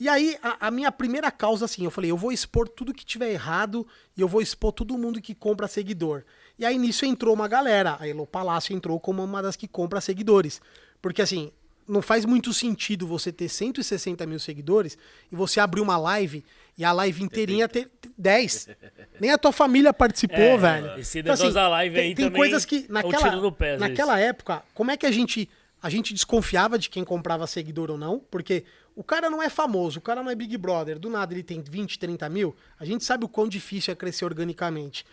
E 0.00 0.08
aí, 0.08 0.38
a, 0.42 0.68
a 0.68 0.70
minha 0.70 0.90
primeira 0.90 1.30
causa, 1.30 1.66
assim, 1.66 1.84
eu 1.84 1.90
falei, 1.90 2.10
eu 2.10 2.16
vou 2.16 2.32
expor 2.32 2.66
tudo 2.66 2.94
que 2.94 3.04
tiver 3.04 3.30
errado 3.30 3.86
e 4.16 4.20
eu 4.22 4.26
vou 4.26 4.40
expor 4.40 4.72
todo 4.72 4.96
mundo 4.96 5.20
que 5.20 5.34
compra 5.34 5.68
seguidor. 5.68 6.22
E 6.58 6.64
aí, 6.64 6.78
nisso 6.78 7.04
entrou 7.04 7.34
uma 7.34 7.46
galera. 7.46 7.98
A 8.00 8.08
Elo 8.08 8.26
Palácio 8.26 8.74
entrou 8.74 8.98
como 8.98 9.22
uma 9.22 9.42
das 9.42 9.56
que 9.56 9.68
compra 9.68 10.00
seguidores. 10.00 10.58
Porque, 11.02 11.20
assim, 11.20 11.52
não 11.86 12.00
faz 12.00 12.24
muito 12.24 12.54
sentido 12.54 13.06
você 13.06 13.30
ter 13.30 13.50
160 13.50 14.24
mil 14.24 14.38
seguidores 14.38 14.96
e 15.30 15.36
você 15.36 15.60
abrir 15.60 15.82
uma 15.82 15.98
live 15.98 16.42
e 16.78 16.84
a 16.84 16.92
live 16.92 17.22
inteirinha 17.22 17.68
ter 17.68 17.90
10. 18.16 18.68
Nem 19.20 19.30
a 19.32 19.36
tua 19.36 19.52
família 19.52 19.92
participou, 19.92 20.38
É, 20.38 20.56
velho. 20.56 20.98
esse 20.98 21.18
Então, 21.18 21.34
negócio 21.34 21.52
da 21.52 21.68
live 21.68 21.94
tem, 21.94 22.04
aí 22.04 22.14
tem 22.14 22.24
também 22.24 22.40
coisas 22.40 22.64
que 22.64 22.86
é 22.88 22.92
naquela, 22.92 23.52
pé, 23.52 23.76
naquela 23.76 24.18
época, 24.18 24.62
como 24.72 24.90
é 24.90 24.96
que 24.96 25.04
a 25.04 25.10
gente 25.10 25.46
a 25.82 25.88
gente 25.88 26.12
desconfiava 26.12 26.78
de 26.78 26.90
quem 26.90 27.02
comprava 27.02 27.46
seguidor 27.46 27.90
ou 27.90 27.96
não? 27.96 28.18
Porque 28.30 28.64
o 28.94 29.04
cara 29.04 29.30
não 29.30 29.42
é 29.42 29.48
famoso, 29.48 29.98
o 29.98 30.02
cara 30.02 30.22
não 30.22 30.30
é 30.30 30.34
Big 30.34 30.56
Brother, 30.56 30.98
do 30.98 31.08
nada 31.08 31.32
ele 31.32 31.42
tem 31.42 31.62
20, 31.62 31.98
30 31.98 32.28
mil, 32.28 32.54
a 32.78 32.84
gente 32.84 33.04
sabe 33.04 33.24
o 33.24 33.28
quão 33.28 33.48
difícil 33.48 33.92
é 33.92 33.94
crescer 33.94 34.24
organicamente. 34.24 35.06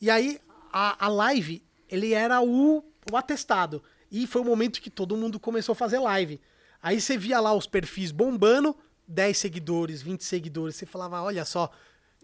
E 0.00 0.10
aí, 0.10 0.40
a, 0.72 1.06
a 1.06 1.08
live, 1.08 1.62
ele 1.88 2.12
era 2.12 2.40
o, 2.40 2.84
o 3.10 3.16
atestado. 3.16 3.82
E 4.10 4.26
foi 4.26 4.40
o 4.40 4.44
momento 4.44 4.80
que 4.80 4.90
todo 4.90 5.16
mundo 5.16 5.38
começou 5.38 5.72
a 5.72 5.76
fazer 5.76 5.98
live. 5.98 6.40
Aí 6.82 7.00
você 7.00 7.18
via 7.18 7.40
lá 7.40 7.52
os 7.54 7.66
perfis 7.66 8.10
bombando, 8.10 8.76
10 9.06 9.36
seguidores, 9.36 10.02
20 10.02 10.24
seguidores, 10.24 10.76
você 10.76 10.86
falava, 10.86 11.22
olha 11.22 11.44
só, 11.44 11.70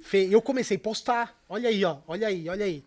Fê, 0.01 0.29
eu 0.31 0.43
comecei 0.43 0.77
a 0.77 0.81
postar. 0.81 1.43
Olha 1.49 1.69
aí, 1.69 1.85
ó. 1.85 1.99
Olha 2.07 2.29
aí, 2.29 2.49
olha 2.49 2.64
aí. 2.64 2.85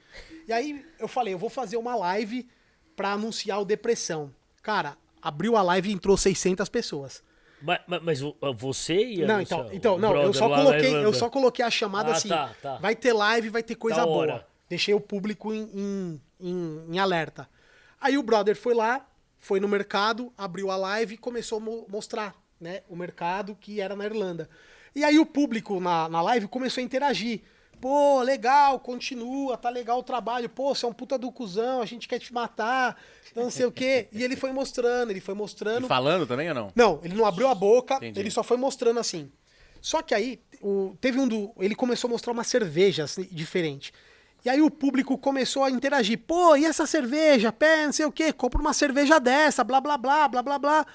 E 0.48 0.54
aí 0.54 0.86
eu 1.00 1.08
falei, 1.08 1.34
eu 1.34 1.38
vou 1.38 1.50
fazer 1.50 1.78
uma 1.78 1.96
live 1.96 2.48
pra 2.96 3.14
anunciar 3.14 3.62
o 3.62 3.66
Depressão. 3.66 4.34
Cara, 4.62 4.98
abriu 5.22 5.56
a 5.56 5.62
live 5.62 5.90
e 5.90 5.94
entrou 5.94 6.18
600 6.18 6.68
pessoas. 6.70 7.24
Mas, 7.62 7.80
mas- 7.88 8.02
mas 8.04 8.22
o- 8.22 8.36
você 8.56 8.96
ia. 9.04 9.26
não, 9.28 9.42
então, 9.42 9.68
o 9.68 9.74
então 9.74 9.98
não, 9.98 10.16
eu 10.22 10.34
só 10.34 10.48
na 10.48 10.56
coloquei, 10.58 10.96
eu 10.96 11.14
só 11.14 11.30
coloquei 11.30 11.66
a 11.66 11.72
chamada 11.72 12.10
Ah, 12.12 12.16
assim. 12.16 12.30
tá, 12.30 12.52
tá. 12.62 12.76
Vai 12.78 12.96
ter 12.96 13.14
live, 13.14 13.50
vai 13.50 13.64
ter 13.64 13.76
coisa 13.76 13.98
Da 14.02 14.06
boa. 14.06 14.18
hora. 14.18 14.48
Deixei 14.70 14.94
o 14.94 15.00
público 15.00 15.54
em, 15.54 15.64
em, 15.74 16.22
em- 16.40 16.86
em 16.94 17.00
alerta. 17.00 17.50
Aí 18.00 18.18
o 18.18 18.22
brother 18.24 18.56
foi 18.56 18.76
lá, 18.76 19.06
foi 19.40 19.60
no 19.60 19.68
mercado, 19.68 20.32
abriu 20.38 20.70
a 20.70 20.76
live 20.76 21.16
e 21.16 21.18
começou 21.18 21.58
a 21.58 21.62
mo- 21.62 21.86
mostrar, 21.90 22.36
né, 22.62 22.82
o 22.88 22.96
mercado 22.96 23.56
que 23.60 23.82
era 23.82 23.96
na 23.96 24.06
Irlanda. 24.06 24.48
E 24.96 25.04
aí 25.04 25.18
o 25.18 25.26
público 25.26 25.80
na, 25.80 26.08
na 26.10 26.22
live 26.22 26.48
começou 26.48 26.82
a 26.82 26.86
interagir. 26.86 27.42
Pô, 27.80 28.22
legal, 28.22 28.80
continua, 28.80 29.58
tá 29.58 29.70
legal 29.70 30.00
o 30.00 30.04
trabalho. 30.04 30.50
Pô, 30.50 30.74
você 30.74 30.86
é 30.86 30.90
um 30.90 30.94
puta 30.94 31.18
do 31.18 31.32
cuzão, 31.32 31.82
a 31.82 31.86
gente 31.86 32.08
quer 32.08 32.20
te 32.20 32.34
matar, 32.34 33.00
então 33.32 33.44
não 33.44 33.52
sei 33.52 33.66
o 33.66 33.72
quê. 33.72 34.08
E 34.12 34.24
ele 34.24 34.36
foi 34.36 34.52
mostrando, 34.52 35.12
ele 35.12 35.22
foi 35.22 35.36
mostrando. 35.36 35.86
E 35.86 35.88
falando 35.88 36.26
também 36.26 36.50
ou 36.50 36.56
não? 36.56 36.72
Não, 36.76 37.00
ele 37.04 37.14
não 37.16 37.26
abriu 37.26 37.48
a 37.48 37.56
boca, 37.56 37.96
Entendi. 37.96 38.20
ele 38.20 38.32
só 38.32 38.44
foi 38.44 38.58
mostrando 38.58 39.00
assim. 39.00 39.32
Só 39.82 40.02
que 40.02 40.16
aí, 40.16 40.40
o, 40.62 40.96
teve 41.00 41.20
um 41.20 41.28
do. 41.28 41.52
Ele 41.60 41.76
começou 41.76 42.08
a 42.08 42.12
mostrar 42.12 42.34
uma 42.34 42.44
cerveja 42.44 43.04
assim, 43.04 43.28
diferente. 43.32 43.94
E 44.44 44.50
aí 44.50 44.62
o 44.62 44.72
público 44.72 45.18
começou 45.18 45.64
a 45.64 45.70
interagir. 45.70 46.20
Pô, 46.20 46.56
e 46.56 46.66
essa 46.66 46.86
cerveja? 46.86 47.52
Pé, 47.52 47.86
não 47.86 47.94
sei 47.94 48.06
o 48.06 48.12
quê, 48.12 48.32
compra 48.32 48.60
uma 48.60 48.74
cerveja 48.74 49.20
dessa, 49.20 49.64
blá, 49.64 49.80
blá, 49.82 49.98
blá, 49.98 50.28
blá, 50.28 50.42
blá, 50.42 50.60
blá. 50.60 50.86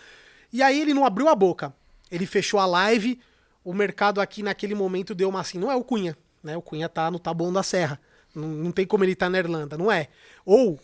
E 0.52 0.62
aí 0.62 0.80
ele 0.80 0.94
não 0.94 1.04
abriu 1.04 1.28
a 1.28 1.34
boca. 1.34 1.74
Ele 2.10 2.26
fechou 2.26 2.58
a 2.60 2.66
live. 2.66 3.18
O 3.64 3.72
mercado 3.72 4.20
aqui 4.20 4.42
naquele 4.42 4.74
momento 4.74 5.14
deu 5.14 5.28
uma 5.28 5.40
assim. 5.40 5.58
Não 5.58 5.70
é 5.70 5.76
o 5.76 5.84
Cunha, 5.84 6.16
né? 6.42 6.56
O 6.56 6.62
Cunha 6.62 6.88
tá 6.88 7.10
no 7.10 7.18
Taboão 7.18 7.52
da 7.52 7.62
Serra. 7.62 8.00
Não, 8.34 8.48
não 8.48 8.72
tem 8.72 8.86
como 8.86 9.04
ele 9.04 9.12
estar 9.12 9.26
tá 9.26 9.30
na 9.30 9.38
Irlanda, 9.38 9.76
não 9.76 9.90
é. 9.90 10.08
Ou 10.44 10.78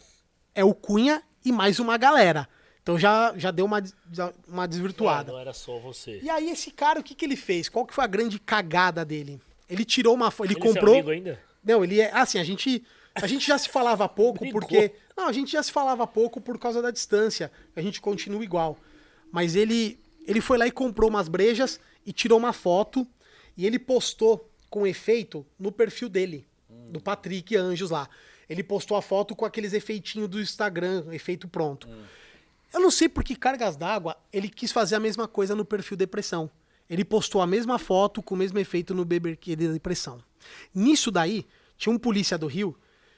é 0.55 0.65
o 0.65 0.75
Cunha 0.75 1.23
e 1.45 1.51
mais 1.53 1.79
uma 1.79 1.97
galera. 1.97 2.49
Então 2.83 2.99
já, 2.99 3.35
já 3.37 3.51
deu 3.51 3.67
uma, 3.67 3.83
uma 4.47 4.65
É, 4.65 4.67
desvirtuada. 4.67 5.33
não 5.33 5.39
era 5.39 5.53
só 5.53 5.79
você. 5.79 6.21
E 6.23 6.31
aí 6.31 6.51
esse 6.51 6.71
cara, 6.71 7.01
o 7.01 7.03
que, 7.03 7.15
que 7.15 7.25
ele 7.25 7.37
fez? 7.37 7.69
Qual 7.69 7.85
que 7.87 7.95
foi 7.95 8.05
a 8.05 8.07
grande 8.07 8.39
cagada 8.39 9.05
dele? 9.05 9.41
Ele 9.69 9.85
tirou 9.85 10.15
uma 10.15 10.31
foto. 10.31 10.47
Ele, 10.47 10.55
Ele 10.55 10.61
é 10.61 10.63
comprou. 10.73 10.95
amigo 10.95 11.11
ainda? 11.11 11.39
Não, 11.63 11.85
ele 11.85 12.01
é. 12.01 12.11
Assim, 12.15 12.39
a 12.39 12.45
gente. 12.45 12.83
A 13.15 13.27
gente 13.27 13.47
já 13.47 13.59
se 13.59 13.69
falava 13.69 14.09
pouco 14.09 14.41
Brigou. 14.41 14.61
porque. 14.61 14.93
Não, 15.15 15.29
a 15.29 15.33
gente 15.33 15.53
já 15.53 15.63
se 15.63 15.71
falava 15.71 16.07
pouco 16.07 16.41
por 16.41 16.59
causa 16.59 16.81
da 16.81 16.91
distância. 16.91 17.53
A 17.77 17.83
gente 17.83 18.01
continua 18.01 18.43
igual. 18.43 18.79
Mas 19.31 19.55
ele. 19.55 20.01
Ele 20.27 20.41
foi 20.41 20.57
lá 20.57 20.67
e 20.67 20.71
comprou 20.71 21.11
umas 21.11 21.29
brejas 21.29 21.79
e 22.07 22.13
tirou 22.13 22.39
uma 22.39 22.55
foto. 22.55 23.07
E 23.57 23.67
ele 23.67 23.79
postou 23.79 24.48
com 24.71 24.87
efeito 24.87 25.45
no 25.59 25.71
perfil 25.73 26.09
dele. 26.09 26.47
Do 26.91 27.01
Patrick 27.01 27.57
Anjos 27.57 27.91
lá. 27.91 28.09
Ele 28.49 28.63
postou 28.63 28.97
a 28.97 29.03
foto 29.03 29.35
com 29.37 29.45
aqueles 29.45 29.73
efeitinhos 29.73 30.29
do 30.29 30.41
Instagram, 30.41 31.05
efeito 31.13 31.47
pronto. 31.49 31.89
Eu 32.73 32.81
não 32.81 32.91
sei 32.91 33.09
por 33.09 33.23
que 33.25 33.35
cargas 33.37 33.77
d'água 33.77 34.17
ele 34.33 34.49
quis 34.49 34.71
fazer 34.73 34.95
a 34.95 35.01
mesma 35.01 35.27
coisa 35.29 35.55
no 35.55 35.65
perfil 35.65 35.97
depressão. 35.97 36.51
Ele 36.89 37.05
postou 37.05 37.41
a 37.43 37.47
mesma 37.47 37.79
foto 37.79 38.23
com 38.23 38.35
o 38.35 38.39
mesmo 38.39 38.59
efeito 38.59 38.95
no 38.95 39.05
BBQ 39.05 39.57
de 39.57 39.69
depressão. 39.73 40.23
Nisso 40.75 41.11
daí, 41.11 41.47
tinha 41.77 41.95
um 41.95 41.99
polícia 41.99 42.39
do 42.39 42.47
Rio 42.47 42.75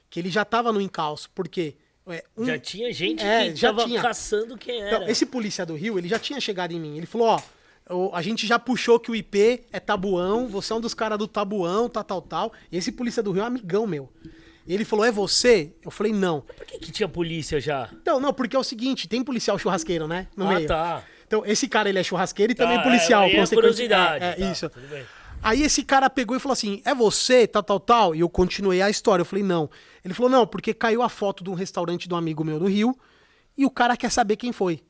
que 0.09 0.19
ele 0.19 0.31
já 0.31 0.45
tava 0.45 0.73
no 0.73 0.81
encalço, 0.81 1.31
porque 1.35 1.77
é, 2.09 2.25
um- 2.37 2.45
Já 2.45 2.59
tinha 2.59 2.93
gente 2.93 3.23
É, 3.23 3.51
que 3.51 3.57
já 3.57 3.69
tava 3.73 3.85
tinha. 3.87 4.03
caçando 4.03 4.59
quem 4.59 4.81
era. 4.83 4.99
Não, 5.01 5.09
esse 5.09 5.25
polícia 5.25 5.65
do 5.65 5.77
Rio, 5.77 5.97
ele 5.99 6.09
já 6.09 6.19
tinha 6.19 6.41
chegado 6.41 6.73
em 6.73 6.81
mim. 6.81 6.97
Ele 6.97 7.07
falou, 7.07 7.29
ó, 7.29 7.41
a 8.13 8.23
gente 8.23 8.47
já 8.47 8.59
puxou 8.59 8.99
que 9.01 9.11
o 9.11 9.17
IP 9.17 9.65
é 9.73 9.81
tabuão, 9.81 10.47
você 10.49 10.73
é 10.73 10.77
um 10.77 10.81
dos 10.81 10.95
caras 10.95 11.19
do 11.19 11.27
tabuão, 11.27 11.89
tal, 11.89 12.05
tal, 12.05 12.23
tal. 12.23 12.53
E 12.71 12.77
esse 12.77 12.93
polícia 12.93 13.23
do 13.23 13.33
Rio 13.33 13.41
é 13.41 13.45
um 13.45 13.47
amigão 13.49 13.87
meu. 13.87 14.09
E 14.67 14.75
ele 14.75 14.85
falou, 14.85 15.05
é 15.05 15.11
você? 15.11 15.73
Eu 15.83 15.91
falei, 15.91 16.13
não. 16.13 16.43
Por 16.43 16.65
que, 16.65 16.79
que 16.79 16.93
tinha 16.93 17.09
polícia 17.09 17.61
já? 17.61 17.89
Então, 17.93 18.21
não, 18.21 18.33
porque 18.33 18.55
é 18.55 18.59
o 18.59 18.63
seguinte, 18.65 19.09
tem 19.09 19.25
policial 19.25 19.59
churrasqueiro, 19.59 20.07
né? 20.07 20.29
No 20.37 20.47
ah, 20.47 20.55
meio. 20.55 20.69
tá. 20.69 21.03
Então, 21.27 21.43
esse 21.47 21.67
cara, 21.67 21.89
ele 21.89 21.99
é 21.99 22.03
churrasqueiro 22.03 22.53
e 22.53 22.55
Tá, 22.55 22.65
também 22.65 22.83
policial. 22.83 23.23
é, 23.23 23.27
aí 23.27 23.33
é 23.33 23.37
consequentemente. 23.41 23.77
curiosidade. 23.89 24.25
É, 24.25 24.29
é 24.29 24.35
tá, 24.35 24.53
isso. 24.53 24.69
tudo 24.69 24.87
bem. 24.89 25.05
Aí 25.43 25.63
esse 25.63 25.83
cara 25.83 26.11
pegou 26.11 26.37
e 26.37 26.41
falou 26.41 26.53
assim: 26.53 26.83
é 26.85 26.95
você, 26.95 27.47
tal, 27.47 27.63
tal, 27.63 27.81
tal? 27.81 28.15
E 28.15 28.21
eu 28.21 28.29
continuei 28.29 28.83
a 28.83 28.91
história. 28.91 29.23
Eu 29.23 29.27
falei, 29.27 29.43
não. 29.45 29.71
Ele 30.05 30.13
falou, 30.13 30.31
não, 30.31 30.47
porque 30.47 30.75
caiu 30.75 31.03
a 31.03 31.09
foto 31.09 31.43
de 31.43 31.51
um 31.51 31.55
restaurante 31.55 32.07
de 32.07 32.15
um 32.15 32.17
amigo 32.17 32.45
meu 32.45 32.61
no 32.61 32.67
Rio 32.67 32.97
e 33.57 33.65
o 33.65 33.71
cara 33.71 33.97
quer 33.97 34.11
saber 34.11 34.37
quem 34.37 34.53
foi. 34.53 34.83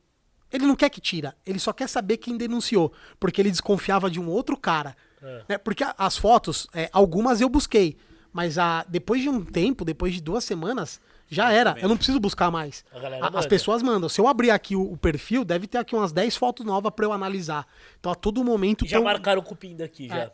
Ele 0.51 0.65
não 0.65 0.75
quer 0.75 0.89
que 0.89 0.99
tira, 1.01 1.35
ele 1.45 1.59
só 1.59 1.71
quer 1.73 1.87
saber 1.87 2.17
quem 2.17 2.37
denunciou, 2.37 2.91
porque 3.19 3.41
ele 3.41 3.49
desconfiava 3.51 4.09
de 4.09 4.19
um 4.19 4.27
outro 4.27 4.57
cara. 4.57 4.95
É. 5.21 5.43
Né? 5.49 5.57
Porque 5.57 5.83
as 5.97 6.17
fotos, 6.17 6.67
é, 6.73 6.89
algumas 6.91 7.39
eu 7.41 7.47
busquei, 7.49 7.97
mas 8.33 8.57
a, 8.57 8.83
depois 8.87 9.21
de 9.21 9.29
um 9.29 9.43
tempo, 9.45 9.85
depois 9.85 10.13
de 10.13 10.21
duas 10.21 10.43
semanas, 10.43 10.99
já 11.29 11.51
era. 11.51 11.77
Eu 11.79 11.87
não 11.87 11.95
preciso 11.95 12.19
buscar 12.19 12.51
mais. 12.51 12.83
A 12.91 13.39
as 13.39 13.45
pessoas 13.45 13.81
mandam. 13.81 14.09
Se 14.09 14.19
eu 14.19 14.27
abrir 14.27 14.51
aqui 14.51 14.75
o, 14.75 14.81
o 14.91 14.97
perfil, 14.97 15.45
deve 15.45 15.65
ter 15.67 15.77
aqui 15.77 15.95
umas 15.95 16.11
10 16.11 16.35
fotos 16.35 16.65
novas 16.65 16.91
pra 16.93 17.05
eu 17.05 17.13
analisar. 17.13 17.65
Então 17.99 18.11
a 18.11 18.15
todo 18.15 18.43
momento. 18.43 18.85
Já 18.85 18.97
tão- 18.97 19.05
marcaram 19.05 19.39
o 19.41 19.43
cupim 19.43 19.75
daqui, 19.75 20.09
já. 20.09 20.17
É. 20.17 20.31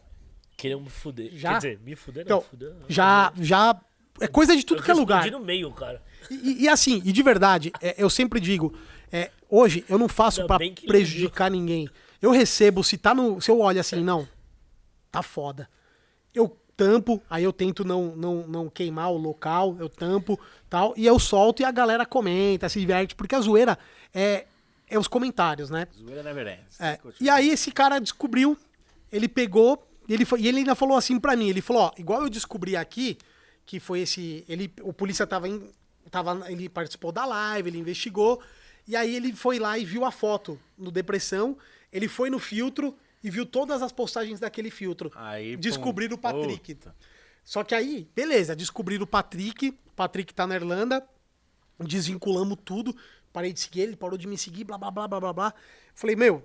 Queriam 0.55 0.81
me 0.81 0.89
fuder. 0.89 1.29
Já? 1.33 1.49
Quer 1.51 1.57
dizer, 1.57 1.79
me 1.83 1.95
fuder 1.95 2.25
não, 2.27 2.37
Então, 2.37 2.49
fuder. 2.49 2.69
não. 2.73 2.85
já, 2.89 3.31
já. 3.39 3.79
É 4.19 4.27
coisa 4.27 4.55
de 4.57 4.65
tudo 4.65 4.79
Eu 4.79 4.83
que 4.85 4.89
é 4.89 4.93
lugar. 4.95 5.29
no 5.29 5.39
meio, 5.39 5.71
cara. 5.71 6.01
E, 6.31 6.63
e 6.63 6.67
assim, 6.69 6.99
e 7.05 7.11
de 7.11 7.21
verdade, 7.21 7.71
é, 7.79 7.93
eu 7.95 8.09
sempre 8.09 8.39
digo, 8.39 8.73
é, 9.11 9.31
hoje 9.49 9.83
eu 9.89 9.97
não 9.97 10.07
faço 10.07 10.41
ele 10.41 10.47
prejudicar 10.87 11.49
ninguém. 11.51 11.89
Eu 12.21 12.31
recebo, 12.31 12.83
se 12.83 12.97
tá 12.97 13.13
no. 13.13 13.39
Se 13.41 13.49
eu 13.51 13.59
olho 13.59 13.79
assim, 13.79 14.03
não, 14.03 14.27
tá 15.11 15.21
foda. 15.21 15.69
Eu 16.33 16.55
tampo, 16.75 17.21
aí 17.29 17.43
eu 17.43 17.51
tento 17.53 17.83
não, 17.83 18.15
não, 18.15 18.47
não 18.47 18.69
queimar 18.69 19.11
o 19.11 19.17
local, 19.17 19.75
eu 19.79 19.89
tampo 19.89 20.39
tal, 20.69 20.93
e 20.95 21.05
eu 21.07 21.17
solto 21.17 21.61
e 21.61 21.65
a 21.65 21.71
galera 21.71 22.05
comenta, 22.05 22.69
se 22.69 22.79
diverte, 22.79 23.15
porque 23.15 23.33
a 23.33 23.39
zoeira 23.41 23.77
é, 24.13 24.45
é 24.87 24.99
os 24.99 25.07
comentários, 25.07 25.71
né? 25.71 25.87
Zoeira 25.97 26.21
never 26.21 26.47
ends. 26.47 26.79
É, 26.79 26.99
E 27.19 27.29
aí 27.31 27.49
esse 27.49 27.71
cara 27.71 27.97
descobriu, 27.99 28.55
ele 29.11 29.27
pegou, 29.27 29.87
e 30.07 30.13
ele, 30.13 30.23
foi- 30.23 30.41
e 30.41 30.47
ele 30.47 30.59
ainda 30.59 30.75
falou 30.75 30.95
assim 30.95 31.19
pra 31.19 31.35
mim, 31.35 31.49
ele 31.49 31.61
falou, 31.61 31.83
ó, 31.83 31.91
igual 31.97 32.21
eu 32.21 32.29
descobri 32.29 32.75
aqui, 32.75 33.17
que 33.65 33.79
foi 33.79 34.01
esse, 34.01 34.45
ele, 34.47 34.71
o 34.83 34.93
polícia 34.93 35.25
tava, 35.25 35.47
em, 35.49 35.71
tava, 36.11 36.45
ele 36.51 36.69
participou 36.69 37.11
da 37.11 37.25
live, 37.25 37.69
ele 37.71 37.79
investigou, 37.79 38.39
e 38.87 38.95
aí 38.95 39.15
ele 39.15 39.33
foi 39.33 39.59
lá 39.59 39.77
e 39.77 39.83
viu 39.85 40.05
a 40.05 40.11
foto 40.11 40.59
no 40.77 40.91
Depressão, 40.91 41.57
ele 41.91 42.07
foi 42.07 42.29
no 42.29 42.39
filtro 42.39 42.95
e 43.23 43.29
viu 43.29 43.45
todas 43.45 43.81
as 43.81 43.91
postagens 43.91 44.39
daquele 44.39 44.69
filtro. 44.69 45.11
Aí, 45.15 45.57
Descobriram 45.57 46.15
o 46.15 46.17
Patrick. 46.17 46.75
puta. 46.75 46.95
Só 47.43 47.63
que 47.63 47.73
aí, 47.73 48.09
beleza, 48.15 48.55
descobriram 48.55 49.03
o 49.03 49.07
Patrick, 49.07 49.69
o 49.69 49.91
Patrick 49.95 50.33
tá 50.33 50.45
na 50.45 50.55
Irlanda, 50.55 51.07
desvinculamos 51.79 52.57
tudo, 52.63 52.95
parei 53.31 53.53
de 53.53 53.59
seguir 53.59 53.81
ele, 53.81 53.95
parou 53.95 54.17
de 54.17 54.27
me 54.27 54.37
seguir, 54.37 54.63
blá 54.63 54.77
blá 54.77 54.91
blá 54.91 55.07
blá 55.07 55.19
blá 55.19 55.33
blá. 55.33 55.53
Falei, 55.95 56.15
meu, 56.15 56.43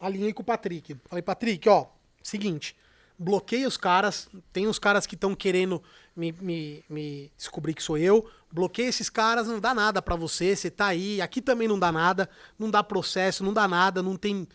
alinhei 0.00 0.32
com 0.32 0.42
o 0.42 0.44
Patrick. 0.44 0.96
Falei, 1.04 1.22
Patrick, 1.22 1.68
ó, 1.68 1.86
seguinte, 2.22 2.74
bloqueia 3.18 3.68
os 3.68 3.76
caras, 3.76 4.28
tem 4.52 4.66
os 4.66 4.78
caras 4.78 5.06
que 5.06 5.14
estão 5.14 5.34
querendo 5.34 5.82
me, 6.16 6.32
me, 6.32 6.84
me 6.88 7.30
descobrir 7.36 7.74
que 7.74 7.82
sou 7.82 7.98
eu, 7.98 8.28
bloqueia 8.52 8.88
esses 8.88 9.08
caras, 9.08 9.48
não 9.48 9.58
dá 9.58 9.74
nada 9.74 10.02
pra 10.02 10.14
você, 10.14 10.54
você 10.54 10.70
tá 10.70 10.86
aí, 10.86 11.20
aqui 11.20 11.40
também 11.40 11.66
não 11.66 11.78
dá 11.78 11.90
nada, 11.90 12.28
não 12.58 12.70
dá 12.70 12.82
processo, 12.82 13.42
não 13.42 13.52
dá 13.52 13.66
nada, 13.66 14.02
não 14.02 14.16
tem... 14.16 14.46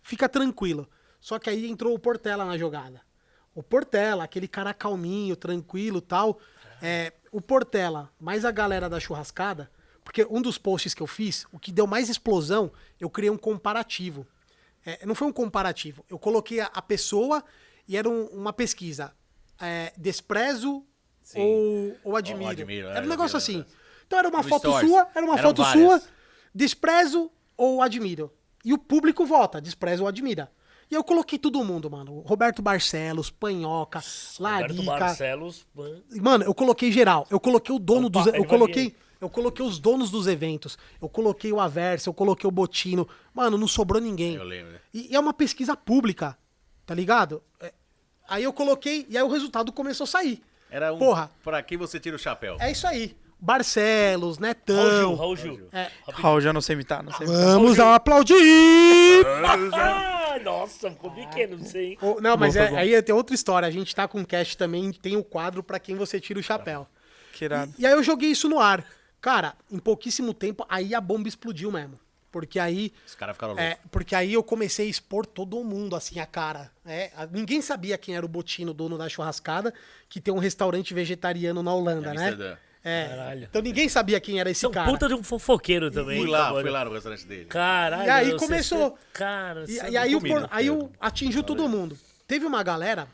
Fica 0.00 0.28
tranquilo. 0.28 0.88
Só 1.20 1.38
que 1.38 1.50
aí 1.50 1.66
entrou 1.68 1.94
o 1.94 1.98
Portela 1.98 2.44
na 2.44 2.56
jogada. 2.56 3.00
O 3.54 3.62
Portela, 3.62 4.22
aquele 4.24 4.46
cara 4.46 4.72
calminho, 4.74 5.34
tranquilo 5.34 6.00
tal. 6.00 6.38
É, 6.80 7.12
o 7.32 7.40
Portela, 7.40 8.12
mais 8.20 8.44
a 8.44 8.50
galera 8.50 8.88
da 8.88 9.00
churrascada, 9.00 9.70
porque 10.04 10.24
um 10.30 10.40
dos 10.40 10.58
posts 10.58 10.94
que 10.94 11.02
eu 11.02 11.06
fiz, 11.06 11.46
o 11.50 11.58
que 11.58 11.72
deu 11.72 11.86
mais 11.86 12.08
explosão, 12.08 12.70
eu 13.00 13.10
criei 13.10 13.30
um 13.30 13.36
comparativo. 13.38 14.26
É, 14.84 15.04
não 15.04 15.14
foi 15.16 15.26
um 15.26 15.32
comparativo. 15.32 16.04
Eu 16.08 16.18
coloquei 16.18 16.60
a, 16.60 16.66
a 16.66 16.80
pessoa 16.82 17.42
e 17.88 17.96
era 17.96 18.08
um- 18.08 18.26
uma 18.26 18.52
pesquisa. 18.52 19.12
É, 19.60 19.92
desprezo 19.96 20.86
ou, 21.34 21.96
ou 22.04 22.16
admiro. 22.16 22.44
Ou 22.44 22.50
admiro, 22.50 22.86
era 22.88 23.00
é, 23.00 23.02
um 23.02 23.08
negócio 23.08 23.36
admiro, 23.36 23.62
assim. 23.62 23.74
Então 24.06 24.18
era 24.18 24.28
uma 24.28 24.38
No 24.42 24.48
foto 24.48 24.68
Stories. 24.68 24.88
sua, 24.90 25.08
era 25.14 25.24
uma 25.24 25.34
Eram 25.38 25.48
foto 25.48 25.62
várias. 25.62 25.84
sua, 26.02 26.02
desprezo 26.54 27.30
ou 27.56 27.82
admiro. 27.82 28.32
E 28.64 28.72
o 28.72 28.78
público 28.78 29.24
vota, 29.24 29.60
despreza 29.60 30.02
ou 30.02 30.08
admira. 30.08 30.50
E 30.90 30.94
eu 30.94 31.02
coloquei 31.02 31.38
todo 31.38 31.64
mundo, 31.64 31.90
mano. 31.90 32.20
Roberto 32.20 32.62
Barcelos, 32.62 33.28
Panhoca, 33.28 33.98
Roberto 34.38 34.40
Larica. 34.40 34.82
Barcelos, 34.84 35.66
mano. 35.74 36.02
Mano, 36.20 36.44
eu 36.44 36.54
coloquei 36.54 36.92
geral. 36.92 37.26
Eu 37.28 37.40
coloquei 37.40 37.74
o 37.74 37.78
dono 37.78 38.06
Opa, 38.06 38.22
dos. 38.24 38.34
Eu 38.34 38.44
coloquei. 38.44 38.94
Eu 39.20 39.30
coloquei 39.30 39.64
os 39.64 39.78
donos 39.78 40.10
dos 40.10 40.26
eventos. 40.26 40.78
Eu 41.00 41.08
coloquei 41.08 41.50
o 41.50 41.58
Aversa, 41.58 42.08
eu 42.08 42.14
coloquei 42.14 42.46
o 42.46 42.50
Botino. 42.50 43.08
Mano, 43.34 43.56
não 43.56 43.66
sobrou 43.66 44.00
ninguém. 44.00 44.34
Eu 44.34 44.44
lembro. 44.44 44.72
né? 44.72 44.78
E, 44.92 45.10
e 45.10 45.16
é 45.16 45.18
uma 45.18 45.32
pesquisa 45.32 45.74
pública, 45.74 46.38
tá 46.84 46.94
ligado? 46.94 47.42
É, 47.60 47.72
aí 48.28 48.44
eu 48.44 48.52
coloquei, 48.52 49.06
e 49.08 49.16
aí 49.16 49.22
o 49.24 49.28
resultado 49.28 49.72
começou 49.72 50.04
a 50.04 50.08
sair. 50.08 50.42
Era 50.70 50.92
um. 50.92 50.98
Porra. 50.98 51.30
Pra 51.42 51.62
quem 51.62 51.76
você 51.78 51.98
tira 52.00 52.16
o 52.16 52.18
chapéu? 52.18 52.56
É 52.60 52.70
isso 52.70 52.86
aí. 52.86 53.16
Barcelos, 53.38 54.38
Raul 54.38 54.40
Gil, 54.40 54.48
Netão. 54.48 55.14
Raul 55.14 55.36
Gil. 55.36 55.68
É. 55.72 55.90
Raul, 56.08 56.40
já 56.40 56.52
não 56.54 56.60
sei 56.62 56.74
imitar, 56.74 57.02
não 57.02 57.12
sei 57.12 57.26
imitar. 57.26 57.44
Vamos 57.46 57.78
aplaudir! 57.78 58.34
Ah, 59.74 60.38
nossa, 60.44 60.90
ficou 60.90 61.10
pequeno, 61.10 61.56
não 61.58 61.64
sei. 61.64 61.96
Ô, 62.00 62.20
não, 62.20 62.36
mas 62.36 62.54
Bom, 62.54 62.60
tá 62.60 62.66
é- 62.66 62.70
bom. 62.70 62.76
aí 62.76 63.02
tem 63.02 63.14
outra 63.14 63.34
história. 63.34 63.66
A 63.66 63.70
gente 63.70 63.94
tá 63.94 64.06
com 64.06 64.20
o 64.20 64.26
cast 64.26 64.56
também, 64.56 64.92
tem 64.92 65.16
o 65.16 65.24
quadro 65.24 65.62
pra 65.62 65.78
quem 65.78 65.94
você 65.96 66.20
tira 66.20 66.38
o 66.38 66.42
chapéu. 66.42 66.86
Que 67.32 67.44
irado. 67.46 67.72
E 67.78 67.86
aí 67.86 67.92
eu 67.92 68.02
joguei 68.02 68.30
isso 68.30 68.48
no 68.48 68.58
ar. 68.60 68.84
Cara, 69.20 69.54
em 69.70 69.78
pouquíssimo 69.78 70.34
tempo, 70.34 70.64
aí 70.68 70.94
a 70.94 71.00
bomba 71.00 71.26
explodiu 71.28 71.72
mesmo. 71.72 71.98
Porque 72.30 72.58
aí. 72.58 72.92
Os 73.06 73.14
caras 73.14 73.34
ficaram 73.36 73.54
loucos. 73.54 73.70
É, 73.72 73.78
porque 73.90 74.14
aí 74.14 74.32
eu 74.34 74.42
comecei 74.42 74.86
a 74.86 74.90
expor 74.90 75.24
todo 75.24 75.62
mundo, 75.64 75.96
assim, 75.96 76.18
a 76.20 76.26
cara. 76.26 76.70
É, 76.84 77.10
ninguém 77.32 77.62
sabia 77.62 77.96
quem 77.96 78.14
era 78.16 78.24
o 78.26 78.28
Botino, 78.28 78.74
dono 78.74 78.98
da 78.98 79.08
churrascada, 79.08 79.72
que 80.08 80.20
tem 80.20 80.32
um 80.34 80.38
restaurante 80.38 80.92
vegetariano 80.92 81.62
na 81.62 81.72
Holanda, 81.72 82.12
Em 82.12 82.16
né? 82.16 82.22
Amsterdã. 82.28 82.56
É. 82.84 83.08
Caralho. 83.08 83.44
Então 83.50 83.60
ninguém 83.62 83.88
sabia 83.88 84.20
quem 84.20 84.38
era 84.38 84.48
esse 84.48 84.60
São 84.60 84.70
cara. 84.70 84.88
puta 84.88 85.08
de 85.08 85.14
um 85.14 85.22
fofoqueiro 85.22 85.90
também. 85.90 86.20
Fui 86.20 86.30
lá, 86.30 86.52
fui 86.52 86.70
lá 86.70 86.84
no 86.84 86.92
restaurante 86.92 87.26
dele. 87.26 87.46
Caralho. 87.46 88.06
E 88.06 88.10
aí 88.10 88.30
você- 88.30 88.38
começou. 88.38 88.98
Cara, 89.12 89.64
E, 89.64 89.72
você 89.74 89.88
e 89.90 89.96
aí, 89.96 90.12
por- 90.20 90.48
aí 90.52 90.68
Pedro. 90.70 90.92
atingiu 91.00 91.42
todo 91.42 91.68
mundo. 91.68 91.98
Teve 92.28 92.44
uma 92.46 92.62
galera 92.62 93.08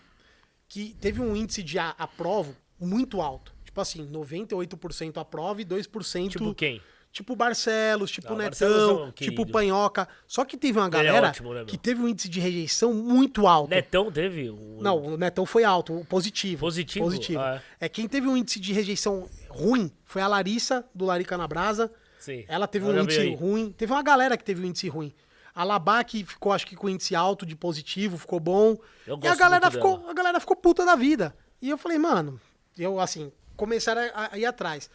que 0.68 0.94
teve 1.00 1.20
um 1.22 1.34
índice 1.34 1.62
de 1.62 1.78
aprovo 1.78 2.54
muito 2.78 3.20
alto. 3.22 3.52
Tipo 3.64 3.80
assim, 3.80 4.06
98% 4.06 5.18
aprova 5.18 5.62
e 5.62 5.64
2%. 5.64 6.32
Tipo 6.32 6.54
quem? 6.54 6.82
Tipo 7.12 7.36
Barcelos, 7.36 8.10
tipo 8.10 8.30
Não, 8.30 8.38
Netão, 8.38 9.08
é 9.08 9.12
tipo. 9.12 9.44
Panhoca. 9.44 10.08
Só 10.26 10.46
que 10.46 10.56
teve 10.56 10.78
uma 10.78 10.86
é 10.86 10.90
galera 10.90 11.28
ótimo, 11.28 11.52
né, 11.52 11.64
que 11.66 11.76
teve 11.76 12.00
um 12.00 12.08
índice 12.08 12.26
de 12.26 12.40
rejeição 12.40 12.94
muito 12.94 13.46
alto. 13.46 13.68
Netão 13.68 14.10
teve? 14.10 14.48
Um... 14.48 14.78
Não, 14.80 14.96
o 14.96 15.16
Netão 15.18 15.44
foi 15.44 15.62
alto, 15.62 16.06
positivo. 16.08 16.60
Positivo? 16.60 17.04
Positivo. 17.04 17.38
Ah, 17.38 17.60
é. 17.78 17.86
quem 17.86 18.08
teve 18.08 18.26
um 18.26 18.34
índice 18.34 18.58
de 18.58 18.72
rejeição 18.72 19.28
ruim 19.50 19.92
foi 20.06 20.22
a 20.22 20.26
Larissa, 20.26 20.86
do 20.94 21.04
Larica 21.04 21.36
na 21.36 21.46
Brasa. 21.46 21.92
Sim. 22.18 22.46
Ela 22.48 22.66
teve 22.66 22.88
Ela 22.88 23.00
um 23.00 23.04
índice 23.04 23.20
aí. 23.20 23.34
ruim. 23.34 23.74
Teve 23.76 23.92
uma 23.92 24.02
galera 24.02 24.34
que 24.38 24.44
teve 24.44 24.62
um 24.62 24.66
índice 24.66 24.88
ruim. 24.88 25.12
A 25.54 25.64
Labá, 25.64 26.02
que 26.02 26.24
ficou, 26.24 26.50
acho 26.50 26.66
que 26.66 26.74
com 26.74 26.88
índice 26.88 27.14
alto 27.14 27.44
de 27.44 27.54
positivo, 27.54 28.16
ficou 28.16 28.40
bom. 28.40 28.78
Eu 29.06 29.20
e 29.22 29.28
a 29.28 29.34
galera, 29.34 29.70
ficou, 29.70 29.98
dela. 29.98 30.10
a 30.10 30.14
galera 30.14 30.40
ficou 30.40 30.56
puta 30.56 30.82
da 30.86 30.96
vida. 30.96 31.36
E 31.60 31.68
eu 31.68 31.76
falei, 31.76 31.98
mano, 31.98 32.40
eu 32.78 32.98
assim, 32.98 33.30
começaram 33.54 34.00
a, 34.14 34.30
a 34.32 34.38
ir 34.38 34.46
atrás. 34.46 34.88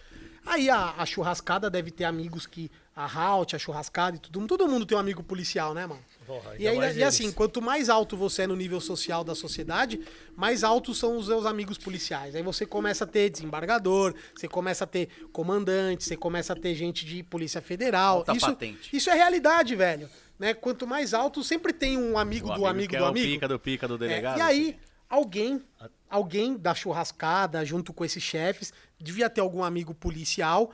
Aí 0.48 0.70
a, 0.70 0.94
a 0.98 1.06
churrascada 1.06 1.70
deve 1.70 1.92
ter 1.92 2.06
amigos 2.06 2.48
que. 2.48 2.72
A 2.96 3.06
Halt, 3.06 3.56
a 3.56 3.60
churrascada 3.60 4.16
e 4.18 4.20
tudo. 4.20 4.48
Todo 4.48 4.68
mundo 4.68 4.84
tem 4.84 4.98
um 4.98 5.00
amigo 5.00 5.22
policial, 5.22 5.72
né, 5.72 5.86
mano? 5.86 6.02
Porra, 6.26 6.56
e, 6.58 6.64
e 6.64 7.04
assim, 7.04 7.32
quanto 7.32 7.62
mais 7.62 7.90
alto 7.90 8.18
você 8.18 8.42
é 8.42 8.48
no 8.48 8.56
nível 8.56 8.82
social 8.82 9.24
da 9.24 9.36
sociedade, 9.36 10.02
mais 10.36 10.64
altos 10.64 10.98
são 10.98 11.16
os 11.16 11.28
seus 11.28 11.46
amigos 11.46 11.78
policiais. 11.78 12.34
Aí 12.36 12.42
você 12.42 12.66
começa 12.66 13.04
a 13.04 13.08
ter 13.08 13.30
desembargador, 13.30 14.16
você 14.36 14.48
começa 14.48 14.84
a 14.84 14.88
ter 14.88 15.10
comandante, 15.32 16.06
você 16.06 16.18
começa 16.18 16.54
a 16.54 16.56
ter 16.56 16.74
gente 16.74 17.06
de 17.06 17.22
polícia 17.22 17.62
federal. 17.62 18.18
Alta 18.18 18.36
isso, 18.36 18.48
patente. 18.48 18.96
isso 18.98 19.12
é 19.12 19.14
realidade, 19.14 19.76
velho. 19.76 20.10
Né? 20.40 20.56
Quanto 20.56 20.88
mais 20.88 21.14
alto, 21.14 21.44
sempre 21.44 21.74
tem 21.74 22.00
um 22.00 22.18
amigo 22.18 22.50
O 22.52 22.56
do 22.56 22.66
amigo 22.66 22.90
que 22.94 22.98
do 22.98 23.04
é 23.04 23.08
amigo. 23.08 23.28
Pica 23.28 23.48
do 23.48 23.60
pica 23.60 23.88
do 23.88 23.94
É, 23.96 23.98
delegado. 24.00 24.40
e 24.40 24.42
aí, 24.42 24.78
alguém, 25.08 25.62
alguém 26.10 26.56
da 26.58 26.74
churrascada, 26.76 27.64
junto 27.66 27.92
com 27.94 28.04
esses 28.06 28.22
chefes, 28.24 28.74
devia 29.00 29.30
ter 29.30 29.42
algum 29.42 29.64
amigo 29.64 29.94
policial, 29.94 30.72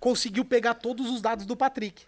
conseguiu 0.00 0.44
pegar 0.44 0.74
todos 0.74 1.10
os 1.10 1.20
dados 1.20 1.46
do 1.46 1.56
Patrick. 1.56 2.02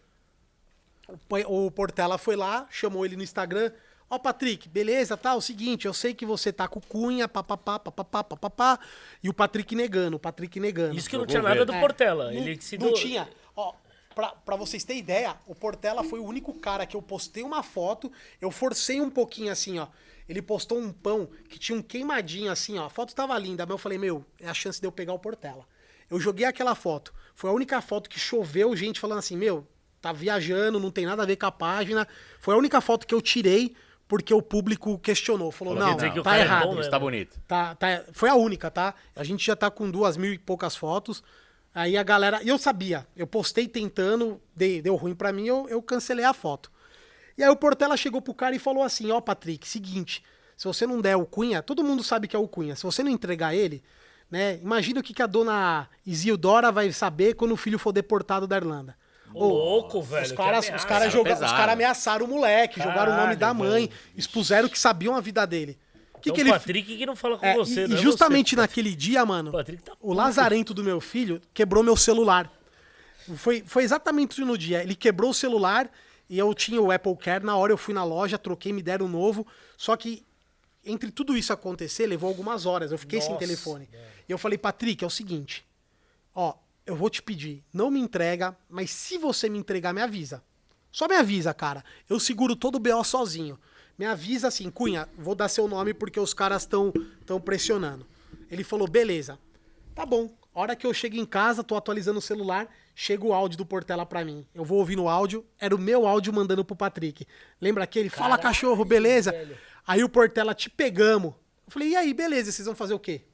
O 1.48 1.70
Portela 1.70 2.18
foi 2.18 2.34
lá, 2.34 2.66
chamou 2.70 3.04
ele 3.04 3.16
no 3.16 3.22
Instagram. 3.22 3.70
Ó, 4.10 4.18
Patrick, 4.18 4.68
beleza, 4.68 5.16
tá? 5.16 5.34
O 5.34 5.40
seguinte, 5.40 5.86
eu 5.86 5.94
sei 5.94 6.14
que 6.14 6.24
você 6.26 6.52
tá 6.52 6.66
com 6.68 6.80
cunha, 6.80 7.28
papapá, 7.28 7.78
papapá, 7.78 8.22
papapá. 8.24 8.78
E 9.22 9.28
o 9.28 9.34
Patrick 9.34 9.74
negando, 9.74 10.16
o 10.16 10.20
Patrick 10.20 10.58
negando. 10.60 10.96
Isso 10.96 11.08
que 11.10 11.16
não 11.16 11.26
tinha 11.26 11.42
nada 11.42 11.64
do 11.64 11.72
É, 11.72 11.80
Portela. 11.80 12.26
Não, 12.26 12.32
Ele 12.32 12.60
se 12.60 12.76
não 12.78 12.88
do- 12.88 12.94
tinha. 12.94 13.28
Ó, 13.56 13.72
pra, 14.14 14.28
pra 14.30 14.56
vocês 14.56 14.84
terem 14.84 15.00
ideia, 15.00 15.36
o 15.46 15.54
Portela 15.54 16.02
foi 16.04 16.18
o 16.20 16.24
único 16.24 16.52
cara 16.54 16.86
que 16.86 16.96
eu 16.96 17.02
postei 17.02 17.42
uma 17.42 17.62
foto, 17.62 18.10
eu 18.40 18.50
forcei 18.50 19.00
um 19.00 19.10
pouquinho 19.10 19.50
assim, 19.52 19.78
ó. 19.78 19.86
Ele 20.28 20.42
postou 20.42 20.78
um 20.78 20.92
pão 20.92 21.28
que 21.48 21.58
tinha 21.58 21.78
um 21.78 21.82
queimadinho 21.82 22.50
assim, 22.50 22.78
ó. 22.78 22.86
A 22.86 22.90
foto 22.90 23.14
tava 23.14 23.38
linda, 23.38 23.64
mas 23.64 23.70
eu 23.74 23.78
falei, 23.78 23.98
meu, 23.98 24.24
é 24.40 24.48
a 24.48 24.54
chance 24.54 24.80
de 24.80 24.86
eu 24.86 24.92
pegar 24.92 25.12
o 25.12 25.18
Portela. 25.18 25.64
Eu 26.10 26.18
joguei 26.20 26.44
aquela 26.46 26.74
foto. 26.74 27.12
Foi 27.34 27.50
a 27.50 27.52
única 27.52 27.80
foto 27.80 28.08
que 28.10 28.18
choveu 28.18 28.74
gente 28.76 28.98
falando 29.00 29.18
assim, 29.18 29.36
meu, 29.36 29.66
tá 30.00 30.12
viajando, 30.12 30.78
não 30.80 30.90
tem 30.90 31.06
nada 31.06 31.22
a 31.22 31.26
ver 31.26 31.36
com 31.36 31.46
a 31.46 31.52
página. 31.52 32.06
Foi 32.40 32.54
a 32.54 32.56
única 32.58 32.80
foto 32.80 33.06
que 33.06 33.14
eu 33.14 33.20
tirei 33.22 33.74
porque 34.08 34.32
o 34.32 34.40
público 34.42 34.98
questionou. 34.98 35.50
Falou, 35.50 35.74
Falou 35.76 35.90
não, 35.90 35.96
que 36.12 36.22
tá 36.22 36.36
é 36.38 36.40
errado. 36.42 36.68
bom, 36.68 36.74
né? 36.76 36.80
Isso 36.80 36.90
tá 36.90 36.98
bonito. 36.98 37.40
Tá, 37.46 37.74
tá, 37.74 38.04
foi 38.12 38.28
a 38.28 38.34
única, 38.36 38.70
tá? 38.70 38.94
A 39.16 39.24
gente 39.24 39.44
já 39.44 39.56
tá 39.56 39.68
com 39.70 39.90
duas 39.90 40.16
mil 40.16 40.32
e 40.32 40.38
poucas 40.38 40.76
fotos. 40.76 41.22
Aí 41.74 41.96
a 41.96 42.02
galera. 42.02 42.40
E 42.42 42.48
eu 42.48 42.56
sabia, 42.56 43.06
eu 43.16 43.26
postei 43.26 43.66
tentando, 43.68 44.40
dei- 44.54 44.80
deu 44.80 44.94
ruim 44.96 45.14
pra 45.14 45.32
mim, 45.32 45.46
eu, 45.46 45.68
eu 45.68 45.82
cancelei 45.82 46.24
a 46.24 46.32
foto. 46.32 46.70
E 47.36 47.42
aí 47.42 47.50
o 47.50 47.56
Portela 47.56 47.96
chegou 47.96 48.20
pro 48.22 48.34
cara 48.34 48.54
e 48.54 48.58
falou 48.58 48.82
assim: 48.82 49.10
Ó, 49.10 49.20
Patrick, 49.20 49.66
seguinte, 49.68 50.22
se 50.56 50.64
você 50.66 50.86
não 50.86 51.00
der 51.00 51.16
o 51.16 51.26
Cunha, 51.26 51.62
todo 51.62 51.84
mundo 51.84 52.02
sabe 52.02 52.26
que 52.28 52.34
é 52.36 52.38
o 52.38 52.48
Cunha. 52.48 52.74
Se 52.76 52.82
você 52.84 53.02
não 53.02 53.10
entregar 53.10 53.54
ele, 53.54 53.82
né? 54.30 54.58
Imagina 54.62 55.00
o 55.00 55.02
que, 55.02 55.12
que 55.14 55.22
a 55.22 55.26
dona 55.26 55.88
Isildora 56.06 56.72
vai 56.72 56.90
saber 56.92 57.34
quando 57.34 57.52
o 57.52 57.56
filho 57.56 57.78
for 57.78 57.92
deportado 57.92 58.46
da 58.46 58.56
Irlanda. 58.56 58.96
Ô, 59.34 59.48
Louco, 59.48 60.00
velho. 60.02 60.24
os 60.24 60.32
caras, 60.32 60.70
os 60.74 60.84
caras 60.84 61.12
joga- 61.12 61.34
os 61.34 61.40
caras 61.40 61.72
ameaçaram 61.74 62.24
o 62.24 62.28
moleque, 62.28 62.78
jogaram 62.80 63.12
o 63.12 63.16
nome 63.16 63.36
Caralho, 63.36 63.38
da 63.38 63.52
mãe, 63.52 63.86
velho. 63.88 63.92
expuseram 64.16 64.68
que 64.68 64.78
sabiam 64.78 65.14
a 65.14 65.20
vida 65.20 65.44
dele. 65.46 65.78
O 66.14 66.20
que, 66.20 66.30
Então 66.30 66.34
que 66.36 66.40
o 66.40 66.42
ele 66.44 66.52
Patrick 66.52 66.96
que 66.96 67.04
não 67.06 67.14
fala 67.14 67.36
com 67.36 67.44
é, 67.44 67.54
você, 67.54 67.86
e, 67.86 67.90
e 67.90 67.94
é 67.94 67.96
justamente 67.98 68.50
você. 68.54 68.56
naquele 68.62 68.94
dia, 68.94 69.26
mano, 69.26 69.50
O 69.50 69.52
Patrick 69.52 69.82
tá 69.82 69.92
o 70.00 70.12
lazarento 70.14 70.72
do 70.72 70.82
meu 70.82 71.00
filho 71.00 71.42
quebrou 71.52 71.82
meu 71.82 71.96
celular. 71.96 72.50
Foi, 73.36 73.62
foi 73.66 73.82
exatamente 73.82 74.40
no 74.40 74.56
dia. 74.56 74.82
Ele 74.82 74.94
quebrou 74.94 75.30
o 75.30 75.34
celular 75.34 75.90
e 76.28 76.38
eu 76.38 76.52
tinha 76.54 76.80
o 76.80 76.90
Apple 76.90 77.16
Care. 77.16 77.44
Na 77.44 77.56
hora 77.56 77.72
eu 77.72 77.78
fui 77.78 77.94
na 77.94 78.04
loja, 78.04 78.38
troquei, 78.38 78.72
me 78.72 78.82
deram 78.82 79.06
um 79.06 79.08
novo. 79.08 79.46
Só 79.76 79.96
que 79.96 80.24
entre 80.84 81.10
tudo 81.10 81.36
isso 81.36 81.52
acontecer, 81.52 82.06
levou 82.06 82.28
algumas 82.28 82.64
horas. 82.64 82.92
Eu 82.92 82.98
fiquei 82.98 83.20
sem 83.20 83.30
Nossa, 83.30 83.40
telefone. 83.40 83.88
E 84.28 84.32
eu 84.32 84.38
falei, 84.38 84.56
Patrick, 84.56 85.02
é 85.02 85.06
o 85.06 85.10
seguinte. 85.10 85.66
Ó, 86.34 86.54
eu 86.86 86.94
vou 86.94 87.10
te 87.10 87.20
pedir, 87.20 87.64
não 87.72 87.90
me 87.90 87.98
entrega, 87.98 88.56
mas 88.68 88.90
se 88.90 89.18
você 89.18 89.48
me 89.48 89.58
entregar, 89.58 89.92
me 89.92 90.00
avisa. 90.00 90.42
Só 90.92 91.08
me 91.08 91.16
avisa, 91.16 91.52
cara. 91.52 91.84
Eu 92.08 92.20
seguro 92.20 92.54
todo 92.54 92.76
o 92.76 92.78
BO 92.78 93.02
sozinho. 93.02 93.58
Me 93.98 94.06
avisa 94.06 94.48
assim, 94.48 94.70
Cunha, 94.70 95.08
vou 95.18 95.34
dar 95.34 95.48
seu 95.48 95.66
nome 95.66 95.92
porque 95.92 96.20
os 96.20 96.32
caras 96.32 96.62
estão 96.62 96.92
tão 97.24 97.40
pressionando. 97.40 98.06
Ele 98.50 98.62
falou, 98.62 98.88
beleza. 98.88 99.38
Tá 99.94 100.06
bom. 100.06 100.30
A 100.56 100.60
hora 100.60 100.74
que 100.74 100.86
eu 100.86 100.94
chego 100.94 101.16
em 101.16 101.26
casa, 101.26 101.62
tô 101.62 101.76
atualizando 101.76 102.18
o 102.18 102.22
celular, 102.22 102.66
chega 102.94 103.26
o 103.26 103.34
áudio 103.34 103.58
do 103.58 103.66
Portela 103.66 104.06
pra 104.06 104.24
mim. 104.24 104.46
Eu 104.54 104.64
vou 104.64 104.78
ouvir 104.78 104.96
no 104.96 105.06
áudio, 105.06 105.44
era 105.58 105.76
o 105.76 105.78
meu 105.78 106.06
áudio 106.06 106.32
mandando 106.32 106.64
pro 106.64 106.74
Patrick. 106.74 107.26
Lembra 107.60 107.84
aquele? 107.84 108.08
Fala, 108.08 108.38
Caralho, 108.38 108.42
cachorro, 108.42 108.82
beleza? 108.82 109.32
velho. 109.32 109.58
Aí 109.86 110.02
o 110.02 110.08
Portela, 110.08 110.54
te 110.54 110.70
pegamos. 110.70 111.34
Eu 111.66 111.70
falei, 111.70 111.90
e 111.90 111.96
aí, 111.96 112.14
beleza, 112.14 112.50
vocês 112.50 112.64
vão 112.64 112.74
fazer 112.74 112.94
o 112.94 112.98
quê? 112.98 113.26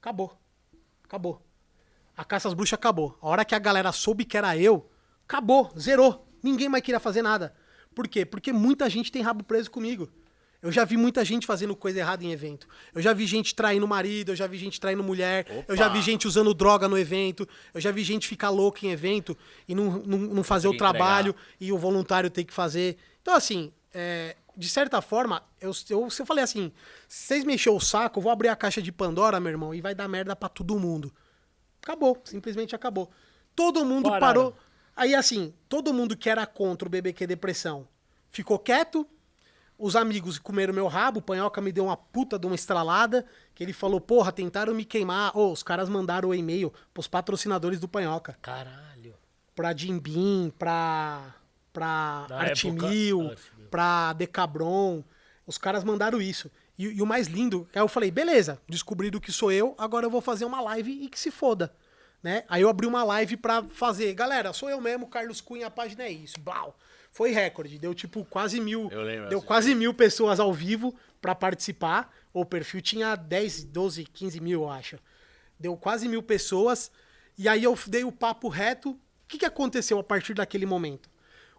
Acabou. 0.00 0.34
Acabou. 1.04 1.42
A 2.16 2.24
caça 2.24 2.48
às 2.48 2.54
bruxas 2.54 2.72
acabou. 2.72 3.18
A 3.20 3.28
hora 3.28 3.44
que 3.44 3.54
a 3.54 3.58
galera 3.58 3.92
soube 3.92 4.24
que 4.24 4.38
era 4.38 4.56
eu, 4.56 4.88
acabou, 5.28 5.70
zerou. 5.78 6.26
Ninguém 6.42 6.70
mais 6.70 6.82
queria 6.82 6.98
fazer 6.98 7.20
nada. 7.20 7.54
Por 7.94 8.08
quê? 8.08 8.24
Porque 8.24 8.50
muita 8.50 8.88
gente 8.88 9.12
tem 9.12 9.20
rabo 9.20 9.44
preso 9.44 9.70
comigo. 9.70 10.08
Eu 10.62 10.72
já 10.72 10.84
vi 10.84 10.96
muita 10.96 11.24
gente 11.24 11.46
fazendo 11.46 11.76
coisa 11.76 11.98
errada 11.98 12.24
em 12.24 12.32
evento. 12.32 12.66
Eu 12.94 13.02
já 13.02 13.12
vi 13.12 13.26
gente 13.26 13.54
traindo 13.54 13.86
marido, 13.86 14.32
eu 14.32 14.36
já 14.36 14.46
vi 14.46 14.56
gente 14.58 14.80
traindo 14.80 15.02
mulher, 15.02 15.46
eu 15.68 15.76
já 15.76 15.88
vi 15.88 16.00
gente 16.00 16.26
usando 16.26 16.52
droga 16.54 16.88
no 16.88 16.98
evento, 16.98 17.48
eu 17.72 17.80
já 17.80 17.90
vi 17.90 18.02
gente 18.02 18.26
ficar 18.26 18.50
louca 18.50 18.84
em 18.86 18.90
evento 18.90 19.36
e 19.68 19.74
não, 19.74 19.98
não, 19.98 20.18
não 20.18 20.44
fazer 20.44 20.68
o 20.68 20.76
trabalho 20.76 21.34
e 21.60 21.72
o 21.72 21.78
voluntário 21.78 22.30
ter 22.30 22.44
que 22.44 22.52
fazer. 22.52 22.96
Então, 23.22 23.34
assim, 23.34 23.72
é, 23.92 24.36
de 24.56 24.68
certa 24.68 25.02
forma, 25.02 25.42
eu, 25.60 25.70
eu, 25.90 26.10
se 26.10 26.22
eu 26.22 26.26
falei 26.26 26.42
assim, 26.42 26.72
se 27.06 27.26
vocês 27.26 27.44
mexeu 27.44 27.76
o 27.76 27.80
saco, 27.80 28.18
eu 28.18 28.22
vou 28.22 28.32
abrir 28.32 28.48
a 28.48 28.56
caixa 28.56 28.80
de 28.80 28.90
Pandora, 28.90 29.38
meu 29.38 29.50
irmão, 29.50 29.74
e 29.74 29.80
vai 29.80 29.94
dar 29.94 30.08
merda 30.08 30.34
pra 30.34 30.48
todo 30.48 30.78
mundo. 30.78 31.12
Acabou, 31.82 32.20
simplesmente 32.24 32.74
acabou. 32.74 33.10
Todo 33.54 33.84
mundo 33.84 34.04
Pararam. 34.04 34.20
parou. 34.20 34.56
Aí, 34.96 35.14
assim, 35.14 35.52
todo 35.68 35.92
mundo 35.92 36.16
que 36.16 36.30
era 36.30 36.46
contra 36.46 36.88
o 36.88 36.90
BBQ 36.90 37.26
Depressão 37.26 37.86
ficou 38.30 38.58
quieto. 38.58 39.06
Os 39.78 39.94
amigos 39.94 40.38
comeram 40.38 40.72
meu 40.72 40.86
rabo, 40.86 41.18
o 41.18 41.22
Panhoca 41.22 41.60
me 41.60 41.70
deu 41.70 41.84
uma 41.84 41.96
puta 41.96 42.38
de 42.38 42.46
uma 42.46 42.54
estralada, 42.54 43.26
que 43.54 43.62
ele 43.62 43.74
falou, 43.74 44.00
porra, 44.00 44.32
tentaram 44.32 44.74
me 44.74 44.84
queimar. 44.84 45.36
Ô, 45.36 45.52
os 45.52 45.62
caras 45.62 45.88
mandaram 45.88 46.30
o 46.30 46.34
e-mail 46.34 46.72
pros 46.94 47.06
patrocinadores 47.06 47.78
do 47.78 47.86
Panhoca. 47.86 48.38
Caralho. 48.40 49.14
Pra 49.54 49.74
Jim 49.76 49.98
Beam, 49.98 50.50
pra, 50.58 51.34
pra 51.72 52.26
Artimil, 52.30 53.20
época, 53.20 53.32
Artimil. 53.32 53.68
pra 53.70 54.12
Decabron. 54.14 55.04
Os 55.46 55.58
caras 55.58 55.84
mandaram 55.84 56.20
isso. 56.20 56.50
E, 56.78 56.84
e 56.84 57.02
o 57.02 57.06
mais 57.06 57.26
lindo, 57.26 57.68
aí 57.74 57.80
eu 57.80 57.88
falei, 57.88 58.10
beleza, 58.10 58.60
descobriram 58.68 59.20
que 59.20 59.32
sou 59.32 59.50
eu, 59.52 59.74
agora 59.78 60.06
eu 60.06 60.10
vou 60.10 60.20
fazer 60.20 60.44
uma 60.44 60.60
live 60.60 60.90
e 61.04 61.08
que 61.08 61.18
se 61.18 61.30
foda. 61.30 61.72
Né? 62.22 62.44
Aí 62.48 62.62
eu 62.62 62.68
abri 62.68 62.86
uma 62.86 63.04
live 63.04 63.36
pra 63.36 63.62
fazer, 63.62 64.12
galera, 64.14 64.52
sou 64.52 64.68
eu 64.68 64.80
mesmo, 64.80 65.06
Carlos 65.06 65.40
Cunha, 65.40 65.68
a 65.68 65.70
página 65.70 66.04
é 66.04 66.10
isso. 66.10 66.40
Blau. 66.40 66.76
Foi 67.16 67.30
recorde, 67.30 67.78
deu 67.78 67.94
tipo 67.94 68.26
quase 68.26 68.60
mil. 68.60 68.90
Eu 68.92 69.00
lembro, 69.00 69.30
deu 69.30 69.40
quase 69.40 69.74
mil 69.74 69.94
pessoas 69.94 70.38
ao 70.38 70.52
vivo 70.52 70.94
pra 71.18 71.34
participar. 71.34 72.14
O 72.30 72.44
perfil 72.44 72.82
tinha 72.82 73.16
10, 73.16 73.64
12, 73.64 74.04
15 74.04 74.38
mil, 74.38 74.64
eu 74.64 74.68
acho. 74.68 74.98
Deu 75.58 75.74
quase 75.78 76.06
mil 76.08 76.22
pessoas. 76.22 76.90
E 77.38 77.48
aí 77.48 77.64
eu 77.64 77.74
dei 77.86 78.04
o 78.04 78.12
papo 78.12 78.48
reto. 78.48 78.90
O 78.90 78.98
que, 79.26 79.38
que 79.38 79.46
aconteceu 79.46 79.98
a 79.98 80.04
partir 80.04 80.34
daquele 80.34 80.66
momento? 80.66 81.08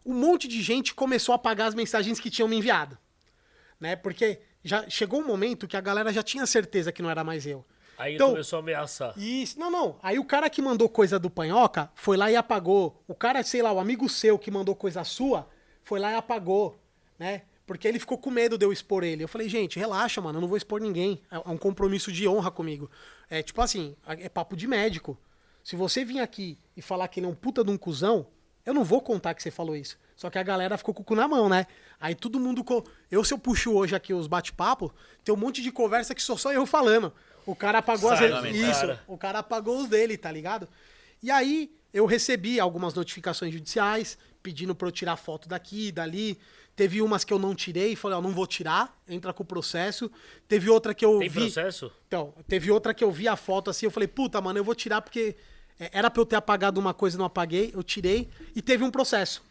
Um 0.06 0.14
monte 0.14 0.48
de 0.48 0.62
gente 0.62 0.94
começou 0.94 1.34
a 1.34 1.38
apagar 1.38 1.70
as 1.70 1.74
mensagens 1.74 2.20
que 2.20 2.30
tinham 2.30 2.48
me 2.48 2.58
enviado. 2.58 2.96
Né? 3.80 3.96
Porque 3.96 4.40
já 4.64 4.88
chegou 4.88 5.22
um 5.22 5.26
momento 5.26 5.68
que 5.68 5.76
a 5.76 5.82
galera 5.82 6.14
já 6.14 6.22
tinha 6.22 6.46
certeza 6.46 6.92
que 6.92 7.02
não 7.02 7.10
era 7.10 7.24
mais 7.24 7.48
eu. 7.48 7.66
Aí 7.98 8.16
Então- 8.16 8.30
começou 8.32 8.58
a 8.58 8.60
ameaçar. 8.62 9.18
Isso, 9.18 9.60
não, 9.60 9.72
não. 9.72 9.96
Aí 10.04 10.20
o 10.20 10.26
cara 10.26 10.50
que 10.50 10.62
mandou 10.62 10.88
coisa 10.88 11.18
do 11.18 11.30
Panhoca 11.30 11.90
foi 11.96 12.16
lá 12.18 12.30
e 12.32 12.36
apagou. 12.36 13.02
O 13.08 13.16
cara, 13.16 13.42
sei 13.44 13.62
lá, 13.62 13.72
o 13.72 13.80
amigo 13.80 14.08
seu 14.08 14.38
que 14.38 14.52
mandou 14.52 14.76
coisa 14.76 15.04
sua, 15.04 15.48
foi 15.84 16.00
lá 16.00 16.12
e 16.12 16.16
apagou, 16.16 16.78
né? 17.18 17.42
Porque 17.66 17.88
ele 17.88 18.00
ficou 18.00 18.18
com 18.18 18.30
medo 18.30 18.58
de 18.58 18.66
eu 18.66 18.72
expor 18.72 19.04
ele. 19.04 19.24
Eu 19.24 19.28
falei, 19.28 19.50
gente, 19.50 19.78
relaxa, 19.80 20.22
mano, 20.22 20.38
eu 20.38 20.42
não 20.42 20.48
vou 20.48 20.58
expor 20.58 20.80
ninguém. 20.80 21.22
É 21.32 21.36
é 21.38 21.50
um 21.50 21.58
compromisso 21.58 22.12
de 22.12 22.28
honra 22.28 22.52
comigo. 22.52 22.90
É 23.30 23.42
tipo 23.44 23.62
assim, 23.62 23.96
é 24.08 24.30
papo 24.30 24.56
de 24.56 24.68
médico. 24.68 25.18
Se 25.64 25.76
você 25.76 26.06
vir 26.06 26.20
aqui 26.20 26.58
e 26.78 26.82
falar 26.82 27.08
que 27.10 27.20
ele 27.20 27.28
é 27.28 27.30
um 27.30 27.36
puta 27.36 27.64
de 27.64 27.72
um 27.72 27.78
cuzão, 27.78 28.28
eu 28.66 28.74
não 28.74 28.84
vou 28.86 29.02
contar 29.02 29.34
que 29.34 29.44
você 29.44 29.52
falou 29.52 29.76
isso. 29.76 29.98
Só 30.16 30.30
que 30.30 30.38
a 30.40 30.44
galera 30.44 30.78
ficou 30.78 30.94
com 30.94 31.02
o 31.02 31.06
cu 31.06 31.14
na 31.16 31.28
mão, 31.28 31.50
né? 31.50 31.68
Aí 32.00 32.16
todo 32.16 32.40
mundo. 32.40 32.64
co- 32.64 32.86
Eu, 33.12 33.24
se 33.24 33.34
eu 33.34 33.38
puxo 33.38 33.74
hoje 33.74 33.96
aqui 33.96 34.14
os 34.14 34.28
bate-papo, 34.28 34.94
tem 35.24 35.34
um 35.34 35.38
monte 35.38 35.62
de 35.62 35.72
conversa 35.72 36.16
que 36.16 36.22
sou 36.24 36.38
só 36.38 36.54
eu 36.54 36.66
falando. 36.66 37.12
O 37.48 37.56
cara 37.56 37.80
apagou 37.80 38.12
as 38.12 38.20
cara. 38.20 38.50
Isso. 38.50 39.00
O 39.08 39.18
cara 39.18 39.40
apagou 39.40 39.80
os 39.80 39.88
dele, 39.88 40.18
tá 40.18 40.32
ligado? 40.32 40.68
E 41.24 41.32
aí 41.32 41.72
eu 41.94 42.06
recebi 42.06 42.60
algumas 42.60 42.94
notificações 42.94 43.54
judiciais 43.54 44.18
pedindo 44.44 44.76
pra 44.76 44.88
eu 44.88 44.92
tirar 44.92 45.16
foto 45.16 45.48
daqui, 45.48 45.92
dali. 45.92 46.38
Teve 46.76 47.02
umas 47.02 47.24
que 47.24 47.34
eu 47.34 47.40
não 47.40 47.56
tirei, 47.56 47.96
falei, 47.96 48.18
ó, 48.18 48.22
não 48.22 48.32
vou 48.32 48.46
tirar, 48.46 48.96
entra 49.08 49.34
com 49.34 49.42
o 49.42 49.46
processo. 49.46 50.12
Teve 50.48 50.70
outra 50.70 50.94
que 50.94 51.04
eu 51.04 51.18
Tem 51.20 51.30
vi. 51.30 51.40
processo? 51.40 51.92
Então, 52.08 52.34
teve 52.48 52.70
outra 52.70 52.94
que 52.94 53.04
eu 53.04 53.12
vi 53.12 53.28
a 53.28 53.36
foto 53.36 53.72
assim, 53.72 53.86
eu 53.88 53.92
falei, 53.92 54.08
puta, 54.08 54.40
mano, 54.40 54.60
eu 54.60 54.64
vou 54.64 54.76
tirar 54.76 55.02
porque 55.02 55.36
é, 55.80 55.90
era 55.92 56.12
pra 56.12 56.22
eu 56.22 56.26
ter 56.26 56.36
apagado 56.36 56.80
uma 56.80 56.94
coisa 56.94 57.16
e 57.16 57.20
não 57.20 57.26
apaguei, 57.26 57.72
eu 57.74 57.82
tirei. 57.82 58.30
E 58.56 58.62
teve 58.62 58.84
um 58.84 58.92
processo. 58.92 59.42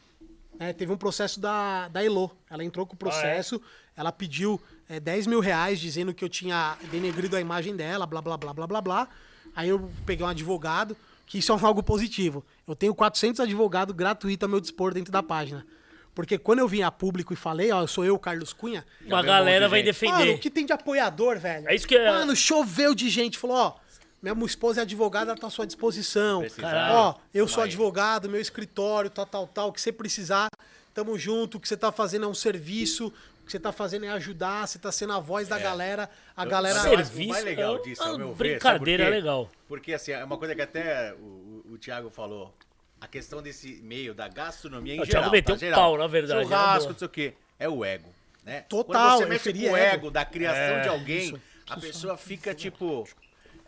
Né? 0.59 0.73
teve 0.73 0.93
um 0.93 0.97
processo 0.97 1.41
da, 1.41 1.89
da 1.89 2.05
Elo. 2.05 2.31
Ela 2.51 2.65
entrou 2.65 2.87
com 2.87 2.95
o 2.95 2.97
processo, 2.97 3.61
ela 3.97 4.13
pediu 4.13 4.61
é, 4.89 5.01
10 5.01 5.27
mil 5.27 5.41
reais 5.41 5.81
dizendo 5.81 6.13
que 6.15 6.25
eu 6.25 6.29
tinha 6.29 6.77
denegrido 6.91 7.37
a 7.37 7.41
imagem 7.41 7.75
dela, 7.77 8.07
blá, 8.07 8.21
blá, 8.21 8.37
blá, 8.37 8.53
blá, 8.53 8.67
blá, 8.67 8.81
blá. 8.81 9.09
Aí 9.55 9.69
eu 9.69 9.91
peguei 10.05 10.25
um 10.25 10.29
advogado, 10.29 10.97
que 11.27 11.39
isso 11.39 11.53
é 11.53 11.65
algo 11.65 11.83
positivo. 11.83 12.45
Eu 12.67 12.77
tenho 12.77 12.95
400 12.95 13.41
advogados 13.41 13.95
gratuitos 13.95 14.45
a 14.47 14.49
meu 14.49 14.61
dispor 14.61 14.93
dentro 14.93 15.13
da 15.13 15.23
página. 15.23 15.67
Porque 16.15 16.39
quando 16.39 16.61
eu 16.61 16.69
vim 16.69 16.81
a 16.81 16.91
público 16.91 17.35
e 17.35 17.37
falei, 17.37 17.71
ó, 17.71 17.83
eu 17.83 17.87
sou 17.87 18.03
eu, 18.03 18.19
Carlos 18.19 18.53
Cunha. 18.53 18.87
Uma 19.05 19.21
um 19.21 19.25
galera 19.25 19.69
vai 19.69 19.81
gente. 19.81 19.87
defender. 19.87 20.13
Mano, 20.13 20.33
o 20.33 20.39
que 20.39 20.49
tem 20.49 20.65
de 20.65 20.73
apoiador, 20.73 21.39
velho? 21.39 21.69
É 21.69 21.75
isso 21.75 21.87
que 21.87 21.95
é- 21.95 22.11
Mano, 22.11 22.35
choveu 22.35 22.95
de 22.95 23.11
gente. 23.11 23.37
Falou, 23.37 23.57
ó, 23.57 23.75
minha 24.35 24.47
esposa 24.47 24.81
é 24.81 24.83
advogada, 24.83 25.31
ela 25.33 25.41
tá 25.41 25.47
à 25.47 25.51
sua 25.51 25.67
disposição. 25.67 26.41
Precisar, 26.41 26.91
Ó, 26.93 27.15
eu 27.33 27.47
sou 27.47 27.63
advogado, 27.63 28.29
meu 28.29 28.41
escritório, 28.41 29.09
tal, 29.11 29.27
tal, 29.27 29.47
tal. 29.47 29.69
O 29.69 29.73
que 29.73 29.81
você 29.81 29.93
precisar, 29.93 30.49
tamo 30.95 31.19
junto. 31.19 31.59
O 31.59 31.61
que 31.61 31.69
você 31.69 31.77
tá 31.77 31.93
fazendo 31.93 32.25
é 32.25 32.29
um 32.29 32.35
serviço. 32.35 33.09
O 33.43 33.47
que 33.47 33.53
você 33.53 33.61
tá 33.61 33.71
fazendo 33.71 34.07
é 34.07 34.09
ajudar. 34.11 34.67
Você 34.67 34.79
tá 34.79 34.91
sendo 34.91 35.13
a 35.13 35.21
voz 35.21 35.47
da 35.49 35.59
galera. 35.59 36.11
A 36.37 36.45
galera... 36.45 36.75
Mas 36.77 36.85
eu 36.87 36.91
acho 36.93 36.99
que 36.99 37.03
o 37.03 37.07
Serviço 37.15 37.29
mais 37.33 37.45
legal 37.45 37.77
é 37.77 37.83
disso, 37.83 38.03
uma 38.03 38.11
ao 38.13 38.19
meu 38.19 38.35
ver, 38.35 38.53
brincadeira 38.55 39.05
quê? 39.05 39.11
legal. 39.11 39.51
Porque, 39.69 39.93
assim, 39.93 40.11
é 40.13 40.25
uma 40.25 40.37
coisa 40.37 40.55
que 40.55 40.63
até 40.63 41.15
o, 41.15 41.63
o, 41.69 41.73
o 41.75 41.79
Thiago 41.79 42.11
falou. 42.11 42.53
A 43.01 43.07
questão 43.07 43.43
desse 43.43 43.81
meio 43.83 44.15
da 44.15 44.27
gastronomia 44.27 44.95
em 44.97 45.01
O 45.01 45.05
geral. 45.05 45.23
Thiago 45.25 45.33
meteu 45.37 45.55
tá? 45.55 45.57
um 45.57 45.61
Geral. 45.61 45.81
pau, 45.81 45.99
na 45.99 46.07
verdade, 46.07 46.43
Churrasco, 46.45 46.65
na 46.73 46.79
boa. 46.79 46.91
não 46.93 46.99
sei 46.99 47.07
o 47.07 47.11
quê. 47.11 47.35
É 47.59 47.69
o 47.69 47.85
ego, 47.85 48.09
né? 48.43 48.63
Total, 48.69 49.19
Quando 49.19 49.19
você 49.19 49.27
mexe 49.27 49.53
com 49.53 49.59
o 49.59 49.77
ego. 49.77 49.77
ego 49.77 50.11
da 50.11 50.25
criação 50.25 50.61
É. 50.79 50.81
de 50.81 50.89
alguém, 50.89 51.27
Isso, 51.29 51.41
a 51.69 51.77
pessoa 51.79 52.17
fica, 52.17 52.55
tipo... 52.55 53.07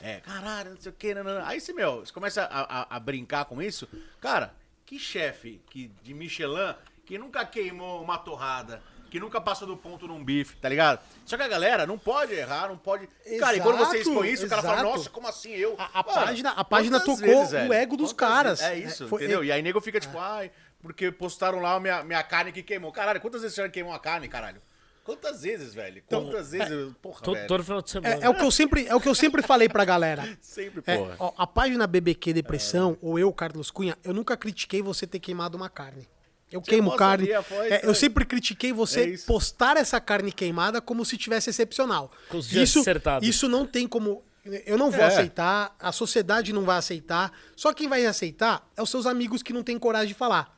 É, 0.00 0.20
caralho, 0.20 0.70
não 0.72 0.80
sei 0.80 0.92
o 0.92 1.14
não, 1.16 1.24
não. 1.24 1.44
Aí, 1.46 1.60
você, 1.60 1.72
meu, 1.72 2.00
você 2.04 2.12
começa 2.12 2.42
a, 2.44 2.82
a- 2.82 2.96
a 2.96 3.00
brincar 3.00 3.44
com 3.44 3.60
isso. 3.62 3.88
Cara, 4.20 4.54
que 4.86 4.98
chefe 4.98 5.60
que, 5.70 5.88
de 6.02 6.14
Michelin 6.14 6.74
que 7.04 7.16
nunca 7.18 7.44
queimou 7.44 8.02
uma 8.02 8.18
torrada, 8.18 8.82
que 9.10 9.18
nunca 9.18 9.40
passou 9.40 9.66
do 9.66 9.76
ponto 9.76 10.06
num 10.06 10.22
bife, 10.22 10.56
tá 10.56 10.68
ligado? 10.68 11.00
Só 11.24 11.36
que 11.38 11.42
a 11.42 11.48
galera 11.48 11.86
não 11.86 11.98
pode 11.98 12.34
errar, 12.34 12.68
não 12.68 12.76
pode. 12.76 13.08
cara, 13.40 13.56
e 13.56 13.60
quando 13.60 13.78
você 13.78 13.96
Exato, 13.96 14.10
expõe 14.10 14.30
isso, 14.30 14.44
o 14.44 14.48
cara 14.48 14.60
fala, 14.62 14.74
exato. 14.80 14.90
nossa, 14.96 15.10
como 15.10 15.26
assim 15.26 15.50
eu? 15.52 15.74
A- 15.78 16.00
a 16.00 16.02
Mano, 16.02 16.14
página- 16.26 16.50
a 16.50 16.64
página 16.64 17.00
tocou 17.00 17.16
vezes, 17.16 17.52
o 17.68 17.72
ego 17.72 17.96
dos 17.96 18.12
Quantas 18.12 18.28
caras. 18.28 18.60
vezes? 18.60 18.74
É 18.74 18.78
isso, 18.86 19.04
É, 19.04 19.08
foi- 19.08 19.22
entendeu? 19.22 19.42
E 19.42 19.50
aí 19.50 19.62
nego 19.62 19.80
fica 19.80 19.98
tipo, 19.98 20.18
ai, 20.18 20.50
porque 20.82 21.10
postaram 21.10 21.60
lá 21.60 21.80
minha, 21.80 22.04
minha 22.04 22.22
carne 22.22 22.52
que 22.52 22.62
queimou. 22.62 22.92
Caralho, 22.92 23.20
quantas 23.20 23.40
vezes 23.40 23.54
você 23.54 23.62
já 23.62 23.68
queimou 23.70 23.92
a 23.94 23.98
carne, 23.98 24.28
caralho? 24.28 24.60
Quantas 25.08 25.40
vezes, 25.42 25.72
velho? 25.72 26.02
Quantas 26.06 26.50
vezes? 26.50 26.70
eu- 26.70 26.94
Porra, 27.00 27.20
Todo, 27.22 27.34
velho. 27.36 27.48
todo 27.48 27.64
final 27.64 27.80
de 27.80 27.90
semana. 27.90 28.14
É, 28.16 28.26
é 28.26 28.28
o 28.28 28.34
que 28.34 28.44
eu 28.44 28.50
sempre, 28.50 28.86
é 28.86 28.94
o 28.94 29.00
que 29.00 29.08
eu 29.08 29.14
sempre 29.14 29.40
falei 29.40 29.66
pra 29.66 29.82
galera. 29.82 30.22
Sempre, 30.42 30.82
É, 30.86 30.98
porra. 30.98 31.16
ó, 31.18 31.32
a 31.38 31.46
página 31.46 31.86
BBQ 31.86 32.34
Depressão, 32.34 32.98
ou 33.00 33.18
eu, 33.18 33.32
Carlos 33.32 33.70
Cunha, 33.70 33.96
eu 34.04 34.12
nunca 34.12 34.36
critiquei 34.36 34.82
você 34.82 35.06
ter 35.06 35.18
queimado 35.18 35.56
uma 35.56 35.70
carne. 35.70 36.06
Eu 36.52 36.60
queimo 36.60 36.90
mostra 36.90 37.06
carne. 37.06 37.30
É, 37.30 37.84
eu 37.86 37.90
é. 37.92 37.94
sempre 37.94 38.26
critiquei 38.26 38.70
É 38.70 38.72
você 38.74 39.06
isso. 39.06 39.26
postar 39.26 39.78
essa 39.78 39.98
carne 39.98 40.30
queimada 40.30 40.78
como 40.82 41.04
se 41.06 41.16
tivesse 41.16 41.48
excepcional. 41.48 42.12
Com 42.28 42.36
os 42.36 42.52
Isso, 42.52 42.80
acertados. 42.80 43.26
isso 43.26 43.48
não 43.48 43.66
tem 43.66 43.88
como. 43.88 44.22
Eu 44.66 44.76
não 44.76 44.90
vou 44.90 45.00
É. 45.02 45.06
aceitar, 45.06 45.74
a 45.80 45.90
sociedade 45.90 46.52
não 46.52 46.64
vai 46.64 46.76
aceitar. 46.76 47.32
Só 47.56 47.72
quem 47.72 47.88
vai 47.88 48.04
aceitar 48.04 48.66
é 48.76 48.82
os 48.82 48.90
seus 48.90 49.06
amigos 49.06 49.42
que 49.42 49.54
não 49.54 49.62
têm 49.62 49.78
coragem 49.78 50.08
de 50.08 50.14
falar. 50.14 50.54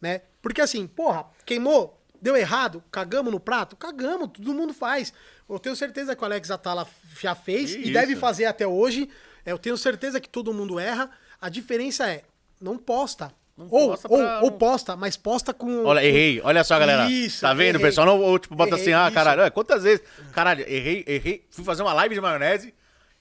Né? 0.00 0.22
Porque 0.40 0.60
assim, 0.60 0.86
porra, 0.86 1.26
queimou, 1.44 1.97
deu 2.20 2.36
errado, 2.36 2.82
cagamos 2.90 3.32
no 3.32 3.40
prato? 3.40 3.76
Cagamos, 3.76 4.30
todo 4.32 4.54
mundo 4.54 4.72
faz. 4.74 5.12
Eu 5.48 5.58
tenho 5.58 5.74
certeza 5.76 6.14
que 6.14 6.22
o 6.22 6.24
Alex 6.24 6.50
Atala 6.50 6.86
já 7.20 7.34
fez 7.34 7.74
e 7.74 7.82
Isso. 7.82 7.92
deve 7.92 8.16
fazer 8.16 8.44
até 8.46 8.66
hoje. 8.66 9.08
É, 9.46 9.52
Eu 9.52 9.58
tenho 9.58 9.76
certeza 9.76 10.20
que 10.20 10.28
todo 10.28 10.52
mundo 10.52 10.78
erra. 10.78 11.10
A 11.40 11.48
diferença 11.48 12.06
é, 12.08 12.22
não 12.60 12.76
posta. 12.76 13.32
ou, 13.56 13.88
posta 13.90 14.08
ou, 14.10 14.18
pra- 14.18 14.40
ou 14.42 14.52
posta, 14.52 14.96
mas 14.96 15.16
posta 15.16 15.54
com. 15.54 15.84
Olha, 15.84 16.04
errei. 16.04 16.40
Olha 16.44 16.62
só, 16.64 16.78
galera. 16.78 17.10
Isso, 17.10 17.40
tá 17.40 17.54
vendo, 17.54 17.76
errei. 17.76 17.86
pessoal? 17.86 18.06
Não, 18.06 18.20
ou, 18.20 18.38
tipo, 18.38 18.54
bota 18.54 18.74
assim, 18.74 18.90
Errei, 18.90 18.94
ah, 18.94 19.06
isso. 19.06 19.14
caralho, 19.14 19.42
é, 19.42 19.50
quantas 19.50 19.82
vezes? 19.84 20.04
Caralho, 20.32 20.62
errei, 20.68 21.04
errei. 21.06 21.44
Fui 21.50 21.64
fazer 21.64 21.82
uma 21.82 21.92
live 21.92 22.14
de 22.14 22.20
maionese 22.20 22.74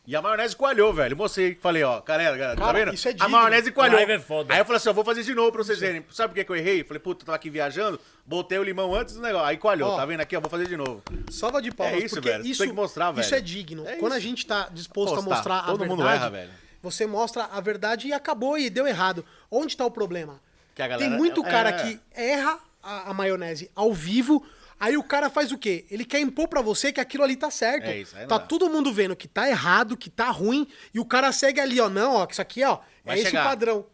e 0.08 0.16
a 0.16 0.22
maionese 0.22 0.55
coalhou, 0.55 0.93
velho. 0.93 1.18
Mostrei, 1.18 1.55
falei, 1.62 1.84
ó, 1.84 1.99
galera, 2.01 2.38
galera, 2.38 2.58
tá 2.58 2.66
Cara, 2.66 2.80
vendo? 2.80 2.93
isso 2.93 3.08
é 3.08 3.12
a 3.12 3.14
digno. 3.14 3.30
maionese 3.30 3.72
coalhou. 3.74 3.97
Live 3.97 4.12
é 4.14 4.20
foda. 4.20 4.53
Aí 4.53 4.60
eu 4.62 4.66
falei 4.66 4.78
assim, 4.78 4.88
eu 4.89 4.93
vou 4.93 5.03
fazer 5.03 5.24
de 5.24 5.36
novo 5.36 5.51
pra 5.51 5.64
vocês 5.64 5.80
verem. 5.80 6.03
Sabe 6.12 6.30
por 6.30 6.36
que, 6.36 6.45
que 6.45 6.51
eu 6.51 6.55
errei? 6.55 6.84
Falei, 6.86 6.99
puta, 7.01 7.26
tava 7.26 7.36
aqui 7.36 7.49
viajando, 7.49 7.99
botei 8.26 8.58
o 8.58 8.64
limão 8.64 8.95
antes 8.95 9.16
do 9.16 9.22
negócio. 9.22 9.45
Aí 9.45 9.58
coalhou, 9.58 9.89
Ó. 9.91 9.97
tá 9.97 10.05
vendo 10.05 10.22
aqui? 10.22 10.34
Eu 10.36 10.39
vou 10.41 10.49
fazer 10.49 10.66
de 10.68 10.78
novo. 10.78 11.03
Salva 11.30 11.62
de 11.62 11.72
palmas, 11.72 12.01
É 12.01 12.05
isso, 12.05 12.16
porque 12.16 12.30
velho. 12.30 12.43
Você 12.43 12.49
isso, 12.49 12.60
tem 12.64 12.70
que 12.70 12.76
mostrar, 12.76 13.12
isso 13.20 13.30
velho. 13.30 13.36
é 13.36 13.41
digno. 13.43 13.86
É 13.88 13.95
Quando 13.97 14.14
a 14.14 14.18
isso. 14.18 14.28
gente 14.28 14.45
tá 14.47 14.70
disposto 14.72 15.16
Postar. 15.16 15.32
a 15.32 15.36
mostrar 15.36 15.55
a 15.60 15.64
Todo 15.64 15.80
verdade, 15.80 15.89
mundo 16.01 16.08
erra, 16.10 16.30
velho. 16.30 16.51
você 16.82 17.05
mostra 17.05 17.43
a 17.51 17.60
verdade 17.60 18.08
e 18.08 18.14
acabou 18.14 18.58
e 18.58 18.70
deu 18.70 18.88
errado. 18.88 19.26
Onde 19.51 19.76
tá 19.76 19.86
o 19.86 19.91
problema? 19.91 20.39
Que 20.74 20.82
a 20.82 20.88
galera- 20.88 21.10
Tem 21.10 21.18
muito 21.18 21.45
é- 21.45 21.49
cara 21.49 21.70
é. 21.70 21.74
que 21.74 21.99
erra 22.16 22.60
a, 22.82 23.10
a 23.10 23.14
maionese 23.14 23.70
ao 23.76 23.91
vivo, 23.93 24.45
aí 24.80 24.95
o 24.97 25.03
cara 25.03 25.30
faz 25.30 25.51
o 25.51 25.57
quê? 25.57 25.86
Ele 25.89 26.05
quer 26.05 26.19
impor 26.19 26.47
pra 26.47 26.61
você 26.61 26.91
que 26.91 26.99
aquilo 26.99 27.23
ali 27.23 27.36
tá 27.36 27.49
certo. 27.51 27.86
É 27.86 27.99
isso, 27.99 28.15
tá 28.15 28.25
dá. 28.25 28.39
todo 28.39 28.69
mundo 28.69 28.91
vendo 28.93 29.15
que 29.15 29.28
tá 29.28 29.49
errado, 29.49 29.95
que 29.97 30.09
tá 30.09 30.30
ruim, 30.30 30.67
e 30.93 30.99
o 30.99 31.05
cara 31.05 31.32
segue 31.32 31.59
ali, 31.59 31.80
ó, 31.80 31.89
não, 31.89 32.15
ó, 32.15 32.25
que 32.25 32.34
isso 32.34 32.41
aqui, 32.41 32.63
ó, 32.63 32.80
Vai 33.03 33.17
é 33.17 33.19
esse 33.21 33.30
chegar. 33.32 33.45
o 33.45 33.49
padrão. 33.49 33.86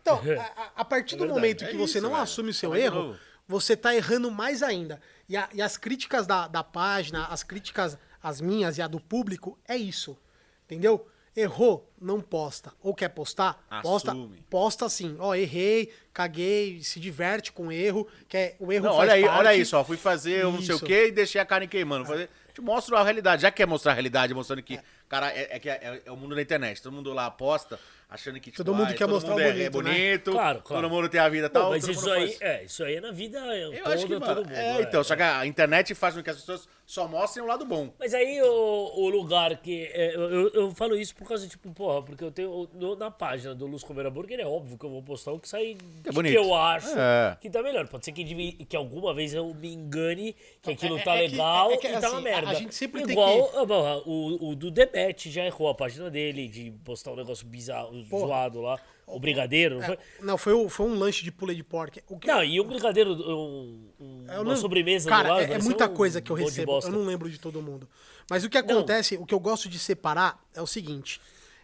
Então, 0.00 0.20
a- 0.56 0.72
a, 0.76 0.84
partir 0.84 1.16
do 1.16 1.20
verdade. 1.20 1.40
momento 1.40 1.64
É 1.64 1.68
que 1.68 1.76
você 1.76 1.98
isso, 1.98 2.02
não 2.02 2.10
velho. 2.10 2.22
assume 2.22 2.50
o 2.50 2.54
seu 2.54 2.70
Vai 2.70 2.80
de 2.80 2.84
erro, 2.86 3.16
você 3.46 3.76
tá 3.76 3.94
errando 3.94 4.30
mais 4.30 4.62
ainda. 4.62 5.00
E, 5.28 5.36
a- 5.36 5.48
e 5.52 5.60
as 5.62 5.76
críticas 5.76 6.26
da, 6.26 6.48
da 6.48 6.62
página, 6.64 7.26
as 7.26 7.42
críticas, 7.42 7.98
as 8.22 8.40
minhas 8.40 8.78
e 8.78 8.82
a 8.82 8.86
do 8.88 8.98
público, 9.00 9.58
é 9.66 9.76
isso. 9.76 10.18
Entendeu? 10.64 11.06
Errou, 11.40 11.88
não 12.00 12.20
posta. 12.20 12.72
Ou 12.82 12.92
quer 12.92 13.10
postar? 13.10 13.64
Posta, 13.80 14.10
Assume. 14.10 14.42
posta 14.50 14.86
assim. 14.86 15.14
Ó, 15.20 15.36
errei, 15.36 15.92
caguei, 16.12 16.82
se 16.82 16.98
diverte 16.98 17.52
com 17.52 17.68
o 17.68 17.72
erro, 17.72 18.08
que 18.28 18.36
é, 18.36 18.56
o 18.58 18.72
erro 18.72 18.86
Não, 18.86 18.94
olha 18.94 19.12
aí, 19.12 19.22
parte. 19.24 19.38
olha 19.38 19.54
isso, 19.54 19.76
ó. 19.76 19.84
Fui 19.84 19.96
fazer 19.96 20.44
um 20.44 20.52
não 20.54 20.62
sei 20.62 20.74
o 20.74 20.80
quê 20.80 21.06
e 21.06 21.12
deixei 21.12 21.40
a 21.40 21.44
carne 21.46 21.68
queimando. 21.68 22.04
Fazer, 22.04 22.28
te 22.52 22.60
mostro 22.60 22.96
a 22.96 23.04
realidade. 23.04 23.42
Já 23.42 23.52
que 23.52 23.58
quer 23.58 23.66
mostrar 23.66 23.92
a 23.92 23.94
realidade, 23.94 24.34
mostrando 24.34 24.64
que, 24.64 24.80
cara, 25.08 25.32
é, 25.32 25.56
é 25.56 25.58
que 25.58 25.68
é, 25.70 26.02
é 26.04 26.10
o 26.12 26.16
mundo 26.16 26.34
da 26.34 26.42
internet. 26.42 26.82
Todo 26.82 26.92
mundo 26.92 27.12
lá 27.12 27.26
aposta, 27.26 27.78
achando 28.10 28.34
que 28.40 28.50
tipo, 28.50 28.56
Todo 28.64 28.74
mundo 28.74 28.88
ai, 28.88 28.94
quer 28.94 29.06
mostrar 29.06 29.32
mundo 29.32 29.40
o 29.40 29.44
é- 29.44 29.52
bonito, 29.52 29.60
é 29.60 29.64
né? 29.64 29.70
bonito, 29.70 30.30
Claro, 30.32 30.62
claro. 30.62 30.82
todo 30.82 30.90
mundo 30.94 31.08
tem 31.08 31.20
a 31.20 31.28
vida 31.28 31.48
Pô, 31.50 31.60
tal. 31.60 31.70
mas 31.70 31.82
todo 31.84 31.92
isso 31.94 32.10
aí, 32.10 32.28
faz. 32.28 32.40
é, 32.40 32.64
isso 32.64 32.84
aí 32.84 32.94
é 32.96 33.00
na 33.00 33.12
vida 33.12 33.38
Eu 33.38 33.72
toda, 33.82 33.94
acho 33.94 34.06
que, 34.06 34.12
todo 34.14 34.20
mano, 34.26 34.40
mundo. 34.42 34.52
é, 34.54 34.82
então, 34.82 35.04
só 35.04 35.14
que 35.16 35.22
a 35.22 35.44
internet 35.46 35.94
faz 35.94 36.14
com 36.14 36.22
que 36.22 36.30
as 36.30 36.36
pessoas 36.36 36.68
só 36.86 37.06
mostrem 37.06 37.44
o 37.44 37.46
lado 37.48 37.66
bom. 37.66 37.92
Mas 37.98 38.14
aí 38.14 38.40
o, 38.40 38.92
o 38.96 39.10
lugar 39.10 39.54
que. 39.58 39.90
é, 39.92 40.14
eu, 40.16 40.22
eu- 40.30 40.50
eu 40.54 40.70
falo 40.74 40.96
isso 40.96 41.14
por 41.14 41.28
causa, 41.28 41.46
tipo, 41.46 41.70
porra, 41.74 42.02
porque 42.02 42.24
eu 42.24 42.30
tenho. 42.30 42.66
no- 42.72 42.96
na 42.96 43.10
página 43.10 43.54
do 43.54 43.66
Luz 43.66 43.84
Comer 43.84 44.06
Hambúrguer 44.06 44.40
é 44.40 44.46
óbvio 44.46 44.78
que 44.78 44.86
eu 44.86 44.90
vou 44.90 45.02
postar 45.02 45.32
o 45.32 45.38
que 45.38 45.46
sai. 45.46 45.76
É 46.06 46.10
bonito. 46.10 46.32
Que 46.32 46.38
eu 46.38 46.54
acho 46.54 46.88
É. 46.98 47.36
que 47.42 47.50
tá 47.50 47.62
melhor. 47.62 47.86
Pode 47.88 48.06
ser 48.06 48.12
que, 48.12 48.24
que 48.64 48.74
alguma 48.74 49.12
vez 49.12 49.34
eu 49.34 49.52
me 49.52 49.68
engane 49.74 50.34
que 50.62 50.70
aquilo 50.72 50.96
é- 50.98 51.02
tá 51.02 51.14
é 51.16 51.24
que- 51.26 51.32
legal 51.32 51.72
é 51.72 51.76
que, 51.76 51.86
e 51.86 51.92
tá 51.92 51.98
uma 52.08 52.08
assim, 52.14 52.24
merda. 52.24 52.50
a 52.50 52.54
gente 52.54 52.74
sempre 52.74 53.02
tem 53.02 53.12
Igual 53.12 53.50
ah, 53.54 54.02
o, 54.06 54.50
o 54.52 54.54
do 54.56 54.70
Debete 54.98 55.30
já 55.30 55.44
errou 55.44 55.68
a 55.68 55.74
página 55.74 56.10
dele 56.10 56.48
de 56.48 56.70
postar 56.84 57.12
um 57.12 57.16
negócio 57.16 57.46
bizarro, 57.46 58.02
zoado 58.02 58.60
lá. 58.60 58.78
O 59.06 59.18
Brigadeiro, 59.18 59.76
não 59.78 59.86
foi? 59.86 59.98
Não, 60.20 60.38
foi, 60.38 60.52
o- 60.52 60.68
foi 60.68 60.86
um 60.86 60.98
lanche 60.98 61.24
de 61.24 61.32
pulê 61.32 61.54
de 61.54 61.62
porco. 61.62 61.98
O 62.08 62.18
que, 62.18 62.26
Não, 62.26 62.44
e 62.44 62.60
o 62.60 62.64
Brigadeiro, 62.64 63.12
um, 63.12 63.88
um- 63.98 64.24
Eu 64.28 64.42
uma 64.42 64.44
não- 64.52 64.56
sobremesa 64.56 65.08
Cara, 65.08 65.28
do 65.28 65.34
lado. 65.34 65.52
é, 65.52 65.54
é 65.54 65.58
muita 65.58 65.88
um 65.88 65.94
coisa 65.94 66.20
que 66.20 66.30
eu 66.30 66.36
recebo. 66.36 66.78
Eu 66.82 66.90
não 66.90 67.04
lembro 67.04 67.30
de 67.30 67.38
todo 67.38 67.62
mundo. 67.62 67.88
Mas 68.28 68.44
o 68.44 68.50
que 68.50 68.58
acontece, 68.58 69.16
o 69.16 69.24
que 69.24 69.32
eu 69.32 69.40
gosto 69.40 69.68
de 69.68 69.78
separar 69.78 70.38
é 70.54 70.60
o 70.60 70.66
seguinte: 70.66 71.20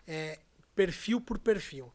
é 0.09 0.39
perfil 0.75 1.21
por 1.21 1.39
perfil. 1.39 1.93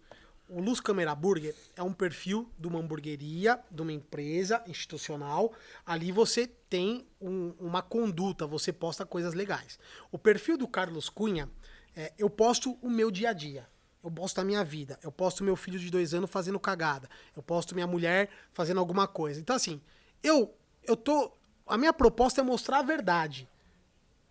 O 0.49 0.59
Luz 0.59 0.79
Câmera 0.79 1.13
Burger 1.13 1.55
é 1.75 1.83
um 1.83 1.93
perfil 1.93 2.49
de 2.57 2.67
uma 2.67 2.79
hamburgueria, 2.79 3.59
de 3.69 3.83
uma 3.83 3.93
empresa 3.93 4.63
institucional. 4.65 5.53
Ali 5.85 6.11
você 6.11 6.47
tem 6.47 7.05
um- 7.21 7.53
uma 7.59 7.83
conduta, 7.83 8.47
você 8.47 8.73
posta 8.73 9.05
coisas 9.05 9.35
legais. 9.35 9.77
O 10.11 10.17
perfil 10.17 10.57
do 10.57 10.67
Carlos 10.67 11.07
Cunha, 11.07 11.47
é, 11.95 12.11
eu 12.17 12.31
posto 12.31 12.79
o 12.81 12.89
meu 12.89 13.11
dia 13.11 13.29
a 13.29 13.33
dia. 13.33 13.69
Eu 14.03 14.09
posto 14.09 14.39
a 14.39 14.43
minha 14.43 14.63
vida. 14.63 14.97
Eu 15.03 15.11
posto 15.11 15.43
meu 15.43 15.55
filho 15.55 15.77
de 15.77 15.91
dois 15.91 16.13
anos 16.15 16.31
fazendo 16.31 16.59
cagada. 16.59 17.07
Eu 17.35 17.43
posto 17.43 17.75
minha 17.75 17.85
mulher 17.85 18.29
fazendo 18.51 18.79
alguma 18.79 19.07
coisa. 19.07 19.39
Então, 19.39 19.55
assim, 19.55 19.79
eu, 20.23 20.55
eu 20.83 20.95
tô. 20.95 21.31
A 21.67 21.77
minha 21.77 21.93
proposta 21.93 22.41
é 22.41 22.43
mostrar 22.43 22.79
a 22.79 22.83
verdade. 22.83 23.47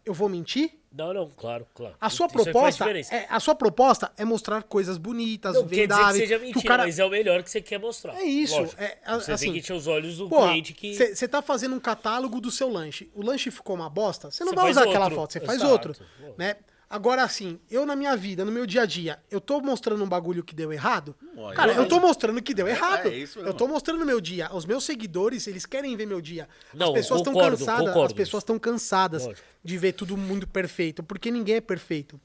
Eu 0.05 0.15
vou 0.15 0.29
mentir? 0.29 0.78
Não, 0.91 1.13
não, 1.13 1.29
claro, 1.29 1.67
claro. 1.75 1.95
A 2.01 2.09
sua 2.09 2.27
Isso 2.27 2.35
faz 2.35 2.45
proposta 2.77 2.91
é, 3.15 3.27
a 3.29 3.39
sua 3.39 3.55
proposta 3.55 4.11
é 4.17 4.25
mostrar 4.25 4.63
coisas 4.63 4.97
bonitas, 4.97 5.55
Não 5.55 5.69
quer 5.69 5.87
dizer 5.87 6.05
que 6.07 6.13
seja 6.15 6.39
que 6.39 6.45
mentira, 6.47 6.59
o 6.61 6.65
cara... 6.67 6.83
mas 6.85 6.99
é 6.99 7.05
o 7.05 7.11
melhor 7.11 7.43
que 7.43 7.51
você 7.51 7.61
quer 7.61 7.79
mostrar. 7.79 8.17
É 8.17 8.23
isso, 8.25 8.59
Lógico. 8.59 8.81
é, 8.83 8.97
a- 9.05 9.21
você 9.21 9.33
assim, 9.33 9.45
tem 9.47 9.53
que 9.53 9.59
encher 9.61 9.75
os 9.75 9.87
olhos 9.87 10.17
do 10.17 10.29
Porra, 10.31 10.49
cliente 10.49 10.73
que. 10.73 10.95
você 10.95 11.29
tá 11.29 11.43
fazendo 11.43 11.75
um 11.77 11.81
catálogo 11.81 12.41
do 12.41 12.51
seu 12.51 12.71
lanche. 12.71 13.11
O 13.15 13.23
lanche 13.23 13.51
ficou 13.51 13.77
uma 13.77 13.91
bosta, 13.91 14.31
você 14.31 14.43
não 14.45 14.51
Você 14.53 14.57
vai 14.57 14.71
usar 14.71 14.83
aquela 14.85 15.05
outro. 15.05 15.15
foto, 15.17 15.33
você 15.35 15.41
faz 15.41 15.59
Exato. 15.59 15.73
outro, 15.73 15.97
né? 16.39 16.57
Agora, 16.91 17.23
assim, 17.23 17.61
eu 17.71 17.85
na 17.85 17.95
minha 17.95 18.17
vida, 18.17 18.47
no 18.47 18.51
meu 18.53 18.65
dia 18.65 18.83
a 18.83 18.87
dia, 18.87 19.19
eu 19.31 19.43
tô 19.43 19.61
mostrando 19.61 20.03
um 20.03 20.09
bagulho 20.09 20.43
que 20.43 20.55
deu 20.55 20.73
errado? 20.73 21.15
Olha, 21.37 21.55
Cara, 21.55 21.73
eu 21.75 21.87
tô 21.87 22.01
mostrando 22.01 22.41
que 22.41 22.55
deu 22.55 22.67
errado. 22.67 23.09
é 23.09 23.15
isso 23.15 23.39
mesmo. 23.39 23.51
eu 23.51 23.55
tô 23.55 23.69
mostrando 23.69 24.07
meu 24.07 24.19
dia. 24.23 24.49
Os 24.55 24.65
meus 24.65 24.85
seguidores, 24.85 25.47
eles 25.47 25.67
querem 25.67 25.95
ver 25.97 26.07
meu 26.07 26.21
dia. 26.21 26.49
As 26.73 26.79
Não, 26.79 26.95
pessoas 26.95 27.21
estão 27.21 27.35
concordo, 27.35 27.59
cansadas, 27.59 27.81
as 27.83 27.89
concordo. 27.89 28.15
pessoas 28.15 28.41
estão 28.43 28.59
cansadas 28.59 29.27
Lógico. 29.27 29.47
de 29.63 29.77
ver 29.79 29.93
tudo 29.93 30.17
muito 30.17 30.49
perfeito, 30.49 31.03
porque 31.03 31.31
ninguém 31.31 31.57
é 31.57 31.61
perfeito. 31.61 32.19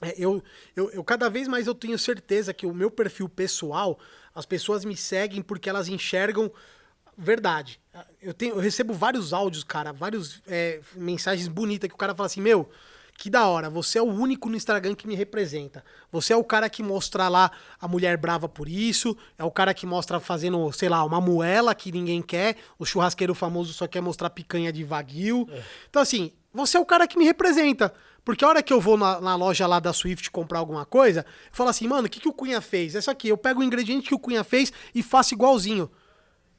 É, 0.00 0.14
eu, 0.18 0.42
eu, 0.74 0.90
eu 0.90 1.04
cada 1.04 1.30
vez 1.30 1.46
mais 1.46 1.68
eu 1.68 1.74
tenho 1.74 1.96
certeza 1.96 2.52
que 2.52 2.66
o 2.66 2.74
meu 2.74 2.90
perfil 2.90 3.28
pessoal, 3.28 4.00
as 4.34 4.44
pessoas 4.44 4.84
me 4.84 4.96
seguem 4.96 5.40
porque 5.42 5.70
elas 5.70 5.86
enxergam 5.86 6.50
verdade. 7.16 7.78
Eu, 8.20 8.34
tenho, 8.34 8.56
eu 8.56 8.58
recebo 8.60 8.92
vários 8.94 9.32
áudios, 9.32 9.62
cara, 9.62 9.92
várias 9.92 10.42
mensagens 10.96 11.46
bonitas 11.46 11.88
que 11.88 11.94
o 11.94 11.98
cara 11.98 12.16
fala 12.16 12.26
assim, 12.26 12.40
meu, 12.40 12.68
que 13.22 13.30
da 13.30 13.46
hora, 13.46 13.70
você 13.70 14.00
é 14.00 14.02
o 14.02 14.06
único 14.06 14.48
no 14.48 14.56
Instagram 14.56 14.96
que 14.96 15.06
me 15.06 15.14
representa. 15.14 15.84
Você 16.10 16.32
é 16.32 16.36
o 16.36 16.42
cara 16.42 16.68
que 16.68 16.82
mostra 16.82 17.28
lá 17.28 17.52
a 17.80 17.86
mulher 17.86 18.16
brava 18.16 18.48
por 18.48 18.68
isso, 18.68 19.16
é 19.38 19.44
o 19.44 19.50
cara 19.52 19.72
que 19.72 19.86
mostra 19.86 20.18
fazendo, 20.18 20.72
sei 20.72 20.88
lá, 20.88 21.04
uma 21.04 21.20
moela 21.20 21.72
que 21.72 21.92
ninguém 21.92 22.20
quer, 22.20 22.56
o 22.80 22.84
churrasqueiro 22.84 23.32
famoso 23.32 23.72
só 23.74 23.86
quer 23.86 24.00
mostrar 24.00 24.28
picanha 24.30 24.72
de 24.72 24.82
vaguio. 24.82 25.48
Então, 25.88 26.02
assim, 26.02 26.32
você 26.52 26.76
é 26.76 26.80
o 26.80 26.84
cara 26.84 27.06
que 27.06 27.16
me 27.16 27.24
representa. 27.24 27.94
Porque 28.24 28.44
a 28.44 28.48
hora 28.48 28.60
que 28.60 28.72
eu 28.72 28.80
vou 28.80 28.96
na, 28.96 29.20
na 29.20 29.36
loja 29.36 29.68
lá 29.68 29.78
da 29.78 29.92
Swift 29.92 30.28
comprar 30.28 30.58
alguma 30.58 30.84
coisa, 30.84 31.20
eu 31.20 31.52
falo 31.52 31.70
assim, 31.70 31.86
mano, 31.86 32.08
o 32.08 32.10
que, 32.10 32.18
que 32.18 32.28
o 32.28 32.32
Cunha 32.32 32.60
fez? 32.60 32.96
É 32.96 32.98
isso 32.98 33.10
aqui, 33.10 33.28
eu 33.28 33.38
pego 33.38 33.60
o 33.60 33.64
ingrediente 33.64 34.08
que 34.08 34.16
o 34.16 34.18
Cunha 34.18 34.42
fez 34.42 34.72
e 34.92 35.00
faço 35.00 35.32
igualzinho. 35.32 35.88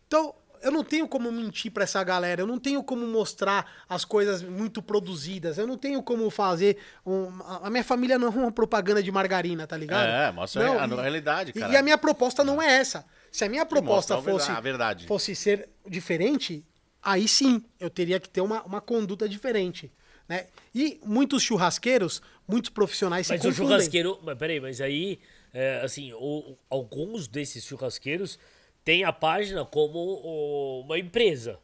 Então, 0.08 0.34
eu 0.64 0.72
não 0.72 0.84
tenho 0.84 1.08
como 1.08 1.32
mentir 1.32 1.72
pra 1.72 1.84
essa 1.84 2.04
galera, 2.04 2.42
eu 2.42 2.48
não 2.48 2.58
tenho 2.58 2.82
como 2.84 3.06
mostrar 3.06 3.84
as 3.88 4.04
coisas 4.06 4.42
muito 4.42 4.82
produzidas, 4.82 5.58
eu 5.58 5.68
não 5.68 5.78
tenho 5.78 6.02
como 6.02 6.30
fazer. 6.30 6.78
Um, 7.06 7.28
a 7.62 7.70
minha 7.70 7.84
família 7.84 8.18
não 8.18 8.28
é 8.28 8.32
uma 8.32 8.52
propaganda 8.52 9.04
de 9.04 9.12
margarina, 9.12 9.68
tá 9.68 9.78
ligado? 9.78 10.08
É, 10.08 10.32
mostra 10.32 10.64
Não, 10.66 10.80
a, 10.80 10.88
e- 10.88 11.02
realidade, 11.02 11.54
cara. 11.54 11.72
E 11.72 11.76
a 11.78 11.82
minha 11.84 11.98
proposta 11.98 12.44
não 12.44 12.62
é 12.62 12.74
essa. 12.78 13.06
Se 13.32 13.44
a 13.44 13.50
minha 13.50 13.66
proposta 13.66 14.22
fosse, 14.22 14.50
a 14.52 14.60
verdade. 14.62 15.06
fosse 15.08 15.36
ser 15.36 15.70
diferente, 15.88 16.64
aí 17.02 17.28
sim 17.28 17.64
eu 17.80 17.90
teria 17.90 18.20
que 18.20 18.30
ter 18.30 18.42
uma, 18.42 18.64
uma 18.64 18.80
conduta 18.82 19.28
diferente. 19.28 19.92
Né? 20.30 20.46
E 20.74 21.00
muitos 21.06 21.44
churrasqueiros, 21.44 22.22
muitos 22.48 22.70
profissionais 22.70 23.28
Mas 23.28 23.42
se 23.42 23.48
o 23.48 23.50
confundem. 23.50 23.72
churrasqueiro. 23.78 24.20
Mas 24.24 24.38
peraí, 24.38 24.60
mas 24.60 24.80
aí, 24.80 25.20
é, 25.54 25.82
assim, 25.84 26.14
o- 26.14 26.56
alguns 26.70 27.28
desses 27.28 27.66
churrasqueiros 27.66 28.40
têm 28.84 29.04
a 29.04 29.12
página 29.14 29.66
como 29.66 30.82
uma 30.86 30.98
empresa. 30.98 31.60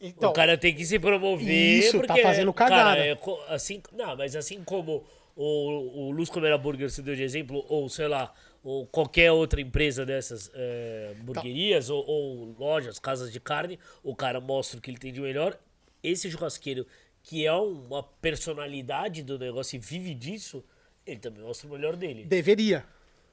Então, 0.00 0.30
o 0.30 0.32
cara 0.32 0.58
tem 0.58 0.74
que 0.74 0.84
se 0.84 0.98
promover. 0.98 1.48
Isso, 1.48 2.00
tá 2.00 2.06
porque, 2.08 2.22
fazendo 2.22 2.52
cara, 2.52 2.70
cagada. 2.76 3.06
é 3.06 3.14
co- 3.16 3.40
assim, 3.48 3.82
não, 3.92 4.14
mas 4.16 4.36
assim 4.36 4.62
como 4.62 5.04
o, 5.34 6.08
o 6.08 6.10
Luz 6.10 6.28
Comer 6.28 6.56
Burger 6.58 6.90
se 6.90 7.00
deu 7.02 7.14
de 7.16 7.22
exemplo, 7.22 7.64
ou 7.68 7.88
sei 7.88 8.06
lá, 8.06 8.32
ou 8.62 8.86
qualquer 8.86 9.32
outra 9.32 9.60
empresa 9.60 10.04
dessas 10.04 10.50
é, 10.54 11.14
hamburguerias, 11.18 11.88
ou, 11.88 12.04
ou 12.06 12.54
lojas, 12.58 12.98
casas 12.98 13.32
de 13.32 13.40
carne, 13.40 13.78
o 14.02 14.14
cara 14.14 14.38
mostra 14.40 14.78
o 14.78 14.82
que 14.82 14.90
ele 14.90 14.98
tem 14.98 15.12
de 15.12 15.20
melhor. 15.20 15.58
Esse 16.02 16.30
churrasqueiro, 16.30 16.86
que 17.22 17.46
é 17.46 17.52
uma 17.54 18.02
personalidade 18.02 19.22
do 19.22 19.38
negócio 19.38 19.76
e 19.76 19.78
vive 19.78 20.14
disso, 20.14 20.62
ele 21.06 21.20
também 21.20 21.42
mostra 21.42 21.66
o 21.68 21.72
melhor 21.72 21.96
dele. 21.96 22.24
Deveria. 22.24 22.84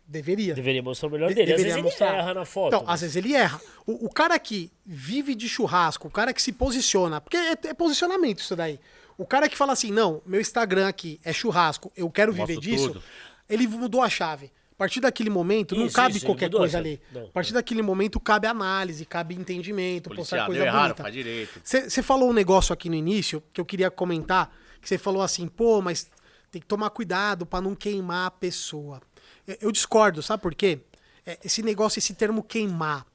Deveria. 0.05 0.53
Deveria 0.53 0.83
mostrar 0.83 1.07
o 1.07 1.11
melhor 1.11 1.29
De- 1.29 1.35
dele. 1.35 1.51
Às 1.53 1.57
deveria 1.57 1.73
vezes 1.75 1.83
mostrar. 1.91 2.09
ele 2.09 2.17
erra 2.17 2.33
na 2.33 2.45
foto. 2.45 2.67
Então, 2.67 2.83
mas- 2.83 2.93
às 2.95 3.01
vezes 3.01 3.15
ele 3.15 3.33
erra. 3.33 3.59
O, 3.85 4.05
o 4.05 4.09
cara 4.13 4.37
que 4.37 4.71
vive 4.85 5.33
de 5.33 5.47
churrasco, 5.47 6.07
o 6.07 6.11
cara 6.11 6.33
que 6.33 6.41
se 6.41 6.51
posiciona, 6.51 7.21
porque 7.21 7.37
é, 7.37 7.51
é 7.51 7.73
posicionamento 7.73 8.39
isso 8.39 8.55
daí. 8.55 8.79
O 9.17 9.25
cara 9.25 9.47
que 9.47 9.55
fala 9.57 9.73
assim, 9.73 9.91
não, 9.91 10.21
meu 10.25 10.41
Instagram 10.41 10.87
aqui 10.87 11.19
é 11.23 11.31
churrasco, 11.31 11.91
eu 11.95 12.09
quero 12.09 12.31
viver 12.33 12.55
Mostro 12.55 12.61
disso, 12.71 12.87
tudo. 12.89 13.03
ele 13.49 13.67
mudou 13.67 14.01
a 14.01 14.09
chave. 14.09 14.51
A 14.71 14.75
partir 14.75 14.99
daquele 14.99 15.29
momento, 15.29 15.75
não 15.75 15.85
Isso, 15.85 15.95
cabe 15.95 16.17
isso, 16.17 16.25
qualquer 16.25 16.49
coisa 16.49 16.79
ali. 16.79 16.99
Não. 17.11 17.25
A 17.25 17.29
partir 17.29 17.53
daquele 17.53 17.81
momento, 17.83 18.19
cabe 18.19 18.47
análise, 18.47 19.05
cabe 19.05 19.35
entendimento, 19.35 20.09
postar 20.09 20.47
coisa 20.47 20.65
errado, 20.65 20.81
bonita. 20.81 21.03
faz 21.03 21.13
direito. 21.13 21.61
Você 21.63 22.01
falou 22.03 22.29
um 22.31 22.33
negócio 22.33 22.73
aqui 22.73 22.89
no 22.89 22.95
início 22.95 23.41
que 23.53 23.61
eu 23.61 23.65
queria 23.65 23.89
comentar, 23.91 24.51
que 24.81 24.89
você 24.89 24.97
falou 24.97 25.21
assim, 25.21 25.47
pô, 25.47 25.79
mas 25.79 26.09
tem 26.51 26.59
que 26.59 26.67
tomar 26.67 26.89
cuidado 26.89 27.45
pra 27.45 27.61
não 27.61 27.75
queimar 27.75 28.27
a 28.27 28.31
pessoa. 28.31 28.99
Eu, 29.47 29.57
eu 29.61 29.71
discordo, 29.71 30.21
sabe 30.21 30.41
por 30.41 30.53
quê? 30.55 30.79
É, 31.25 31.37
esse 31.43 31.61
negócio, 31.61 31.99
esse 31.99 32.13
termo 32.13 32.43
queimar. 32.43 33.05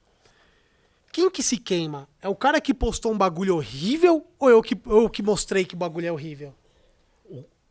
Quem 1.12 1.30
que 1.30 1.42
se 1.42 1.56
queima? 1.56 2.08
É 2.20 2.28
o 2.28 2.34
cara 2.34 2.60
que 2.60 2.72
postou 2.74 3.12
um 3.12 3.18
bagulho 3.18 3.56
horrível 3.56 4.26
ou 4.38 4.50
eu 4.50 4.62
que, 4.62 4.76
eu 4.86 5.08
que 5.08 5.22
mostrei 5.22 5.64
que 5.64 5.74
o 5.74 5.78
bagulho 5.78 6.06
é 6.06 6.12
horrível? 6.12 6.54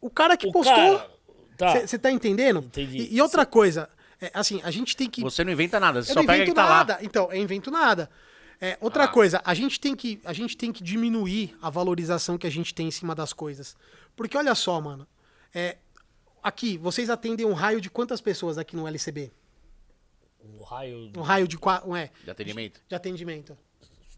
O 0.02 0.10
cara 0.10 0.36
que 0.38 0.48
O 0.48 0.52
postou. 0.52 0.76
cara- 0.76 1.12
tá. 1.58 1.80
Você 1.88 1.98
tá 1.98 2.12
entendendo? 2.12 2.60
Entendi. 2.60 2.98
E, 2.98 3.16
e 3.16 3.22
outra 3.22 3.46
coisa, 3.46 3.90
é, 4.22 4.30
assim, 4.34 4.60
a 4.64 4.72
gente 4.72 4.96
tem 4.96 5.10
que 5.10 5.22
Você 5.22 5.44
não 5.44 5.52
inventa 5.52 5.80
nada, 5.80 6.02
você 6.04 6.12
eu 6.12 6.14
só 6.16 6.20
não 6.20 6.26
pega 6.28 6.44
invento 6.44 6.52
que 6.52 6.56
tá 6.56 6.70
nada. 6.70 6.94
lá. 6.96 7.00
Então, 7.04 7.32
eu 7.32 7.42
invento 7.42 7.72
nada. 7.72 8.10
É, 8.60 8.76
outra 8.82 9.04
Ah. 9.04 9.08
coisa, 9.08 9.42
a 9.46 9.54
gente, 9.54 9.80
tem 9.80 9.96
que, 9.96 10.20
a 10.26 10.34
gente 10.34 10.58
tem 10.58 10.72
que 10.72 10.84
diminuir 10.84 11.56
a 11.62 11.70
valorização 11.70 12.38
que 12.38 12.48
a 12.48 12.50
gente 12.52 12.74
tem 12.74 12.88
em 12.88 12.92
cima 12.92 13.14
das 13.14 13.32
coisas. 13.34 13.76
Porque 14.16 14.36
olha 14.38 14.54
só, 14.56 14.80
mano. 14.82 15.08
É, 15.54 15.78
aqui, 16.48 16.78
vocês 16.78 17.10
atendem 17.10 17.46
um 17.46 17.54
raio 17.54 17.80
de 17.82 17.90
quantas 17.90 18.22
pessoas 18.22 18.58
aqui 18.58 18.76
no 18.76 18.88
LCB? 18.88 19.32
Um 20.44 20.64
raio. 20.64 21.12
Um 21.18 21.22
raio 21.22 21.48
de 21.48 21.58
quatro. 21.58 21.96
É, 21.96 22.10
De 22.24 22.32
atendimento. 22.32 22.82
de 22.88 22.96
atendimento. 22.96 23.58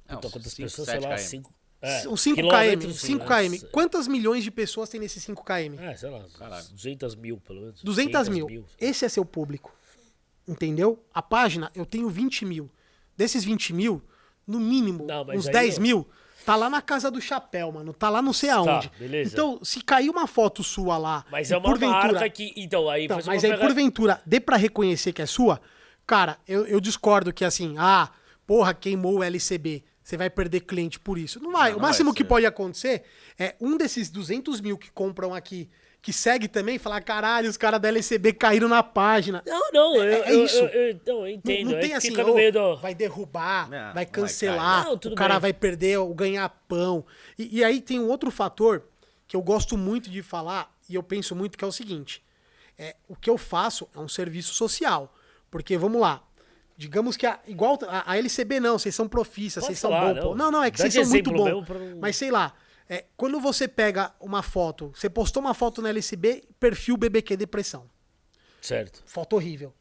Não, 0.07 0.15
Puta, 0.17 0.29
quantas 0.29 0.53
cinco, 0.53 0.69
pessoas, 0.69 0.87
sei 0.89 0.99
lá, 0.99 1.15
km. 1.15 1.21
5. 1.21 1.53
É, 1.81 2.09
um 2.09 2.17
5 2.17 2.35
km. 2.35 2.41
quilômetros, 2.49 2.99
5 2.99 3.25
né? 3.25 3.49
km. 3.59 3.67
Quantas 3.71 4.07
milhões 4.07 4.43
de 4.43 4.51
pessoas 4.51 4.89
tem 4.89 4.99
nesse 4.99 5.19
5 5.21 5.43
km? 5.45 5.79
É, 5.79 5.95
sei 5.95 6.09
lá, 6.09 6.25
200 6.71 7.15
mil 7.15 7.37
pelo 7.39 7.61
menos. 7.61 7.81
200 7.83 8.27
mil. 8.27 8.47
500 8.47 8.75
Esse 8.79 9.05
é 9.05 9.09
seu 9.09 9.23
público. 9.23 9.73
Entendeu? 10.47 11.01
A 11.13 11.21
página, 11.21 11.71
eu 11.73 11.85
tenho 11.85 12.09
20 12.09 12.43
mil. 12.43 12.69
Desses 13.15 13.43
20 13.45 13.71
mil, 13.73 14.01
no 14.45 14.59
mínimo, 14.59 15.05
Não, 15.05 15.21
uns 15.29 15.47
aí 15.47 15.53
10 15.53 15.75
eu- 15.77 15.81
mil, 15.81 16.07
tá 16.45 16.55
lá 16.55 16.69
na 16.69 16.81
casa 16.81 17.09
do 17.11 17.21
chapéu, 17.21 17.71
mano. 17.71 17.93
Tá 17.93 18.09
lá 18.09 18.21
não 18.21 18.33
sei 18.33 18.49
aonde. 18.49 18.91
beleza. 18.97 19.33
Então, 19.33 19.59
se 19.63 19.81
cair 19.81 20.09
uma 20.09 20.27
foto 20.27 20.63
sua 20.63 20.97
lá. 20.97 21.25
Mas 21.31 21.51
é 21.51 21.57
uma 21.57 21.75
marca 21.75 22.29
que. 22.29 22.53
Então, 22.55 22.89
aí 22.89 23.05
Então, 23.05 23.17
faz 23.17 23.27
mas 23.27 23.43
aí, 23.43 23.57
porventura, 23.57 24.21
dê 24.25 24.39
pra 24.39 24.57
reconhecer 24.57 25.13
que 25.13 25.21
é 25.21 25.25
sua, 25.25 25.59
cara, 26.05 26.37
eu, 26.47 26.65
eu 26.65 26.79
discordo 26.79 27.31
que 27.33 27.45
assim, 27.45 27.75
ah, 27.77 28.09
porra, 28.45 28.73
queimou 28.73 29.19
o 29.19 29.23
LCB. 29.23 29.83
Você 30.03 30.17
vai 30.17 30.29
perder 30.29 30.61
cliente 30.61 30.99
por 30.99 31.19
isso. 31.19 31.39
Não 31.39 31.51
vai. 31.51 31.71
Não, 31.71 31.77
o 31.77 31.81
máximo 31.81 32.09
vai 32.09 32.17
que 32.17 32.23
pode 32.23 32.45
acontecer 32.45 33.03
é 33.37 33.55
um 33.61 33.77
desses 33.77 34.09
200 34.09 34.59
mil 34.59 34.75
que 34.75 34.89
compram 34.89 35.35
aqui, 35.35 35.69
que 36.01 36.13
segue 36.13 36.47
também, 36.47 36.77
falar, 36.79 37.01
caralho, 37.01 37.49
os 37.49 37.57
caras 37.57 37.79
da 37.81 37.89
LCB 37.89 38.33
caíram 38.33 38.67
na 38.69 38.81
página. 38.81 39.43
Não, 39.45 39.71
não, 39.71 39.95
eu, 39.97 40.03
É- 40.03 40.19
é 40.29 40.33
eu- 40.33 40.45
isso. 40.45 40.57
Eu, 40.57 40.67
eu, 40.67 40.93
não, 41.05 41.13
eu 41.15 41.19
Não, 41.21 41.27
entendo. 41.27 41.69
não 41.71 41.77
é 41.77 41.81
tem 41.81 41.89
que 41.89 41.95
assim, 41.95 42.33
meio 42.33 42.53
do. 42.53 42.77
vai 42.77 42.95
derrubar, 42.95 43.69
Não, 43.69 43.77
não 43.77 43.85
vai 43.85 43.93
vai 43.93 44.05
cancelar, 44.05 44.83
cair. 44.85 44.99
Não, 45.05 45.11
o 45.11 45.15
cara 45.15 45.33
bem. 45.35 45.41
vai 45.41 45.53
perder 45.53 45.97
o 45.99 46.13
ganha-pão. 46.13 47.05
E, 47.37 47.59
e 47.59 47.63
aí 47.63 47.81
tem 47.81 47.99
um 47.99 48.07
outro 48.07 48.31
fator 48.31 48.83
que 49.27 49.35
eu 49.35 49.41
gosto 49.41 49.77
muito 49.77 50.09
de 50.09 50.21
falar 50.23 50.73
e 50.89 50.95
eu 50.95 51.03
penso 51.03 51.35
muito 51.35 51.57
que 51.57 51.63
é 51.65 51.67
o 51.67 51.71
seguinte: 51.71 52.23
é, 52.77 52.95
o 53.07 53.15
que 53.15 53.29
eu 53.29 53.37
faço 53.37 53.87
é 53.95 53.99
um 53.99 54.07
serviço 54.07 54.53
social. 54.53 55.13
Porque, 55.51 55.77
vamos 55.77 55.99
lá, 55.99 56.23
digamos 56.77 57.17
que, 57.17 57.25
a, 57.25 57.39
igual 57.45 57.77
a, 57.89 58.11
a 58.13 58.17
LCB 58.17 58.59
não, 58.61 58.79
vocês 58.79 58.95
são 58.95 59.07
profissas, 59.07 59.63
vocês 59.65 59.77
são 59.79 59.89
bons. 59.91 60.15
não. 60.15 60.35
Não, 60.35 60.51
não, 60.51 60.63
é 60.63 60.71
que 60.71 60.77
Dá 60.77 60.83
vocês 60.89 60.93
são 60.93 61.11
muito 61.13 61.31
bons. 61.31 61.65
pra 61.65 61.77
não- 61.77 61.97
Mas 61.99 62.15
sei 62.15 62.31
lá, 62.31 62.53
é, 62.89 63.05
quando 63.15 63.39
você 63.39 63.67
pega 63.67 64.11
uma 64.19 64.41
foto, 64.41 64.91
você 64.95 65.09
postou 65.09 65.41
uma 65.41 65.53
foto 65.53 65.81
na 65.81 65.89
LCB, 65.89 66.43
perfil 66.59 66.97
BBQ 66.97 67.37
Depressão 67.37 67.87
Certo. 68.61 69.03
foto 69.05 69.35
horrível. 69.35 69.73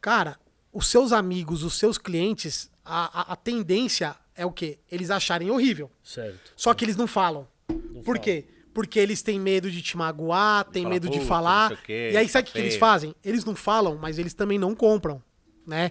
Cara, 0.00 0.38
os 0.72 0.86
seus 0.88 1.12
amigos, 1.12 1.62
os 1.62 1.78
seus 1.78 1.96
clientes, 1.96 2.70
a, 2.84 3.20
a, 3.20 3.32
a 3.32 3.36
tendência 3.36 4.14
é 4.34 4.44
o 4.44 4.52
quê? 4.52 4.78
Eles 4.90 5.10
acharem 5.10 5.50
horrível. 5.50 5.90
Certo. 6.04 6.52
Só 6.56 6.74
que 6.74 6.84
eles 6.84 6.96
não 6.96 7.06
falam. 7.06 7.46
Por 7.66 8.04
falam. 8.04 8.20
quê? 8.22 8.44
Porque 8.74 8.98
eles 8.98 9.22
têm 9.22 9.40
medo 9.40 9.70
de 9.70 9.82
te 9.82 9.96
magoar, 9.96 10.64
têm 10.66 10.82
Fala, 10.82 10.94
medo 10.94 11.08
de 11.08 11.18
"Puta, 11.18 11.28
falar. 11.28 11.70
não 11.70 11.76
quê, 11.78 12.10
e 12.12 12.16
aí, 12.16 12.28
sabe 12.28 12.48
o 12.48 12.52
que, 12.52 12.58
eles 12.58 12.70
feio." 12.74 12.80
fazem? 12.80 13.14
Eles 13.24 13.44
não 13.44 13.56
falam, 13.56 13.96
mas 13.96 14.18
eles 14.18 14.34
também 14.34 14.58
não 14.58 14.74
compram, 14.74 15.20
né? 15.66 15.90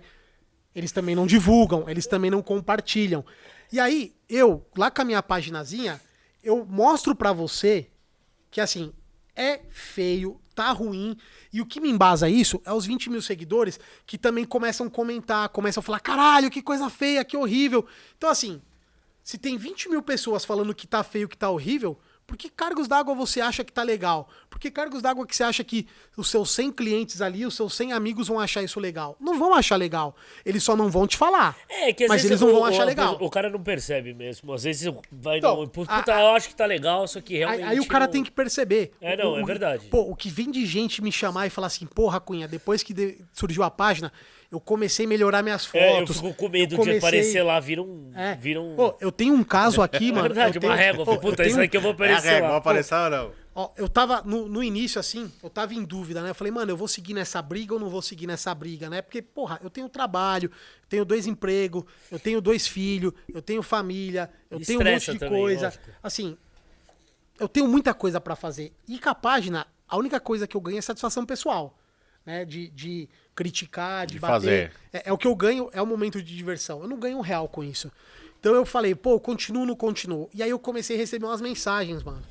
Eles 0.73 0.91
também 0.91 1.15
não 1.15 1.25
divulgam, 1.27 1.89
eles 1.89 2.05
também 2.07 2.29
não 2.31 2.41
compartilham. 2.41 3.25
E 3.73 3.79
aí, 3.79 4.15
eu, 4.29 4.65
lá 4.77 4.89
com 4.89 5.01
a 5.01 5.05
minha 5.05 5.21
paginazinha, 5.23 5.99
eu 6.43 6.65
mostro 6.65 7.15
pra 7.15 7.33
você 7.33 7.89
que, 8.49 8.61
assim, 8.61 8.93
é 9.35 9.61
feio, 9.69 10.41
tá 10.55 10.71
ruim. 10.71 11.15
E 11.53 11.61
o 11.61 11.65
que 11.65 11.79
me 11.79 11.89
embasa 11.89 12.29
isso 12.29 12.61
é 12.65 12.73
os 12.73 12.85
20 12.85 13.09
mil 13.09 13.21
seguidores 13.21 13.79
que 14.05 14.17
também 14.17 14.43
começam 14.43 14.87
a 14.87 14.89
comentar, 14.89 15.49
começam 15.49 15.79
a 15.81 15.83
falar: 15.83 15.99
caralho, 15.99 16.49
que 16.49 16.61
coisa 16.61 16.89
feia, 16.89 17.23
que 17.23 17.37
horrível. 17.37 17.85
Então, 18.17 18.29
assim, 18.29 18.61
se 19.23 19.37
tem 19.37 19.57
20 19.57 19.89
mil 19.89 20.01
pessoas 20.01 20.43
falando 20.43 20.73
que 20.73 20.87
tá 20.87 21.03
feio, 21.03 21.29
que 21.29 21.37
tá 21.37 21.49
horrível, 21.49 21.99
por 22.27 22.35
que 22.37 22.49
cargos 22.49 22.87
d'água 22.89 23.15
você 23.15 23.39
acha 23.39 23.63
que 23.63 23.71
tá 23.71 23.81
legal? 23.83 24.27
Por 24.49 24.59
que 24.59 24.69
cargos 24.69 25.01
d'água 25.01 25.25
que 25.25 25.33
você 25.35 25.43
acha 25.43 25.63
que 25.63 25.87
os 26.17 26.29
seus 26.29 26.51
100 26.51 26.71
clientes 26.73 27.21
ali, 27.21 27.45
os 27.45 27.55
seus 27.55 27.73
100 27.73 27.93
amigos 27.93 28.27
vão 28.27 28.37
achar 28.39 28.61
isso 28.61 28.79
legal? 28.81 29.15
Não 29.19 29.39
vão 29.39 29.53
achar 29.53 29.77
legal. 29.77 30.13
Eles 30.45 30.61
só 30.61 30.75
não 30.75 30.89
vão 30.89 31.07
te 31.07 31.15
falar. 31.15 31.55
É, 31.69 31.93
que 31.93 32.03
às 32.03 32.09
Mas 32.09 32.21
vezes 32.23 32.31
eles 32.31 32.41
não 32.41 32.51
vão 32.51 32.61
o- 32.61 32.65
achar 32.65 32.83
o- 32.83 32.85
legal. 32.85 33.17
O 33.21 33.29
cara 33.29 33.49
não 33.49 33.63
percebe 33.63 34.13
mesmo. 34.13 34.51
Às 34.53 34.63
vezes 34.63 34.93
vai 35.11 35.37
Então, 35.37 35.61
no. 35.61 35.69
Puta, 35.69 35.93
a- 36.13 36.21
eu 36.21 36.27
acho 36.35 36.49
que 36.49 36.55
tá 36.55 36.65
legal, 36.65 37.07
só 37.07 37.21
que 37.21 37.33
Aí, 37.35 37.39
realmente. 37.39 37.63
aí 37.63 37.79
o 37.79 37.85
cara 37.87 38.05
não- 38.05 38.11
tem 38.11 38.23
que 38.23 38.31
perceber. 38.31 38.91
É, 38.99 39.15
não, 39.15 39.33
O- 39.33 39.39
é 39.39 39.43
o- 39.43 39.45
verdade. 39.45 39.87
Pô, 39.87 40.01
o 40.01 40.15
que 40.15 40.29
vem 40.29 40.51
de 40.51 40.65
gente 40.65 41.01
me 41.01 41.11
chamar 41.11 41.47
e 41.47 41.49
falar 41.49 41.67
assim, 41.67 41.85
porra, 41.85 42.19
Cunha, 42.19 42.47
depois 42.47 42.83
que 42.83 42.93
de- 42.93 43.17
surgiu 43.31 43.63
a 43.63 43.71
página, 43.71 44.11
eu 44.51 44.59
comecei 44.59 45.05
a 45.05 45.09
melhorar 45.09 45.43
minhas 45.43 45.65
fotos. 45.65 45.81
É, 45.85 46.01
eu 46.01 46.07
fico 46.07 46.33
com 46.33 46.49
medo 46.49 46.75
comecei- 46.77 46.99
de 46.99 47.05
aparecer 47.05 47.43
lá, 47.43 47.59
vira 47.59 47.81
um. 47.81 48.11
É. 48.15 48.35
Vira 48.35 48.61
um. 48.61 48.75
Pô, 48.75 48.95
eu 49.01 49.11
tenho 49.11 49.33
um 49.33 49.43
caso 49.43 49.81
aqui, 49.81 50.09
é 50.09 50.13
mano. 50.13 50.21
verdade, 50.29 50.57
eu 50.57 50.61
uma 50.61 50.69
tenho- 50.75 50.85
régua. 50.87 51.05
Pô, 51.05 51.17
Puta, 51.17 51.43
eu 51.43 51.45
isso 51.47 51.55
tenho- 51.55 51.61
aí 51.61 51.67
que 51.69 51.75
eu 51.77 51.81
vou 51.81 51.91
É 51.91 51.93
aparecer 51.95 52.27
régua, 52.27 52.41
lá. 52.43 52.49
vai 52.49 52.57
aparecer 52.59 52.95
ou 52.95 53.09
não? 53.09 53.31
Ó, 53.59 53.71
eu 53.75 53.89
tava 53.89 54.21
no, 54.23 54.47
no 54.47 54.63
início, 54.63 54.99
assim, 54.99 55.31
eu 55.41 55.49
tava 55.49 55.73
em 55.73 55.83
dúvida, 55.83 56.21
né? 56.21 56.29
Eu 56.29 56.35
falei, 56.35 56.51
mano, 56.51 56.71
eu 56.71 56.77
vou 56.77 56.87
seguir 56.87 57.15
nessa 57.15 57.41
briga 57.41 57.73
ou 57.73 57.79
não 57.79 57.89
vou 57.89 58.03
seguir 58.03 58.27
nessa 58.27 58.53
briga, 58.53 58.87
né? 58.87 59.01
Porque, 59.01 59.19
porra, 59.19 59.59
eu 59.63 59.69
tenho 59.69 59.89
trabalho, 59.89 60.51
eu 60.83 60.87
tenho 60.87 61.03
dois 61.03 61.25
empregos, 61.25 61.83
eu 62.11 62.19
tenho 62.19 62.39
dois 62.39 62.67
filhos, 62.67 63.13
eu 63.33 63.41
tenho 63.41 63.63
família, 63.63 64.29
eu 64.51 64.59
tenho 64.59 64.79
um 64.79 64.83
monte 64.83 65.11
de 65.11 65.17
também, 65.19 65.39
coisa. 65.39 65.65
lógico. 65.65 65.83
Assim, 66.03 66.37
eu 67.39 67.47
tenho 67.49 67.67
muita 67.67 67.93
coisa 67.95 68.21
pra 68.21 68.35
fazer. 68.35 68.71
E 68.87 68.99
com 68.99 69.09
a 69.09 69.15
página, 69.15 69.65
a 69.87 69.97
única 69.97 70.19
coisa 70.19 70.47
que 70.47 70.55
eu 70.55 70.61
ganho 70.61 70.77
é 70.77 70.81
satisfação 70.81 71.25
pessoal. 71.25 71.77
Né? 72.25 72.45
De, 72.45 72.69
de 72.69 73.09
criticar, 73.37 74.07
de, 74.07 74.15
De 74.15 74.19
bater. 74.19 74.71
É, 74.91 75.09
é 75.09 75.13
o 75.13 75.17
que 75.17 75.27
eu 75.27 75.35
ganho, 75.35 75.69
é 75.71 75.81
um 75.81 75.85
momento 75.85 76.21
de 76.21 76.35
diversão. 76.35 76.81
Eu 76.81 76.87
não 76.89 76.97
ganho 76.97 77.17
um 77.19 77.21
real 77.21 77.47
com 77.47 77.63
isso. 77.63 77.91
Então 78.39 78.55
eu 78.55 78.65
falei, 78.65 78.95
pô, 78.95 79.19
continuo, 79.19 79.65
não 79.65 79.75
continuo. 79.75 80.27
E 80.33 80.41
aí 80.41 80.49
eu 80.49 80.57
comecei 80.59 80.95
a 80.95 80.99
receber 80.99 81.25
umas 81.25 81.39
mensagens, 81.41 82.01
mano. 82.03 82.21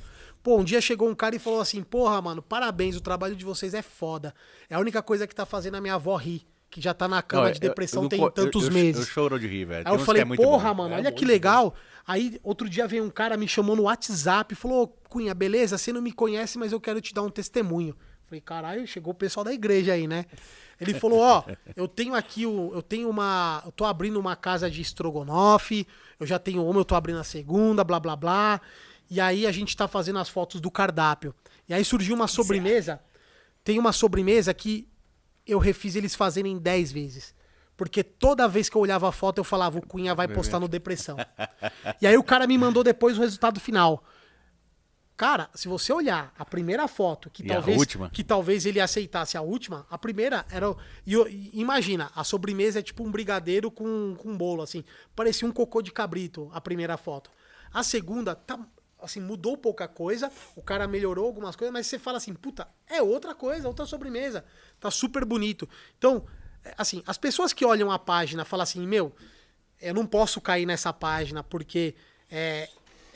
Pô, 0.43 0.57
um 0.57 0.63
dia 0.63 0.79
chegou 0.81 1.09
um 1.09 1.15
cara 1.15 1.35
e 1.35 1.39
falou 1.39 1.59
assim, 1.61 1.81
porra, 1.81 2.21
mano, 2.21 2.41
parabéns, 2.41 2.95
o 2.95 3.01
trabalho 3.01 3.35
de 3.35 3.43
vocês 3.45 3.73
é 3.73 3.81
foda. 3.81 4.33
É 4.69 4.75
a 4.75 4.79
única 4.79 5.01
coisa 5.01 5.25
que 5.25 5.33
tá 5.35 5.45
fazendo 5.45 5.75
a 5.75 5.81
minha 5.81 5.95
avó 5.95 6.15
rir, 6.15 6.45
que 6.69 6.79
já 6.81 6.93
tá 6.93 7.07
na 7.07 7.21
cama 7.21 7.45
Não, 7.45 7.51
de 7.51 7.57
eu- 7.57 7.69
depressão 7.69 8.03
eu- 8.03 8.09
tem 8.09 8.21
eu- 8.21 8.31
tantos 8.31 8.65
eu- 8.67 8.71
meses. 8.71 9.07
Eu 9.07 9.13
choro 9.13 9.39
de 9.39 9.47
rir, 9.47 9.65
velho. 9.65 9.79
Aí 9.79 9.83
Tem 9.91 9.93
eu 9.93 9.99
falei, 10.05 10.21
é 10.21 10.25
porra, 10.35 10.73
bom. 10.73 10.83
mano, 10.83 10.95
É 10.95 10.97
olha 10.99 11.11
que 11.11 11.25
legal. 11.25 11.73
Aí 12.05 12.39
outro 12.43 12.69
dia 12.69 12.87
veio 12.87 13.03
um 13.03 13.09
cara 13.09 13.35
me 13.35 13.47
chamou 13.47 13.75
no 13.75 13.83
WhatsApp 13.83 14.53
e 14.53 14.55
falou, 14.55 14.83
"Ô, 14.83 14.87
Cunha, 15.09 15.33
beleza, 15.33 15.77
você 15.77 15.91
não 15.91 16.01
me 16.01 16.11
conhece, 16.13 16.57
mas 16.57 16.71
eu 16.71 16.79
quero 16.79 17.01
te 17.01 17.13
dar 17.13 17.23
um 17.23 17.29
testemunho. 17.29 17.95
Falei, 18.27 18.41
caralho, 18.41 18.85
chegou 18.85 19.13
o 19.13 19.15
pessoal 19.15 19.45
da 19.45 19.53
igreja 19.53 19.93
aí, 19.93 20.05
né? 20.05 20.25
Ele 20.79 20.93
falou, 20.93 21.19
ó, 21.19 21.43
eu 21.75 21.87
tenho 21.87 22.13
aqui, 22.13 22.45
o, 22.45 22.71
eu 22.73 22.81
tenho 22.81 23.09
uma, 23.09 23.61
eu 23.65 23.71
tô 23.71 23.85
abrindo 23.85 24.19
uma 24.19 24.35
casa 24.35 24.69
de 24.69 24.81
estrogonofe, 24.81 25.87
eu 26.19 26.27
já 26.27 26.37
tenho 26.37 26.63
uma, 26.65 26.79
eu 26.81 26.85
tô 26.85 26.93
abrindo 26.93 27.19
a 27.19 27.23
segunda, 27.23 27.85
blá, 27.85 27.99
blá, 27.99 28.17
blá. 28.17 28.61
E 29.09 29.21
aí 29.21 29.47
a 29.47 29.51
gente 29.51 29.77
tá 29.77 29.87
fazendo 29.87 30.19
as 30.19 30.27
fotos 30.27 30.59
do 30.59 30.69
cardápio. 30.69 31.33
E 31.69 31.73
aí 31.73 31.85
surgiu 31.85 32.15
uma 32.15 32.27
sobremesa, 32.27 32.99
tem 33.63 33.79
uma 33.79 33.93
sobremesa 33.93 34.53
que 34.53 34.89
eu 35.45 35.57
refiz 35.57 35.95
eles 35.95 36.13
fazerem 36.13 36.57
10 36.57 36.91
vezes. 36.91 37.33
Porque 37.77 38.03
toda 38.03 38.47
vez 38.47 38.67
que 38.67 38.75
eu 38.75 38.81
olhava 38.81 39.07
a 39.07 39.11
foto, 39.11 39.37
eu 39.37 39.43
falava, 39.43 39.77
o 39.77 39.85
Cunha 39.85 40.13
vai 40.13 40.27
postar 40.27 40.59
no 40.59 40.67
Depressão. 40.67 41.15
e 42.01 42.07
aí 42.07 42.17
o 42.17 42.23
cara 42.23 42.45
me 42.45 42.57
mandou 42.57 42.83
depois 42.83 43.17
o 43.17 43.21
resultado 43.21 43.59
final. 43.59 44.03
Cara, 45.17 45.49
se 45.55 45.67
você 45.67 45.91
olhar 45.91 46.31
a 46.37 46.45
primeira 46.45 46.87
foto, 46.87 47.27
que 47.27 47.41
E 47.43 47.47
talvez 47.47 47.81
que 48.13 48.23
talvez 48.23 48.65
ele 48.67 48.79
aceitasse 48.79 49.35
a 49.35 49.41
última, 49.41 49.87
a 49.89 49.97
primeira 49.97 50.45
era. 50.51 50.75
E, 51.07 51.15
e 51.15 51.59
imagina, 51.59 52.11
a 52.15 52.23
sobremesa 52.23 52.79
é 52.79 52.83
tipo 52.83 53.03
um 53.03 53.09
brigadeiro 53.09 53.71
com, 53.71 54.15
com 54.15 54.29
um 54.29 54.37
bolo, 54.37 54.61
assim. 54.61 54.83
Parecia 55.15 55.47
um 55.47 55.51
cocô 55.51 55.81
de 55.81 55.91
cabrito, 55.91 56.51
a 56.53 56.61
primeira 56.61 56.97
foto. 56.97 57.31
A 57.73 57.81
segunda, 57.81 58.35
tá, 58.35 58.59
assim, 59.01 59.19
mudou 59.19 59.57
pouca 59.57 59.87
coisa, 59.87 60.31
o 60.55 60.61
cara 60.61 60.87
melhorou 60.87 61.25
algumas 61.25 61.55
coisas, 61.55 61.73
mas 61.73 61.87
você 61.87 61.97
fala 61.97 62.17
assim, 62.17 62.35
puta, 62.35 62.67
é 62.87 63.01
outra 63.01 63.33
coisa, 63.33 63.67
outra 63.67 63.87
sobremesa. 63.87 64.45
Tá 64.79 64.91
super 64.91 65.25
bonito. 65.25 65.67
Então, 65.97 66.25
é, 66.63 66.75
assim, 66.77 67.01
as 67.07 67.17
pessoas 67.17 67.53
que 67.53 67.65
olham 67.65 67.91
a 67.91 67.97
página 67.97 68.45
falam 68.45 68.61
assim, 68.61 68.85
meu, 68.85 69.15
eu 69.81 69.95
não 69.95 70.05
posso 70.05 70.39
cair 70.39 70.67
nessa 70.67 70.93
página 70.93 71.43
porque 71.43 71.95
é, 72.29 72.69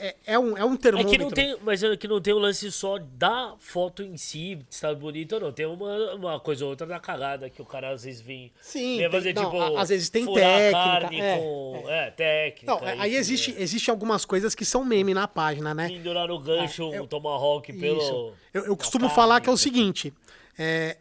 é, 0.07 0.15
é 0.33 0.39
um, 0.39 0.57
é 0.57 0.65
um 0.65 0.73
É 0.73 0.77
termômetro. 0.77 1.11
que 1.11 1.17
não 1.17 1.29
tem, 1.29 1.57
mas 1.63 1.83
é 1.83 1.95
que 1.95 2.07
não 2.07 2.19
tem 2.19 2.33
o 2.33 2.39
lance 2.39 2.71
só 2.71 2.97
da 2.97 3.55
foto 3.59 4.01
em 4.01 4.17
si, 4.17 4.59
se 4.69 4.81
tá 4.81 4.93
bonito 4.93 5.33
ou 5.35 5.41
não. 5.41 5.51
Tem 5.51 5.65
uma, 5.65 6.13
uma 6.15 6.39
coisa 6.39 6.63
ou 6.65 6.71
outra 6.71 6.87
da 6.87 6.99
cagada 6.99 7.49
que 7.49 7.61
o 7.61 7.65
cara 7.65 7.91
às 7.91 8.03
vezes 8.03 8.19
vem. 8.21 8.51
Sim, 8.61 8.97
vem 8.97 9.11
fazer, 9.11 9.33
não, 9.33 9.43
tipo, 9.51 9.77
às 9.77 9.89
vezes 9.89 10.09
tem 10.09 10.25
técnica, 10.25 11.15
é, 11.23 11.37
com. 11.37 11.83
É, 11.87 12.11
técnica. 12.11 12.65
Não, 12.65 12.83
aí 12.83 13.09
enfim, 13.11 13.17
existe, 13.19 13.55
é. 13.57 13.61
existe 13.61 13.89
algumas 13.91 14.25
coisas 14.25 14.53
que 14.55 14.65
são 14.65 14.83
meme 14.83 15.13
na 15.13 15.27
página, 15.27 15.73
né? 15.73 15.87
Pendurar 15.87 16.27
no 16.27 16.39
gancho 16.39 16.89
Ah, 16.91 16.95
eu- 16.95 17.03
um 17.03 17.07
tomahawk 17.07 17.71
pelo. 17.73 17.97
Isso. 17.99 18.33
Eu, 18.53 18.65
eu 18.65 18.75
costumo 18.77 19.03
carne. 19.05 19.15
falar 19.15 19.41
que 19.41 19.49
é 19.49 19.51
o 19.53 19.57
seguinte: 19.57 20.13
é, 20.57 20.97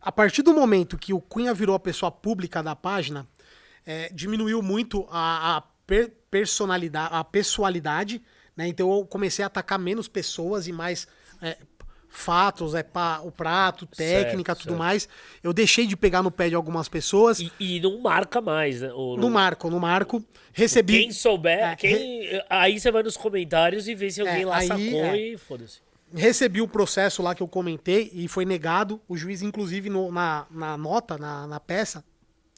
a 0.00 0.10
partir 0.12 0.42
do 0.42 0.52
momento 0.52 0.98
que 0.98 1.12
o 1.12 1.20
Cunha 1.20 1.54
virou 1.54 1.74
a 1.74 1.80
pessoa 1.80 2.10
pública 2.10 2.62
da 2.62 2.74
página, 2.74 3.26
é, 3.86 4.08
diminuiu 4.12 4.60
muito 4.62 5.06
a, 5.10 5.56
a 5.56 5.60
per- 5.86 6.12
personalidade, 6.32 7.10
a 7.14 7.22
pessoalidade, 7.22 8.20
né? 8.56 8.66
Então 8.66 8.90
eu 8.90 9.04
comecei 9.04 9.42
a 9.44 9.46
atacar 9.46 9.78
menos 9.78 10.08
pessoas 10.08 10.66
e 10.66 10.72
mais 10.72 11.06
é, 11.42 11.58
fatos, 12.08 12.74
é 12.74 12.82
pa- 12.82 13.20
o 13.20 13.30
prato, 13.30 13.86
técnica, 13.86 14.52
Certo, 14.52 14.60
tudo 14.62 14.70
certo. 14.70 14.78
mais. 14.78 15.08
Eu 15.42 15.52
deixei 15.52 15.86
de 15.86 15.94
pegar 15.96 16.22
no 16.22 16.30
pé 16.30 16.48
de 16.48 16.54
algumas 16.54 16.88
pessoas. 16.88 17.38
E, 17.38 17.52
e 17.60 17.80
não 17.80 18.00
marca 18.00 18.40
mais, 18.40 18.80
né? 18.80 18.90
O- 18.94 19.16
No 19.18 19.28
marco, 19.30 19.68
no 19.68 19.78
marco. 19.78 20.24
Recebi. 20.54 21.00
Quem 21.02 21.12
souber, 21.12 21.58
É, 21.72 21.76
quem, 21.76 22.42
aí 22.48 22.80
você 22.80 22.90
vai 22.90 23.02
nos 23.02 23.16
comentários 23.16 23.86
e 23.86 23.94
vê 23.94 24.10
se 24.10 24.20
alguém 24.22 24.42
É, 24.42 24.46
lá 24.46 24.56
aí, 24.56 24.66
sacou 24.68 25.04
é. 25.04 25.16
e 25.18 25.38
foda-se. 25.38 25.80
Recebi 26.14 26.60
o 26.62 26.68
processo 26.68 27.22
lá 27.22 27.34
que 27.34 27.42
eu 27.42 27.48
comentei 27.48 28.10
e 28.14 28.26
foi 28.28 28.44
negado. 28.46 29.00
O 29.08 29.16
juiz, 29.16 29.42
inclusive, 29.42 29.88
no- 29.90 30.10
na, 30.10 30.46
na 30.50 30.76
nota, 30.78 31.16
na, 31.18 31.46
na 31.46 31.60
peça, 31.60 32.02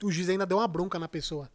o 0.02 0.10
juiz 0.12 0.28
ainda 0.28 0.46
deu 0.46 0.58
uma 0.58 0.66
bronca 0.68 0.98
na 0.98 1.08
pessoa. 1.08 1.48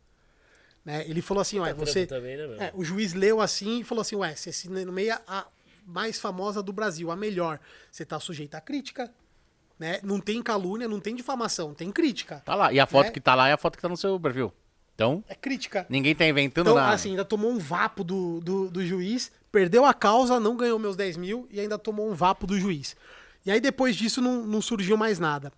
Né? 0.86 1.06
Ele 1.08 1.22
falou 1.22 1.42
assim, 1.42 1.60
ué, 1.60 1.74
Tá 1.74 1.80
você... 1.80 2.06
trampo 2.06 2.24
também, 2.24 2.38
né? 2.38 2.68
É, 2.68 2.72
o 2.74 2.84
juiz 2.84 3.14
leu 3.14 3.42
assim 3.42 3.80
e 3.82 3.84
falou 3.84 4.02
assim, 4.02 4.16
ué, 4.16 4.36
você 4.36 4.52
se 4.52 4.70
nomeia 4.70 5.22
a 5.28 5.46
mais 5.86 6.20
famosa 6.20 6.62
do 6.64 6.72
Brasil, 6.72 7.12
a 7.12 7.16
melhor. 7.16 7.60
Você 7.92 8.06
tá 8.06 8.20
sujeito 8.20 8.56
à 8.56 8.62
crítica, 8.62 9.12
né? 9.78 10.00
Não 10.04 10.20
tem 10.20 10.42
calúnia, 10.42 10.88
não 10.88 11.00
tem 11.00 11.16
difamação, 11.16 11.74
tem 11.74 11.92
crítica. 11.92 12.42
Tá 12.46 12.56
lá. 12.56 12.72
E 12.74 12.80
a 12.80 12.86
foto 12.86 13.08
Né? 13.08 13.12
que 13.12 13.20
tá 13.20 13.36
lá 13.36 13.48
é 13.50 13.54
a 13.54 13.58
foto 13.58 13.76
que 13.76 13.82
tá 13.82 13.90
no 13.90 13.98
seu 13.98 14.20
perfil. 14.20 14.54
Então, 14.96 15.24
É 15.30 15.36
crítica. 15.36 15.86
ninguém 15.90 16.14
tá 16.14 16.26
inventando 16.28 16.68
Então, 16.68 16.76
nada. 16.76 16.94
assim, 16.94 17.12
ainda 17.12 17.24
tomou 17.24 17.50
um 17.52 17.58
vapo 17.58 18.04
do, 18.04 18.42
do, 18.42 18.70
do 18.70 18.86
juiz, 18.86 19.32
perdeu 19.50 19.86
a 19.86 19.94
causa, 19.94 20.40
não 20.42 20.58
ganhou 20.58 20.78
meus 20.78 20.96
10 20.98 21.16
mil 21.16 21.48
e 21.50 21.60
ainda 21.60 21.78
tomou 21.80 22.10
um 22.10 22.14
vapo 22.14 22.46
do 22.46 22.60
juiz. 22.60 22.96
E 23.46 23.50
aí, 23.52 23.62
depois 23.62 23.96
disso, 23.96 24.22
não, 24.22 24.46
não 24.46 24.62
surgiu 24.62 24.98
mais 24.98 25.18
nada. 25.18 25.54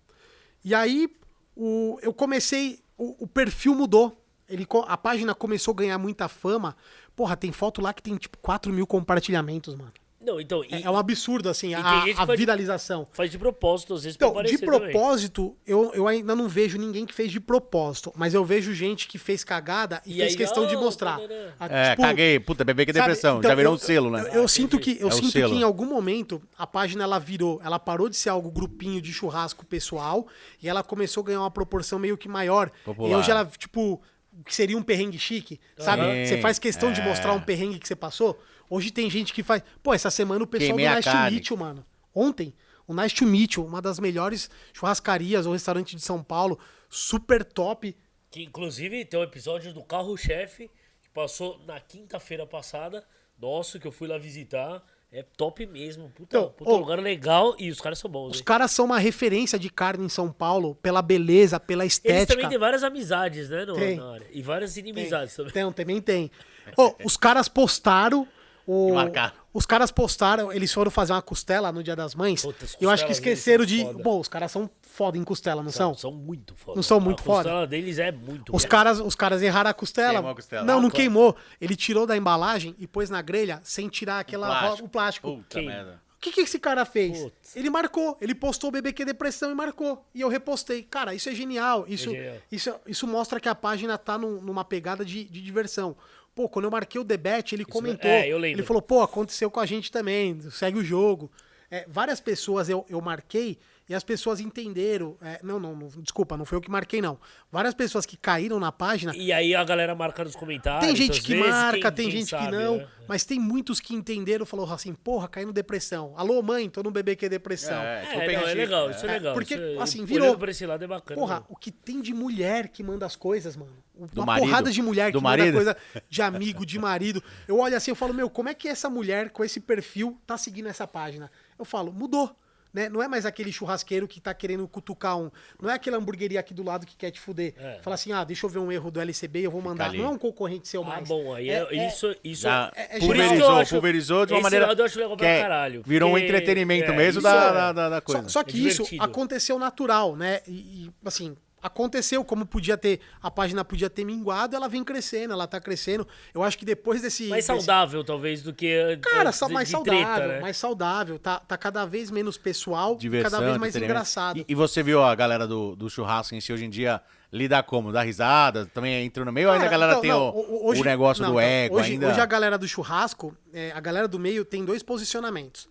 E 0.64 0.72
aí, 0.72 1.08
o, 1.56 1.98
eu 2.02 2.14
comecei, 2.14 2.78
o, 2.96 3.24
o 3.24 3.26
perfil 3.26 3.74
mudou. 3.74 4.21
Ele, 4.52 4.66
a 4.86 4.96
página 4.96 5.34
começou 5.34 5.72
a 5.72 5.76
ganhar 5.76 5.98
muita 5.98 6.28
fama. 6.28 6.76
Porra, 7.16 7.36
tem 7.36 7.50
foto 7.52 7.80
lá 7.80 7.92
que 7.92 8.02
tem, 8.02 8.16
tipo, 8.16 8.36
4 8.38 8.72
mil 8.72 8.86
compartilhamentos, 8.86 9.74
mano. 9.74 9.92
Não, 10.24 10.40
então. 10.40 10.62
e- 10.64 10.68
É, 10.72 10.82
é 10.82 10.90
um 10.90 10.96
absurdo, 10.96 11.48
assim, 11.48 11.74
a, 11.74 11.80
a 11.80 12.26
faz- 12.26 12.38
viralização. 12.38 13.08
Faz 13.10 13.28
de 13.28 13.36
propósito, 13.36 13.92
às 13.92 14.04
vezes, 14.04 14.14
Então, 14.14 14.40
de 14.40 14.56
também. 14.56 14.92
propósito, 14.92 15.56
eu, 15.66 15.90
eu 15.94 16.06
ainda 16.06 16.36
não 16.36 16.48
vejo 16.48 16.78
ninguém 16.78 17.04
que 17.04 17.12
fez 17.12 17.32
de 17.32 17.40
propósito, 17.40 18.12
mas 18.14 18.32
eu 18.32 18.44
vejo 18.44 18.72
gente 18.72 19.08
que 19.08 19.18
fez 19.18 19.42
cagada 19.42 20.00
e, 20.06 20.12
E 20.12 20.16
fez 20.18 20.30
aí, 20.30 20.36
questão 20.36 20.64
de 20.64 20.76
oh, 20.76 20.80
mostrar. 20.80 21.18
tarará. 21.18 21.52
A- 21.58 21.66
É, 21.66 21.90
tipo, 21.90 22.02
caguei. 22.02 22.38
Puta, 22.38 22.62
bebê 22.64 22.86
que 22.86 22.92
sabe, 22.92 23.04
depressão. 23.08 23.38
então, 23.40 23.50
Já 23.50 23.54
virou 23.56 23.72
eu- 23.72 23.74
um 23.74 23.78
selo, 23.80 24.10
né? 24.12 24.20
Eu, 24.28 24.42
eu 24.42 24.48
sinto 24.48 24.78
que, 24.78 24.96
eu 25.00 25.08
É 25.08 25.10
sinto 25.10 25.32
selo. 25.32 25.52
que 25.54 25.58
em 25.58 25.64
algum 25.64 25.86
momento 25.86 26.40
a 26.56 26.68
página 26.68 27.02
ela 27.02 27.18
virou, 27.18 27.60
ela 27.64 27.80
parou 27.80 28.08
de 28.08 28.16
ser 28.16 28.28
algo 28.28 28.48
grupinho 28.48 29.02
de 29.02 29.12
churrasco 29.12 29.66
pessoal 29.66 30.28
e 30.62 30.68
ela 30.68 30.84
começou 30.84 31.24
a 31.24 31.26
ganhar 31.26 31.40
uma 31.40 31.50
proporção 31.50 31.98
meio 31.98 32.16
que 32.16 32.28
maior. 32.28 32.70
Popular. 32.84 33.10
E 33.10 33.14
hoje 33.16 33.28
ela, 33.28 33.44
tipo, 33.58 34.00
que 34.44 34.54
seria 34.54 34.76
um 34.76 34.82
perrengue 34.82 35.18
chique, 35.18 35.60
sabe? 35.78 36.02
Sim, 36.02 36.26
Você 36.26 36.40
faz 36.40 36.58
questão 36.58 36.92
de 36.92 37.00
é. 37.00 37.04
mostrar 37.04 37.32
um 37.32 37.40
perrengue 37.40 37.78
que 37.78 37.86
você 37.86 37.96
passou. 37.96 38.40
Hoje 38.68 38.90
tem 38.90 39.10
gente 39.10 39.32
que 39.32 39.42
faz. 39.42 39.62
Pô, 39.82 39.92
essa 39.92 40.10
semana 40.10 40.42
o 40.42 40.46
pessoal 40.46 40.76
Queimei 40.76 40.88
do 40.88 40.96
Nice 40.96 41.10
to. 41.10 41.30
Meet 41.30 41.50
You, 41.50 41.56
mano. 41.56 41.86
Ontem, 42.14 42.54
o 42.86 42.94
Nice 42.94 43.14
to 43.14 43.26
Meet 43.26 43.54
You, 43.54 43.66
uma 43.66 43.82
das 43.82 43.98
melhores 44.00 44.50
churrascarias 44.72 45.46
ou 45.46 45.52
restaurante 45.52 45.94
de 45.94 46.02
São 46.02 46.22
Paulo, 46.22 46.58
super 46.88 47.44
top. 47.44 47.96
Que 48.30 48.42
inclusive 48.42 49.04
tem 49.04 49.20
um 49.20 49.22
episódio 49.22 49.72
do 49.74 49.82
carro-chefe 49.84 50.70
que 51.02 51.10
passou 51.10 51.62
na 51.66 51.78
quinta-feira 51.80 52.46
passada. 52.46 53.06
Nosso, 53.38 53.78
que 53.78 53.86
eu 53.86 53.92
fui 53.92 54.08
lá 54.08 54.16
visitar. 54.18 54.82
É 55.14 55.22
top 55.36 55.66
mesmo. 55.66 56.08
Puta, 56.14 56.38
Então, 56.38 56.48
puta 56.56 56.70
ô, 56.70 56.76
lugar 56.78 56.98
legal 56.98 57.54
e 57.58 57.70
os 57.70 57.78
caras 57.80 57.98
são 57.98 58.10
bons, 58.10 58.30
Os 58.30 58.38
hein? 58.38 58.44
caras 58.44 58.70
são 58.70 58.86
uma 58.86 58.98
referência 58.98 59.58
de 59.58 59.68
carne 59.68 60.06
em 60.06 60.08
São 60.08 60.32
Paulo 60.32 60.74
pela 60.76 61.02
beleza, 61.02 61.60
pela 61.60 61.82
Eles 61.84 61.92
estética. 61.94 62.26
também 62.34 62.48
têm 62.48 62.58
várias 62.58 62.82
amizades, 62.82 63.50
né, 63.50 63.66
no, 63.66 63.74
Tem. 63.74 63.96
na 63.96 64.12
área. 64.14 64.26
E 64.32 64.40
várias 64.40 64.76
inimizades 64.78 65.36
também. 65.36 65.52
Tem, 65.52 65.72
também 65.72 66.00
tem. 66.00 66.30
Ô, 66.78 66.94
os 67.04 67.16
caras 67.18 67.46
postaram. 67.46 68.26
O, 68.66 68.92
E 68.98 69.32
os 69.52 69.66
caras 69.66 69.90
postaram, 69.90 70.50
eles 70.52 70.72
foram 70.72 70.90
fazer 70.90 71.12
uma 71.12 71.20
costela 71.20 71.70
no 71.72 71.82
Dia 71.82 71.96
das 71.96 72.14
Mães. 72.14 72.40
Puta, 72.42 72.64
as 72.64 72.76
eu 72.80 72.88
acho 72.88 73.04
que 73.04 73.12
esqueceram 73.12 73.66
de. 73.66 73.82
foda. 73.84 74.02
Bom, 74.02 74.20
os 74.20 74.28
caras 74.28 74.50
são 74.52 74.70
foda 75.02 75.18
em 75.18 75.24
costela, 75.24 75.62
não 75.62 75.70
são? 75.72 75.94
São 75.94 76.12
muito 76.12 76.54
foda. 76.54 76.76
Não 76.76 76.82
são 76.82 77.00
muito 77.00 77.20
a 77.20 77.22
foda? 77.24 77.42
costela 77.42 77.66
deles 77.66 77.98
é 77.98 78.12
muito 78.12 78.54
Os 78.54 78.64
caras, 78.64 79.00
os 79.00 79.16
caras 79.16 79.42
erraram 79.42 79.70
a 79.70 79.74
costela. 79.74 80.12
Queimou 80.12 80.30
a 80.30 80.34
costela. 80.34 80.64
Não, 80.64 80.74
não 80.74 80.88
Ah, 80.88 80.90
claro. 80.90 80.94
queimou. 80.96 81.36
Ele 81.60 81.74
tirou 81.74 82.06
da 82.06 82.16
embalagem 82.16 82.76
e 82.78 82.86
pôs 82.86 83.10
na 83.10 83.20
grelha 83.20 83.60
sem 83.64 83.88
tirar 83.88 84.20
aquela 84.20 84.46
Plástico. 84.46 84.86
o 84.86 84.88
plástico. 84.88 85.36
Puta 85.36 85.58
Quem? 85.58 85.66
merda. 85.66 86.00
O 86.16 86.20
que, 86.22 86.30
que 86.30 86.40
esse 86.42 86.56
cara 86.60 86.84
fez? 86.84 87.18
Putz. 87.18 87.56
Ele 87.56 87.68
marcou, 87.68 88.16
ele 88.20 88.32
postou 88.32 88.68
o 88.68 88.70
BBQ 88.70 89.04
Depressão 89.04 89.50
e 89.50 89.54
marcou. 89.56 90.06
E 90.14 90.20
eu 90.20 90.28
repostei. 90.28 90.84
Cara, 90.84 91.12
isso 91.16 91.28
é 91.28 91.34
genial. 91.34 91.84
Isso, 91.88 92.12
genial. 92.12 92.36
isso, 92.52 92.74
isso 92.86 93.06
mostra 93.08 93.40
que 93.40 93.48
a 93.48 93.54
página 93.56 93.98
tá 93.98 94.16
num- 94.16 94.40
numa 94.40 94.64
pegada 94.64 95.04
de, 95.04 95.24
de 95.24 95.42
diversão. 95.42 95.96
Pô, 96.32 96.48
quando 96.48 96.66
eu 96.66 96.70
marquei 96.70 97.00
o 97.00 97.04
debate, 97.04 97.56
ele 97.56 97.64
comentou. 97.64 98.08
é, 98.08 98.28
eu 98.28 98.38
lembro. 98.38 98.60
Ele 98.60 98.66
falou, 98.66 98.80
pô, 98.80 99.02
aconteceu 99.02 99.50
com 99.50 99.58
a 99.58 99.66
gente 99.66 99.90
também, 99.90 100.40
segue 100.52 100.78
o 100.78 100.84
jogo. 100.84 101.28
É, 101.68 101.86
várias 101.88 102.20
pessoas 102.20 102.68
eu, 102.68 102.86
eu 102.88 103.00
marquei 103.00 103.58
E 103.88 103.94
as 103.94 104.04
pessoas 104.04 104.38
entenderam. 104.40 105.16
é, 105.20 105.40
não, 105.42 105.58
não, 105.58 105.74
não, 105.74 105.88
desculpa, 105.98 106.36
não 106.36 106.44
foi 106.44 106.56
eu 106.56 106.62
que 106.62 106.70
marquei, 106.70 107.02
não. 107.02 107.18
Várias 107.50 107.74
pessoas 107.74 108.06
que 108.06 108.16
caíram 108.16 108.58
na 108.60 108.70
página. 108.70 109.14
E 109.16 109.32
aí 109.32 109.54
a 109.54 109.64
galera 109.64 109.94
marca 109.94 110.22
nos 110.24 110.36
comentários. 110.36 110.86
Tem 110.86 110.94
gente 110.96 111.20
que 111.20 111.34
vezes, 111.34 111.50
marca, 111.50 111.78
quem- 111.80 111.92
tem 111.92 112.08
quem 112.10 112.20
gente 112.20 112.30
sabe, 112.30 112.44
que 112.46 112.52
não, 112.52 112.76
né? 112.78 112.88
mas 113.08 113.24
tem 113.24 113.38
muitos 113.40 113.80
que 113.80 113.92
entenderam, 113.94 114.46
falou 114.46 114.70
assim, 114.72 114.94
porra, 114.94 115.26
caindo 115.28 115.52
depressão. 115.52 116.14
Alô, 116.16 116.40
mãe, 116.42 116.70
tô 116.70 116.82
no 116.82 116.90
BBQ 116.90 117.28
depressão. 117.28 117.82
É, 117.82 118.02
É, 118.02 118.06
tipo, 118.06 118.16
não, 118.40 118.48
é 118.48 118.54
legal, 118.54 118.88
é. 118.88 118.90
isso 118.92 119.04
é 119.04 119.08
É, 119.08 119.12
legal. 119.12 119.34
porque, 119.34 119.54
isso 119.54 119.62
é- 119.62 119.82
assim, 119.82 120.04
virou- 120.04 120.38
pra 120.38 120.50
esse 120.52 120.64
lado 120.64 120.82
é 120.82 120.86
bacana. 120.86 121.20
Porra, 121.20 121.40
né? 121.40 121.46
o 121.48 121.56
que 121.56 121.70
tem 121.72 122.00
de 122.00 122.14
mulher 122.14 122.68
que 122.68 122.82
manda 122.82 123.04
as 123.04 123.16
coisas, 123.16 123.56
mano. 123.56 123.72
Uma 124.14 124.24
marido? 124.24 124.46
porrada 124.46 124.70
de 124.70 124.80
mulher 124.80 125.06
que 125.06 125.12
Do 125.12 125.22
manda 125.22 125.36
marido? 125.38 125.54
coisa 125.54 125.76
de 126.08 126.22
amigo, 126.22 126.64
de 126.64 126.78
marido. 126.78 127.22
Eu 127.46 127.58
olho 127.58 127.76
assim, 127.76 127.90
eu 127.90 127.94
falo, 127.96 128.14
meu, 128.14 128.30
como 128.30 128.48
é 128.48 128.54
que 128.54 128.66
essa 128.68 128.88
mulher 128.88 129.30
com 129.30 129.44
esse 129.44 129.60
perfil 129.60 130.18
tá 130.26 130.38
seguindo 130.38 130.68
essa 130.68 130.86
página? 130.86 131.30
Eu 131.58 131.64
falo, 131.64 131.92
mudou. 131.92 132.34
Né? 132.72 132.88
Não 132.88 133.02
é 133.02 133.08
mais 133.08 133.26
aquele 133.26 133.52
churrasqueiro 133.52 134.08
que 134.08 134.18
tá 134.20 134.32
querendo 134.32 134.66
cutucar 134.66 135.18
um. 135.18 135.30
Não 135.60 135.68
é 135.68 135.74
aquela 135.74 135.98
hamburgueria 135.98 136.40
aqui 136.40 136.54
do 136.54 136.62
lado 136.62 136.86
que 136.86 136.96
quer 136.96 137.10
te 137.10 137.20
fuder. 137.20 137.52
É. 137.58 137.78
Fala 137.82 137.94
assim, 137.94 138.12
ah, 138.12 138.24
deixa 138.24 138.46
eu 138.46 138.50
ver 138.50 138.60
um 138.60 138.72
erro 138.72 138.90
do 138.90 138.98
LCB 138.98 139.40
e 139.40 139.44
eu 139.44 139.50
vou 139.50 139.60
mandar. 139.60 139.92
Não 139.92 140.04
é 140.06 140.08
um 140.08 140.16
concorrente 140.16 140.66
seu 140.68 140.82
Ah, 140.82 140.86
mais. 140.86 141.06
bom, 141.08 141.34
aí 141.34 141.50
é, 141.50 141.86
isso, 141.86 142.14
isso 142.24 142.42
Já 142.42 142.72
é- 142.74 142.96
é 142.96 142.98
por 142.98 142.98
isso 142.98 142.98
que 143.00 143.04
eu 143.04 143.08
pulverizou, 143.26 143.50
acho- 143.56 143.70
pulverizou 143.74 144.26
de 144.26 144.32
uma 144.32 144.38
esse 144.38 144.42
maneira. 144.44 144.66
lado 144.68 144.80
eu 144.80 144.84
acho 144.86 144.98
legal 144.98 145.10
que 145.16 145.18
pra 145.18 145.28
é- 145.28 145.40
caralho. 145.42 145.82
Virou 145.84 146.12
um 146.12 146.16
entretenimento 146.18 146.90
é, 146.92 146.96
mesmo 146.96 147.20
isso 147.20 147.28
da, 147.28 147.34
é- 147.34 147.52
da, 147.52 147.72
da- 147.72 147.88
da 147.90 147.96
Só, 147.96 148.00
coisa. 148.00 148.28
só 148.30 148.42
que 148.42 148.56
É 148.56 148.68
isso 148.70 148.84
aconteceu 149.00 149.58
natural, 149.58 150.16
né? 150.16 150.40
E, 150.48 150.52
e, 150.86 150.90
assim, 151.04 151.36
aconteceu 151.62 152.24
como 152.24 152.44
podia 152.44 152.76
ter, 152.76 153.00
a 153.22 153.30
página 153.30 153.64
podia 153.64 153.88
ter 153.88 154.04
minguado, 154.04 154.56
ela 154.56 154.68
vem 154.68 154.82
crescendo, 154.82 155.32
ela 155.32 155.46
tá 155.46 155.60
crescendo. 155.60 156.06
Eu 156.34 156.42
acho 156.42 156.58
que 156.58 156.64
depois 156.64 157.00
desse. 157.00 157.28
Mais 157.28 157.46
desse- 157.46 157.58
saudável, 157.64 158.02
talvez, 158.02 158.42
do 158.42 158.52
que. 158.52 158.98
Cara, 159.00 159.28
eh, 159.28 159.32
sa- 159.32 159.46
de- 159.46 159.52
mais 159.54 159.68
de 159.68 159.72
saudável, 159.72 160.04
treta, 160.04 160.26
né? 160.28 160.40
mais 160.40 160.56
saudável. 160.56 161.18
Tá, 161.18 161.38
tá 161.38 161.56
cada 161.56 161.84
vez 161.86 162.10
menos 162.10 162.36
pessoal, 162.36 162.96
Diversão, 162.96 163.30
cada 163.30 163.44
vez 163.44 163.56
mais 163.58 163.76
engraçado. 163.76 164.38
E, 164.40 164.44
e 164.48 164.54
você 164.54 164.82
viu 164.82 165.02
a 165.02 165.14
galera 165.14 165.46
do, 165.46 165.76
do 165.76 165.88
churrasco 165.88 166.34
em 166.34 166.40
si 166.40 166.52
hoje 166.52 166.64
em 166.64 166.70
dia 166.70 167.00
lidar 167.32 167.62
como? 167.62 167.92
Dar 167.92 168.02
risada? 168.02 168.66
Também 168.66 169.04
entrou 169.06 169.24
no 169.24 169.32
meio? 169.32 169.48
ou 169.48 169.54
ainda 169.54 169.66
a 169.66 169.68
Cara, 169.68 169.78
galera 169.80 169.92
então, 169.92 170.02
tem 170.02 170.10
não, 170.10 170.28
o, 170.30 170.66
hoje- 170.68 170.80
o 170.80 170.84
negócio 170.84 171.22
não, 171.22 171.32
do 171.32 171.40
então, 171.40 171.48
ego 171.50 171.76
hoje, 171.78 171.92
ainda? 171.92 172.08
Hoje 172.10 172.20
a 172.20 172.26
galera 172.26 172.58
do 172.58 172.66
churrasco, 172.68 173.36
é, 173.54 173.72
a 173.74 173.80
galera 173.80 174.08
do 174.08 174.18
meio 174.18 174.44
tem 174.44 174.64
dois 174.64 174.82
posicionamentos. 174.82 175.68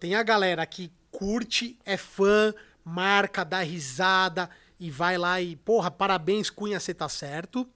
Tem 0.00 0.14
a 0.14 0.22
galera 0.22 0.64
que 0.66 0.90
curte, 1.10 1.78
é 1.84 1.96
fã, 1.96 2.52
marca, 2.84 3.44
dá 3.44 3.60
risada 3.60 4.48
e 4.78 4.90
vai 4.90 5.18
lá 5.18 5.40
e, 5.40 5.56
porra, 5.56 5.90
parabéns, 5.90 6.50
Cunha, 6.50 6.78
você 6.78 6.94
tá 6.94 7.08
certo. 7.08 7.68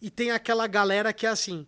E 0.00 0.10
tem 0.10 0.30
aquela 0.30 0.66
galera 0.66 1.12
que 1.12 1.26
é 1.26 1.28
assim, 1.28 1.66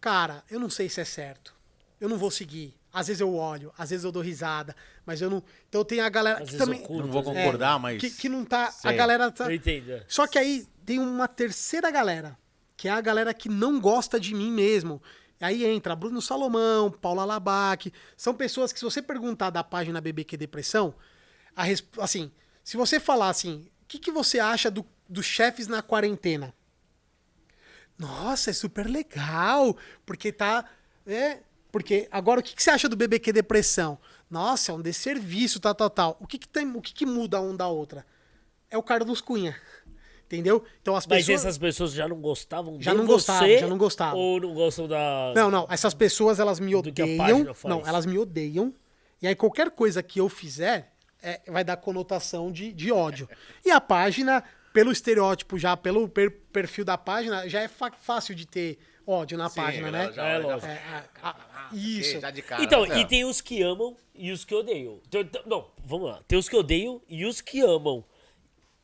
cara, 0.00 0.44
eu 0.50 0.60
não 0.60 0.70
sei 0.70 0.88
se 0.88 1.00
é 1.00 1.04
certo. 1.04 1.54
Eu 2.00 2.08
não 2.08 2.16
vou 2.18 2.30
seguir. 2.30 2.74
Às 2.92 3.06
vezes 3.06 3.20
eu 3.20 3.34
olho, 3.34 3.72
às 3.78 3.88
vezes 3.90 4.04
eu 4.04 4.12
dou 4.12 4.22
risada, 4.22 4.76
mas 5.06 5.20
eu 5.22 5.30
não. 5.30 5.42
Então 5.68 5.82
tem 5.82 6.00
a 6.00 6.08
galera 6.10 6.38
Às 6.38 6.44
que 6.44 6.52
vezes 6.52 6.60
eu 6.60 6.66
também. 6.66 6.82
curto, 6.86 7.06
Não 7.06 7.12
vou 7.12 7.22
concordar, 7.22 7.78
mas. 7.78 7.98
Que, 7.98 8.10
que 8.10 8.28
não 8.28 8.44
tá. 8.44 8.66
A 8.66 8.70
Sei. 8.72 8.92
galera 8.94 9.30
tá. 9.30 9.44
Eu 9.46 9.52
entendo. 9.54 9.90
é. 9.92 10.04
Só 10.06 10.26
que 10.26 10.38
aí 10.38 10.66
tem 10.84 10.98
uma 10.98 11.26
terceira 11.26 11.90
galera, 11.90 12.36
que 12.76 12.88
é 12.88 12.90
a 12.90 13.00
galera 13.00 13.32
que 13.32 13.48
não 13.48 13.80
gosta 13.80 14.20
de 14.20 14.34
mim 14.34 14.50
mesmo. 14.52 15.00
Aí 15.40 15.64
entra 15.64 15.96
Bruno 15.96 16.20
Salomão, 16.20 16.90
Paula 16.90 17.24
Labac. 17.24 17.90
São 18.16 18.34
pessoas 18.34 18.72
que, 18.72 18.78
se 18.78 18.84
você 18.84 19.00
perguntar 19.00 19.50
da 19.50 19.64
página 19.64 20.00
BBQ 20.00 20.36
Depressão, 20.36 20.94
a 21.56 21.64
assim, 21.98 22.30
se 22.62 22.76
você 22.76 23.00
falar 23.00 23.30
assim, 23.30 23.66
que, 23.92 23.98
que 23.98 24.10
você 24.10 24.38
acha 24.38 24.70
do, 24.70 24.84
dos 25.08 25.26
chefes 25.26 25.68
na 25.68 25.82
quarentena? 25.82 26.54
Nossa, 27.98 28.50
é 28.50 28.52
super 28.52 28.86
legal, 28.86 29.76
porque 30.06 30.32
tá. 30.32 30.64
É, 31.06 31.40
porque 31.70 32.08
agora 32.10 32.40
o 32.40 32.42
que, 32.42 32.54
que 32.54 32.62
você 32.62 32.70
acha 32.70 32.88
do 32.88 32.96
BBQ 32.96 33.32
Depressão? 33.32 33.98
Nossa, 34.30 34.72
é 34.72 34.74
um 34.74 34.80
desserviço, 34.80 35.60
tal, 35.60 35.74
tal, 35.74 35.90
tal. 35.90 36.16
O 36.18 36.26
que, 36.26 36.38
que, 36.38 36.48
tem, 36.48 36.66
o 36.74 36.80
que, 36.80 36.94
que 36.94 37.04
muda 37.04 37.40
um 37.40 37.54
da 37.54 37.68
outra? 37.68 38.06
É 38.70 38.78
o 38.78 38.82
Carlos 38.82 39.20
Cunha. 39.20 39.54
Entendeu? 40.24 40.64
Então 40.80 40.96
as 40.96 41.06
Mas 41.06 41.26
pessoas. 41.26 41.40
essas 41.44 41.58
pessoas 41.58 41.92
já 41.92 42.08
não 42.08 42.18
gostavam 42.18 42.80
Já 42.80 42.92
de 42.92 42.96
não 42.96 43.04
você, 43.04 43.12
gostavam, 43.12 43.58
já 43.58 43.66
não 43.66 43.76
gostavam. 43.76 44.18
Ou 44.18 44.40
não 44.40 44.54
gostam 44.54 44.88
da. 44.88 45.32
Não, 45.36 45.50
não, 45.50 45.66
essas 45.68 45.92
pessoas 45.92 46.40
elas 46.40 46.58
me 46.58 46.74
odeiam. 46.74 47.54
Não, 47.64 47.86
elas 47.86 48.06
me 48.06 48.16
odeiam. 48.16 48.72
E 49.20 49.26
aí 49.26 49.34
qualquer 49.34 49.70
coisa 49.70 50.02
que 50.02 50.18
eu 50.18 50.30
fizer 50.30 50.91
é, 51.22 51.40
vai 51.50 51.62
dar 51.64 51.76
conotação 51.76 52.50
de, 52.50 52.72
de 52.72 52.90
ódio. 52.92 53.28
E 53.64 53.70
a 53.70 53.80
página, 53.80 54.42
pelo 54.72 54.90
estereótipo 54.92 55.58
já, 55.58 55.76
pelo 55.76 56.08
per- 56.08 56.30
perfil 56.52 56.84
da 56.84 56.98
página, 56.98 57.48
já 57.48 57.60
é 57.60 57.68
fa- 57.68 57.92
fácil 57.92 58.34
de 58.34 58.46
ter 58.46 58.78
ódio 59.06 59.36
na 59.38 59.48
Sim, 59.48 59.56
página, 59.60 59.90
né? 59.90 60.12
já- 60.12 60.26
É, 60.26 60.38
lógico. 60.38 60.66
É, 60.72 61.04
a- 61.22 61.30
a- 61.30 61.70
isso. 61.74 62.20
Já 62.20 62.30
de 62.30 62.42
cara, 62.42 62.62
Então, 62.62 62.86
né? 62.86 63.00
e 63.00 63.04
tem 63.06 63.24
os 63.24 63.40
que 63.40 63.62
amam 63.62 63.96
e 64.14 64.30
os 64.32 64.44
que 64.44 64.54
odeiam. 64.54 65.00
Então, 65.08 65.20
então, 65.20 65.42
não, 65.46 65.70
vamos 65.84 66.08
lá. 66.10 66.20
Tem 66.28 66.38
os 66.38 66.48
que 66.48 66.56
odeiam 66.56 67.00
e 67.08 67.24
os 67.24 67.40
que 67.40 67.60
amam. 67.60 68.04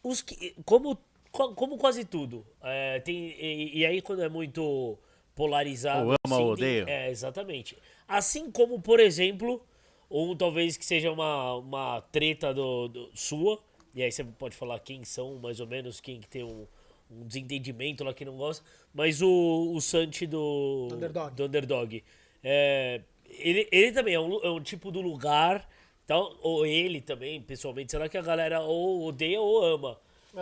Os 0.02 0.22
que. 0.22 0.54
Como, 0.64 0.96
co- 1.30 1.54
como 1.54 1.76
quase 1.78 2.04
tudo. 2.04 2.46
é, 2.62 3.00
tem, 3.00 3.16
e, 3.38 3.78
e 3.78 3.86
aí, 3.86 4.00
quando 4.02 4.22
é 4.22 4.28
muito 4.28 4.98
polarizado. 5.34 6.06
Ou 6.08 6.14
ama 6.26 6.36
ou 6.38 6.56
tem- 6.56 6.82
odeia. 6.82 6.84
É, 6.88 7.10
exatamente. 7.10 7.76
Assim 8.06 8.50
como, 8.50 8.80
por 8.80 8.98
exemplo, 9.00 9.64
ou 10.08 10.34
talvez 10.36 10.76
que 10.76 10.84
seja 10.84 11.10
uma, 11.12 11.54
uma 11.54 12.00
treta 12.12 12.52
do, 12.54 12.88
do- 12.88 13.10
sua. 13.14 13.58
E 13.94 14.02
aí 14.02 14.10
você 14.12 14.22
pode 14.24 14.54
falar 14.56 14.78
quem 14.80 15.04
são, 15.04 15.34
mais 15.36 15.60
ou 15.60 15.66
menos, 15.66 16.00
quem 16.00 16.20
que 16.20 16.28
tem 16.28 16.44
um, 16.44 16.66
um 17.10 17.26
desentendimento 17.26 18.04
lá 18.04 18.12
que 18.14 18.24
não 18.24 18.36
gosta. 18.36 18.64
Mas 18.94 19.20
o, 19.22 19.72
o 19.74 19.80
Santi 19.80 20.26
do 20.26 20.88
Underdog. 20.92 21.34
do 21.34 21.44
underdog. 21.44 22.04
É, 22.42 23.00
ele, 23.28 23.68
ele 23.72 23.92
também 23.92 24.14
é 24.14 24.20
um, 24.20 24.40
é 24.42 24.50
um 24.50 24.60
tipo 24.60 24.90
do 24.90 25.00
lugar, 25.00 25.68
tal, 26.06 26.36
ou 26.42 26.64
ele 26.64 27.00
também, 27.00 27.40
pessoalmente. 27.42 27.90
Será 27.90 28.08
que 28.08 28.16
a 28.16 28.22
galera 28.22 28.60
ou 28.60 29.04
odeia 29.06 29.40
ou 29.40 29.62
ama? 29.64 29.98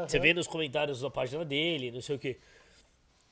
Você 0.07 0.19
vê 0.19 0.35
nos 0.35 0.47
comentários 0.47 1.01
da 1.01 1.09
página 1.11 1.45
dele, 1.45 1.91
não 1.91 2.01
sei 2.03 2.17
o 2.17 2.19
quê. 2.19 2.37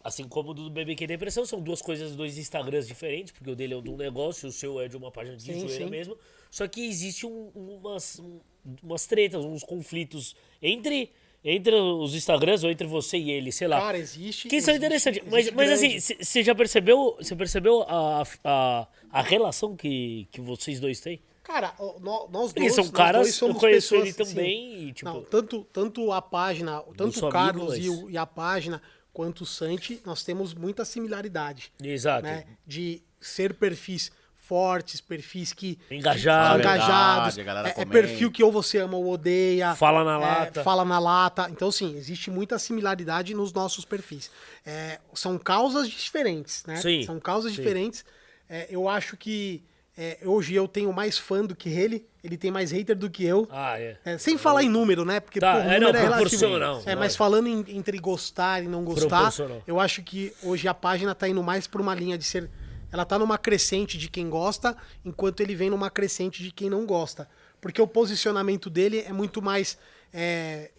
Assim 0.04 0.28
como 0.28 0.50
o 0.50 0.54
do 0.54 0.68
BBQ 0.68 1.06
Depressão, 1.06 1.46
são 1.46 1.58
duas 1.62 1.80
coisas, 1.80 2.14
dois 2.14 2.36
Instagrams 2.36 2.86
diferentes, 2.86 3.32
porque 3.32 3.50
o 3.50 3.56
dele 3.56 3.72
é 3.74 3.80
de 3.80 3.88
um 3.88 3.96
negócio, 3.96 4.46
o 4.50 4.52
seu 4.52 4.78
é 4.78 4.86
de 4.86 4.98
uma 4.98 5.10
página 5.10 5.34
de 5.34 5.42
Sim, 5.42 5.66
sim. 5.66 5.86
mesmo. 5.86 6.14
Só 6.50 6.68
que 6.68 6.84
existe 6.86 7.24
um- 7.26 7.50
umas, 7.54 8.18
um- 8.20 8.38
umas 8.82 9.06
tretas, 9.06 9.42
uns 9.42 9.64
conflitos 9.64 10.36
entre, 10.60 11.10
entre 11.42 11.74
os 11.74 12.14
Instagrams 12.14 12.62
ou 12.64 12.70
entre 12.70 12.86
você 12.86 13.16
e 13.16 13.30
ele, 13.30 13.50
sei 13.50 13.66
lá. 13.66 13.80
Cara, 13.80 13.96
existe. 13.96 14.46
Que 14.46 14.60
são 14.60 14.76
interessantes. 14.76 15.22
Mas, 15.30 15.50
mas 15.52 15.70
assim, 15.70 15.98
você 15.98 16.42
já 16.42 16.54
percebeu, 16.54 17.16
você 17.18 17.34
percebeu 17.34 17.82
a, 17.88 18.22
a, 18.44 18.86
a 19.10 19.22
relação 19.22 19.74
que, 19.74 20.28
que 20.30 20.38
vocês 20.40 20.78
dois 20.80 21.00
têm? 21.00 21.18
Cara, 21.42 21.74
nós 22.00 22.52
Porque 22.52 22.60
dois, 22.60 22.74
são 22.74 22.84
nós 22.84 22.92
caras, 22.92 23.38
dois 23.38 23.40
eu 23.40 23.54
conheço 23.54 23.88
pessoas, 23.94 24.00
ele 24.02 24.10
assim, 24.22 24.34
também 24.34 24.88
e, 24.88 24.92
tipo... 24.92 25.10
Não, 25.10 25.22
tanto, 25.22 25.66
tanto 25.72 26.12
a 26.12 26.20
página, 26.22 26.82
tanto 26.96 27.26
o 27.26 27.30
Carlos 27.30 27.76
e, 27.76 28.12
e 28.12 28.16
a 28.18 28.24
página, 28.24 28.80
quanto 29.14 29.42
o 29.42 29.46
Santi, 29.46 30.02
nós 30.04 30.22
temos 30.24 30.52
muita 30.52 30.84
similaridade. 30.84 31.72
Exato. 31.82 32.24
Né? 32.24 32.44
De 32.66 33.00
ser 33.20 33.54
perfis 33.54 34.12
fortes, 34.36 35.00
perfis 35.00 35.54
que. 35.54 35.78
Engajado. 35.90 36.60
engajados. 36.60 37.36
Verdade, 37.36 37.40
a 37.40 37.44
galera 37.44 37.68
É, 37.78 37.82
é 37.82 37.84
perfil 37.86 38.30
que 38.30 38.42
ou 38.42 38.52
você 38.52 38.78
ama 38.78 38.98
ou 38.98 39.10
odeia. 39.10 39.74
Fala 39.74 40.04
na 40.04 40.14
é, 40.14 40.18
lata. 40.18 40.62
Fala 40.62 40.84
na 40.84 40.98
lata. 40.98 41.48
Então, 41.50 41.70
sim, 41.72 41.96
existe 41.96 42.30
muita 42.30 42.58
similaridade 42.58 43.32
nos 43.32 43.52
nossos 43.52 43.84
perfis. 43.86 44.30
É, 44.66 44.98
são 45.14 45.38
causas 45.38 45.88
diferentes, 45.88 46.64
né? 46.66 46.76
Sim, 46.76 47.04
São 47.04 47.18
causas 47.18 47.52
sim. 47.52 47.62
diferentes. 47.62 48.04
É, 48.48 48.66
eu 48.68 48.88
acho 48.88 49.16
que 49.16 49.62
é, 49.96 50.18
hoje 50.24 50.54
eu 50.54 50.66
tenho 50.66 50.92
mais 50.92 51.16
fã 51.18 51.44
do 51.44 51.54
que 51.54 51.68
ele, 51.68 52.06
ele 52.22 52.36
tem 52.36 52.50
mais 52.50 52.70
hater 52.72 52.96
do 52.96 53.08
que 53.08 53.24
eu. 53.24 53.46
Ah, 53.50 53.78
é. 53.78 53.96
É, 54.04 54.18
sem 54.18 54.36
falar 54.36 54.62
em 54.62 54.68
número, 54.68 55.04
né? 55.04 55.20
Porque 55.20 55.38
Tá, 55.40 55.52
pô, 55.52 55.58
é, 55.60 55.62
número 55.78 55.80
não, 55.80 55.88
é 55.88 56.02
relativo. 56.02 56.30
proporcional, 56.38 56.82
É, 56.86 56.96
mas 56.96 57.14
falando 57.16 57.46
em- 57.48 57.64
entre 57.76 57.98
gostar 57.98 58.62
e 58.62 58.68
não 58.68 58.82
gostar, 58.84 59.32
eu 59.66 59.78
acho 59.78 60.02
que 60.02 60.32
hoje 60.42 60.66
a 60.66 60.74
página 60.74 61.14
tá 61.14 61.28
indo 61.28 61.42
mais 61.42 61.66
pra 61.66 61.80
uma 61.80 61.94
linha 61.94 62.18
de 62.18 62.24
ser. 62.24 62.50
Ela 62.92 63.04
tá 63.04 63.18
numa 63.18 63.36
crescente 63.38 63.98
de 63.98 64.08
quem 64.08 64.28
gosta, 64.30 64.76
enquanto 65.04 65.40
ele 65.40 65.54
vem 65.54 65.68
numa 65.70 65.90
crescente 65.90 66.42
de 66.42 66.50
quem 66.52 66.70
não 66.70 66.86
gosta. 66.86 67.28
Porque 67.60 67.80
o 67.82 67.86
posicionamento 67.88 68.68
dele 68.70 69.00
é 69.06 69.12
muito 69.12 69.40
mais. 69.42 69.76
é, 70.12 70.70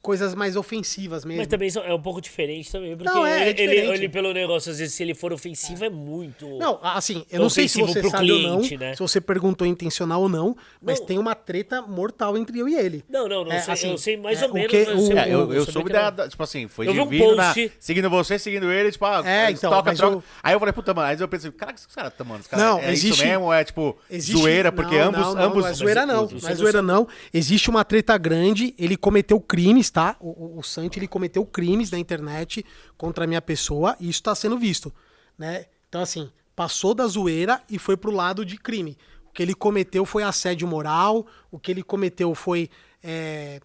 coisas 0.00 0.34
mais 0.34 0.56
ofensivas 0.56 1.24
mesmo. 1.24 1.38
Mas 1.38 1.46
também 1.48 1.70
é 1.84 1.92
um 1.94 2.00
pouco 2.00 2.20
diferente 2.20 2.70
também, 2.70 2.96
porque 2.96 3.10
Não, 3.12 3.26
é, 3.26 3.48
é 3.48 3.50
ele, 3.50 3.76
ele, 3.76 4.08
pelo 4.08 4.32
negócio, 4.32 4.70
às 4.70 4.78
vezes, 4.78 4.94
se 4.94 5.02
ele 5.02 5.14
for 5.14 5.32
ofensivo, 5.32 5.84
é 5.84 5.90
muito... 5.90 6.46
Não, 6.58 6.78
assim, 6.82 7.24
eu 7.30 7.40
não 7.40 7.50
sei 7.50 7.68
se 7.68 7.80
você 7.80 8.00
pro 8.00 8.10
sabe 8.10 8.30
ou 8.32 8.38
não, 8.40 8.56
cliente, 8.58 8.76
né? 8.76 8.94
se 8.94 9.00
você 9.00 9.20
perguntou 9.20 9.66
intencional 9.66 10.22
ou 10.22 10.28
não, 10.28 10.56
mas 10.80 11.00
Não. 11.00 11.06
tem 11.06 11.18
uma 11.18 11.34
treta 11.34 11.82
mortal 11.82 12.36
entre 12.38 12.58
eu 12.58 12.68
e 12.68 12.74
ele. 12.76 13.04
Não, 13.08 13.28
não, 13.28 13.44
não 13.44 13.52
É, 13.52 13.60
sei, 13.60 13.74
assim, 13.74 13.90
eu 13.90 13.98
sei 13.98 14.16
mais 14.16 14.40
é, 14.42 14.46
ou 14.46 14.54
menos, 14.54 14.72
o- 14.72 15.06
sei 15.06 15.18
É, 15.18 15.28
eu, 15.34 15.52
eu 15.52 15.60
sabia 15.64 15.72
soube 15.72 15.92
da, 15.92 16.10
da- 16.10 16.28
Tipo 16.28 16.42
assim, 16.42 16.68
foi 16.68 16.88
Eu 16.88 16.92
vi 16.94 17.00
um 17.00 17.08
divino 17.08 17.34
na- 17.34 17.52
post- 17.54 17.72
seguindo 17.80 18.08
você, 18.10 18.38
seguindo 18.38 18.70
ele, 18.70 18.92
tipo, 18.92 19.04
ah, 19.04 19.22
É, 19.24 19.50
então, 19.50 19.70
toca, 19.70 19.94
troca. 19.94 20.14
eu- 20.16 20.24
Aí 20.42 20.54
eu 20.54 20.58
falei, 20.58 20.72
puta, 20.72 20.94
mano, 20.94 21.08
aí 21.08 21.20
eu 21.20 21.28
pensei, 21.28 21.50
cara, 21.50 21.72
que 21.72 21.80
esses 21.80 21.94
caras 21.94 22.12
estão, 22.12 22.26
mano? 22.26 22.40
Os 22.40 22.46
caras- 22.46 22.64
Não, 22.64 22.78
é 22.78 22.92
existe- 22.92 23.14
isso 23.14 23.24
mesmo? 23.26 23.52
É 23.52 23.64
tipo, 23.64 23.96
Existe- 24.10 24.38
zoeira, 24.40 24.70
porque 24.72 24.96
não, 24.98 25.08
ambos. 25.08 25.20
Não, 25.20 25.34
não, 25.34 25.42
ambos 25.42 25.62
não 25.64 25.70
é 25.70 25.72
zoeira 25.74 26.06
não. 26.06 26.22
Mas 26.32 26.42
Não 26.42 26.50
é 26.50 26.54
zoeira 26.54 26.82
não. 26.82 27.08
Existe 27.34 27.68
uma 27.70 27.84
treta 27.84 28.16
grande. 28.16 28.74
Ele 28.78 28.96
cometeu 28.96 29.40
crimes, 29.40 29.87
tá? 29.90 30.16
O, 30.20 30.58
o, 30.58 30.62
Santi, 30.62 30.98
ele 30.98 31.08
cometeu 31.08 31.44
crimes 31.44 31.90
na 31.90 31.98
internet 31.98 32.64
contra 32.96 33.24
a 33.24 33.26
minha 33.26 33.42
pessoa 33.42 33.96
e 34.00 34.08
isso 34.08 34.22
tá 34.22 34.34
sendo 34.34 34.58
visto, 34.58 34.92
né? 35.36 35.66
Então, 35.88 36.00
assim, 36.00 36.30
passou 36.54 36.94
da 36.94 37.06
zoeira 37.06 37.62
e 37.70 37.78
foi 37.78 37.96
pro 37.96 38.10
lado 38.10 38.44
de 38.44 38.56
crime. 38.56 38.96
O 39.28 39.32
que 39.32 39.42
ele 39.42 39.54
cometeu 39.54 40.04
foi 40.04 40.22
assédio 40.22 40.66
moral, 40.66 41.26
o 41.50 41.58
que 41.58 41.70
ele 41.70 41.82
cometeu 41.82 42.34
foi 42.34 42.68
é, 43.02 43.60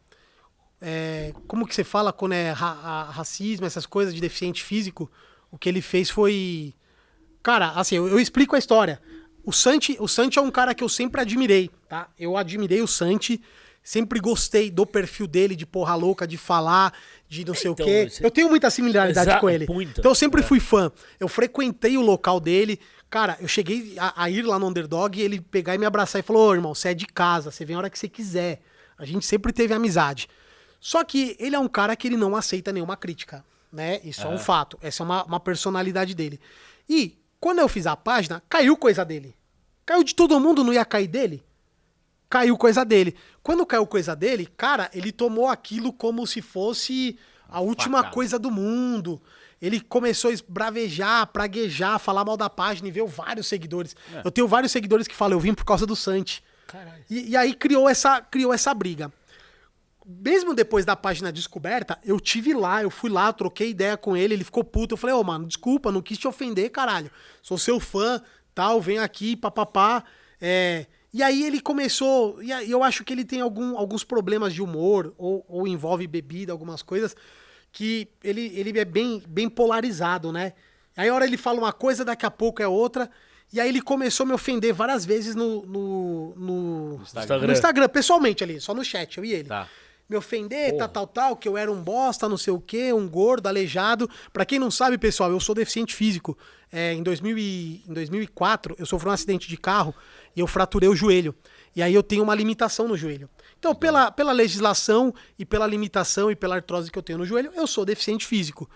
é, 0.81 1.33
como 1.47 1.65
que 1.65 1.73
você 1.73 1.83
fala 1.83 2.11
quando 2.11 2.33
é 2.33 2.51
ra- 2.51 3.09
racismo, 3.09 3.65
essas 3.65 3.85
coisas 3.85 4.13
de 4.13 4.19
deficiente 4.19 4.61
físico, 4.63 5.09
o 5.49 5.57
que 5.57 5.69
ele 5.69 5.81
fez 5.81 6.09
foi. 6.09 6.73
Cara, 7.41 7.71
assim, 7.71 7.95
eu, 7.95 8.07
eu 8.07 8.19
explico 8.19 8.55
a 8.55 8.59
história. 8.59 9.01
O 9.45 9.51
Santi, 9.51 9.97
o 9.99 10.07
Santi 10.07 10.39
é 10.39 10.41
um 10.41 10.51
cara 10.51 10.73
que 10.73 10.83
eu 10.83 10.89
sempre 10.89 11.21
admirei, 11.21 11.69
tá? 11.89 12.09
Eu 12.17 12.37
admirei 12.37 12.81
o 12.81 12.87
Santi, 12.87 13.41
sempre 13.83 14.19
gostei 14.19 14.71
do 14.71 14.85
perfil 14.85 15.27
dele, 15.27 15.55
de 15.55 15.65
porra 15.65 15.93
louca, 15.95 16.25
de 16.25 16.37
falar, 16.37 16.93
de 17.27 17.43
não 17.45 17.53
sei 17.53 17.71
Então, 17.71 17.85
o 17.85 17.89
quê. 17.89 18.09
você- 18.09 18.25
Eu 18.25 18.31
tenho 18.31 18.49
muita 18.49 18.69
similaridade 18.69 19.29
Exa- 19.29 19.39
com 19.39 19.49
ele. 19.49 19.67
muita. 19.67 19.99
Então 19.99 20.11
eu 20.11 20.15
sempre 20.15 20.41
fui 20.41 20.59
fã. 20.59 20.91
Eu 21.19 21.27
frequentei 21.27 21.97
o 21.97 22.01
local 22.01 22.39
dele. 22.39 22.79
Cara, 23.09 23.37
eu 23.41 23.47
cheguei 23.47 23.95
a, 23.99 24.23
a 24.23 24.29
ir 24.29 24.41
lá 24.43 24.57
no 24.57 24.67
Underdog 24.67 25.19
e 25.19 25.21
ele 25.21 25.39
pegar 25.41 25.75
e 25.75 25.77
me 25.77 25.85
abraçar 25.85 26.19
e 26.19 26.23
falou: 26.23 26.49
Ô, 26.49 26.53
irmão, 26.53 26.73
você 26.73 26.89
é 26.89 26.93
de 26.93 27.05
casa, 27.05 27.51
você 27.51 27.65
vem 27.65 27.75
a 27.75 27.79
hora 27.79 27.89
que 27.89 27.99
você 27.99 28.07
quiser. 28.07 28.61
A 28.97 29.05
gente 29.05 29.25
sempre 29.25 29.51
teve 29.51 29.73
amizade. 29.73 30.27
Só 30.79 31.03
que 31.03 31.35
ele 31.39 31.55
é 31.55 31.59
um 31.59 31.67
cara 31.67 31.95
que 31.95 32.07
ele 32.07 32.17
não 32.17 32.35
aceita 32.35 32.71
nenhuma 32.71 32.95
crítica, 32.97 33.43
né? 33.71 33.99
Isso 34.03 34.21
é 34.21 34.29
um 34.29 34.37
fato. 34.37 34.77
Essa 34.81 35.03
é 35.03 35.05
uma, 35.05 35.23
uma 35.25 35.39
personalidade 35.39 36.13
dele. 36.15 36.39
E 36.89 37.17
quando 37.39 37.59
eu 37.59 37.67
fiz 37.69 37.85
a 37.87 37.95
página, 37.95 38.41
caiu 38.49 38.75
coisa 38.77 39.03
dele. 39.05 39.35
Caiu 39.85 40.03
de 40.03 40.15
todo 40.15 40.39
mundo, 40.39 40.63
não 40.63 40.73
ia 40.73 40.85
cair 40.85 41.07
dele? 41.07 41.43
caiu 42.29 42.57
coisa 42.57 42.83
dele. 42.83 43.15
Quando 43.43 43.65
caiu 43.65 43.85
coisa 43.85 44.15
dele, 44.15 44.45
cara, 44.45 44.89
ele 44.93 45.11
tomou 45.11 45.49
aquilo 45.49 45.91
como 45.91 46.25
se 46.25 46.41
fosse 46.41 47.19
a 47.49 47.59
última 47.59 47.97
facada. 47.97 48.13
coisa 48.13 48.39
do 48.39 48.49
mundo. 48.49 49.21
Ele 49.61 49.79
começou 49.79 50.31
a 50.31 50.33
esbravejar, 50.33 51.27
praguejar, 51.27 51.99
falar 51.99 52.25
mal 52.25 52.37
da 52.37 52.49
página 52.49 52.87
e 52.87 52.91
veio 52.91 53.05
vários 53.05 53.47
seguidores. 53.47 53.95
Eu 54.23 54.31
tenho 54.31 54.47
vários 54.47 54.71
seguidores 54.71 55.07
que 55.07 55.15
falam, 55.15 55.37
eu 55.37 55.41
vim 55.41 55.53
por 55.53 55.65
causa 55.65 55.85
do 55.85 55.95
Santi. 55.95 56.43
E, 57.09 57.31
e 57.31 57.37
aí 57.37 57.53
criou 57.53 57.87
essa, 57.87 58.21
criou 58.21 58.53
essa 58.53 58.73
briga. 58.73 59.11
Mesmo 60.05 60.53
depois 60.53 60.83
da 60.83 60.95
página 60.95 61.31
descoberta, 61.31 61.97
eu 62.03 62.19
tive 62.19 62.53
lá, 62.53 62.83
eu 62.83 62.89
fui 62.89 63.09
lá, 63.09 63.31
troquei 63.31 63.69
ideia 63.69 63.95
com 63.95 64.17
ele, 64.17 64.33
ele 64.33 64.43
ficou 64.43 64.63
puto. 64.63 64.93
Eu 64.93 64.97
falei, 64.97 65.15
ô, 65.15 65.23
mano, 65.23 65.47
desculpa, 65.47 65.91
não 65.91 66.01
quis 66.01 66.17
te 66.17 66.27
ofender, 66.27 66.69
caralho. 66.71 67.09
Sou 67.41 67.57
seu 67.57 67.79
fã, 67.79 68.21
tal, 68.53 68.81
vem 68.81 68.99
aqui, 68.99 69.35
papapá. 69.35 70.03
É... 70.41 70.87
E 71.13 71.21
aí 71.21 71.43
ele 71.43 71.61
começou. 71.61 72.41
E 72.41 72.71
eu 72.71 72.83
acho 72.83 73.03
que 73.03 73.13
ele 73.13 73.23
tem 73.23 73.39
algum, 73.39 73.77
alguns 73.77 74.03
problemas 74.03 74.53
de 74.53 74.61
humor, 74.61 75.13
ou, 75.17 75.45
ou 75.47 75.67
envolve 75.67 76.07
bebida, 76.07 76.51
algumas 76.51 76.81
coisas, 76.81 77.15
que 77.71 78.07
ele, 78.23 78.51
ele 78.55 78.77
é 78.79 78.85
bem, 78.85 79.21
bem 79.27 79.47
polarizado, 79.47 80.31
né? 80.31 80.53
Aí 80.97 81.09
a 81.09 81.13
hora 81.13 81.25
ele 81.25 81.37
fala 81.37 81.59
uma 81.59 81.71
coisa, 81.71 82.03
daqui 82.03 82.25
a 82.25 82.31
pouco 82.31 82.61
é 82.61 82.67
outra. 82.67 83.09
E 83.51 83.59
aí 83.59 83.69
ele 83.69 83.81
começou 83.81 84.23
a 84.23 84.27
me 84.27 84.33
ofender 84.33 84.73
várias 84.73 85.05
vezes 85.05 85.35
no, 85.35 85.63
no, 85.67 86.33
no, 86.35 87.01
Instagram. 87.03 87.45
no 87.45 87.53
Instagram, 87.53 87.89
pessoalmente 87.89 88.43
ali, 88.43 88.59
só 88.59 88.73
no 88.73 88.83
chat, 88.83 89.17
eu 89.19 89.23
e 89.23 89.33
ele. 89.33 89.49
Tá. 89.49 89.67
Me 90.09 90.17
ofender, 90.17 90.75
tal, 90.75 90.89
tal, 90.89 91.07
tal, 91.07 91.37
que 91.37 91.47
eu 91.47 91.55
era 91.55 91.71
um 91.71 91.81
bosta, 91.81 92.27
não 92.27 92.37
sei 92.37 92.51
o 92.51 92.59
quê, 92.59 92.91
um 92.91 93.07
gordo, 93.07 93.47
aleijado. 93.47 94.09
Pra 94.31 94.43
quem 94.43 94.57
não 94.57 94.71
sabe, 94.71 94.97
pessoal, 94.97 95.31
eu 95.31 95.39
sou 95.39 95.53
deficiente 95.53 95.95
físico. 95.95 96.35
É, 96.75 96.91
em, 96.91 97.03
2000 97.03 97.37
e, 97.37 97.83
em 97.87 97.93
2004, 97.93 98.75
eu 98.79 98.85
sofri 98.87 99.07
um 99.07 99.11
acidente 99.11 99.47
de 99.47 99.55
carro 99.55 99.93
e 100.35 100.39
eu 100.39 100.47
fraturei 100.47 100.89
o 100.89 100.95
joelho. 100.95 101.35
E 101.75 101.83
aí 101.83 101.93
eu 101.93 102.01
tenho 102.01 102.23
uma 102.23 102.33
limitação 102.33 102.87
no 102.87 102.97
joelho. 102.97 103.29
Então, 103.59 103.75
pela, 103.75 104.09
pela 104.09 104.31
legislação 104.31 105.13
e 105.37 105.45
pela 105.45 105.67
limitação 105.67 106.31
e 106.31 106.35
pela 106.35 106.55
artrose 106.55 106.91
que 106.91 106.97
eu 106.97 107.03
tenho 107.03 107.19
no 107.19 107.25
joelho, 107.27 107.51
eu 107.53 107.67
sou 107.67 107.85
deficiente 107.85 108.25
físico. 108.25 108.67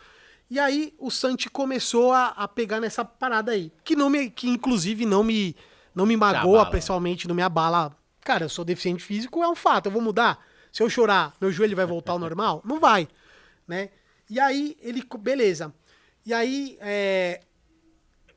E 0.48 0.60
aí 0.60 0.94
o 1.00 1.10
Santi 1.10 1.50
começou 1.50 2.14
a, 2.14 2.28
a 2.28 2.48
pegar 2.48 2.80
nessa 2.80 3.04
parada 3.04 3.52
aí. 3.52 3.72
Que, 3.84 3.96
não 3.96 4.12
me, 4.12 4.30
que 4.30 4.48
inclusive 4.48 5.04
não 5.04 5.24
me, 5.24 5.56
não 5.94 6.06
me 6.06 6.16
magoa 6.16 6.62
abala. 6.62 6.72
pessoalmente, 6.72 7.28
não 7.28 7.34
me 7.34 7.42
abala. 7.42 7.98
Cara, 8.22 8.46
eu 8.46 8.50
sou 8.50 8.64
deficiente 8.64 9.04
físico, 9.04 9.44
é 9.44 9.50
um 9.50 9.56
fato, 9.56 9.88
eu 9.88 9.92
vou 9.92 10.02
mudar. 10.04 10.46
Se 10.72 10.84
eu 10.84 10.90
chorar, 10.90 11.34
meu 11.42 11.52
joelho 11.52 11.76
vai 11.76 11.86
voltar 11.88 12.12
ao 12.12 12.20
normal? 12.20 12.62
Não 12.64 12.80
vai, 12.80 13.08
né? 13.68 13.90
E 14.30 14.40
aí, 14.40 14.78
ele, 14.82 15.04
beleza. 15.20 15.74
E 16.26 16.34
aí, 16.34 16.78
é, 16.82 17.42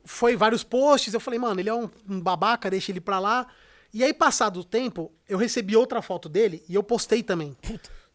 foi 0.03 0.35
vários 0.35 0.63
posts, 0.63 1.13
eu 1.13 1.19
falei, 1.19 1.39
mano, 1.39 1.59
ele 1.59 1.69
é 1.69 1.73
um, 1.73 1.89
um 2.07 2.19
babaca, 2.19 2.69
deixa 2.69 2.91
ele 2.91 3.01
pra 3.01 3.19
lá. 3.19 3.47
E 3.93 4.03
aí, 4.03 4.13
passado 4.13 4.61
o 4.61 4.63
tempo, 4.63 5.11
eu 5.27 5.37
recebi 5.37 5.75
outra 5.75 6.01
foto 6.01 6.29
dele 6.29 6.63
e 6.69 6.75
eu 6.75 6.83
postei 6.83 7.21
também. 7.21 7.55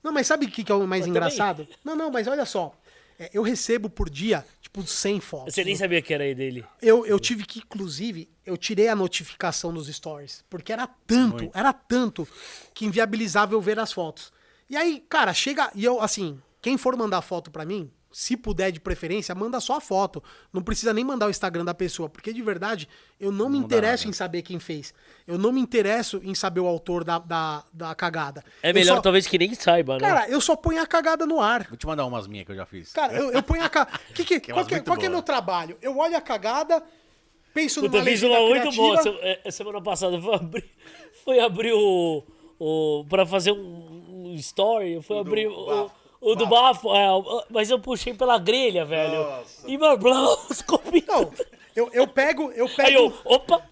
Não, 0.02 0.12
mas 0.12 0.26
sabe 0.26 0.46
o 0.46 0.50
que, 0.50 0.64
que 0.64 0.72
é 0.72 0.74
o 0.74 0.86
mais 0.86 1.02
Mas 1.02 1.08
engraçado? 1.08 1.68
Não, 1.84 1.96
não, 1.96 2.10
mas 2.10 2.26
olha 2.26 2.46
só. 2.46 2.72
É, 3.18 3.30
eu 3.32 3.42
recebo 3.42 3.88
por 3.88 4.10
dia, 4.10 4.44
tipo, 4.60 4.86
100 4.86 5.20
fotos. 5.20 5.54
Você 5.54 5.64
nem 5.64 5.74
sabia 5.74 6.02
que 6.02 6.12
era 6.12 6.24
aí 6.24 6.34
dele. 6.34 6.64
Eu, 6.80 7.06
eu 7.06 7.18
tive 7.18 7.44
que, 7.44 7.60
inclusive, 7.60 8.28
eu 8.44 8.56
tirei 8.56 8.88
a 8.88 8.94
notificação 8.94 9.72
dos 9.72 9.88
stories. 9.88 10.44
Porque 10.48 10.72
era 10.72 10.86
tanto, 10.86 11.50
era 11.54 11.72
tanto 11.72 12.28
que 12.74 12.84
inviabilizava 12.84 13.54
eu 13.54 13.60
ver 13.60 13.78
as 13.78 13.92
fotos. 13.92 14.32
E 14.68 14.76
aí, 14.76 15.02
cara, 15.08 15.32
chega. 15.32 15.70
E 15.74 15.84
eu, 15.84 16.00
assim, 16.00 16.38
quem 16.60 16.76
for 16.76 16.96
mandar 16.96 17.22
foto 17.22 17.50
pra 17.50 17.64
mim, 17.64 17.90
se 18.18 18.34
puder 18.34 18.72
de 18.72 18.80
preferência, 18.80 19.34
manda 19.34 19.60
só 19.60 19.76
a 19.76 19.80
foto. 19.80 20.24
Não 20.50 20.62
precisa 20.62 20.94
nem 20.94 21.04
mandar 21.04 21.26
o 21.26 21.30
Instagram 21.30 21.66
da 21.66 21.74
pessoa. 21.74 22.08
Porque 22.08 22.32
de 22.32 22.40
verdade, 22.40 22.88
eu 23.20 23.30
não 23.30 23.46
me 23.50 23.56
Não 23.60 23.60
dá 23.60 23.76
interesso 23.76 24.04
nada. 24.04 24.08
em 24.10 24.12
saber 24.14 24.40
quem 24.40 24.58
fez. 24.58 24.94
Eu 25.26 25.36
não 25.36 25.52
me 25.52 25.60
interesso 25.60 26.18
em 26.24 26.34
saber 26.34 26.60
o 26.60 26.66
autor 26.66 27.04
da, 27.04 27.18
da, 27.18 27.62
da 27.70 27.94
cagada. 27.94 28.42
É 28.62 28.70
Eu 28.70 28.74
melhor 28.74 28.96
só- 28.96 29.02
talvez 29.02 29.26
que 29.26 29.36
nem 29.36 29.52
saiba, 29.52 29.98
né? 29.98 30.00
Cara, 30.00 30.30
eu 30.30 30.40
só 30.40 30.56
ponho 30.56 30.80
a 30.80 30.86
cagada 30.86 31.26
no 31.26 31.42
ar. 31.42 31.64
Vou 31.68 31.76
te 31.76 31.86
mandar 31.86 32.06
umas 32.06 32.26
minhas 32.26 32.46
que 32.46 32.52
eu 32.52 32.56
já 32.56 32.64
fiz. 32.64 32.90
Cara, 32.90 33.12
eu, 33.12 33.32
eu 33.32 33.42
ponho 33.42 33.62
a 33.62 33.68
cagada. 33.68 33.98
Que 34.14 34.24
que, 34.24 34.40
Que 34.40 34.50
é 34.50 34.54
qual 34.54 34.64
que, 34.64 34.74
é- 34.76 34.80
qual 34.80 34.96
que 34.96 35.04
é 35.04 35.08
meu 35.10 35.20
trabalho? 35.22 35.76
Eu 35.82 35.98
olho 35.98 36.16
a 36.16 36.20
cagada, 36.22 36.82
penso 37.52 37.82
numa 37.82 37.98
eu 37.98 38.02
fiz 38.04 38.22
uma 38.22 38.40
muito 38.40 38.72
boa. 38.74 38.98
é, 39.20 39.50
Semana 39.50 39.82
passada 39.82 40.18
foi 40.22 40.34
abrir, 40.34 40.64
foi 41.22 41.38
abrir 41.40 41.72
o, 41.74 42.24
o. 42.58 43.04
Pra 43.10 43.26
fazer 43.26 43.52
um, 43.52 44.28
um 44.30 44.34
story. 44.36 44.94
Eu 44.94 45.02
fui 45.02 45.18
abrir 45.18 45.48
o, 45.48 45.66
bafo. 45.66 46.05
O 46.20 46.34
do 46.34 46.46
bafo. 46.46 46.94
é, 46.94 47.10
o- 47.12 47.44
mas 47.50 47.70
eu 47.70 47.78
puxei 47.78 48.14
pela 48.14 48.38
grelha, 48.38 48.84
velho. 48.84 49.22
Nossa. 49.22 49.68
E 49.70 49.76
meu 49.78 49.96
blá, 49.98 50.34
os 50.50 50.62
copinhos. 50.62 51.06
Não, 51.06 51.32
eu, 51.74 51.90
eu 51.92 52.06
pego, 52.08 52.50
eu 52.52 52.66
Aí 52.66 52.74
pego, 52.76 52.90
eu, 52.98 53.18
opa! 53.24 53.62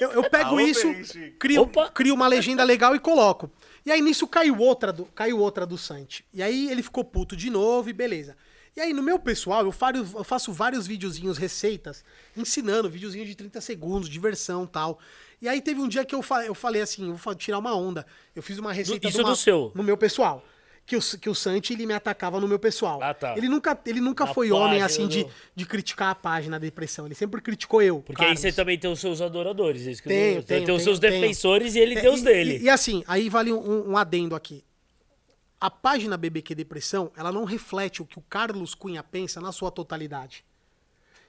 eu, 0.00 0.10
eu 0.12 0.30
pego 0.30 0.56
Ah, 0.58 0.62
isso, 0.62 0.88
opa, 0.88 1.32
crio, 1.38 1.62
Opa. 1.62 1.88
crio 1.90 2.14
uma 2.14 2.26
legenda 2.26 2.64
legal 2.64 2.94
e 2.96 2.98
coloco. 2.98 3.50
E 3.84 3.92
aí 3.92 4.00
nisso 4.00 4.26
caiu 4.26 4.58
outra 4.58 4.92
do, 4.92 5.04
caiu 5.06 5.38
outra 5.38 5.66
do 5.66 5.76
Santi. 5.78 6.24
E 6.32 6.42
aí 6.42 6.70
ele 6.70 6.82
ficou 6.82 7.04
puto 7.04 7.36
de 7.36 7.50
novo 7.50 7.88
e 7.90 7.92
beleza. 7.92 8.36
E 8.74 8.80
aí 8.80 8.92
no 8.92 9.02
meu 9.02 9.18
pessoal, 9.18 9.64
eu 9.64 9.72
faço, 9.72 9.96
eu 10.16 10.24
faço 10.24 10.52
vários 10.52 10.86
videozinhos, 10.86 11.38
receitas, 11.38 12.04
ensinando, 12.36 12.88
videozinho 12.90 13.24
de 13.24 13.34
30 13.34 13.60
segundos, 13.60 14.08
diversão 14.08 14.64
e 14.64 14.66
tal. 14.68 14.98
E 15.40 15.48
aí 15.48 15.60
teve 15.60 15.80
um 15.80 15.88
dia 15.88 16.04
que 16.04 16.14
eu, 16.14 16.22
fa- 16.22 16.44
eu 16.44 16.54
falei 16.54 16.80
assim, 16.82 17.12
vou 17.12 17.34
tirar 17.34 17.58
uma 17.58 17.74
onda. 17.74 18.06
Eu 18.34 18.42
fiz 18.42 18.58
uma 18.58 18.72
receita 18.72 19.06
isso 19.08 19.20
uma- 19.20 19.30
no 19.30 19.36
seu? 19.36 19.72
no 19.74 19.82
meu 19.82 19.96
pessoal. 19.96 20.42
Que 20.86 20.96
o, 20.96 21.00
que 21.00 21.28
o 21.28 21.34
Santi, 21.34 21.72
ele 21.72 21.84
me 21.84 21.92
atacava 21.92 22.38
no 22.40 22.46
meu 22.46 22.60
pessoal. 22.60 23.02
Ah, 23.02 23.12
tá. 23.12 23.36
Ele 23.36 23.48
nunca, 23.48 23.76
ele 23.86 24.00
nunca 24.00 24.24
Na 24.24 24.32
foi 24.32 24.52
homem 24.52 24.82
assim 24.82 25.08
de, 25.08 25.26
de 25.54 25.66
criticar 25.66 26.10
a 26.10 26.14
página 26.14 26.60
da 26.60 26.64
depressão. 26.64 27.06
Ele 27.06 27.14
sempre 27.16 27.40
criticou 27.40 27.82
eu. 27.82 28.02
Porque 28.02 28.22
aí 28.22 28.28
Carlos. 28.28 28.40
você 28.40 28.52
também 28.52 28.78
tem 28.78 28.88
os 28.90 29.00
seus 29.00 29.20
adoradores. 29.20 29.82
Isso 29.82 30.00
que 30.00 30.08
eu- 30.08 30.12
Tenho, 30.12 30.42
tem 30.44 30.64
tenho, 30.64 30.76
os 30.76 30.84
seus 30.84 31.00
tenho, 31.00 31.10
tenho. 31.12 31.22
defensores 31.22 31.74
e 31.74 31.80
ele 31.80 31.96
É, 31.96 32.00
tem 32.02 32.08
os 32.10 32.20
e- 32.20 32.24
dele. 32.24 32.58
E, 32.58 32.62
e 32.62 32.68
assim, 32.70 33.02
aí 33.08 33.28
vale 33.28 33.52
um, 33.52 33.90
um 33.90 33.96
adendo 33.96 34.36
aqui. 34.36 34.64
A 35.60 35.68
página 35.68 36.16
BBQ 36.16 36.54
Depressão, 36.54 37.10
ela 37.16 37.32
não 37.32 37.42
reflete 37.44 38.00
o 38.00 38.06
que 38.06 38.18
o 38.18 38.22
Carlos 38.22 38.72
Cunha 38.72 39.02
pensa 39.02 39.40
na 39.40 39.50
sua 39.50 39.72
totalidade. 39.72 40.44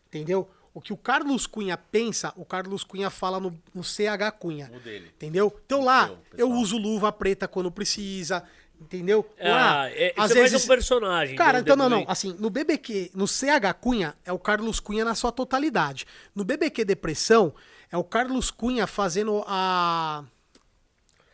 Entendeu? 0.08 0.48
O 0.74 0.80
que 0.82 0.94
o 0.94 0.98
Carlos 0.98 1.48
Cunha 1.48 1.76
pensa, 1.78 2.32
o 2.36 2.46
Carlos 2.46 2.84
Cunha 2.84 3.10
fala 3.10 3.40
no, 3.40 3.58
no 3.74 3.84
CH 3.84 4.32
Cunha. 4.38 4.70
No 4.72 4.80
dele. 4.80 5.08
Entendeu? 5.16 5.60
Então 5.66 5.84
lá, 5.84 6.08
seu, 6.08 6.18
eu 6.38 6.52
uso 6.52 6.78
luva 6.78 7.12
preta 7.12 7.48
quando 7.48 7.72
precisa. 7.72 8.44
Entendeu? 8.80 9.28
Ah, 9.42 9.90
é- 9.90 10.14
isso 10.18 10.34
é 10.34 10.40
mais 10.40 10.54
um 10.54 10.68
personagem 10.68 11.36
Cara, 11.36 11.60
do- 11.60 11.64
então 11.64 11.76
não, 11.76 11.90
não. 11.90 12.06
Assim, 12.08 12.36
no 12.40 12.50
BBQ, 12.50 13.12
no 13.14 13.28
CH 13.28 13.74
Cunha, 13.74 14.16
é 14.24 14.32
o 14.32 14.38
Carlos 14.40 14.80
Cunha 14.80 15.04
na 15.04 15.16
sua 15.16 15.32
totalidade. 15.32 16.06
No 16.36 16.46
BBQ 16.46 16.86
Depressão, 16.86 17.54
é 17.92 17.98
o 17.98 18.04
Carlos 18.04 18.52
Cunha 18.52 18.86
fazendo 18.86 19.44
a. 19.48 20.24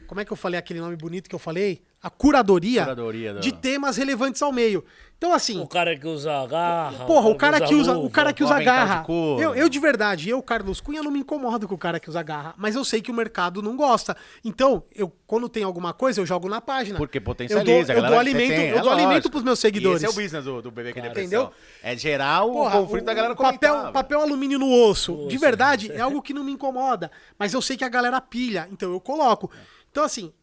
Como 0.08 0.22
é 0.22 0.26
que 0.26 0.32
eu 0.32 0.38
falei 0.38 0.58
aquele 0.60 0.80
nome 0.80 0.96
bonito 0.96 1.30
que 1.30 1.36
eu 1.36 1.40
falei? 1.40 1.84
A 2.04 2.10
curadoria, 2.10 2.82
Curadoria 2.84 3.34
do- 3.36 3.40
de 3.40 3.54
temas 3.54 3.96
relevantes 3.96 4.42
ao 4.42 4.52
meio. 4.52 4.84
Então, 5.18 5.34
assim. 5.34 5.58
O 5.62 5.68
cara 5.68 5.98
que 5.98 6.06
usa 6.06 6.46
garra. 6.48 7.06
Porra, 7.06 7.30
o 7.30 7.36
cara 7.36 7.62
que 7.62 7.74
usa, 7.74 7.94
o 7.94 8.02
luva. 8.02 8.10
cara 8.10 8.34
que 8.34 8.44
usa 8.44 8.56
avental 8.56 8.74
de 8.74 8.80
garra. 8.90 9.04
couro. 9.06 9.42
Eu, 9.42 9.56
eu 9.56 9.70
de 9.70 9.80
verdade, 9.80 10.30
eu, 10.30 10.44
Carlos 10.44 10.82
Cunha, 10.82 11.02
não 11.02 11.10
me 11.10 11.20
incomodo 11.20 11.66
com 11.66 11.76
o 11.76 11.78
cara 11.78 11.98
que 11.98 12.10
usa 12.10 12.22
garra, 12.22 12.54
mas 12.58 12.76
eu 12.76 12.84
sei 12.84 13.02
que 13.02 13.10
o 13.10 13.14
mercado 13.14 13.62
não 13.62 13.78
gosta. 13.78 14.18
Então, 14.44 14.84
eu 14.94 15.10
quando 15.26 15.48
tem 15.48 15.64
alguma 15.64 15.94
coisa, 15.94 16.20
eu 16.20 16.26
jogo 16.26 16.50
na 16.50 16.60
página. 16.60 16.98
Porque 16.98 17.20
eu 17.20 17.22
potencializa. 17.22 17.64
dou, 17.66 17.76
a 17.76 17.80
eu 17.80 17.86
galera 18.02 18.08
dou 18.08 18.14
que 18.26 18.30
alimento, 18.30 18.58
tem, 18.58 18.70
eu 18.72 18.78
é 18.78 18.82
dou 18.82 18.92
alimento 18.92 19.30
pros 19.32 19.44
meus 19.44 19.60
E 19.60 19.62
seguidores. 19.62 20.04
esse 20.04 20.06
é 20.06 20.10
o 20.10 20.22
business 20.22 20.44
do, 20.44 20.62
do 20.62 20.72
BB 20.72 20.92
que 20.92 21.00
Entendeu? 21.00 21.44
Depressão. 21.46 21.52
É 21.82 21.96
gerar 21.96 22.44
o 22.44 22.52
Porra, 22.52 22.72
conflito 22.82 23.04
o- 23.04 23.06
da 23.06 23.14
galera 23.14 23.34
o 23.34 23.38
papel, 23.38 23.92
papel 23.94 24.20
alumínio 24.20 24.60
no 24.60 24.70
osso, 24.70 25.26
de 25.30 25.38
verdade, 25.38 25.90
é 25.90 26.02
algo 26.02 26.22
que 26.22 26.34
não 26.34 26.44
me 26.44 26.52
incomoda. 26.52 27.10
Mas 27.40 27.54
eu 27.54 27.62
sei 27.62 27.78
que 27.78 27.86
a 27.86 27.90
galera 27.90 28.20
pilha, 28.20 28.68
então 28.70 28.92
eu 28.92 29.00
coloco. 29.00 29.50
Então, 29.90 30.04
assim, 30.04 30.34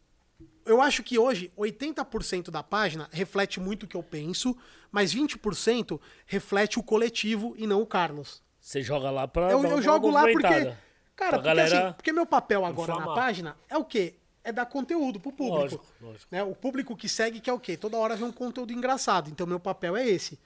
eu 0.71 0.81
acho 0.81 1.03
que 1.03 1.19
hoje 1.19 1.51
80% 1.57 2.49
da 2.49 2.63
página 2.63 3.09
reflete 3.11 3.59
muito 3.59 3.83
o 3.83 3.87
que 3.87 3.95
eu 3.95 4.03
penso, 4.03 4.55
mas 4.91 5.13
20% 5.13 5.99
reflete 6.25 6.79
o 6.79 6.83
coletivo 6.83 7.53
e 7.57 7.67
não 7.67 7.81
o 7.81 7.85
Carlos. 7.85 8.41
Você 8.59 8.81
joga 8.81 9.09
lá 9.09 9.27
pra. 9.27 9.51
Eu, 9.51 9.63
eu 9.63 9.81
jogo 9.81 10.09
lá 10.09 10.21
porque. 10.23 10.73
Cara, 11.15 11.33
porque, 11.33 11.45
galera 11.45 11.87
assim, 11.87 11.93
porque 11.93 12.11
meu 12.11 12.25
papel 12.25 12.65
agora 12.65 12.95
na 12.95 13.13
página 13.13 13.57
é 13.69 13.77
o 13.77 13.85
quê? 13.85 14.15
é 14.43 14.51
dar 14.51 14.65
conteúdo 14.65 15.19
pro 15.19 15.31
público. 15.31 15.59
Lógico, 15.59 15.85
lógico. 16.01 16.27
Né? 16.31 16.43
O 16.43 16.55
público 16.55 16.95
que 16.95 17.07
segue 17.07 17.39
quer 17.39 17.53
o 17.53 17.59
quê? 17.59 17.77
Toda 17.77 17.97
hora 17.97 18.15
vê 18.15 18.23
um 18.23 18.31
conteúdo 18.31 18.73
engraçado. 18.73 19.29
Então, 19.29 19.45
meu 19.45 19.59
papel 19.59 19.95
é 19.95 20.07
esse. 20.07 20.39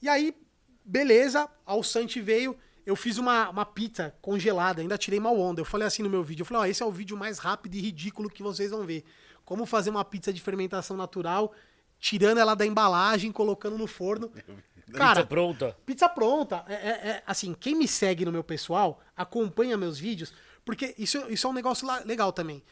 E 0.00 0.08
aí, 0.08 0.36
beleza, 0.84 1.48
ao 1.66 1.82
Santi 1.82 2.20
veio, 2.20 2.56
eu 2.86 2.94
fiz 2.94 3.18
uma, 3.18 3.48
uma 3.50 3.64
pizza 3.64 4.14
congelada, 4.20 4.80
ainda 4.80 4.98
tirei 4.98 5.18
mal 5.18 5.38
onda. 5.38 5.60
Eu 5.60 5.64
falei 5.64 5.86
assim 5.86 6.02
no 6.02 6.10
meu 6.10 6.22
vídeo, 6.22 6.42
eu 6.42 6.46
falei, 6.46 6.62
ó, 6.62 6.66
esse 6.66 6.82
é 6.82 6.86
o 6.86 6.92
vídeo 6.92 7.16
mais 7.16 7.38
rápido 7.38 7.74
e 7.74 7.80
ridículo 7.80 8.30
que 8.30 8.42
vocês 8.42 8.70
vão 8.70 8.84
ver. 8.84 9.04
Como 9.44 9.66
fazer 9.66 9.90
uma 9.90 10.04
pizza 10.04 10.32
de 10.32 10.40
fermentação 10.40 10.96
natural, 10.96 11.52
tirando 11.98 12.38
ela 12.38 12.54
da 12.54 12.64
embalagem, 12.66 13.30
colocando 13.32 13.76
no 13.78 13.86
forno. 13.86 14.30
Cara, 14.92 15.14
Pizza 15.22 15.26
pronta. 15.26 15.76
Pizza 15.86 16.08
pronta. 16.08 16.64
É, 16.68 16.74
é- 16.74 17.08
é, 17.08 17.22
assim, 17.26 17.54
quem 17.58 17.74
me 17.74 17.88
segue 17.88 18.24
no 18.24 18.30
meu 18.32 18.44
pessoal, 18.44 19.00
acompanha 19.16 19.76
meus 19.78 19.98
vídeos, 19.98 20.32
porque 20.64 20.94
isso, 20.98 21.18
isso 21.30 21.46
é 21.46 21.50
um 21.50 21.54
negócio 21.54 21.86
legal 22.04 22.32
também. 22.32 22.62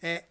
É, 0.00 0.24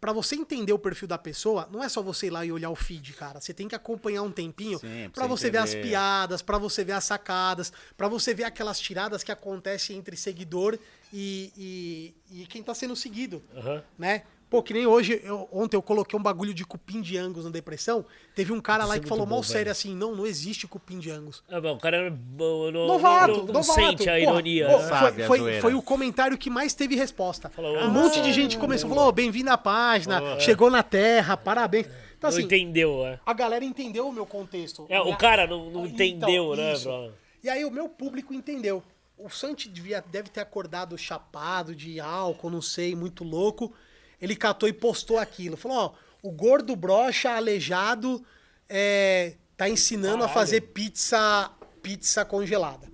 para 0.00 0.12
você 0.12 0.34
entender 0.36 0.72
o 0.72 0.78
perfil 0.78 1.06
da 1.08 1.16
pessoa, 1.18 1.68
não 1.72 1.82
é 1.82 1.88
só 1.88 2.02
você 2.02 2.26
ir 2.26 2.30
lá 2.30 2.44
e 2.44 2.52
olhar 2.52 2.70
o 2.70 2.76
feed, 2.76 3.12
cara. 3.14 3.40
Você 3.40 3.52
tem 3.54 3.66
que 3.68 3.74
acompanhar 3.74 4.22
um 4.22 4.30
tempinho 4.30 4.80
pra 5.12 5.26
você 5.26 5.50
ver 5.50 5.58
as 5.58 5.70
entender. 5.70 5.88
piadas, 5.88 6.42
pra 6.42 6.56
você 6.58 6.84
ver 6.84 6.92
as 6.92 7.04
sacadas, 7.04 7.72
pra 7.96 8.06
você 8.08 8.32
ver 8.34 8.44
aquelas 8.44 8.78
tiradas 8.78 9.22
que 9.24 9.32
acontecem 9.32 9.96
entre 9.96 10.16
seguidor 10.16 10.78
e, 11.12 12.14
e, 12.30 12.42
e 12.42 12.46
quem 12.46 12.62
tá 12.62 12.74
sendo 12.74 12.94
seguido 12.94 13.42
Aham. 13.56 13.82
né? 13.98 14.22
Pô, 14.50 14.62
que 14.62 14.72
nem 14.72 14.86
hoje, 14.86 15.20
eu- 15.24 15.46
ontem 15.52 15.76
eu 15.76 15.82
coloquei 15.82 16.18
um 16.18 16.22
bagulho 16.22 16.54
de 16.54 16.64
cupim 16.64 17.02
de 17.02 17.18
angus 17.18 17.44
na 17.44 17.50
depressão. 17.50 18.04
Teve 18.34 18.50
um 18.50 18.60
cara 18.62 18.84
Isso 18.84 18.88
lá 18.88 18.96
é 18.96 18.98
que 19.00 19.06
falou 19.06 19.26
bom, 19.26 19.32
mal 19.34 19.42
velho. 19.42 19.52
sério 19.52 19.70
assim: 19.72 19.94
não, 19.94 20.16
não 20.16 20.26
existe 20.26 20.66
cupim 20.66 20.98
de 20.98 21.10
angus. 21.10 21.42
Ah, 21.50 21.60
bom, 21.60 21.74
o 21.74 21.78
cara 21.78 22.08
não, 22.10 22.70
não, 22.72 22.86
Novato, 22.86 23.28
não, 23.32 23.36
não 23.44 23.52
novato. 23.54 23.74
sente 23.74 24.08
a 24.08 24.12
Porra, 24.14 24.18
ironia. 24.20 24.66
pô, 24.68 24.78
né? 24.78 24.88
Sabe 24.88 25.22
foi, 25.24 25.38
a 25.38 25.42
foi, 25.42 25.60
foi 25.60 25.74
o 25.74 25.82
comentário 25.82 26.38
que 26.38 26.48
mais 26.48 26.72
teve 26.72 26.94
resposta. 26.94 27.50
Falou, 27.50 27.76
um 27.76 27.80
"Ah, 27.80 27.88
monte 27.88 28.22
de 28.22 28.32
gente 28.32 28.56
começou, 28.56 28.88
falou, 28.88 29.08
"Ô, 29.08 29.12
bem-vindo 29.12 29.50
à 29.50 29.58
página, 29.58 30.40
chegou 30.40 30.70
na 30.70 30.82
Terra, 30.82 31.36
parabéns. 31.36 31.86
Então, 32.16 32.30
não 32.30 32.36
assim, 32.36 32.42
entendeu, 32.46 33.06
é. 33.06 33.20
a 33.26 33.32
galera 33.34 33.64
entendeu 33.64 34.08
o 34.08 34.12
meu 34.12 34.24
contexto. 34.26 34.86
É, 34.88 34.98
o 35.00 35.14
cara 35.16 35.46
não, 35.46 35.64
não 35.70 35.86
Então, 35.86 36.06
entendeu, 36.06 36.56
né, 36.56 36.72
isso. 36.72 36.88
bro? 36.88 37.12
E 37.44 37.48
aí 37.50 37.64
o 37.66 37.70
meu 37.70 37.88
público 37.88 38.32
entendeu. 38.34 38.82
O 39.16 39.28
Santi 39.28 39.68
devia, 39.68 40.02
deve 40.10 40.28
ter 40.30 40.40
acordado 40.40 40.96
chapado 40.96 41.74
de 41.74 42.00
álcool, 42.00 42.50
não 42.50 42.62
sei, 42.62 42.94
muito 42.96 43.22
louco. 43.24 43.72
Ele 44.20 44.34
catou 44.36 44.68
e 44.68 44.72
postou 44.72 45.18
aquilo. 45.18 45.56
Falou, 45.56 45.78
ó, 45.78 45.92
o 46.22 46.30
gordo 46.30 46.74
brocha 46.74 47.30
aleijado 47.30 48.24
é, 48.68 49.34
tá 49.56 49.68
ensinando 49.68 50.24
a 50.24 50.28
Caralho. 50.28 50.34
fazer 50.34 50.60
pizza, 50.60 51.50
pizza 51.82 52.24
congelada. 52.24 52.88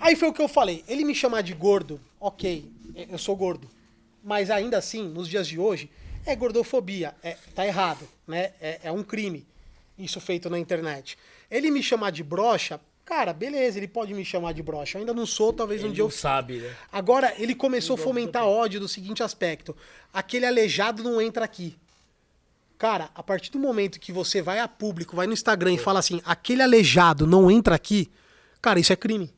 Aí 0.00 0.16
foi 0.16 0.28
o 0.28 0.32
que 0.32 0.42
eu 0.42 0.48
falei. 0.48 0.84
Ele 0.88 1.04
me 1.04 1.14
chamar 1.14 1.42
de 1.42 1.54
gordo, 1.54 2.00
ok, 2.20 2.70
é, 2.94 3.06
eu 3.10 3.18
sou 3.18 3.36
gordo. 3.36 3.68
Mas 4.22 4.50
ainda 4.50 4.78
assim, 4.78 5.06
nos 5.08 5.28
dias 5.28 5.46
de 5.46 5.58
hoje, 5.58 5.90
é 6.24 6.34
gordofobia. 6.34 7.14
É, 7.22 7.36
tá 7.54 7.66
errado, 7.66 8.08
né? 8.26 8.52
É, 8.60 8.80
é 8.84 8.92
um 8.92 9.02
crime. 9.02 9.46
Isso 9.98 10.20
feito 10.20 10.48
na 10.50 10.58
internet. 10.58 11.16
Ele 11.50 11.70
me 11.70 11.82
chamar 11.82 12.10
de 12.10 12.22
brocha, 12.22 12.80
cara, 13.04 13.32
beleza, 13.32 13.78
ele 13.78 13.88
pode 13.88 14.14
me 14.14 14.24
chamar 14.24 14.52
de 14.52 14.62
brocha. 14.62 14.98
Eu 14.98 15.00
ainda 15.00 15.14
não 15.14 15.26
sou, 15.26 15.52
talvez 15.52 15.82
um 15.82 15.86
Ele 15.86 15.94
dia 15.94 16.02
não 16.02 16.10
eu 16.10 16.14
sabe, 16.14 16.58
né? 16.58 16.74
Agora, 16.90 17.34
ele 17.38 17.54
começou 17.54 17.94
a 17.94 17.98
fomentar 17.98 18.44
ódio 18.44 18.80
do 18.80 18.88
seguinte 18.88 19.22
aspecto: 19.22 19.76
aquele 20.12 20.46
aleijado 20.46 21.02
não 21.02 21.20
entra 21.20 21.44
aqui. 21.44 21.76
Cara, 22.76 23.10
a 23.14 23.22
partir 23.22 23.50
do 23.50 23.58
momento 23.58 24.00
que 24.00 24.12
você 24.12 24.42
vai 24.42 24.58
a 24.58 24.68
público, 24.68 25.16
vai 25.16 25.26
no 25.26 25.32
Instagram 25.32 25.72
e 25.72 25.78
fala 25.78 26.00
assim, 26.00 26.20
aquele 26.24 26.60
aleijado 26.60 27.26
não 27.26 27.50
entra 27.50 27.74
aqui, 27.74 28.10
cara, 28.60 28.80
isso 28.80 28.92
é 28.92 28.96
crime. 28.96 29.32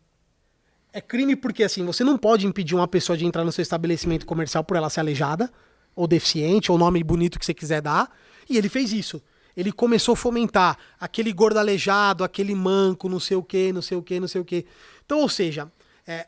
É 0.92 1.00
crime 1.00 1.36
porque, 1.36 1.62
assim, 1.62 1.84
você 1.84 2.02
não 2.02 2.16
pode 2.16 2.46
impedir 2.46 2.74
uma 2.74 2.88
pessoa 2.88 3.18
de 3.18 3.26
entrar 3.26 3.44
no 3.44 3.52
seu 3.52 3.60
estabelecimento 3.60 4.24
comercial 4.24 4.64
por 4.64 4.78
ela 4.78 4.88
ser 4.88 5.00
aleijada, 5.00 5.52
ou 5.94 6.06
deficiente, 6.06 6.72
ou 6.72 6.78
nome 6.78 7.04
bonito 7.04 7.38
que 7.38 7.44
você 7.44 7.52
quiser 7.52 7.82
dar. 7.82 8.10
E 8.48 8.56
ele 8.56 8.70
fez 8.70 8.92
isso. 8.92 9.22
Ele 9.56 9.72
começou 9.72 10.12
a 10.12 10.16
fomentar 10.16 10.76
aquele 11.00 11.32
gordo 11.32 11.58
aleijado, 11.58 12.22
aquele 12.22 12.54
manco, 12.54 13.08
não 13.08 13.18
sei 13.18 13.36
o 13.36 13.42
que, 13.42 13.72
não 13.72 13.80
sei 13.80 13.96
o 13.96 14.02
que, 14.02 14.20
não 14.20 14.28
sei 14.28 14.40
o 14.40 14.44
que. 14.44 14.66
Então, 15.04 15.20
ou 15.20 15.28
seja, 15.28 15.72
é, 16.06 16.26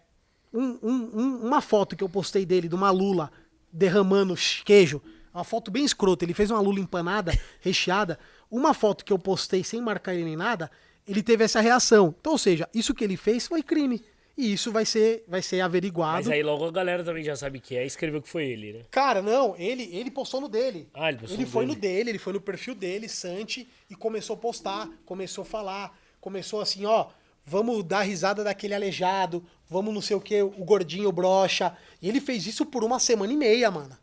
um- 0.52 0.78
um- 0.82 1.10
um- 1.14 1.46
uma 1.46 1.60
foto 1.60 1.94
que 1.94 2.02
eu 2.02 2.08
postei 2.08 2.46
dele, 2.46 2.68
de 2.68 2.74
uma 2.74 2.90
lula 2.90 3.30
derramando 3.70 4.34
queijo, 4.64 5.02
uma 5.32 5.44
foto 5.44 5.70
bem 5.70 5.84
escrota, 5.84 6.24
ele 6.24 6.32
fez 6.32 6.50
uma 6.50 6.60
lula 6.60 6.80
empanada, 6.80 7.32
recheada, 7.60 8.18
uma 8.50 8.72
foto 8.72 9.04
que 9.04 9.12
eu 9.12 9.18
postei 9.18 9.62
sem 9.62 9.80
marcar 9.80 10.14
ele 10.14 10.24
nem 10.24 10.36
nada, 10.36 10.70
ele 11.06 11.22
teve 11.22 11.44
essa 11.44 11.60
reação. 11.60 12.14
Então, 12.18 12.32
ou 12.32 12.38
seja, 12.38 12.68
isso 12.74 12.94
que 12.94 13.04
ele 13.04 13.16
fez 13.16 13.46
foi 13.46 13.62
crime. 13.62 14.02
E 14.38 14.52
isso 14.52 14.70
vai 14.70 14.86
ser, 14.86 15.24
vai 15.26 15.42
ser 15.42 15.60
averiguado. 15.60 16.18
Mas 16.18 16.28
aí 16.28 16.44
logo 16.44 16.64
a 16.64 16.70
galera 16.70 17.02
também 17.02 17.24
já 17.24 17.34
sabe 17.34 17.58
que 17.58 17.76
é 17.76 17.82
e 17.82 17.88
escreveu 17.88 18.22
que 18.22 18.28
foi 18.28 18.46
ele, 18.46 18.72
né? 18.72 18.82
Cara, 18.88 19.20
não, 19.20 19.56
ele, 19.58 19.90
ele 19.92 20.12
postou 20.12 20.40
no 20.40 20.48
dele. 20.48 20.88
Ah, 20.94 21.08
ele 21.08 21.18
postou 21.18 21.40
no 21.40 21.46
foi 21.48 21.66
dele. 21.66 21.74
no 21.74 21.80
dele, 21.80 22.10
ele 22.10 22.18
foi 22.20 22.32
no 22.32 22.40
perfil 22.40 22.76
dele, 22.76 23.08
Santi, 23.08 23.68
e 23.90 23.96
começou 23.96 24.34
a 24.34 24.38
postar, 24.38 24.88
começou 25.04 25.42
a 25.42 25.44
falar, 25.44 25.98
começou 26.20 26.60
assim, 26.60 26.86
ó, 26.86 27.08
vamos 27.44 27.82
dar 27.82 28.02
risada 28.02 28.44
daquele 28.44 28.76
aleijado, 28.76 29.44
vamos 29.68 29.92
não 29.92 30.00
sei 30.00 30.14
o 30.14 30.20
que, 30.20 30.40
o 30.40 30.50
gordinho 30.50 31.10
brocha. 31.10 31.76
E 32.00 32.08
ele 32.08 32.20
fez 32.20 32.46
isso 32.46 32.64
por 32.64 32.84
uma 32.84 33.00
semana 33.00 33.32
e 33.32 33.36
meia, 33.36 33.72
mano. 33.72 33.98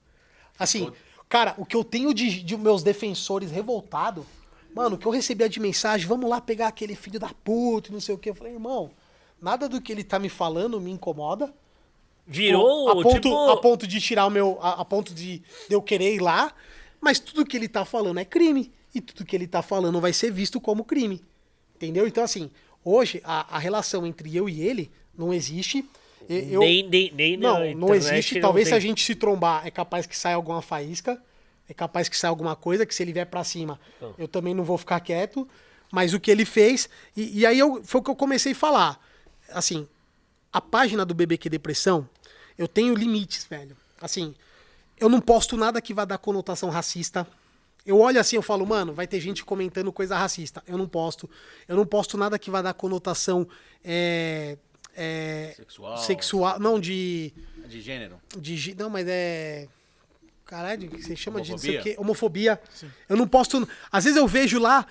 Assim, 0.60 0.92
cara, 1.30 1.56
o 1.58 1.66
que 1.66 1.78
eu 1.78 1.84
tenho 1.86 2.14
de, 2.14 2.44
de 2.44 2.58
meus 2.58 2.84
defensores 2.84 3.52
revoltado, 3.52 4.26
mano, 4.76 4.98
o 4.98 5.00
que 5.00 5.06
eu 5.06 5.14
recebia 5.14 5.48
de 5.48 5.62
mensagem, 5.62 6.06
vamos 6.06 6.30
lá 6.30 6.42
pegar 6.42 6.68
aquele 6.68 6.94
filho 6.94 7.22
da 7.22 7.30
puta, 7.30 7.90
e 7.90 7.94
não 7.94 8.02
sei 8.02 8.14
o 8.14 8.18
que. 8.18 8.30
Eu 8.30 8.36
falei, 8.36 8.52
irmão, 8.52 8.92
nada 9.42 9.68
do 9.70 9.82
que 9.82 9.92
ele 9.92 10.04
tá 10.04 10.20
me 10.20 10.30
falando 10.30 10.80
me 10.80 10.92
incomoda. 10.92 11.54
Virou, 12.28 12.90
a 12.90 12.94
ponto, 12.96 13.22
tipo... 13.22 13.50
a 13.50 13.58
ponto 13.58 13.88
de 13.88 14.02
tirar 14.02 14.26
o 14.26 14.32
meu. 14.32 14.58
A, 14.62 14.82
a 14.82 14.86
ponto 14.86 15.14
de, 15.14 15.44
eu 15.70 15.82
querer 15.82 16.16
ir 16.16 16.22
lá. 16.22 16.54
Mas 17.00 17.20
tudo 17.20 17.46
que 17.46 17.56
ele 17.56 17.68
tá 17.68 17.86
falando 17.86 18.20
é 18.20 18.26
crime. 18.26 18.72
E 18.94 19.02
tudo 19.02 19.26
que 19.26 19.36
ele 19.36 19.46
tá 19.46 19.62
falando 19.62 20.02
vai 20.02 20.12
ser 20.12 20.32
visto 20.32 20.60
como 20.60 20.84
crime. 20.84 21.22
Entendeu? 21.76 22.08
Então, 22.08 22.24
assim, 22.24 22.50
hoje 22.84 23.22
a, 23.24 23.58
a 23.58 23.60
relação 23.60 24.08
entre 24.08 24.36
eu 24.36 24.50
e 24.50 24.62
ele 24.62 24.90
não 25.16 25.34
existe. 25.34 25.86
Eu, 26.28 26.62
nem, 26.62 26.88
nem, 26.88 27.12
nem 27.14 27.38
não, 27.38 27.74
não 27.76 27.94
existe. 27.94 28.36
não 28.36 28.42
Talvez 28.42 28.70
se 28.70 28.74
a 28.74 28.80
gente 28.80 29.04
se 29.04 29.14
trombar, 29.14 29.68
é 29.68 29.70
capaz 29.70 30.08
que 30.08 30.18
saia 30.18 30.36
alguma 30.36 30.62
faísca. 30.62 31.22
É 31.70 31.74
capaz 31.74 32.10
que 32.10 32.18
saia 32.18 32.30
alguma 32.30 32.56
coisa, 32.56 32.86
que 32.86 32.94
se 32.94 33.04
ele 33.04 33.14
vier 33.14 33.26
pra 33.26 33.44
cima, 33.44 33.80
eu 34.18 34.28
também 34.28 34.54
não 34.54 34.64
vou 34.64 34.78
ficar 34.78 35.00
quieto. 35.00 35.48
Mas 35.92 36.14
o 36.14 36.20
que 36.20 36.32
ele 36.32 36.46
fez. 36.46 36.90
E, 37.16 37.40
e 37.40 37.46
aí 37.46 37.60
eu, 37.60 37.84
foi 37.84 38.02
o 38.02 38.04
que 38.04 38.10
eu 38.10 38.16
comecei 38.16 38.54
a 38.54 38.56
falar. 38.56 39.00
Assim, 39.50 39.88
a 40.52 40.60
página 40.62 41.06
do 41.06 41.14
BBQ 41.14 41.50
Depressão, 41.50 42.08
eu 42.58 42.68
tenho 42.68 42.94
limites, 42.96 43.46
velho. 43.46 43.76
Assim, 44.02 44.34
eu 45.00 45.10
não 45.10 45.20
posto 45.22 45.58
nada 45.58 45.82
que 45.82 45.94
vá 45.94 46.06
dar 46.06 46.18
conotação 46.18 46.70
racista. 46.70 47.28
Eu 47.86 48.00
olho 48.00 48.20
assim, 48.20 48.36
eu 48.36 48.42
falo, 48.42 48.66
mano, 48.66 48.94
vai 48.94 49.06
ter 49.06 49.20
gente 49.20 49.44
comentando 49.46 49.92
coisa 49.92 50.18
racista. 50.18 50.64
Eu 50.68 50.78
não 50.78 50.88
posto. 50.88 51.30
Eu 51.68 51.76
não 51.76 51.86
posto 51.86 52.18
nada 52.18 52.40
que 52.40 52.50
vá 52.50 52.62
dar 52.62 52.74
conotação 52.74 53.48
é, 53.84 54.58
é, 54.96 55.54
Sexual. 55.56 55.98
sexual. 55.98 56.60
Não, 56.60 56.80
de, 56.80 57.32
De 57.68 57.82
gênero. 57.82 58.20
de. 58.38 58.74
Não, 58.76 58.90
mas 58.90 59.06
é. 59.08 59.68
Caralho, 60.46 60.90
que 60.90 61.02
você 61.02 61.16
chama 61.16 61.42
de 61.42 61.52
não 61.52 61.58
sei 61.58 61.72
o 61.72 61.74
Homofobia? 61.74 61.94
quê. 61.96 62.02
Homofobia. 62.02 62.62
Eu 63.10 63.18
não 63.18 63.28
posto. 63.28 63.68
Às 63.92 64.04
vezes 64.06 64.18
eu 64.18 64.28
vejo 64.28 64.60
lá. 64.60 64.86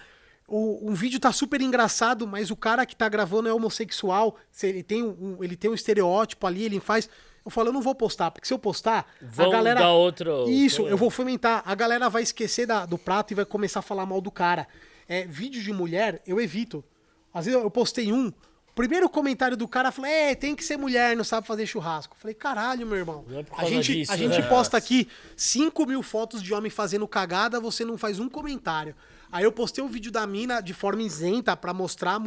O, 0.46 0.90
um 0.90 0.94
vídeo 0.94 1.18
tá 1.18 1.32
super 1.32 1.60
engraçado, 1.60 2.26
mas 2.26 2.50
o 2.50 2.56
cara 2.56 2.84
que 2.84 2.94
tá 2.94 3.08
gravando 3.08 3.48
é 3.48 3.52
homossexual. 3.54 4.36
se 4.50 4.66
Ele 4.68 4.82
tem 4.82 5.02
um, 5.02 5.42
ele 5.42 5.56
tem 5.56 5.70
um 5.70 5.74
estereótipo 5.74 6.46
ali, 6.46 6.64
ele 6.64 6.80
faz. 6.80 7.08
Eu 7.44 7.50
falo, 7.50 7.68
eu 7.68 7.72
não 7.72 7.82
vou 7.82 7.94
postar, 7.94 8.30
porque 8.30 8.46
se 8.46 8.54
eu 8.54 8.58
postar, 8.58 9.06
Vão 9.20 9.48
a 9.48 9.50
galera. 9.52 9.80
dar 9.80 9.92
outro- 9.92 10.48
Isso, 10.48 10.86
eu 10.88 10.96
vou 10.96 11.10
fomentar. 11.10 11.62
A 11.66 11.74
galera 11.74 12.08
vai 12.08 12.22
esquecer 12.22 12.66
da- 12.66 12.86
do 12.86 12.96
prato 12.96 13.32
e 13.32 13.34
vai 13.34 13.44
começar 13.44 13.80
a 13.80 13.82
falar 13.82 14.06
mal 14.06 14.20
do 14.20 14.30
cara. 14.30 14.66
É, 15.06 15.26
vídeo 15.26 15.62
de 15.62 15.70
mulher, 15.72 16.22
eu 16.26 16.40
evito. 16.40 16.82
Às 17.32 17.44
vezes 17.46 17.60
eu 17.60 17.70
postei 17.70 18.12
um. 18.12 18.32
Primeiro 18.74 19.08
comentário 19.08 19.56
do 19.56 19.68
cara 19.68 19.92
falou: 19.92 20.10
É, 20.10 20.34
tem 20.34 20.54
que 20.56 20.64
ser 20.64 20.76
mulher, 20.76 21.14
não 21.16 21.24
sabe 21.24 21.46
fazer 21.46 21.66
churrasco. 21.66 22.14
Eu 22.16 22.20
falei, 22.20 22.34
caralho, 22.34 22.86
meu 22.86 22.96
irmão. 22.96 23.24
É 23.30 23.44
a 23.56 23.64
gente, 23.66 23.94
disso, 23.94 24.12
a 24.12 24.16
gente 24.16 24.40
né? 24.40 24.48
posta 24.48 24.76
aqui 24.76 25.06
5 25.36 25.86
mil 25.86 26.02
fotos 26.02 26.42
de 26.42 26.52
homem 26.54 26.70
fazendo 26.70 27.06
cagada, 27.06 27.60
você 27.60 27.84
não 27.84 27.96
faz 27.98 28.18
um 28.18 28.28
comentário. 28.28 28.94
Aí 29.34 29.42
eu 29.42 29.50
postei 29.50 29.82
um 29.82 29.88
vídeo 29.88 30.12
da 30.12 30.24
mina 30.28 30.60
de 30.60 30.72
forma 30.72 31.02
isenta 31.02 31.56
pra 31.56 31.74
mostrar, 31.74 32.22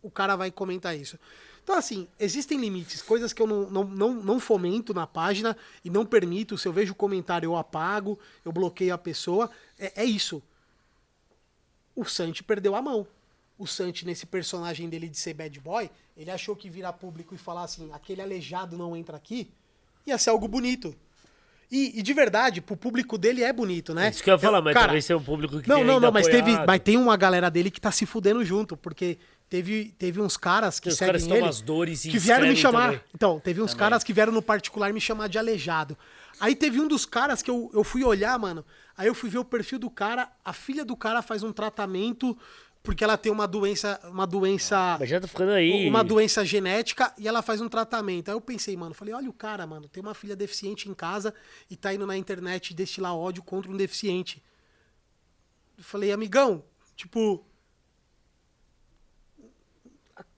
o 0.00 0.08
cara 0.08 0.36
vai 0.36 0.52
comentar 0.52 0.96
isso. 0.96 1.18
Então, 1.64 1.74
assim, 1.74 2.06
existem 2.16 2.60
limites, 2.60 3.02
coisas 3.02 3.32
que 3.32 3.42
eu 3.42 3.46
não, 3.48 3.68
não, 3.68 3.84
não, 3.84 4.14
não 4.14 4.38
fomento 4.38 4.94
na 4.94 5.04
página 5.04 5.56
e 5.84 5.90
não 5.90 6.06
permito. 6.06 6.56
Se 6.56 6.68
eu 6.68 6.72
vejo 6.72 6.92
o 6.92 6.94
comentário, 6.94 7.48
eu 7.48 7.56
apago, 7.56 8.16
eu 8.44 8.52
bloqueio 8.52 8.94
a 8.94 8.98
pessoa. 8.98 9.50
É, 9.76 10.02
é 10.02 10.04
isso. 10.04 10.40
O 11.92 12.04
Santi 12.04 12.44
perdeu 12.44 12.76
a 12.76 12.82
mão. 12.82 13.04
O 13.58 13.66
Santi, 13.66 14.06
nesse 14.06 14.24
personagem 14.24 14.88
dele 14.88 15.08
de 15.08 15.18
ser 15.18 15.34
bad 15.34 15.58
boy, 15.58 15.90
ele 16.16 16.30
achou 16.30 16.54
que 16.54 16.70
virar 16.70 16.92
público 16.92 17.34
e 17.34 17.38
falar 17.38 17.64
assim, 17.64 17.90
aquele 17.92 18.22
aleijado 18.22 18.78
não 18.78 18.96
entra 18.96 19.16
aqui, 19.16 19.50
ia 20.06 20.16
ser 20.18 20.30
algo 20.30 20.46
bonito. 20.46 20.94
E, 21.76 21.98
e 21.98 22.02
de 22.02 22.12
verdade, 22.14 22.60
pro 22.60 22.76
público 22.76 23.18
dele 23.18 23.42
é 23.42 23.52
bonito, 23.52 23.92
né? 23.92 24.08
Isso 24.08 24.22
que 24.22 24.30
eu 24.30 24.34
ia 24.34 24.38
falar, 24.38 24.62
mas 24.62 24.74
cara, 24.74 24.86
talvez 24.86 25.04
seja 25.04 25.16
um 25.16 25.22
público 25.24 25.60
que 25.60 25.68
Não, 25.68 25.82
não, 25.82 25.98
não, 25.98 26.12
mas 26.12 26.28
teve, 26.28 26.56
mas 26.64 26.78
tem 26.78 26.96
uma 26.96 27.16
galera 27.16 27.50
dele 27.50 27.68
que 27.68 27.80
tá 27.80 27.90
se 27.90 28.06
fudendo 28.06 28.44
junto, 28.44 28.76
porque 28.76 29.18
teve, 29.50 29.92
teve 29.98 30.20
uns 30.20 30.36
caras 30.36 30.78
que 30.78 30.88
os 30.88 30.94
seguem 30.94 31.14
caras 31.14 31.26
ele 31.26 31.48
as 31.48 31.60
dores 31.60 32.04
e 32.04 32.10
que 32.10 32.18
vieram 32.20 32.46
me 32.46 32.54
chamar. 32.54 32.84
também. 32.84 33.00
Então, 33.12 33.40
teve 33.40 33.60
uns 33.60 33.74
caras 33.74 34.04
que 34.04 34.12
vieram 34.12 34.32
no 34.32 34.40
particular 34.40 34.92
me 34.92 35.00
chamar 35.00 35.28
de 35.28 35.36
aleijado. 35.36 35.98
Aí 36.38 36.54
teve 36.54 36.80
um 36.80 36.86
dos 36.86 37.04
caras 37.04 37.42
que 37.42 37.50
eu, 37.50 37.68
eu 37.74 37.82
fui 37.82 38.04
olhar, 38.04 38.38
mano. 38.38 38.64
Aí 38.96 39.08
eu 39.08 39.14
fui 39.14 39.28
ver 39.28 39.38
o 39.38 39.44
perfil 39.44 39.80
do 39.80 39.90
cara. 39.90 40.30
A 40.44 40.52
filha 40.52 40.84
do 40.84 40.96
cara 40.96 41.22
faz 41.22 41.42
um 41.42 41.52
tratamento 41.52 42.38
porque 42.84 43.02
ela 43.02 43.16
tem 43.16 43.32
uma 43.32 43.48
doença, 43.48 43.98
uma 44.04 44.26
doença, 44.26 44.98
Mas 45.00 45.08
já 45.08 45.18
tá 45.18 45.26
ficando 45.26 45.52
aí. 45.52 45.88
uma 45.88 46.04
doença 46.04 46.44
genética 46.44 47.14
e 47.16 47.26
ela 47.26 47.40
faz 47.40 47.62
um 47.62 47.68
tratamento. 47.68 48.28
Aí 48.28 48.34
eu 48.34 48.40
pensei, 48.42 48.76
mano, 48.76 48.94
falei, 48.94 49.14
olha 49.14 49.30
o 49.30 49.32
cara, 49.32 49.66
mano, 49.66 49.88
tem 49.88 50.02
uma 50.02 50.12
filha 50.12 50.36
deficiente 50.36 50.86
em 50.86 50.92
casa 50.92 51.34
e 51.70 51.76
tá 51.76 51.94
indo 51.94 52.06
na 52.06 52.14
internet 52.14 52.74
destilar 52.74 53.16
ódio 53.16 53.42
contra 53.42 53.72
um 53.72 53.76
deficiente. 53.76 54.44
Eu 55.78 55.82
falei, 55.82 56.12
amigão, 56.12 56.62
tipo, 56.94 57.42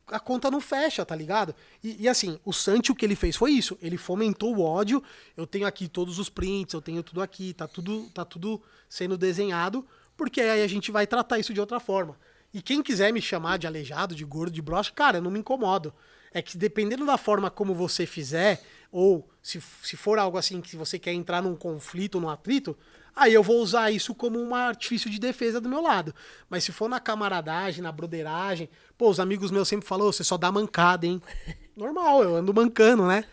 a 0.06 0.20
conta 0.20 0.48
não 0.48 0.60
fecha, 0.60 1.04
tá 1.04 1.16
ligado? 1.16 1.52
E, 1.82 2.04
e, 2.04 2.08
assim, 2.08 2.38
o 2.44 2.52
Santi, 2.52 2.92
o 2.92 2.94
que 2.94 3.04
ele 3.04 3.16
fez 3.16 3.34
foi 3.34 3.50
isso. 3.50 3.76
Ele 3.82 3.96
fomentou 3.96 4.54
o 4.54 4.62
ódio. 4.62 5.02
Eu 5.36 5.48
tenho 5.48 5.66
aqui 5.66 5.88
todos 5.88 6.20
os 6.20 6.28
prints, 6.28 6.74
eu 6.74 6.80
tenho 6.80 7.02
tudo 7.02 7.20
aqui, 7.20 7.52
tá 7.52 7.66
tudo, 7.66 8.08
tá 8.10 8.24
tudo 8.24 8.62
sendo 8.88 9.18
desenhado, 9.18 9.84
porque 10.16 10.40
aí 10.40 10.62
a 10.62 10.68
gente 10.68 10.92
vai 10.92 11.08
tratar 11.08 11.40
isso 11.40 11.52
de 11.52 11.58
outra 11.58 11.80
forma. 11.80 12.16
E 12.56 12.62
quem 12.62 12.82
quiser 12.82 13.12
me 13.12 13.20
chamar 13.20 13.58
de 13.58 13.66
aleijado, 13.66 14.14
de 14.14 14.24
gordo, 14.24 14.50
de 14.50 14.62
broxa, 14.62 14.90
cara, 14.90 15.18
eu 15.18 15.22
não 15.22 15.30
me 15.30 15.40
incomodo. 15.40 15.92
É 16.32 16.40
que 16.40 16.56
dependendo 16.56 17.04
da 17.04 17.18
forma 17.18 17.50
como 17.50 17.74
você 17.74 18.06
fizer, 18.06 18.62
ou 18.90 19.28
se, 19.42 19.62
se 19.82 19.94
for 19.94 20.18
algo 20.18 20.38
assim 20.38 20.62
que 20.62 20.74
você 20.74 20.98
quer 20.98 21.12
entrar 21.12 21.42
num 21.42 21.54
conflito, 21.54 22.18
num 22.18 22.30
atrito, 22.30 22.74
aí 23.14 23.34
eu 23.34 23.42
vou 23.42 23.60
usar 23.60 23.90
isso 23.90 24.14
como 24.14 24.40
um 24.40 24.54
artifício 24.54 25.10
de 25.10 25.20
defesa 25.20 25.60
do 25.60 25.68
meu 25.68 25.82
lado. 25.82 26.14
Mas 26.48 26.64
se 26.64 26.72
for 26.72 26.88
na 26.88 26.98
camaradagem, 26.98 27.82
na 27.82 27.92
broderagem, 27.92 28.70
pô, 28.96 29.10
os 29.10 29.20
amigos 29.20 29.50
meus 29.50 29.68
sempre 29.68 29.86
falam, 29.86 30.06
"Ô, 30.06 30.12
você 30.14 30.24
só 30.24 30.38
dá 30.38 30.50
mancada, 30.50 31.04
hein? 31.04 31.20
Normal, 31.76 32.22
eu 32.22 32.36
ando 32.36 32.54
mancando, 32.54 33.06
né? 33.06 33.24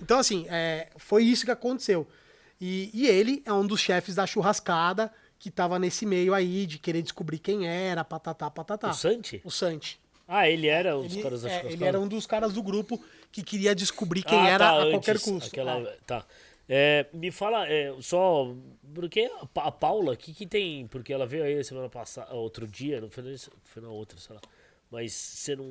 Então, 0.00 0.18
assim, 0.18 0.46
é, 0.48 0.88
foi 0.96 1.24
isso 1.24 1.44
que 1.44 1.50
aconteceu. 1.50 2.08
E, 2.58 2.90
e 2.94 3.06
ele 3.06 3.42
é 3.44 3.52
um 3.52 3.66
dos 3.66 3.80
chefes 3.80 4.14
da 4.14 4.26
churrascada 4.26 5.12
que 5.42 5.50
tava 5.50 5.76
nesse 5.76 6.06
meio 6.06 6.32
aí 6.34 6.66
de 6.66 6.78
querer 6.78 7.02
descobrir 7.02 7.40
quem 7.40 7.66
era, 7.66 8.04
patatá, 8.04 8.48
patatá. 8.48 8.90
O 8.90 8.94
Santi? 8.94 9.40
O 9.44 9.50
Santi. 9.50 9.98
Ah, 10.28 10.48
ele 10.48 10.68
era 10.68 10.96
os 10.96 11.12
Ele, 11.12 11.20
caras 11.20 11.42
da 11.42 11.50
é, 11.50 11.72
ele 11.72 11.84
era 11.84 11.98
um 11.98 12.06
dos 12.06 12.26
caras 12.28 12.52
do 12.52 12.62
grupo 12.62 13.02
que 13.32 13.42
queria 13.42 13.74
descobrir 13.74 14.22
quem 14.22 14.38
Ah, 14.38 14.48
era 14.48 14.58
tá, 14.66 14.70
a 14.70 14.76
antes, 14.82 14.90
qualquer 14.92 15.20
custo. 15.20 15.48
aquela- 15.48 15.80
É. 15.80 15.96
Tá. 16.06 16.24
É, 16.68 17.06
me 17.12 17.32
fala, 17.32 17.66
é, 17.68 17.92
só. 18.00 18.54
Porque 18.94 19.28
a 19.40 19.46
Pa- 19.46 19.64
a 19.64 19.72
Paula, 19.72 20.12
o 20.12 20.16
que, 20.16 20.32
que 20.32 20.46
tem? 20.46 20.86
Porque 20.86 21.12
ela 21.12 21.26
veio 21.26 21.42
aí 21.42 21.62
semana 21.64 21.88
passada, 21.88 22.32
outro 22.34 22.64
dia, 22.68 23.00
não 23.00 23.10
foi, 23.10 23.36
foi 23.64 23.82
na 23.82 23.88
outra, 23.88 24.16
sei 24.20 24.36
lá. 24.36 24.40
Mas 24.92 25.12
você 25.12 25.56
não. 25.56 25.64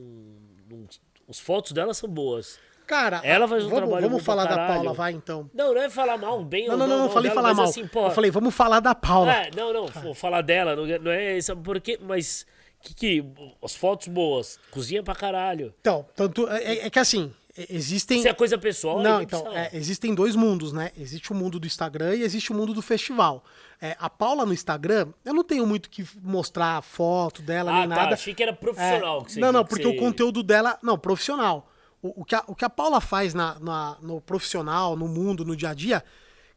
não 0.70 0.86
as 1.30 1.40
fotos 1.40 1.72
dela 1.72 1.94
são 1.94 2.10
boas. 2.10 2.60
Cara, 2.88 3.22
Ela 3.24 3.48
faz 3.48 3.64
um 3.66 3.70
vamos, 3.70 3.84
trabalho 3.86 4.10
vamos 4.10 4.24
falar 4.24 4.46
da. 4.46 4.68
Paula, 4.68 4.94
vai 4.94 5.12
então. 5.14 5.50
Não, 5.54 5.74
não 5.74 5.82
é 5.82 5.90
falar 5.90 6.18
mal, 6.18 6.44
bem 6.44 6.66
Não, 6.68 6.74
ou 6.74 6.80
não, 6.80 6.88
não, 6.88 6.98
não 6.98 7.06
mal 7.06 7.14
falei 7.14 7.30
dela, 7.30 7.42
falar 7.42 7.54
mal. 7.54 7.66
Assim, 7.66 7.88
pô, 7.88 8.06
eu 8.08 8.12
falei, 8.12 8.32
vamos 8.32 8.54
falar 8.54 8.80
da 8.80 8.94
Paula. 8.96 9.32
É, 9.34 9.50
não, 9.56 9.74
não, 9.74 9.88
vou 9.88 10.14
falar 10.14 10.42
dela, 10.42 10.76
não, 10.76 10.86
é- 10.86 11.00
não 11.00 11.12
é 11.12 11.38
isso, 11.38 11.56
porque, 11.58 12.00
mas 12.02 12.46
que 12.82 12.94
que 12.94 13.26
as 13.64 13.76
fotos 13.76 14.08
boas, 14.08 14.60
cozinha 14.72 15.04
pra 15.04 15.16
caralho. 15.16 15.74
Então, 15.82 16.06
tanto 16.16 16.48
é, 16.50 16.64
é- 16.64 16.86
é 16.88 16.90
que 16.90 17.00
assim, 17.00 17.32
é- 17.58 17.68
existem 17.70 18.22
Se 18.22 18.28
é 18.28 18.34
coisa 18.34 18.58
pessoal, 18.58 19.00
Não, 19.02 19.22
então, 19.22 19.46
é, 19.56 19.70
existem 19.74 20.14
dois 20.16 20.36
mundos, 20.36 20.74
né? 20.74 20.92
Existe 20.98 21.32
o 21.32 21.36
mundo 21.36 21.60
do 21.60 21.68
Instagram 21.68 22.16
e 22.16 22.24
existe 22.24 22.52
o 22.52 22.56
mundo 22.56 22.74
do 22.74 22.82
festival. 22.82 23.44
É, 23.84 23.96
a 24.00 24.10
Paula 24.10 24.46
no 24.46 24.54
Instagram, 24.54 25.08
eu 25.26 25.34
não 25.34 25.44
tenho 25.44 25.66
muito 25.66 25.90
que 25.90 26.06
mostrar 26.22 26.82
foto 26.84 27.42
dela 27.42 27.72
ah, 27.72 27.80
nem 27.80 27.90
tá, 27.90 27.96
nada. 27.96 28.14
achei 28.14 28.34
que 28.34 28.44
era 28.44 28.54
profissional. 28.54 29.24
Que 29.24 29.34
você, 29.34 29.40
não, 29.40 29.52
não, 29.52 29.64
que 29.64 29.70
porque 29.72 29.84
você- 29.84 29.96
o 29.96 29.98
conteúdo 29.98 30.44
dela. 30.44 30.78
Não, 30.84 30.98
profissional. 31.00 31.68
O, 32.02 32.22
o 32.22 32.26
que, 32.26 32.36
a, 32.36 32.44
o 32.48 32.56
que 32.56 32.66
a 32.66 32.70
Paula 32.70 33.00
faz 33.00 33.34
na, 33.34 33.60
na- 33.60 33.98
no 34.02 34.20
profissional, 34.22 34.96
no 34.96 35.08
mundo, 35.08 35.46
no 35.46 35.56
dia 35.56 35.70
a 35.70 35.74
dia, 35.74 36.04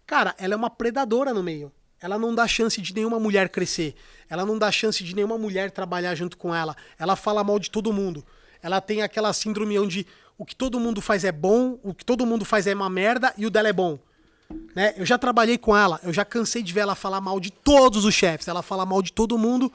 cara, 0.07 0.35
ela 0.39 0.55
é 0.55 0.57
uma 0.57 0.71
predadora 0.71 1.35
no 1.35 1.43
meio. 1.43 1.71
Ela 2.01 2.19
não 2.19 2.35
dá 2.35 2.47
chance 2.47 2.81
de 2.83 2.95
nenhuma 2.95 3.19
mulher 3.19 3.49
crescer. 3.49 3.95
Ela 4.29 4.45
não 4.45 4.59
dá 4.59 4.71
chance 4.71 5.03
de 5.03 5.15
nenhuma 5.15 5.39
mulher 5.39 5.71
trabalhar 5.71 6.15
junto 6.15 6.37
com 6.37 6.55
ela. 6.55 6.77
Ela 6.99 7.17
fala 7.17 7.43
mal 7.43 7.59
de 7.59 7.71
todo 7.71 7.93
mundo. 7.93 8.25
Ela 8.63 8.81
tem 8.81 9.03
aquela 9.03 9.33
síndrome 9.33 9.79
onde 9.79 10.07
o 10.37 10.45
que 10.45 10.55
todo 10.57 10.79
mundo 10.81 11.01
faz 11.01 11.25
é 11.25 11.33
bom, 11.33 11.79
o 11.83 11.95
que 11.95 12.05
todo 12.05 12.27
mundo 12.27 12.45
faz 12.45 12.67
é 12.67 12.75
uma 12.75 12.91
merda 12.91 13.33
e 13.39 13.47
o 13.47 13.51
dela 13.51 13.69
é 13.69 13.73
bom. 13.73 13.99
Né? 14.75 14.93
Eu 14.97 15.07
já 15.07 15.17
trabalhei 15.17 15.57
com 15.57 15.75
ela, 15.77 15.99
eu 16.03 16.13
já 16.13 16.25
cansei 16.25 16.63
de 16.63 16.73
ver 16.73 16.81
ela 16.81 16.95
falar 16.95 17.21
mal 17.21 17.39
de 17.41 17.51
todos 17.51 18.05
os 18.05 18.15
chefes. 18.15 18.49
Ela 18.49 18.63
fala 18.63 18.85
mal 18.85 19.01
de 19.01 19.13
todo 19.13 19.39
mundo 19.39 19.73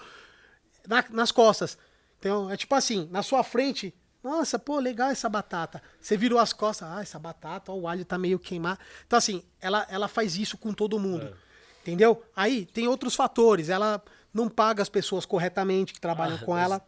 na- 0.87 1.05
nas 1.09 1.31
costas. 1.31 1.77
Então, 2.19 2.49
é 2.51 2.57
tipo 2.57 2.75
assim, 2.75 3.07
na 3.11 3.23
sua 3.23 3.43
frente, 3.43 3.93
nossa, 4.23 4.59
pô, 4.59 4.79
legal 4.79 5.09
essa 5.09 5.29
batata. 5.29 5.81
Você 6.01 6.17
virou 6.17 6.39
as 6.39 6.51
costas, 6.53 6.87
ah, 6.89 7.01
essa 7.01 7.17
batata, 7.17 7.71
ó, 7.71 7.75
o 7.75 7.87
alho 7.87 8.03
tá 8.03 8.17
meio 8.17 8.37
queimado. 8.37 8.79
Então, 9.07 9.17
assim, 9.17 9.43
ela, 9.61 9.87
ela 9.89 10.07
faz 10.07 10.35
isso 10.35 10.57
com 10.57 10.73
todo 10.73 10.99
mundo. 10.99 11.35
Entendeu? 11.81 12.21
Aí 12.35 12.65
tem 12.65 12.87
outros 12.87 13.15
fatores. 13.15 13.69
Ela 13.69 14.01
não 14.33 14.49
paga 14.49 14.81
as 14.81 14.89
pessoas 14.89 15.25
corretamente 15.25 15.93
que 15.93 16.01
trabalham 16.01 16.37
Ah, 16.41 16.45
com 16.45 16.57
ela. 16.57 16.85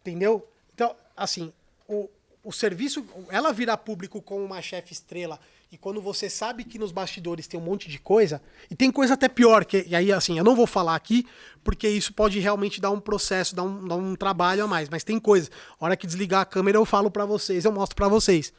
Entendeu? 0.00 0.46
Então, 0.74 0.94
assim, 1.16 1.52
o, 1.88 2.10
o 2.42 2.52
serviço, 2.52 3.06
ela 3.30 3.52
virar 3.52 3.76
público 3.78 4.20
como 4.20 4.44
uma 4.44 4.60
chefe 4.60 4.92
estrela 4.92 5.38
e 5.74 5.76
quando 5.76 6.00
você 6.00 6.30
sabe 6.30 6.62
que 6.62 6.78
nos 6.78 6.92
bastidores 6.92 7.48
tem 7.48 7.58
um 7.58 7.62
monte 7.64 7.90
de 7.90 7.98
coisa, 7.98 8.40
e 8.70 8.76
tem 8.76 8.92
coisa 8.92 9.14
até 9.14 9.28
pior, 9.28 9.64
que, 9.64 9.84
e 9.88 9.96
aí, 9.96 10.12
assim, 10.12 10.38
eu 10.38 10.44
não 10.44 10.54
vou 10.54 10.68
falar 10.68 10.94
aqui, 10.94 11.26
porque 11.64 11.88
isso 11.88 12.14
pode 12.14 12.38
realmente 12.38 12.80
dar 12.80 12.92
um 12.92 13.00
processo, 13.00 13.56
dar 13.56 13.64
um, 13.64 13.88
dar 13.88 13.96
um 13.96 14.14
trabalho 14.14 14.62
a 14.62 14.68
mais, 14.68 14.88
mas 14.88 15.02
tem 15.02 15.18
coisa. 15.18 15.50
A 15.80 15.84
hora 15.84 15.96
que 15.96 16.06
desligar 16.06 16.42
a 16.42 16.44
câmera, 16.44 16.78
eu 16.78 16.84
falo 16.84 17.10
pra 17.10 17.26
vocês, 17.26 17.64
eu 17.64 17.72
mostro 17.72 17.96
pra 17.96 18.06
vocês. 18.06 18.52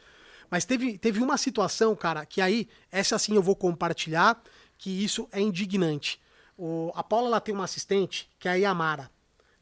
Mas 0.50 0.66
teve, 0.66 0.98
teve 0.98 1.22
uma 1.22 1.38
situação, 1.38 1.96
cara, 1.96 2.26
que 2.26 2.38
aí, 2.38 2.68
essa 2.92 3.18
sim 3.18 3.34
eu 3.34 3.42
vou 3.42 3.56
compartilhar, 3.56 4.38
que 4.76 4.90
isso 5.02 5.26
é 5.32 5.40
indignante. 5.40 6.20
O, 6.54 6.92
a 6.94 7.02
Paula, 7.02 7.28
ela 7.28 7.40
tem 7.40 7.54
uma 7.54 7.64
assistente, 7.64 8.28
que 8.38 8.46
é 8.46 8.52
a 8.52 8.54
Yamara. 8.56 9.10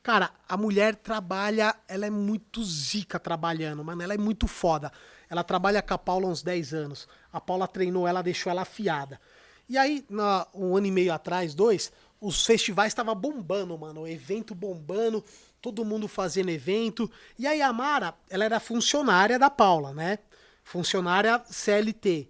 Cara, 0.02 0.32
a 0.48 0.56
mulher 0.56 0.96
trabalha, 0.96 1.72
ela 1.86 2.04
é 2.04 2.10
muito 2.10 2.64
zica 2.64 3.20
trabalhando, 3.20 3.84
mano, 3.84 4.02
ela 4.02 4.12
é 4.12 4.18
muito 4.18 4.48
foda. 4.48 4.90
Ela 5.34 5.42
trabalha 5.42 5.82
com 5.82 5.92
a 5.92 5.98
Paula 5.98 6.28
há 6.28 6.30
uns 6.30 6.42
10 6.44 6.72
anos. 6.72 7.08
A 7.32 7.40
Paula 7.40 7.66
treinou 7.66 8.06
ela, 8.06 8.22
deixou 8.22 8.50
ela 8.50 8.62
afiada. 8.62 9.20
E 9.68 9.76
aí, 9.76 10.04
na, 10.08 10.46
um 10.54 10.76
ano 10.76 10.86
e 10.86 10.90
meio 10.92 11.12
atrás, 11.12 11.54
dois, 11.54 11.90
os 12.20 12.46
festivais 12.46 12.92
estavam 12.92 13.16
bombando, 13.16 13.76
mano. 13.76 14.02
O 14.02 14.08
evento 14.08 14.54
bombando, 14.54 15.24
todo 15.60 15.84
mundo 15.84 16.06
fazendo 16.06 16.50
evento. 16.50 17.10
E 17.36 17.48
a 17.48 17.52
Yamara, 17.52 18.14
ela 18.30 18.44
era 18.44 18.60
funcionária 18.60 19.36
da 19.36 19.50
Paula, 19.50 19.92
né? 19.92 20.20
Funcionária 20.62 21.42
CLT. 21.50 22.28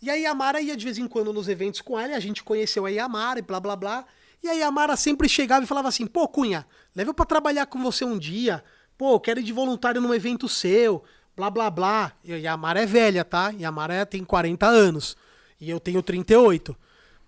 E 0.00 0.08
a 0.08 0.14
Yamara 0.14 0.60
ia 0.60 0.76
de 0.76 0.84
vez 0.84 0.96
em 0.96 1.08
quando 1.08 1.32
nos 1.32 1.48
eventos 1.48 1.80
com 1.80 1.98
ela, 1.98 2.12
e 2.12 2.14
a 2.14 2.20
gente 2.20 2.44
conheceu 2.44 2.86
a 2.86 2.88
Yamara 2.88 3.40
e 3.40 3.42
blá 3.42 3.58
blá 3.58 3.74
blá. 3.74 4.04
E 4.40 4.48
a 4.48 4.52
Yamara 4.52 4.96
sempre 4.96 5.28
chegava 5.28 5.64
e 5.64 5.66
falava 5.66 5.88
assim: 5.88 6.06
pô, 6.06 6.28
Cunha, 6.28 6.64
leva 6.94 7.10
eu 7.10 7.14
pra 7.14 7.26
trabalhar 7.26 7.66
com 7.66 7.82
você 7.82 8.04
um 8.04 8.16
dia. 8.16 8.62
Pô, 8.96 9.18
quero 9.18 9.40
ir 9.40 9.44
de 9.44 9.52
voluntário 9.52 10.00
num 10.00 10.14
evento 10.14 10.48
seu, 10.48 11.02
blá 11.38 11.50
blá 11.50 11.70
blá. 11.70 12.12
E 12.24 12.32
a 12.32 12.36
Yamara 12.36 12.82
é 12.82 12.86
velha, 12.86 13.24
tá? 13.24 13.50
Yamara 13.50 14.04
tem 14.04 14.24
40 14.24 14.66
anos. 14.66 15.16
E 15.60 15.70
eu 15.70 15.78
tenho 15.78 16.02
38. 16.02 16.76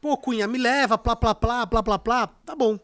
Pô, 0.00 0.16
Cunha, 0.16 0.48
me 0.48 0.58
leva, 0.58 0.98
plá 0.98 1.14
plá 1.14 1.32
plá, 1.32 1.64
plá 1.64 1.80
plá 1.82 1.98
plá. 1.98 2.26
Tá 2.44 2.56
bom. 2.56 2.76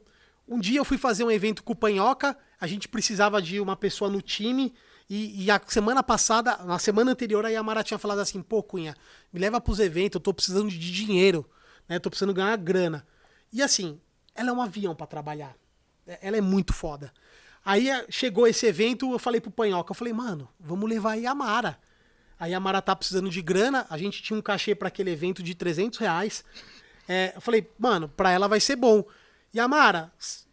Um 0.46 0.60
dia 0.60 0.78
eu 0.78 0.84
fui 0.84 0.96
fazer 0.96 1.24
um 1.24 1.30
evento 1.30 1.64
com 1.64 1.72
o 1.72 1.76
Panhoca, 1.76 2.38
a 2.60 2.66
gente 2.68 2.86
precisava 2.86 3.42
de 3.42 3.58
uma 3.58 3.74
pessoa 3.74 4.08
no 4.08 4.22
time. 4.22 4.72
E, 5.10 5.44
e 5.44 5.50
a 5.50 5.60
semana 5.66 6.02
passada, 6.02 6.56
na 6.58 6.78
semana 6.78 7.10
anterior, 7.10 7.44
a 7.44 7.48
Yamara 7.48 7.82
tinha 7.82 7.98
falado 7.98 8.20
assim: 8.20 8.40
pô, 8.40 8.62
Cunha, 8.62 8.94
me 9.32 9.40
leva 9.40 9.60
pros 9.60 9.80
eventos, 9.80 10.14
eu 10.16 10.20
tô 10.20 10.32
precisando 10.32 10.68
de 10.70 10.78
dinheiro, 10.78 11.44
né? 11.88 11.98
Tô 11.98 12.08
precisando 12.08 12.32
ganhar 12.34 12.56
grana. 12.56 13.04
E 13.52 13.60
assim, 13.62 14.00
ela 14.34 14.50
é 14.50 14.52
um 14.52 14.62
avião 14.62 14.94
para 14.94 15.06
trabalhar. 15.06 15.56
É- 16.06 16.18
Ela 16.22 16.36
é 16.36 16.40
muito 16.40 16.72
foda. 16.72 17.12
Aí 17.66 17.90
eh, 17.90 18.06
chegou 18.08 18.46
esse 18.46 18.64
evento, 18.64 19.10
eu 19.12 19.18
falei 19.18 19.40
pro 19.40 19.50
Panhoca, 19.50 19.90
eu 19.90 19.94
falei, 19.96 20.12
mano, 20.12 20.48
vamos 20.58 20.88
levar 20.88 21.12
a 21.12 21.14
Yamara. 21.16 21.76
A 22.38 22.46
Yamara 22.46 22.80
tá 22.80 22.94
precisando 22.94 23.28
de 23.28 23.42
grana, 23.42 23.84
a 23.90 23.98
gente 23.98 24.22
tinha 24.22 24.38
um 24.38 24.42
cachê 24.42 24.72
para 24.74 24.86
aquele 24.88 25.10
evento 25.10 25.42
de 25.42 25.52
300 25.54 25.98
reais. 25.98 26.44
É, 27.08 27.32
eu 27.34 27.40
falei, 27.40 27.68
mano, 27.78 28.08
pra 28.08 28.30
ela 28.30 28.46
vai 28.46 28.60
ser 28.60 28.76
bom. 28.76 29.02
Yamara, 29.54 30.12
s- 30.18 30.44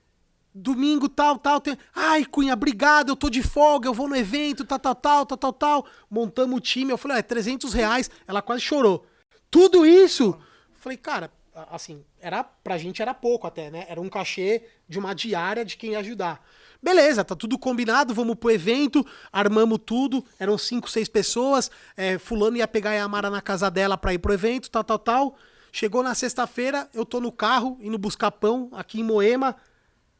domingo 0.56 1.08
tal, 1.08 1.38
tal, 1.38 1.60
tem... 1.62 1.78
Ai, 1.94 2.26
Cunha, 2.26 2.54
obrigado, 2.54 3.10
eu 3.10 3.16
tô 3.16 3.30
de 3.30 3.44
folga, 3.44 3.88
eu 3.88 3.94
vou 3.94 4.08
no 4.08 4.16
evento, 4.16 4.66
tal, 4.66 4.80
tal, 4.80 4.96
tal, 4.96 5.26
tal, 5.26 5.38
tal, 5.38 5.54
tal. 5.54 5.86
Montamos 6.10 6.58
o 6.58 6.62
time, 6.62 6.92
eu 6.92 6.98
falei, 6.98 7.18
é 7.18 7.22
300 7.22 7.74
reais. 7.74 8.10
Ela 8.28 8.42
quase 8.42 8.62
chorou. 8.62 9.06
Tudo 9.52 9.86
isso? 9.86 10.40
Falei, 10.76 10.98
cara, 10.98 11.32
a- 11.54 11.76
assim, 11.76 12.04
era, 12.20 12.44
pra 12.44 12.78
gente 12.78 13.02
era 13.02 13.14
pouco 13.14 13.46
até, 13.46 13.70
né? 13.70 13.86
Era 13.90 14.00
um 14.02 14.10
cachê 14.10 14.64
de 14.88 14.98
uma 14.98 15.14
diária 15.14 15.64
de 15.66 15.76
quem 15.78 15.96
ajudar. 15.96 16.44
Beleza, 16.84 17.24
tá 17.24 17.34
tudo 17.34 17.58
combinado, 17.58 18.14
vamos 18.14 18.36
pro 18.36 18.52
evento, 18.52 19.06
armamos 19.32 19.80
tudo, 19.86 20.22
eram 20.38 20.58
cinco, 20.58 20.90
seis 20.90 21.08
pessoas, 21.08 21.72
é, 21.96 22.18
fulano 22.18 22.58
ia 22.58 22.68
pegar 22.68 22.90
a 22.90 22.96
Yamara 22.96 23.30
na 23.30 23.42
casa 23.42 23.72
dela 23.72 23.98
pra 23.98 24.14
ir 24.14 24.20
pro 24.20 24.34
evento, 24.34 24.70
tal, 24.70 24.84
tal, 24.84 25.00
tal. 25.00 25.38
Chegou 25.72 26.04
na 26.04 26.14
sexta-feira, 26.14 26.90
eu 26.94 27.06
tô 27.06 27.22
no 27.22 27.32
carro, 27.32 27.78
indo 27.80 27.98
buscar 27.98 28.32
pão 28.32 28.70
aqui 28.74 29.00
em 29.00 29.04
Moema, 29.04 29.56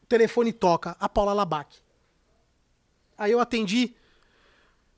o 0.02 0.06
telefone 0.06 0.54
toca, 0.54 0.96
a 0.98 1.06
Paula 1.06 1.34
Labac. 1.34 1.76
Aí 3.18 3.30
eu 3.30 3.40
atendi. 3.40 3.94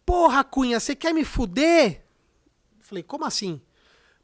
Porra, 0.07 0.45
Cunha, 0.45 0.79
você 0.79 0.95
quer 0.95 1.13
me 1.13 1.25
fuder? 1.25 2.05
Falei, 2.79 3.03
como 3.03 3.25
assim? 3.25 3.61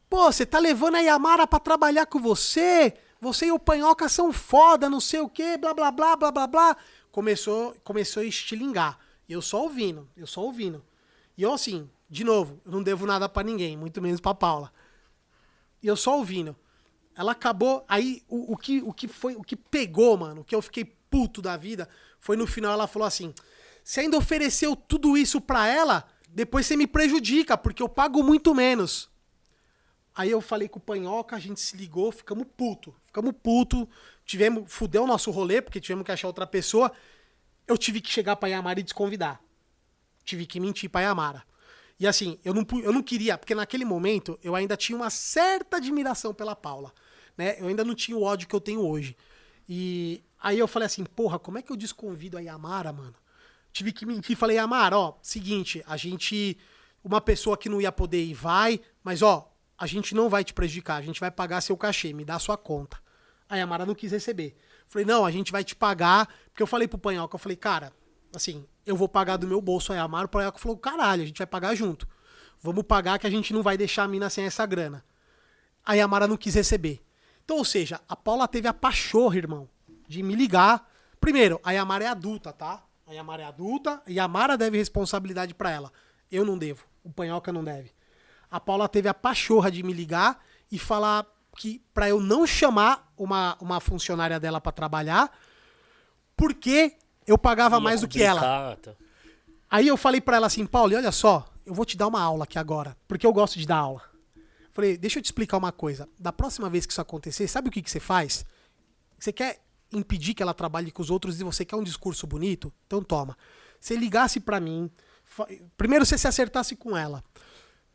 Pô, 0.08 0.30
você 0.30 0.46
tá 0.46 0.60
levando 0.60 0.94
a 0.94 1.00
Yamara 1.00 1.44
pra 1.44 1.58
trabalhar 1.58 2.06
com 2.06 2.20
você? 2.20 2.94
Você 3.20 3.46
e 3.46 3.52
o 3.52 3.58
Panhoca 3.58 4.08
são 4.08 4.32
foda, 4.32 4.88
não 4.88 5.00
sei 5.00 5.20
o 5.20 5.28
quê, 5.28 5.56
blá 5.56 5.74
blá 5.74 5.90
blá 5.90 6.16
blá 6.16 6.30
blá 6.30 6.46
blá. 6.46 6.76
Começou, 7.12 7.76
começou 7.84 8.22
a 8.22 8.26
estilingar. 8.26 8.98
Eu 9.28 9.40
só 9.40 9.62
ouvindo, 9.62 10.08
eu 10.16 10.26
só 10.26 10.40
ouvindo. 10.40 10.84
E 11.36 11.42
eu 11.42 11.52
assim, 11.52 11.88
de 12.10 12.24
novo, 12.24 12.60
eu 12.64 12.72
não 12.72 12.82
devo 12.82 13.06
nada 13.06 13.28
pra 13.28 13.42
ninguém, 13.42 13.76
muito 13.76 14.02
menos 14.02 14.20
pra 14.20 14.34
Paula. 14.34 14.72
E 15.82 15.86
eu 15.86 15.96
só 15.96 16.16
ouvindo. 16.16 16.56
Ela 17.14 17.32
acabou. 17.32 17.84
Aí 17.86 18.22
o, 18.28 18.54
o, 18.54 18.56
que, 18.56 18.82
o 18.82 18.92
que 18.92 19.06
foi. 19.06 19.36
O 19.36 19.42
que 19.42 19.54
pegou, 19.54 20.16
mano, 20.16 20.40
o 20.40 20.44
que 20.44 20.54
eu 20.54 20.62
fiquei 20.62 20.84
puto 20.84 21.42
da 21.42 21.56
vida, 21.56 21.88
foi 22.18 22.36
no 22.36 22.46
final 22.46 22.72
ela 22.72 22.86
falou 22.86 23.06
assim: 23.06 23.34
Você 23.84 24.00
ainda 24.00 24.16
ofereceu 24.16 24.74
tudo 24.74 25.16
isso 25.16 25.40
pra 25.40 25.66
ela, 25.66 26.08
depois 26.28 26.66
você 26.66 26.76
me 26.76 26.86
prejudica, 26.86 27.58
porque 27.58 27.82
eu 27.82 27.88
pago 27.88 28.22
muito 28.22 28.54
menos. 28.54 29.10
Aí 30.14 30.30
eu 30.30 30.40
falei 30.40 30.68
com 30.68 30.78
o 30.78 30.82
Panhoca, 30.82 31.36
a 31.36 31.38
gente 31.38 31.60
se 31.60 31.76
ligou, 31.76 32.12
ficamos 32.12 32.46
puto. 32.56 32.94
Ficamos 33.06 33.34
puto. 33.42 33.88
Tivemos. 34.24 34.72
Fudeu 34.72 35.04
o 35.04 35.06
nosso 35.06 35.30
rolê, 35.30 35.60
porque 35.60 35.80
tivemos 35.80 36.04
que 36.04 36.12
achar 36.12 36.28
outra 36.28 36.46
pessoa. 36.46 36.92
Eu 37.66 37.76
tive 37.78 38.00
que 38.00 38.10
chegar 38.10 38.36
pra 38.36 38.48
Yamara 38.48 38.80
e 38.80 38.82
desconvidar. 38.82 39.40
Tive 40.24 40.46
que 40.46 40.60
mentir 40.60 40.90
pra 40.90 41.02
Yamara. 41.02 41.42
E 41.98 42.06
assim, 42.06 42.38
eu 42.44 42.52
não, 42.52 42.66
eu 42.82 42.92
não 42.92 43.02
queria, 43.02 43.38
porque 43.38 43.54
naquele 43.54 43.84
momento 43.84 44.38
eu 44.42 44.56
ainda 44.56 44.76
tinha 44.76 44.96
uma 44.96 45.10
certa 45.10 45.76
admiração 45.76 46.34
pela 46.34 46.56
Paula. 46.56 46.92
Né? 47.36 47.56
Eu 47.60 47.68
ainda 47.68 47.84
não 47.84 47.94
tinha 47.94 48.16
o 48.16 48.22
ódio 48.22 48.48
que 48.48 48.54
eu 48.54 48.60
tenho 48.60 48.80
hoje. 48.80 49.16
E 49.68 50.22
aí 50.40 50.58
eu 50.58 50.66
falei 50.66 50.86
assim, 50.86 51.04
porra, 51.04 51.38
como 51.38 51.58
é 51.58 51.62
que 51.62 51.70
eu 51.70 51.76
desconvido 51.76 52.36
a 52.36 52.40
Yamara, 52.40 52.92
mano? 52.92 53.14
Tive 53.72 53.92
que 53.92 54.04
mentir, 54.04 54.36
falei, 54.36 54.56
Yamara, 54.56 54.98
ó, 54.98 55.14
seguinte, 55.22 55.82
a 55.86 55.96
gente. 55.96 56.58
Uma 57.04 57.20
pessoa 57.20 57.56
que 57.56 57.68
não 57.68 57.80
ia 57.80 57.90
poder 57.90 58.22
ir 58.22 58.34
vai, 58.34 58.80
mas 59.02 59.22
ó, 59.22 59.52
a 59.76 59.86
gente 59.88 60.14
não 60.14 60.28
vai 60.28 60.44
te 60.44 60.54
prejudicar, 60.54 60.96
a 60.96 61.02
gente 61.02 61.18
vai 61.18 61.32
pagar 61.32 61.60
seu 61.60 61.76
cachê, 61.76 62.12
me 62.12 62.24
dá 62.24 62.38
sua 62.38 62.56
conta. 62.56 63.01
A 63.52 63.56
Yamara 63.56 63.84
não 63.84 63.94
quis 63.94 64.10
receber. 64.10 64.56
Falei, 64.88 65.04
não, 65.04 65.26
a 65.26 65.30
gente 65.30 65.52
vai 65.52 65.62
te 65.62 65.76
pagar, 65.76 66.26
porque 66.46 66.62
eu 66.62 66.66
falei 66.66 66.88
pro 66.88 66.96
Panhoca, 66.96 67.34
eu 67.34 67.38
falei, 67.38 67.54
cara, 67.54 67.92
assim, 68.34 68.64
eu 68.86 68.96
vou 68.96 69.06
pagar 69.06 69.36
do 69.36 69.46
meu 69.46 69.60
bolso 69.60 69.92
a 69.92 69.96
Yamara, 69.96 70.24
o 70.24 70.28
Panhoca 70.30 70.58
falou, 70.58 70.78
caralho, 70.78 71.22
a 71.22 71.26
gente 71.26 71.36
vai 71.36 71.46
pagar 71.46 71.74
junto. 71.74 72.08
Vamos 72.62 72.82
pagar 72.84 73.18
que 73.18 73.26
a 73.26 73.30
gente 73.30 73.52
não 73.52 73.62
vai 73.62 73.76
deixar 73.76 74.04
a 74.04 74.08
mina 74.08 74.30
sem 74.30 74.46
essa 74.46 74.64
grana. 74.64 75.04
A 75.84 75.92
Yamara 75.92 76.26
não 76.26 76.38
quis 76.38 76.54
receber. 76.54 77.04
Então, 77.44 77.58
ou 77.58 77.64
seja, 77.64 78.00
a 78.08 78.16
Paula 78.16 78.48
teve 78.48 78.68
a 78.68 78.72
pachorra, 78.72 79.36
irmão, 79.36 79.68
de 80.08 80.22
me 80.22 80.34
ligar. 80.34 80.90
Primeiro, 81.20 81.60
a 81.62 81.72
Yamara 81.72 82.04
é 82.04 82.08
adulta, 82.08 82.54
tá? 82.54 82.82
A 83.06 83.12
Yamara 83.12 83.42
é 83.42 83.44
adulta, 83.44 84.02
e 84.06 84.18
a 84.18 84.22
Yamara 84.22 84.56
deve 84.56 84.78
responsabilidade 84.78 85.54
pra 85.54 85.70
ela. 85.70 85.92
Eu 86.30 86.42
não 86.46 86.56
devo, 86.56 86.86
o 87.04 87.12
Panhoca 87.12 87.52
não 87.52 87.62
deve. 87.62 87.90
A 88.50 88.58
Paula 88.58 88.88
teve 88.88 89.10
a 89.10 89.14
pachorra 89.14 89.70
de 89.70 89.82
me 89.82 89.92
ligar 89.92 90.42
e 90.70 90.78
falar 90.78 91.26
que 91.56 91.82
pra 91.92 92.08
eu 92.08 92.20
não 92.20 92.46
chamar 92.46 93.12
uma, 93.16 93.56
uma 93.60 93.80
funcionária 93.80 94.40
dela 94.40 94.60
pra 94.60 94.72
trabalhar, 94.72 95.30
porque 96.36 96.96
eu 97.26 97.38
pagava 97.38 97.76
Ia 97.76 97.80
mais 97.80 98.00
do 98.00 98.08
que 98.08 98.22
ela. 98.22 98.76
tá. 98.76 98.94
Aí 99.70 99.88
eu 99.88 99.96
falei 99.96 100.20
pra 100.20 100.36
ela 100.36 100.46
assim, 100.46 100.66
Paulo, 100.66 100.94
olha 100.94 101.12
só, 101.12 101.48
eu 101.64 101.72
vou 101.72 101.84
te 101.84 101.96
dar 101.96 102.08
uma 102.08 102.20
aula 102.20 102.44
aqui 102.44 102.58
agora, 102.58 102.96
porque 103.08 103.26
eu 103.26 103.32
gosto 103.32 103.58
de 103.58 103.66
dar 103.66 103.76
aula. 103.78 104.02
Falei, 104.72 104.96
deixa 104.96 105.18
eu 105.18 105.22
te 105.22 105.26
explicar 105.26 105.58
uma 105.58 105.72
coisa. 105.72 106.08
Da 106.18 106.32
próxima 106.32 106.68
vez 106.68 106.86
que 106.86 106.92
isso 106.92 107.00
acontecer, 107.00 107.46
sabe 107.46 107.68
o 107.68 107.70
que, 107.70 107.82
que 107.82 107.90
você 107.90 108.00
faz? 108.00 108.44
Você 109.18 109.32
quer 109.32 109.62
impedir 109.92 110.34
que 110.34 110.42
ela 110.42 110.54
trabalhe 110.54 110.90
com 110.90 111.02
os 111.02 111.10
outros 111.10 111.40
e 111.40 111.44
você 111.44 111.64
quer 111.64 111.76
um 111.76 111.82
discurso 111.82 112.26
bonito? 112.26 112.72
Então 112.86 113.02
toma. 113.02 113.36
Você 113.78 113.94
ligasse 113.96 114.40
pra 114.40 114.58
mim, 114.60 114.90
primeiro 115.76 116.06
você 116.06 116.16
se 116.16 116.26
acertasse 116.26 116.74
com 116.74 116.96
ela. 116.96 117.22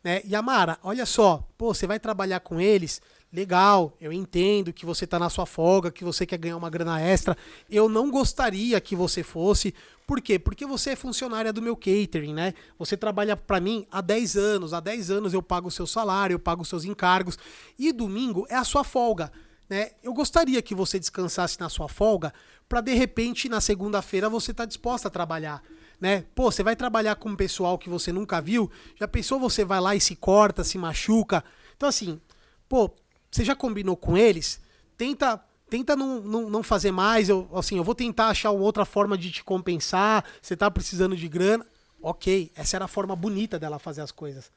Né? 0.02 0.20
E 0.24 0.34
Amara, 0.34 0.78
olha 0.82 1.04
só, 1.04 1.48
pô, 1.58 1.74
você 1.74 1.86
vai 1.86 1.98
trabalhar 1.98 2.40
com 2.40 2.60
eles, 2.60 3.00
legal, 3.32 3.94
eu 4.00 4.12
entendo 4.12 4.72
que 4.72 4.86
você 4.86 5.06
tá 5.06 5.18
na 5.18 5.28
sua 5.28 5.46
folga, 5.46 5.90
que 5.90 6.04
você 6.04 6.24
quer 6.24 6.38
ganhar 6.38 6.56
uma 6.56 6.70
grana 6.70 7.00
extra. 7.00 7.36
Eu 7.68 7.88
não 7.88 8.10
gostaria 8.10 8.80
que 8.80 8.96
você 8.96 9.22
fosse. 9.22 9.74
Por 10.06 10.20
quê? 10.20 10.38
Porque 10.38 10.64
você 10.64 10.90
é 10.90 10.96
funcionária 10.96 11.52
do 11.52 11.60
meu 11.60 11.76
catering, 11.76 12.32
né? 12.32 12.54
Você 12.78 12.96
trabalha 12.96 13.36
pra 13.36 13.60
mim 13.60 13.86
há 13.90 14.00
10 14.00 14.36
anos. 14.36 14.72
Há 14.72 14.80
10 14.80 15.10
anos 15.10 15.34
eu 15.34 15.42
pago 15.42 15.68
o 15.68 15.70
seu 15.70 15.86
salário, 15.86 16.34
eu 16.34 16.38
pago 16.38 16.62
os 16.62 16.68
seus 16.68 16.84
encargos. 16.84 17.38
E 17.78 17.92
domingo 17.92 18.46
é 18.48 18.54
a 18.54 18.64
sua 18.64 18.82
folga. 18.82 19.30
Né? 19.68 19.90
Eu 20.02 20.14
gostaria 20.14 20.62
que 20.62 20.74
você 20.74 20.98
descansasse 20.98 21.60
na 21.60 21.68
sua 21.68 21.88
folga 21.88 22.32
para 22.66 22.80
de 22.80 22.94
repente 22.94 23.48
na 23.48 23.60
segunda-feira 23.60 24.28
você 24.28 24.52
tá 24.54 24.64
disposta 24.64 25.08
a 25.08 25.10
trabalhar, 25.10 25.62
né? 26.00 26.24
Pô, 26.34 26.50
você 26.50 26.62
vai 26.62 26.74
trabalhar 26.74 27.16
com 27.16 27.30
um 27.30 27.36
pessoal 27.36 27.78
que 27.78 27.88
você 27.88 28.12
nunca 28.12 28.40
viu, 28.40 28.70
já 28.98 29.06
pensou 29.06 29.38
você 29.38 29.64
vai 29.64 29.80
lá 29.80 29.94
e 29.94 30.00
se 30.00 30.16
corta, 30.16 30.64
se 30.64 30.78
machuca? 30.78 31.44
Então 31.76 31.88
assim, 31.88 32.20
pô, 32.68 32.90
você 33.30 33.44
já 33.44 33.54
combinou 33.54 33.96
com 33.96 34.16
eles? 34.16 34.60
Tenta 34.96 35.42
tenta 35.70 35.94
não, 35.94 36.22
não, 36.22 36.48
não 36.48 36.62
fazer 36.62 36.90
mais, 36.90 37.28
eu 37.28 37.46
assim, 37.52 37.76
eu 37.76 37.84
vou 37.84 37.94
tentar 37.94 38.28
achar 38.28 38.50
outra 38.50 38.86
forma 38.86 39.18
de 39.18 39.30
te 39.30 39.44
compensar, 39.44 40.24
você 40.40 40.56
tá 40.56 40.70
precisando 40.70 41.14
de 41.16 41.28
grana. 41.28 41.66
OK, 42.00 42.50
essa 42.54 42.76
era 42.76 42.86
a 42.86 42.88
forma 42.88 43.14
bonita 43.14 43.58
dela 43.58 43.78
fazer 43.78 44.00
as 44.00 44.10
coisas 44.10 44.50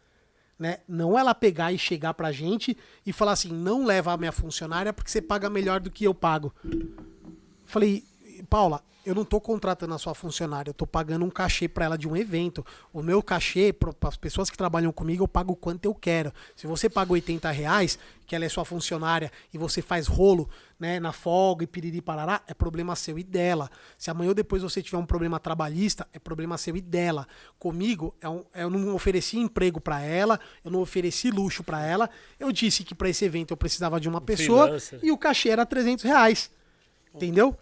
né? 0.61 0.77
Não 0.88 1.18
ela 1.18 1.34
pegar 1.34 1.73
e 1.73 1.77
chegar 1.80 2.14
pra 2.14 2.31
gente 2.31 2.77
e 3.03 3.11
falar 3.11 3.31
assim, 3.31 3.52
não 3.52 3.84
leva 3.84 4.14
a 4.14 4.18
minha 4.18 4.31
funcionária 4.31 4.93
porque 4.93 5.10
você 5.10 5.19
paga 5.19 5.49
melhor 5.49 5.80
do 5.80 5.89
que 5.89 6.03
eu 6.03 6.14
pago. 6.14 6.53
Falei, 7.65 8.03
Paula, 8.43 8.84
eu 9.03 9.15
não 9.15 9.26
tô 9.26 9.41
contratando 9.41 9.95
a 9.95 9.97
sua 9.97 10.13
funcionária, 10.13 10.69
eu 10.69 10.73
tô 10.76 10.85
pagando 10.85 11.26
um 11.26 11.30
cachê 11.30 11.68
pra 11.68 11.85
ela 11.85 11.97
de 11.97 12.07
um 12.07 12.15
evento. 12.15 12.63
O 12.93 13.01
meu 13.01 13.22
cachê, 13.23 13.73
para 13.73 13.91
as 14.07 14.15
pessoas 14.15 14.47
que 14.49 14.55
trabalham 14.57 14.91
comigo, 14.91 15.23
eu 15.23 15.27
pago 15.27 15.53
o 15.53 15.55
quanto 15.55 15.85
eu 15.85 15.95
quero. 15.95 16.31
Se 16.55 16.68
você 16.68 16.88
paga 16.88 17.11
80 17.11 17.49
reais, 17.49 17.97
que 18.27 18.35
ela 18.35 18.45
é 18.45 18.49
sua 18.49 18.63
funcionária, 18.63 19.31
e 19.51 19.57
você 19.57 19.81
faz 19.81 20.05
rolo 20.05 20.47
né, 20.80 20.99
na 20.99 21.11
folga 21.11 21.63
e 21.63 21.68
piriri 21.68 21.99
parará, 21.99 22.41
é 22.47 22.53
problema 22.53 22.95
seu 22.95 23.18
e 23.18 23.23
dela. 23.23 23.69
Se 23.97 24.11
amanhã 24.11 24.30
ou 24.30 24.35
depois 24.35 24.61
você 24.61 24.84
tiver 24.84 24.97
um 24.99 25.05
problema 25.05 25.39
trabalhista, 25.39 26.07
é 26.13 26.19
problema 26.19 26.55
seu 26.57 26.77
e 26.77 26.81
dela. 26.81 27.27
Comigo, 27.57 28.15
é 28.22 28.30
um- 28.30 28.45
eu 28.53 28.69
não 28.69 28.93
ofereci 28.93 29.38
emprego 29.39 29.81
pra 29.81 30.01
ela, 30.01 30.39
eu 30.63 30.69
não 30.69 30.80
ofereci 30.80 31.31
luxo 31.31 31.63
pra 31.63 31.84
ela. 31.84 32.07
Eu 32.39 32.51
disse 32.51 32.84
que 32.84 32.93
pra 32.93 33.09
esse 33.09 33.26
evento 33.26 33.49
eu 33.51 33.57
precisava 33.57 33.99
de 33.99 34.07
uma 34.07 34.22
pessoa 34.22 34.63
freelancer. 34.65 34.99
e 35.01 35.11
o 35.11 35.18
cachê 35.18 35.49
era 35.49 35.65
300 35.65 36.03
reais. 36.05 36.51
Entendeu? 37.13 37.57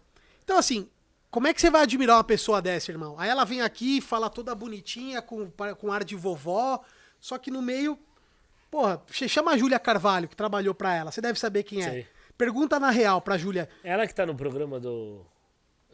Então, 0.49 0.57
assim, 0.57 0.89
como 1.29 1.47
é 1.47 1.53
que 1.53 1.61
você 1.61 1.69
vai 1.69 1.83
admirar 1.83 2.17
uma 2.17 2.23
pessoa 2.23 2.59
dessa, 2.59 2.91
irmão? 2.91 3.13
Aí 3.19 3.29
ela 3.29 3.45
vem 3.45 3.61
aqui, 3.61 4.01
fala 4.01 4.31
toda 4.31 4.55
bonitinha, 4.55 5.21
com, 5.21 5.47
com 5.77 5.91
ar 5.91 6.03
de 6.03 6.15
vovó, 6.15 6.81
só 7.19 7.37
que 7.37 7.51
no 7.51 7.61
meio. 7.61 7.99
Porra, 8.71 8.99
você 9.05 9.27
chama 9.27 9.51
a 9.51 9.57
Júlia 9.57 9.77
Carvalho, 9.77 10.27
que 10.27 10.35
trabalhou 10.35 10.73
pra 10.73 10.95
ela. 10.95 11.11
Você 11.11 11.21
deve 11.21 11.39
saber 11.39 11.61
quem 11.61 11.83
é. 11.83 11.91
Sei. 11.91 12.07
Pergunta 12.35 12.79
na 12.79 12.89
real 12.89 13.21
pra 13.21 13.37
Júlia. 13.37 13.69
Ela 13.83 14.07
que 14.07 14.15
tá 14.15 14.25
no 14.25 14.33
programa 14.33 14.79
do. 14.79 15.23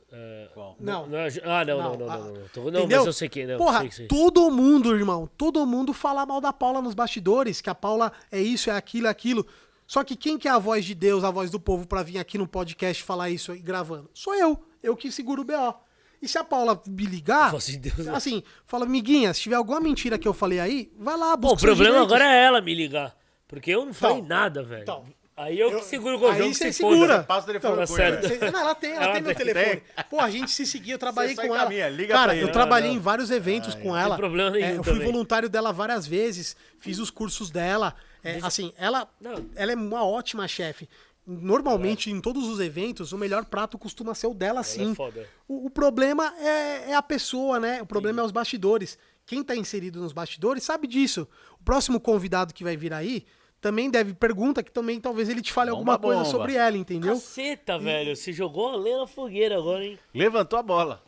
é, 0.10 0.48
Qual? 0.54 0.78
Não. 0.80 1.06
não 1.06 1.18
é 1.20 1.28
ah, 1.44 1.66
não, 1.66 1.78
não, 1.78 1.84
Não, 1.84 1.98
não, 1.98 2.10
ah, 2.10 2.18
não. 2.18 2.26
Não, 2.28 2.72
não, 2.72 2.80
Entendeu? 2.80 2.98
mas 3.00 3.08
eu 3.08 3.14
sei 3.14 3.28
quem, 3.28 3.46
não. 3.46 3.58
Porra, 3.58 3.80
sei 3.80 3.90
que 3.90 3.96
sei. 3.96 4.08
todo 4.08 4.50
mundo, 4.50 4.96
irmão, 4.96 5.30
todo 5.38 5.66
mundo 5.66 5.92
fala 5.92 6.26
mal 6.26 6.40
da 6.40 6.54
Paula 6.54 6.82
nos 6.82 6.94
bastidores, 6.94 7.60
que 7.60 7.70
a 7.70 7.76
Paula 7.76 8.10
é 8.32 8.40
isso, 8.40 8.70
é 8.70 8.74
aquilo, 8.74 9.08
é 9.08 9.10
aquilo. 9.10 9.46
Só 9.88 10.04
que 10.04 10.16
quem 10.16 10.38
que 10.38 10.48
é 10.48 10.52
a 10.52 10.58
voz 10.58 10.84
de 10.86 10.96
Deus, 10.96 11.24
a 11.24 11.30
voz 11.32 11.52
do 11.52 11.60
povo 11.60 11.88
pra 11.88 12.02
vir 12.04 12.18
aqui 12.18 12.38
no 12.38 12.48
podcast 12.48 13.04
falar 13.04 13.30
isso 13.30 13.52
aí 13.52 13.60
gravando? 13.60 14.10
Sou 14.14 14.34
eu, 14.36 14.64
eu 14.82 14.96
que 14.96 15.12
seguro 15.12 15.42
o 15.42 15.46
BO. 15.46 15.76
E 16.22 16.28
se 16.28 16.38
a 16.40 16.44
Paula 16.44 16.82
me 16.88 17.06
ligar, 17.06 17.52
Deus, 17.52 18.08
assim, 18.08 18.42
fala, 18.66 18.86
miguinha, 18.86 19.32
se 19.34 19.42
tiver 19.42 19.56
alguma 19.56 19.80
mentira 19.80 20.18
que 20.18 20.28
eu 20.28 20.34
falei 20.34 20.60
aí, 20.60 20.92
vai 20.98 21.16
lá, 21.18 21.36
Bom, 21.38 21.50
busca 21.50 21.56
o 21.58 21.60
seus 21.60 21.78
problema 21.78 21.94
direitos. 22.06 22.14
agora 22.14 22.34
é 22.34 22.44
ela 22.46 22.62
me 22.62 22.74
ligar. 22.74 23.16
Porque 23.48 23.70
eu 23.72 23.86
não 23.86 23.94
falei 23.94 24.18
Então, 24.18 24.28
nada, 24.28 24.64
velho. 24.64 24.82
então. 24.82 25.06
Aí 25.38 25.60
eu, 25.60 25.72
Eu- 25.72 25.80
que 25.80 25.86
seguro 25.86 26.20
o 26.20 26.28
aí 26.28 26.38
que 26.50 26.54
você 26.54 26.72
se 26.72 26.78
segura. 26.80 27.24
Passa 27.24 27.44
o 27.44 27.46
telefone 27.48 27.84
Então, 27.84 28.40
tá 28.40 28.52
não, 28.52 28.60
ela 28.60 28.76
tem, 28.76 28.92
ela, 28.92 29.04
Ela 29.04 29.14
tem 29.14 29.22
meu 29.22 29.36
tem. 29.36 29.46
telefone. 29.46 29.84
Pô, 30.10 30.20
a 30.20 30.30
gente 30.30 30.52
se 30.52 30.66
seguia, 30.66 30.94
eu 30.94 31.00
trabalhei 31.00 31.36
com 31.36 31.42
ela. 31.44 31.58
encaminha, 31.58 31.90
liga 31.90 32.14
Cara, 32.14 32.36
eu 32.36 32.52
trabalhei 32.52 32.90
Não, 32.92 32.98
em 32.98 33.00
vários 33.00 33.30
eventos 33.32 33.76
com 33.76 33.96
ela. 33.96 34.10
tem 34.16 34.18
problema 34.18 34.50
nenhum 34.52 34.66
É, 34.66 34.72
eu 34.78 34.84
fui 34.84 34.94
também. 34.94 35.08
voluntário 35.12 35.50
dela 35.50 35.72
várias 35.74 36.06
vezes, 36.08 36.56
fiz 36.80 37.00
os 37.00 37.10
cursos 37.10 37.50
dela. 37.50 37.94
É, 38.24 38.40
assim, 38.42 38.74
ela, 38.78 39.08
Não. 39.22 39.46
ela 39.56 39.72
é 39.72 39.76
uma 39.76 40.04
ótima 40.06 40.48
chefe. 40.48 40.88
Normalmente, 41.28 42.12
em 42.12 42.22
todos 42.22 42.48
os 42.48 42.60
eventos, 42.60 43.12
o 43.12 43.18
melhor 43.18 43.46
prato 43.46 43.78
costuma 43.80 44.14
ser 44.14 44.28
o 44.28 44.34
dela, 44.34 44.62
sim. 44.64 44.92
é 44.92 44.96
foda. 44.96 45.28
O, 45.48 45.66
o 45.66 45.70
problema 45.70 46.32
é, 46.40 46.92
é 46.92 46.96
a 46.96 47.02
pessoa, 47.02 47.60
né? 47.60 47.82
O 47.82 47.86
problema 47.86 48.22
é 48.22 48.24
os 48.26 48.32
bastidores. 48.32 48.98
Quem 49.26 49.44
tá 49.44 49.56
inserido 49.56 50.00
nos 50.00 50.14
bastidores 50.14 50.64
sabe 50.64 50.88
disso. 50.88 51.28
O 51.60 51.64
próximo 51.64 52.00
convidado 52.00 52.54
que 52.54 52.64
vai 52.64 52.78
vir 52.78 52.94
aí 52.94 53.26
também 53.66 53.90
deve 53.90 54.14
pergunta 54.14 54.62
que 54.62 54.72
também 54.72 55.00
talvez 55.02 55.28
ele 55.28 55.42
te 55.42 55.52
fale 55.52 55.72
Bomba, 55.72 55.94
alguma 55.94 55.98
coisa 55.98 56.22
bomba. 56.22 56.30
sobre 56.32 56.54
ela, 56.54 56.78
entendeu? 56.78 57.16
Caceta, 57.16 57.80
velho. 57.80 58.16
Você 58.16 58.32
jogou 58.32 58.70
a 58.70 58.76
lenha 58.76 59.00
na 59.00 59.08
fogueira 59.08 59.58
agora, 59.58 59.84
hein? 59.84 59.98
Levantou 60.14 60.60
a 60.60 60.62
bola. 60.62 61.02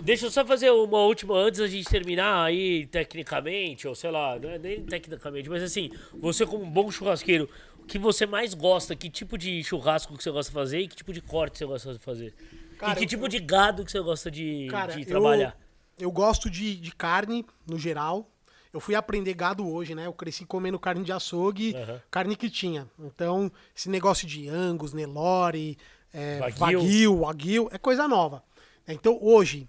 Deixa 0.00 0.26
eu 0.26 0.30
só 0.30 0.44
fazer 0.44 0.70
uma 0.70 0.98
última 0.98 1.36
antes 1.36 1.58
da 1.58 1.66
gente 1.66 1.88
terminar 1.88 2.44
aí, 2.44 2.86
tecnicamente, 2.86 3.88
ou 3.88 3.96
sei 3.96 4.12
lá, 4.12 4.38
não 4.38 4.48
é 4.48 4.58
nem 4.60 4.80
tecnicamente, 4.84 5.50
mas 5.50 5.60
assim, 5.60 5.90
você 6.20 6.46
como 6.46 6.62
um 6.62 6.70
bom 6.70 6.88
churrasqueiro, 6.88 7.48
o 7.82 7.84
que 7.84 7.98
você 7.98 8.26
mais 8.26 8.54
gosta, 8.54 8.94
que 8.94 9.10
tipo 9.10 9.36
de 9.36 9.64
churrasco 9.64 10.16
que 10.16 10.22
você 10.22 10.30
gosta 10.30 10.52
de 10.52 10.54
fazer 10.54 10.78
e 10.78 10.86
que 10.86 10.94
tipo 10.94 11.12
de 11.12 11.20
corte 11.20 11.58
você 11.58 11.66
gosta 11.66 11.92
de 11.94 11.98
fazer? 11.98 12.32
Cara, 12.78 12.92
e 12.92 12.96
que 12.98 13.04
eu- 13.04 13.08
tipo 13.08 13.28
de 13.28 13.40
gado 13.40 13.84
que 13.84 13.90
você 13.90 14.00
gosta 14.00 14.30
de, 14.30 14.68
Cara, 14.70 14.92
de 14.92 15.00
eu, 15.00 15.06
trabalhar? 15.06 15.56
eu 15.98 16.12
gosto 16.12 16.48
de, 16.48 16.76
de 16.76 16.94
carne, 16.94 17.44
no 17.66 17.76
geral. 17.76 18.29
Eu 18.72 18.78
fui 18.80 18.94
aprender 18.94 19.34
gado 19.34 19.68
hoje, 19.68 19.94
né? 19.94 20.06
Eu 20.06 20.12
cresci 20.12 20.44
comendo 20.44 20.78
carne 20.78 21.02
de 21.02 21.10
açougue, 21.12 21.74
Aham. 21.74 22.00
carne 22.10 22.36
que 22.36 22.48
tinha. 22.48 22.86
Então, 23.00 23.50
esse 23.76 23.88
negócio 23.88 24.26
de 24.26 24.48
Angus, 24.48 24.92
Nelore, 24.92 25.76
é. 26.14 26.38
Wagyu, 26.56 27.20
Wagyu, 27.20 27.68
é 27.72 27.78
coisa 27.78 28.06
nova. 28.06 28.42
Então, 28.86 29.18
hoje, 29.20 29.68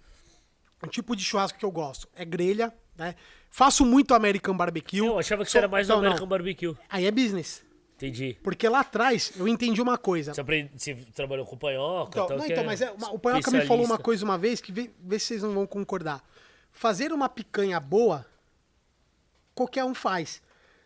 o 0.84 0.88
tipo 0.88 1.16
de 1.16 1.24
churrasco 1.24 1.58
que 1.58 1.66
eu 1.66 1.72
gosto 1.72 2.08
é 2.16 2.24
grelha, 2.26 2.74
né? 2.96 3.16
Faço 3.50 3.86
muito 3.86 4.14
American 4.14 4.56
Barbecue. 4.56 5.00
Eu 5.00 5.20
achava 5.20 5.44
que 5.44 5.50
Só- 5.50 5.54
você 5.54 5.58
era 5.60 5.68
mais 5.68 5.88
do 5.88 5.94
não, 5.94 5.98
não. 6.02 6.08
American 6.08 6.28
Barbecue. 6.28 6.76
Aí 6.90 7.06
é 7.06 7.12
business. 7.12 7.64
Entendi. 7.98 8.36
Porque 8.42 8.68
lá 8.68 8.80
atrás 8.80 9.32
eu 9.36 9.48
entendi 9.48 9.80
uma 9.82 9.98
coisa. 9.98 10.34
Você, 10.34 10.42
aprende, 10.42 10.72
você 10.76 10.96
trabalhou 11.14 11.46
com 11.46 11.56
panhoca 11.56 12.10
Então, 12.10 12.28
tal, 12.28 12.38
não, 12.38 12.46
então, 12.46 12.64
é 12.64 12.66
mas 12.66 12.82
é, 12.82 12.92
o 13.12 13.20
Panhoca 13.20 13.52
me 13.52 13.62
falou 13.62 13.86
uma 13.86 13.98
coisa 14.00 14.26
uma 14.26 14.40
vez 14.40 14.60
que 14.60 14.72
vê, 14.72 14.90
vê 15.00 15.20
se 15.20 15.28
vocês 15.28 15.44
não 15.44 15.54
vão 15.54 15.68
concordar. 15.68 16.24
Fazer 16.72 17.12
uma 17.14 17.30
picanha 17.30 17.80
boa, 17.80 18.26
qualquer 19.56 19.84
um 19.86 19.94
faz. 19.94 20.42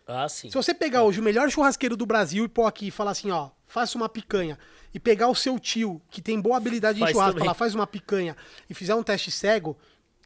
Ah, 0.08 0.30
sim. 0.30 0.50
Se 0.50 0.56
você 0.56 0.74
pegar 0.74 1.04
hoje 1.04 1.20
o 1.20 1.24
melhor 1.24 1.50
churrasqueiro 1.50 1.98
do 1.98 2.06
Brasil 2.06 2.46
e 2.46 2.48
pôr 2.48 2.66
aqui 2.66 2.88
e 2.88 2.92
falar 2.92 3.12
assim, 3.12 3.32
ó, 3.32 3.50
faça 3.66 3.98
uma 3.98 4.08
picanha, 4.08 4.58
e 4.94 5.00
pegar 5.00 5.28
o 5.28 5.36
seu 5.36 5.60
tio, 5.60 6.00
que 6.10 6.22
tem 6.22 6.40
boa 6.40 6.58
habilidade 6.58 7.00
em 7.00 7.02
Faz 7.02 7.12
churrasco, 7.14 7.40
falar, 7.40 7.54
faz 7.54 7.76
uma 7.76 7.88
picanha, 7.88 8.36
e 8.70 8.74
fizer 8.74 8.94
um 8.96 9.04
teste 9.04 9.32
cego, 9.32 9.76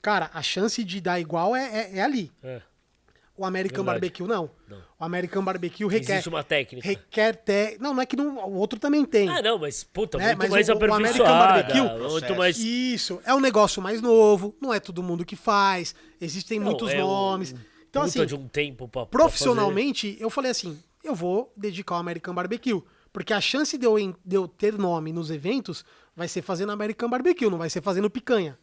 cara, 0.02 0.30
a 0.34 0.42
chance 0.42 0.84
de 0.84 1.00
dar 1.02 1.20
igual 1.20 1.56
é, 1.56 1.64
é- 1.94 1.98
é 1.98 2.02
ali. 2.02 2.32
É. 2.44 2.62
O 3.38 3.46
American 3.46 3.86
Verdade. 3.86 4.02
Barbecue 4.02 4.24
não. 4.28 4.52
Não. 4.68 4.78
O 5.00 5.06
American 5.06 5.42
Barbecue 5.42 5.86
requer... 5.88 6.12
Existe 6.16 6.28
uma 6.28 6.44
técnica. 6.44 6.86
Requer 6.86 7.38
te... 7.38 7.78
Não, 7.80 7.94
não 7.94 8.02
é 8.02 8.06
que 8.06 8.18
não, 8.18 8.36
o 8.50 8.56
outro 8.56 8.78
também 8.78 9.06
tem. 9.06 9.30
Ah, 9.30 9.42
não, 9.42 9.58
mas 9.58 9.82
puta, 9.82 10.18
É, 10.22 10.36
muito 10.36 10.40
mas 10.40 10.50
mais 10.50 10.68
o- 10.68 10.74
o 10.74 10.94
American. 10.94 11.26
Barbecue- 11.26 12.10
muito 12.12 12.36
mais... 12.36 12.58
Isso, 12.60 13.22
é 13.24 13.34
um 13.34 13.40
negócio 13.40 13.82
mais 13.82 14.02
novo, 14.02 14.54
não 14.62 14.74
é 14.74 14.80
todo 14.82 15.02
mundo 15.02 15.24
que 15.24 15.38
faz, 15.38 15.96
existem 16.20 16.60
Não, 16.60 16.66
muitos 16.66 16.92
é 16.92 17.02
um- 17.02 17.08
nomes. 17.08 17.56
Então, 17.90 18.04
puta 18.04 18.20
assim, 18.20 18.26
de 18.26 18.36
um 18.36 18.48
tempo 18.48 18.88
pra, 18.88 19.06
pra 19.06 19.20
profissionalmente, 19.20 20.18
eu 20.20 20.30
falei 20.30 20.52
assim, 20.52 20.82
eu 21.04 21.16
vou 21.16 21.52
dedicar 21.58 21.96
ao 21.96 22.02
American 22.02 22.34
Barbecue, 22.34 22.82
porque 23.12 23.34
a 23.34 23.42
chance 23.42 23.78
de 23.78 23.86
eu, 23.86 23.96
de 24.24 24.36
eu 24.36 24.48
ter 24.48 24.78
nome 24.78 25.12
nos 25.12 25.32
eventos 25.32 25.84
vai 26.16 26.28
ser 26.28 26.42
fazendo 26.42 26.72
American 26.72 27.10
Barbecue, 27.10 27.50
não 27.50 27.58
vai 27.58 27.70
ser 27.70 27.82
fazendo 27.82 28.10
picanha. 28.10 28.58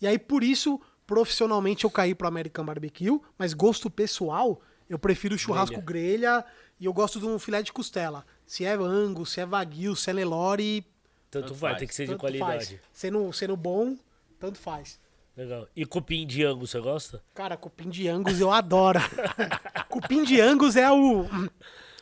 E 0.00 0.06
aí, 0.06 0.18
por 0.18 0.42
isso, 0.42 0.80
profissionalmente 1.06 1.84
eu 1.84 1.90
caí 1.90 2.14
pro 2.14 2.26
American 2.28 2.64
Barbecue, 2.64 3.20
mas 3.36 3.54
gosto 3.54 3.88
pessoal, 3.90 4.60
eu 4.88 4.98
prefiro 4.98 5.38
churrasco 5.38 5.80
grelha, 5.80 6.44
e 6.80 6.84
eu 6.86 6.92
gosto 6.92 7.18
de 7.20 7.26
um 7.26 7.38
filé 7.38 7.62
de 7.62 7.72
costela. 7.72 8.24
Se 8.46 8.64
é 8.64 8.74
Angus, 8.74 9.30
se 9.32 9.40
é 9.40 9.46
Wagyu, 9.46 9.94
se 9.96 10.10
é 10.10 10.12
Nelore, 10.12 10.84
Tanto, 11.30 11.48
Tanto 11.48 11.54
vai, 11.54 11.72
faz. 11.72 11.78
tem 11.80 11.88
que 11.88 11.94
ser 11.94 12.04
de 12.04 12.10
tanto 12.12 12.20
qualidade. 12.20 12.66
faz. 12.66 12.80
Sendo, 12.92 13.32
sendo 13.32 13.56
bom, 13.56 13.96
tanto 14.38 14.58
faz. 14.58 14.98
Legal. 15.38 15.68
E 15.76 15.86
cupim 15.86 16.26
de 16.26 16.44
angus, 16.44 16.70
você 16.70 16.80
gosta? 16.80 17.22
Cara, 17.32 17.56
cupim 17.56 17.88
de 17.88 18.08
Angus 18.08 18.40
eu 18.40 18.50
adoro. 18.50 18.98
cupim 19.88 20.24
de 20.24 20.40
Angus 20.40 20.74
é 20.74 20.90
o. 20.90 21.26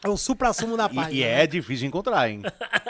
É 0.02 0.08
o 0.08 0.16
supra-sumo 0.16 0.76
da 0.76 0.88
página. 0.88 1.10
E, 1.12 1.18
e 1.18 1.22
é 1.22 1.46
difícil 1.46 1.80
de 1.80 1.86
encontrar, 1.86 2.30
hein? 2.30 2.40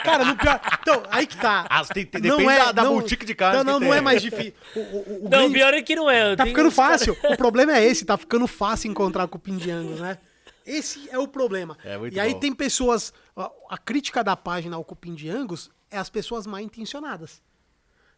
Cara, 0.03 0.23
no 0.23 0.37
pior. 0.37 0.59
Então, 0.81 1.03
aí 1.09 1.27
que 1.27 1.35
tá. 1.35 1.65
Ah, 1.69 1.83
tem- 1.83 2.05
tem- 2.05 2.21
Não 2.21 2.37
depende 2.37 2.53
é- 2.53 2.65
da, 2.65 2.71
da 2.71 2.83
não- 2.83 2.93
boutique 2.93 3.25
de 3.25 3.35
carne 3.35 3.57
Não, 3.57 3.63
não, 3.73 3.79
que 3.79 3.85
não 3.87 3.93
é 3.93 3.99
mais 3.99 4.21
difícil. 4.21 4.53
O, 4.75 4.79
o- 4.79 5.19
o 5.19 5.23
Não, 5.23 5.29
grande- 5.29 5.53
pior 5.53 5.73
é 5.73 5.81
que 5.81 5.95
não 5.95 6.09
é. 6.09 6.35
Tá 6.35 6.45
ficando 6.45 6.67
uns 6.67 6.75
cara- 6.75 6.91
fácil. 6.91 7.17
O 7.25 7.35
problema 7.35 7.75
é 7.77 7.83
esse, 7.85 8.05
tá 8.05 8.17
ficando 8.17 8.47
fácil 8.47 8.89
encontrar 8.89 9.27
cupim 9.27 9.57
de 9.57 9.69
Angus, 9.69 9.99
né? 9.99 10.17
Esse 10.65 11.09
é 11.09 11.17
o 11.19 11.27
problema. 11.27 11.77
É, 11.83 11.97
muito 11.97 12.13
e 12.15 12.19
aí 12.19 12.33
bom. 12.33 12.39
tem 12.39 12.53
pessoas. 12.53 13.13
A, 13.35 13.51
a 13.71 13.77
crítica 13.77 14.23
da 14.23 14.35
página 14.37 14.75
ao 14.77 14.83
cupim 14.83 15.13
de 15.13 15.29
Angus 15.29 15.69
é 15.91 15.97
as 15.97 16.09
pessoas 16.09 16.45
mal 16.47 16.59
intencionadas. 16.59 17.41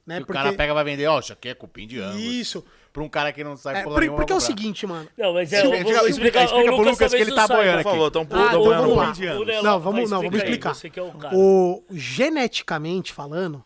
Né? 0.10 0.18
E 0.18 0.24
o 0.24 0.26
cara 0.26 0.52
pega 0.54 0.72
e 0.72 0.74
vai 0.74 0.84
vender, 0.84 1.06
ó, 1.06 1.20
isso 1.20 1.32
aqui 1.32 1.50
é 1.50 1.54
cupim 1.54 1.86
de 1.86 2.00
Angus. 2.02 2.20
Isso. 2.20 2.66
Pra 2.92 3.04
um 3.04 3.08
cara 3.08 3.32
que 3.32 3.44
não 3.44 3.56
sabe 3.56 3.78
É, 3.78 3.84
por- 3.84 4.00
nenhuma, 4.00 4.18
porque 4.18 4.34
é 4.34 4.36
o 4.36 4.40
seguinte, 4.40 4.88
mano. 4.88 5.08
Não, 5.16 5.36
mas 5.36 5.54
é. 5.54 5.58
Explica, 5.62 5.78
eu 5.78 5.84
vou 5.84 5.92
explica, 5.92 6.10
explicar, 6.10 6.44
explica 6.46 6.72
o 6.72 6.76
pro 6.76 6.78
Lucas 6.78 6.94
que 6.98 7.00
talvez 7.04 7.28
ele 7.28 7.36
tá 7.36 7.48
boiando 7.48 7.84
Por 7.84 7.92
favor, 7.92 8.10
tão 8.12 8.22
Ah, 8.24 8.26
pouco. 8.26 8.46
então 8.48 8.64
boiando 8.64 8.82
vamos 8.82 8.98
lá. 8.98 9.10
Angus. 9.10 9.64
Não, 9.64 9.80
vamos, 9.80 10.00
mas 10.02 10.10
não, 10.10 10.18
vamos 10.22 10.36
explica 10.40 10.70
aí, 10.70 10.74
explicar. 10.74 10.74
Você 10.74 10.90
que 10.90 11.00
é 11.00 11.04
o. 11.04 11.14
O, 11.36 11.84
geneticamente 11.92 13.14
falando, 13.14 13.64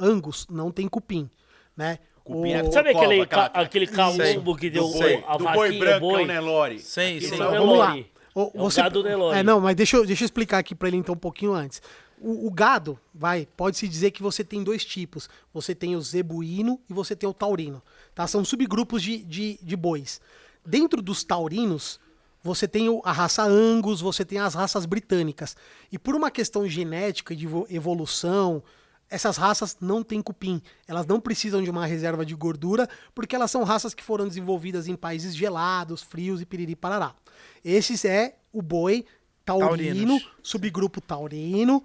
Angus 0.00 0.46
não 0.50 0.72
tem 0.72 0.88
cupim, 0.88 1.30
né? 1.76 1.98
Cupim 2.24 2.52
O- 2.54 2.56
é 2.56 2.70
Sabe 2.72 2.92
Cova, 2.92 3.04
aquele, 3.04 3.20
aquela- 3.22 3.44
aquele 3.46 3.86
calombo 3.86 4.56
que 4.56 4.70
deu 4.70 4.88
boi, 4.88 5.24
a 5.28 5.36
do 5.36 5.44
boi 5.44 5.78
branco, 5.78 6.00
boi? 6.00 6.14
que 6.14 6.20
é 6.20 6.24
o 6.24 6.26
Nelore. 6.26 6.78
Sim, 6.80 7.20
sim. 7.20 7.40
é 7.40 7.46
o 7.46 7.50
Vamos 7.52 7.78
lá. 7.78 7.96
O- 8.34 8.50
É 8.52 8.62
o 8.62 8.68
gado 8.68 9.02
Nelore. 9.04 9.38
É, 9.38 9.42
não, 9.44 9.60
mas 9.60 9.76
deixa 9.76 9.96
eu, 9.96 10.04
deixa 10.04 10.24
eu 10.24 10.26
explicar 10.26 10.58
aqui 10.58 10.74
pra 10.74 10.88
ele 10.88 10.96
então 10.96 11.14
um 11.14 11.18
pouquinho 11.18 11.52
antes. 11.52 11.80
O, 12.26 12.46
o 12.46 12.50
gado, 12.50 12.98
vai, 13.14 13.46
pode-se 13.54 13.86
dizer 13.86 14.10
que 14.10 14.22
você 14.22 14.42
tem 14.42 14.64
dois 14.64 14.82
tipos. 14.82 15.28
Você 15.52 15.74
tem 15.74 15.94
o 15.94 16.00
zebuíno 16.00 16.80
e 16.88 16.92
você 16.94 17.14
tem 17.14 17.28
o 17.28 17.34
taurino. 17.34 17.82
Tá? 18.14 18.26
São 18.26 18.42
subgrupos 18.42 19.02
de, 19.02 19.18
de, 19.18 19.58
de 19.62 19.76
bois. 19.76 20.22
Dentro 20.64 21.02
dos 21.02 21.22
taurinos, 21.22 22.00
você 22.42 22.66
tem 22.66 22.86
a 23.04 23.12
raça 23.12 23.42
Angus, 23.42 24.00
você 24.00 24.24
tem 24.24 24.38
as 24.38 24.54
raças 24.54 24.86
britânicas. 24.86 25.54
E 25.92 25.98
por 25.98 26.14
uma 26.14 26.30
questão 26.30 26.66
genética 26.66 27.36
de 27.36 27.44
evo- 27.44 27.66
evolução, 27.68 28.62
essas 29.10 29.36
raças 29.36 29.76
não 29.78 30.02
têm 30.02 30.22
cupim. 30.22 30.62
Elas 30.88 31.06
não 31.06 31.20
precisam 31.20 31.62
de 31.62 31.68
uma 31.68 31.84
reserva 31.84 32.24
de 32.24 32.34
gordura, 32.34 32.88
porque 33.14 33.36
elas 33.36 33.50
são 33.50 33.64
raças 33.64 33.92
que 33.92 34.02
foram 34.02 34.26
desenvolvidas 34.26 34.88
em 34.88 34.96
países 34.96 35.36
gelados, 35.36 36.02
frios 36.02 36.40
e 36.40 36.46
piriri 36.46 36.74
parará. 36.74 37.14
Esse 37.62 38.08
é 38.08 38.36
o 38.50 38.62
boi 38.62 39.04
taurino, 39.44 39.68
Taurinos. 39.68 40.30
subgrupo 40.42 41.02
taurino, 41.02 41.84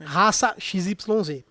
raça 0.00 0.54
XYZ. 0.58 1.44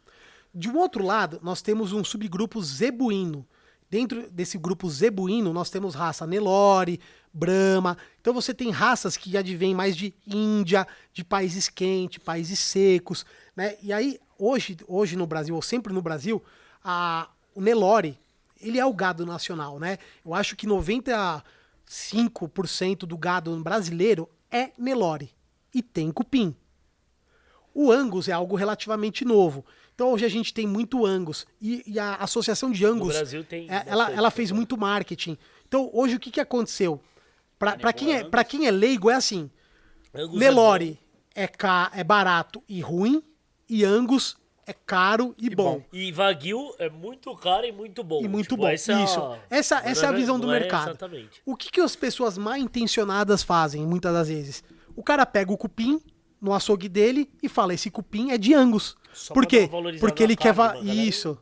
De 0.53 0.69
um 0.69 0.77
outro 0.77 1.03
lado, 1.03 1.39
nós 1.43 1.61
temos 1.61 1.93
um 1.93 2.03
subgrupo 2.03 2.61
zebuíno. 2.61 3.45
Dentro 3.89 4.29
desse 4.29 4.57
grupo 4.57 4.89
zebuíno, 4.89 5.51
nós 5.51 5.69
temos 5.69 5.95
raça 5.95 6.27
Nelore, 6.27 6.99
Brahma. 7.33 7.97
Então 8.21 8.33
você 8.33 8.53
tem 8.53 8.69
raças 8.69 9.17
que 9.17 9.37
advêm 9.37 9.73
mais 9.73 9.95
de 9.95 10.13
Índia, 10.27 10.85
de 11.13 11.23
países 11.23 11.69
quentes, 11.69 12.19
países 12.19 12.59
secos, 12.59 13.25
né? 13.55 13.75
E 13.81 13.91
aí, 13.91 14.19
hoje, 14.37 14.77
hoje 14.87 15.15
no 15.15 15.25
Brasil, 15.25 15.55
ou 15.55 15.61
sempre 15.61 15.93
no 15.93 16.01
Brasil, 16.01 16.43
a, 16.83 17.29
o 17.55 17.61
Nelore, 17.61 18.19
ele 18.59 18.79
é 18.79 18.85
o 18.85 18.93
gado 18.93 19.25
nacional, 19.25 19.79
né? 19.79 19.97
Eu 20.23 20.33
acho 20.33 20.55
que 20.55 20.67
95% 20.67 22.99
do 22.99 23.17
gado 23.17 23.57
brasileiro 23.59 24.29
é 24.51 24.71
Nelore. 24.77 25.31
E 25.73 25.81
tem 25.81 26.11
cupim. 26.11 26.55
O 27.81 27.93
Angus 27.93 28.27
é 28.27 28.33
algo 28.33 28.57
relativamente 28.57 29.23
novo. 29.23 29.65
Então 29.95 30.11
hoje 30.11 30.25
a 30.25 30.29
gente 30.29 30.53
tem 30.53 30.67
muito 30.67 31.05
Angus. 31.05 31.47
E, 31.61 31.81
e 31.87 31.97
a 31.97 32.15
Associação 32.15 32.71
de 32.71 32.85
Angus, 32.85 33.15
é, 33.15 33.83
ela, 33.85 34.11
ela 34.11 34.29
fez 34.29 34.51
né? 34.51 34.57
muito 34.57 34.77
marketing. 34.77 35.37
Então 35.65 35.89
hoje 35.93 36.17
o 36.17 36.19
que, 36.19 36.29
que 36.29 36.41
aconteceu? 36.41 36.99
Pra, 37.57 37.77
pra, 37.77 37.93
quem 37.93 38.15
é, 38.15 38.23
pra 38.25 38.43
quem 38.43 38.67
é 38.67 38.71
leigo 38.71 39.09
é 39.09 39.15
assim. 39.15 39.49
Angus 40.13 40.35
é 40.35 40.39
Nelore 40.39 40.99
é, 41.33 41.47
ca, 41.47 41.89
é 41.95 42.03
barato 42.03 42.61
e 42.67 42.81
ruim. 42.81 43.23
E 43.69 43.85
Angus 43.85 44.35
é 44.67 44.73
caro 44.73 45.33
e, 45.37 45.49
bom. 45.49 45.75
bom. 45.77 45.83
E 45.93 46.11
Wagyu 46.11 46.75
é 46.79 46.89
muito 46.89 47.33
caro 47.37 47.65
e 47.65 47.71
muito 47.71 48.03
bom. 48.03 48.21
E 48.21 48.27
muito 48.27 48.49
Tipo, 48.49 48.63
bom. 48.63 48.67
essa 48.67 48.91
é 48.91 49.03
Isso. 49.05 49.21
a- 49.21 49.39
Essa, 49.49 49.77
essa 49.85 50.05
é 50.05 50.09
a 50.09 50.11
é- 50.11 50.15
visão 50.17 50.37
do 50.37 50.49
é 50.53 50.59
mercado. 50.59 50.89
Exatamente. 50.89 51.41
O 51.45 51.55
que, 51.55 51.71
que 51.71 51.79
as 51.79 51.95
pessoas 51.95 52.37
mal 52.37 52.57
intencionadas 52.57 53.41
fazem, 53.41 53.85
muitas 53.85 54.11
das 54.11 54.27
vezes? 54.27 54.61
O 54.97 55.01
cara 55.01 55.25
pega 55.25 55.53
o 55.53 55.57
cupim 55.57 56.01
no 56.41 56.53
açougue 56.53 56.87
dele 56.89 57.29
e 57.41 57.49
fala: 57.49 57.73
esse 57.73 57.89
cupim 57.91 58.31
é 58.31 58.37
de 58.37 58.53
Angus. 58.53 58.95
Só 59.13 59.33
Por 59.33 59.45
quê? 59.45 59.69
Porque 59.99 60.23
ele 60.23 60.35
quer. 60.35 60.53
Va... 60.53 60.73
galera- 60.73 60.93
Isso. 60.93 61.37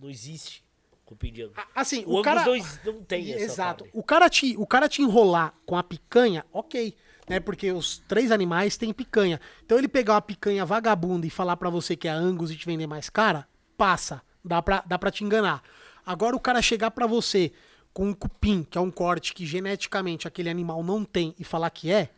Não 0.00 0.10
existe 0.10 0.62
cupim 1.04 1.32
de 1.32 1.42
Angus. 1.42 1.56
Assim, 1.74 2.04
O 2.06 2.18
o, 2.18 2.22
cara. 2.22 2.42
dois 2.42 2.80
não 2.84 3.02
tem 3.02 3.32
essa 3.32 3.44
Exato. 3.44 3.84
carne. 3.84 3.98
O 4.00 4.02
cara, 4.02 4.28
te, 4.30 4.56
o 4.56 4.66
cara 4.66 4.88
te 4.88 5.02
enrolar 5.02 5.54
com 5.66 5.76
a 5.76 5.82
picanha, 5.82 6.44
ok. 6.52 6.94
Né? 7.28 7.38
Porque 7.38 7.70
os 7.70 7.98
três 8.08 8.32
animais 8.32 8.76
têm 8.76 8.92
picanha. 8.92 9.40
Então 9.64 9.78
ele 9.78 9.86
pegar 9.88 10.14
uma 10.14 10.22
picanha 10.22 10.64
vagabunda 10.66 11.26
e 11.26 11.30
falar 11.30 11.56
pra 11.56 11.70
você 11.70 11.94
que 11.94 12.08
é 12.08 12.10
Angus 12.10 12.50
e 12.50 12.56
te 12.56 12.66
vender 12.66 12.86
mais 12.86 13.08
cara, 13.08 13.46
passa. 13.76 14.20
Dá 14.44 14.60
pra, 14.60 14.82
dá 14.86 14.98
pra 14.98 15.10
te 15.10 15.22
enganar. 15.22 15.62
Agora 16.04 16.34
o 16.34 16.40
cara 16.40 16.60
chegar 16.60 16.90
pra 16.90 17.06
você 17.06 17.52
com 17.92 18.08
um 18.08 18.12
cupim, 18.12 18.64
que 18.68 18.76
é 18.76 18.80
um 18.80 18.90
corte 18.90 19.32
que 19.34 19.46
geneticamente 19.46 20.26
aquele 20.26 20.48
animal 20.50 20.82
não 20.82 21.04
tem, 21.04 21.32
e 21.38 21.44
falar 21.44 21.70
que 21.70 21.92
é, 21.92 22.10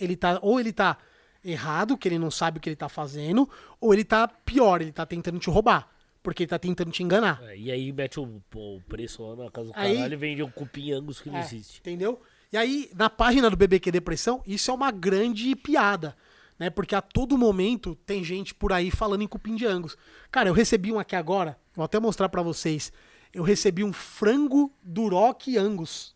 ele 0.00 0.16
tá. 0.16 0.38
Ou 0.42 0.58
ele 0.58 0.72
tá 0.72 0.96
errado, 1.44 1.96
que 1.96 2.08
ele 2.08 2.18
não 2.18 2.30
sabe 2.30 2.58
o 2.58 2.60
que 2.60 2.68
ele 2.68 2.76
tá 2.76 2.88
fazendo, 2.88 3.48
ou 3.80 3.94
ele 3.94 4.04
tá 4.04 4.26
pior, 4.28 4.80
ele 4.82 4.92
tá 4.92 5.06
tentando 5.06 5.38
te 5.38 5.48
roubar. 5.50 5.88
Porque 6.22 6.42
ele 6.42 6.50
tá 6.50 6.58
tentando 6.58 6.90
te 6.90 7.02
enganar. 7.02 7.40
É, 7.44 7.56
e 7.56 7.70
aí 7.70 7.90
mete 7.92 8.20
o, 8.20 8.42
o 8.54 8.80
preço 8.88 9.22
lá 9.26 9.44
na 9.44 9.50
casa 9.50 9.68
do 9.68 9.72
Aí- 9.74 9.96
caralho 9.96 10.12
e 10.12 10.16
vende 10.16 10.42
um 10.42 10.50
cupim 10.50 10.92
Angus 10.92 11.18
que 11.20 11.30
não 11.30 11.38
É, 11.38 11.40
existe. 11.40 11.78
Entendeu? 11.80 12.20
E 12.52 12.56
aí, 12.58 12.90
na 12.94 13.08
página 13.08 13.48
do 13.48 13.56
BBQ 13.56 13.90
Depressão, 13.90 14.42
isso 14.46 14.70
é 14.70 14.74
uma 14.74 14.90
grande 14.90 15.54
piada. 15.56 16.14
Né? 16.58 16.68
Porque 16.68 16.94
a 16.94 17.00
todo 17.00 17.38
momento 17.38 17.94
tem 18.04 18.22
gente 18.22 18.54
por 18.54 18.70
aí 18.70 18.90
falando 18.90 19.22
em 19.22 19.26
cupim 19.26 19.54
de 19.56 19.64
Angus. 19.64 19.96
Cara, 20.30 20.50
eu 20.50 20.52
recebi 20.52 20.92
um 20.92 20.98
aqui 20.98 21.16
agora, 21.16 21.56
vou 21.74 21.84
até 21.86 21.98
mostrar 21.98 22.28
pra 22.28 22.42
vocês. 22.42 22.92
Eu 23.32 23.42
recebi 23.42 23.82
um 23.82 23.92
frango 23.92 24.70
Duroc 24.82 25.48
Angus. 25.56 26.14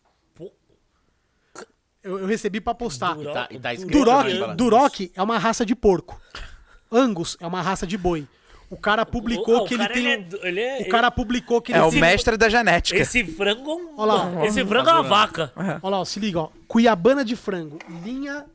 Eu, 2.04 2.18
eu 2.20 2.26
recebi 2.26 2.60
pra 2.60 2.74
postar. 2.74 3.14
Duroc- 3.14 3.32
tá- 3.34 3.48
tá 3.48 3.74
Duroc. 3.90 4.26
Duroc 4.56 5.00
é 5.14 5.22
uma 5.22 5.38
raça 5.38 5.64
de 5.64 5.74
porco. 5.74 6.20
Angus 6.92 7.36
é 7.40 7.46
uma 7.46 7.62
raça 7.62 7.86
de 7.86 7.96
boi. 7.96 8.28
O 8.70 8.76
cara 8.76 9.04
publicou 9.06 9.58
o 9.62 9.64
que 9.66 9.74
ele 9.74 9.88
tem. 9.88 10.06
ele 10.06 10.26
é 10.42 10.48
ele 10.48 10.60
é- 10.60 10.82
o 10.82 10.88
cara 10.88 11.10
publicou 11.10 11.60
que 11.62 11.72
É 11.72 11.76
ele 11.76 11.84
o 11.86 11.90
tem- 11.90 12.00
mestre 12.00 12.36
da 12.36 12.48
genética. 12.48 12.98
Esse 13.00 13.24
frango. 13.24 13.70
é 13.70 13.74
um- 13.74 13.94
Olha 13.98 14.12
lá. 14.12 14.46
Esse 14.46 14.64
frango 14.64 14.90
é 14.90 14.92
uma 14.92 15.02
vaca. 15.02 15.52
Olha 15.56 15.80
lá, 15.82 16.00
ó, 16.00 16.04
se 16.04 16.18
liga, 16.20 16.40
ó. 16.40 16.50
Cuiabana 16.68 17.24
de 17.24 17.36
frango, 17.36 17.78
linha 18.04 18.46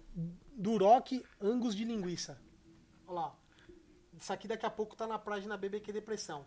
Duroc 0.58 1.12
Angus 1.42 1.76
de 1.76 1.84
linguiça. 1.86 2.38
Olha 3.08 3.20
lá. 3.22 3.32
Isso 4.20 4.32
aqui 4.34 4.48
daqui 4.48 4.66
a 4.66 4.70
pouco 4.70 4.96
tá 4.96 5.08
na 5.08 5.18
página 5.18 5.56
BBQ 5.58 5.92
Depressão. 5.94 6.44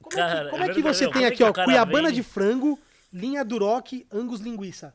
Como 0.00 0.14
é 0.14 0.16
Cara, 0.16 0.44
que, 0.44 0.50
como 0.50 0.62
é 0.62 0.66
é 0.66 0.68
que 0.68 0.74
verdade, 0.74 0.96
você 0.96 1.08
tem 1.10 1.24
é 1.24 1.26
aqui, 1.26 1.42
ó, 1.42 1.50
o 1.50 1.52
Cuiabana 1.54 2.08
vende? 2.08 2.16
de 2.16 2.22
frango, 2.22 2.78
linha 3.12 3.44
Duroc 3.44 4.06
Angus 4.12 4.40
linguiça? 4.40 4.94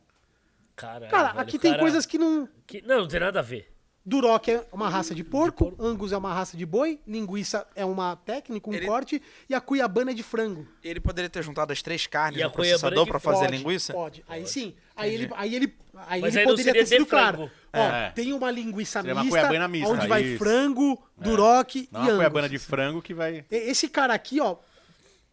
Caralho, 0.75 1.09
Cara, 1.11 1.27
velho, 1.29 1.39
aqui 1.41 1.59
tem 1.59 1.71
cara- 1.71 1.81
coisas 1.83 2.05
que 2.05 2.17
não. 2.17 2.47
que- 2.65 2.81
Não, 2.81 3.01
não 3.01 3.07
tem 3.07 3.19
nada 3.19 3.39
a 3.39 3.43
ver. 3.43 3.69
Duroc 4.05 4.49
é 4.49 4.65
uma 4.73 4.89
raça 4.89 5.15
de 5.15 5.23
porco, 5.23 5.73
Angus 5.79 6.11
é 6.11 6.17
uma 6.17 6.33
raça 6.33 6.57
de 6.57 6.65
boi, 6.65 6.99
linguiça 7.07 7.65
é 7.73 7.85
uma 7.85 8.17
técnica, 8.17 8.69
um 8.69 8.73
Ele- 8.73 8.85
corte, 8.85 9.21
e 9.47 9.55
a 9.55 9.61
cuiabana 9.61 10.11
é 10.11 10.13
de 10.13 10.21
frango. 10.21 10.67
Ele 10.83 10.99
poderia 10.99 11.29
ter 11.29 11.41
juntado 11.41 11.71
as 11.71 11.81
três 11.81 12.05
carnes 12.05 12.37
E 12.39 12.43
a 12.43 12.47
no 12.47 12.51
cuiabana 12.51 12.79
processador 12.79 13.05
de 13.05 13.09
pra 13.11 13.19
fazer 13.19 13.45
Pode, 13.45 13.57
linguiça? 13.57 13.93
Pode. 13.93 14.23
Aí 14.27 14.45
sim. 14.45 14.75
Aí 14.93 15.13
ele, 15.13 15.29
aí 15.37 15.55
ele, 15.55 15.77
aí 16.05 16.19
Mas 16.19 16.33
ele 16.35 16.41
aí 16.43 16.49
poderia 16.49 16.73
ter 16.73 16.85
sido 16.85 17.03
de 17.05 17.09
claro. 17.09 17.37
frango. 17.37 17.51
Ó, 17.71 17.79
É. 17.79 18.11
tem 18.11 18.33
uma 18.33 18.51
linguiça 18.51 18.99
Seria 19.01 19.13
uma 19.15 19.23
mista, 19.23 19.67
mista, 19.69 19.89
onde 19.89 20.07
vai 20.07 20.21
isso. 20.23 20.37
frango, 20.37 21.01
duroc 21.15 21.75
e 21.77 21.87
Não 21.89 22.01
é 22.01 22.03
uma 22.03 22.07
angus. 22.09 22.17
cuiabana 22.17 22.49
de 22.49 22.59
frango 22.59 23.01
que 23.01 23.13
vai. 23.13 23.45
E- 23.49 23.55
Esse 23.55 23.87
cara 23.87 24.13
aqui, 24.13 24.41
ó, 24.41 24.57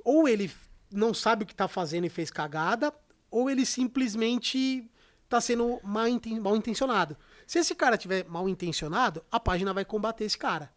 ou 0.05 0.29
ele 0.29 0.49
não 0.93 1.13
sabe 1.13 1.43
o 1.43 1.47
que 1.47 1.55
tá 1.57 1.67
fazendo 1.67 2.05
e 2.07 2.09
fez 2.09 2.31
cagada, 2.31 2.93
ou 3.33 3.51
ele 3.51 3.67
simplesmente 3.67 4.89
tá 5.31 5.41
sendo 5.41 5.81
mal, 5.83 6.05
mal 6.43 6.57
intencionado. 6.57 7.17
Se 7.47 7.59
esse 7.61 7.75
cara 7.75 7.97
tiver 7.97 8.25
mal 8.29 8.49
intencionado, 8.49 9.25
a 9.31 9.41
página 9.41 9.73
vai 9.73 9.85
combater 9.85 10.25
esse 10.25 10.37
cara. 10.37 10.71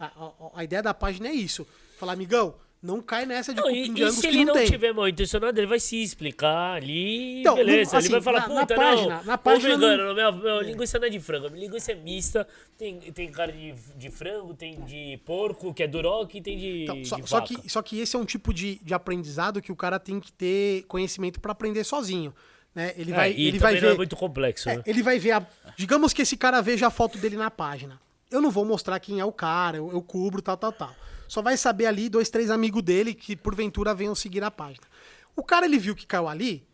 A, 0.00 0.06
a- 0.06 0.32
a 0.56 0.64
ideia 0.64 0.82
da 0.82 0.92
página 0.94 1.28
é 1.28 1.32
isso. 1.32 1.66
Falar, 1.98 2.12
amigão, 2.14 2.54
não 2.80 3.02
cai 3.02 3.26
nessa 3.26 3.52
de 3.52 3.60
Não, 3.60 3.68
e, 3.70 3.88
de 3.88 4.02
e 4.04 4.12
se 4.12 4.20
que 4.20 4.26
ele 4.28 4.44
não, 4.44 4.54
tem. 4.54 4.66
tiver 4.66 4.92
mal 4.94 5.08
intencionado, 5.08 5.58
ele 5.58 5.66
vai 5.66 5.80
se 5.80 6.00
explicar 6.00 6.76
ali. 6.76 7.40
Então, 7.40 7.56
beleza. 7.56 7.92
não- 7.92 7.98
assim, 7.98 8.06
ele 8.06 8.20
vai 8.20 8.22
falar, 8.22 8.48
na- 8.48 8.54
na 8.54 8.60
puta, 8.60 8.74
página- 8.76 9.16
não. 9.16 9.24
na 9.24 9.38
página 9.38 9.74
vegano, 9.76 10.04
não- 10.06 10.14
minha, 10.14 10.32
minha 10.32 10.60
linguiça 10.62 10.98
não 10.98 11.06
é 11.06 11.10
de 11.10 11.18
frango. 11.20 11.50
Minha 11.50 11.64
linguiça 11.66 11.92
é 11.92 11.94
mista. 11.96 12.46
Tem, 12.78 12.98
tem 13.00 13.30
carne 13.32 13.72
de, 13.72 13.92
de 13.96 14.10
frango, 14.10 14.54
tem 14.54 14.80
de 14.84 15.20
porco, 15.26 15.74
que 15.74 15.82
é 15.82 15.88
duroc, 15.88 16.30
tem 16.40 16.56
de. 16.56 16.82
Então, 16.84 17.04
só, 17.04 17.16
de 17.16 17.28
só 17.28 17.40
que, 17.40 17.68
só 17.70 17.82
que 17.82 17.98
esse 18.00 18.14
é 18.14 18.18
um 18.18 18.24
tipo 18.24 18.54
de, 18.54 18.76
de 18.84 18.94
aprendizado 18.94 19.60
que 19.60 19.72
o 19.72 19.76
cara 19.76 19.98
tem 19.98 20.20
que 20.20 20.30
ter 20.32 20.84
conhecimento 20.86 21.40
pra 21.40 21.52
aprender 21.52 21.82
sozinho. 21.84 22.32
Né? 22.78 22.92
Ele 22.96 23.10
É, 23.10 23.14
vai, 23.16 23.32
e 23.32 23.46
ele 23.48 23.58
vai 23.58 23.74
não 23.74 23.80
ver. 23.80 23.92
é 23.92 23.96
muito 23.96 24.14
complexo, 24.14 24.68
É, 24.70 24.76
né? 24.76 24.82
ele 24.86 25.02
vai 25.02 25.18
ver 25.18 25.32
a. 25.32 25.46
Digamos 25.76 26.12
que 26.12 26.22
esse 26.22 26.36
cara 26.36 26.60
veja 26.62 26.86
a 26.86 26.90
foto 26.90 27.18
dele 27.18 27.36
na 27.36 27.50
página. 27.50 28.00
Eu 28.30 28.40
não 28.40 28.52
vou 28.52 28.64
mostrar 28.64 29.00
quem 29.00 29.18
é 29.18 29.24
o 29.24 29.32
cara, 29.32 29.78
eu, 29.78 29.90
eu 29.90 30.00
cubro, 30.00 30.40
tal, 30.40 30.56
tal, 30.56 30.70
tal. 30.72 30.94
Só 31.26 31.42
vai 31.42 31.56
saber 31.56 31.86
ali 31.86 32.08
dois, 32.08 32.30
três 32.30 32.50
amigos 32.52 32.82
dele 32.84 33.14
que 33.14 33.34
porventura 33.34 33.92
venham 33.94 34.14
seguir 34.14 34.44
a 34.44 34.50
página. 34.50 34.86
O 35.34 35.42
cara 35.42 35.66
ele 35.66 35.76
viu 35.78 35.96
que 35.96 36.06
caiu 36.06 36.28
ali. 36.28 36.64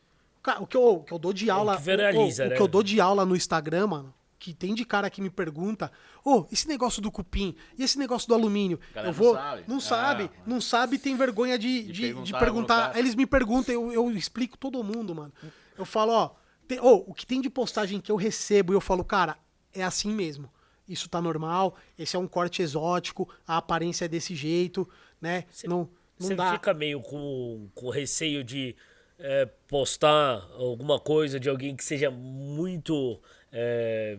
o 0.58 0.62
O 0.62 0.66
que 0.66 0.76
eu, 0.76 0.94
o 0.96 1.02
que 1.04 1.12
eu 1.12 1.18
dou 1.18 1.32
de 1.32 1.48
aula. 1.48 1.74
que 1.76 1.82
viraliza, 1.84 2.42
o, 2.42 2.46
o 2.46 2.50
né? 2.50 2.56
que 2.56 2.60
eu 2.62 2.68
dou 2.68 2.82
de 2.82 3.00
aula 3.00 3.24
no 3.24 3.34
Instagram, 3.34 3.86
mano. 3.86 4.14
Que 4.38 4.52
tem 4.52 4.74
de 4.74 4.84
cara 4.84 5.08
que 5.08 5.22
me 5.22 5.30
pergunta, 5.30 5.90
ô, 6.22 6.44
esse 6.52 6.68
negócio 6.68 7.00
do 7.00 7.10
cupim 7.10 7.54
e 7.78 7.82
esse 7.82 7.98
negócio 7.98 8.28
do 8.28 8.34
alumínio, 8.34 8.78
Galera 8.94 9.08
eu 9.10 9.14
vou, 9.14 9.32
não 9.34 9.40
sabe. 9.40 9.64
não 9.66 9.76
Ah, 9.78 9.80
sabe, 9.80 10.30
não 10.46 10.60
sabe, 10.60 10.98
tem 10.98 11.16
vergonha 11.16 11.58
de, 11.58 11.84
de, 11.84 11.92
de 11.92 12.02
perguntar, 12.12 12.38
perguntar. 12.40 12.74
colocar. 12.74 12.94
Aí 12.94 13.00
eles 13.00 13.14
me 13.14 13.24
perguntam, 13.24 13.74
eu, 13.74 13.90
eu 13.90 14.10
explico 14.10 14.58
todo 14.58 14.84
mundo, 14.84 15.14
mano. 15.14 15.32
Eu 15.76 15.84
falo, 15.84 16.12
ó, 16.12 16.30
tem- 16.68 16.80
ô, 16.80 17.04
o 17.06 17.14
que 17.14 17.26
tem 17.26 17.40
de 17.40 17.50
postagem 17.50 18.00
que 18.00 18.10
eu 18.12 18.16
recebo 18.16 18.72
e 18.72 18.76
eu 18.76 18.80
falo, 18.80 19.04
cara, 19.04 19.36
é 19.72 19.82
assim 19.82 20.10
mesmo. 20.12 20.50
Isso 20.88 21.08
tá 21.08 21.20
normal, 21.20 21.76
esse 21.98 22.14
é 22.14 22.18
um 22.18 22.26
corte 22.28 22.60
exótico, 22.62 23.28
a 23.46 23.56
aparência 23.56 24.04
é 24.04 24.08
desse 24.08 24.34
jeito, 24.34 24.88
né? 25.20 25.44
não 25.64 25.88
não 26.20 26.28
Você 26.28 26.36
fica 26.52 26.72
meio 26.72 27.00
com, 27.00 27.68
com 27.74 27.88
receio 27.90 28.44
de 28.44 28.76
é, 29.18 29.46
postar 29.66 30.46
alguma 30.56 31.00
coisa 31.00 31.40
de 31.40 31.48
alguém 31.48 31.74
que 31.74 31.82
seja 31.84 32.08
muito. 32.10 33.20
é, 33.52 34.16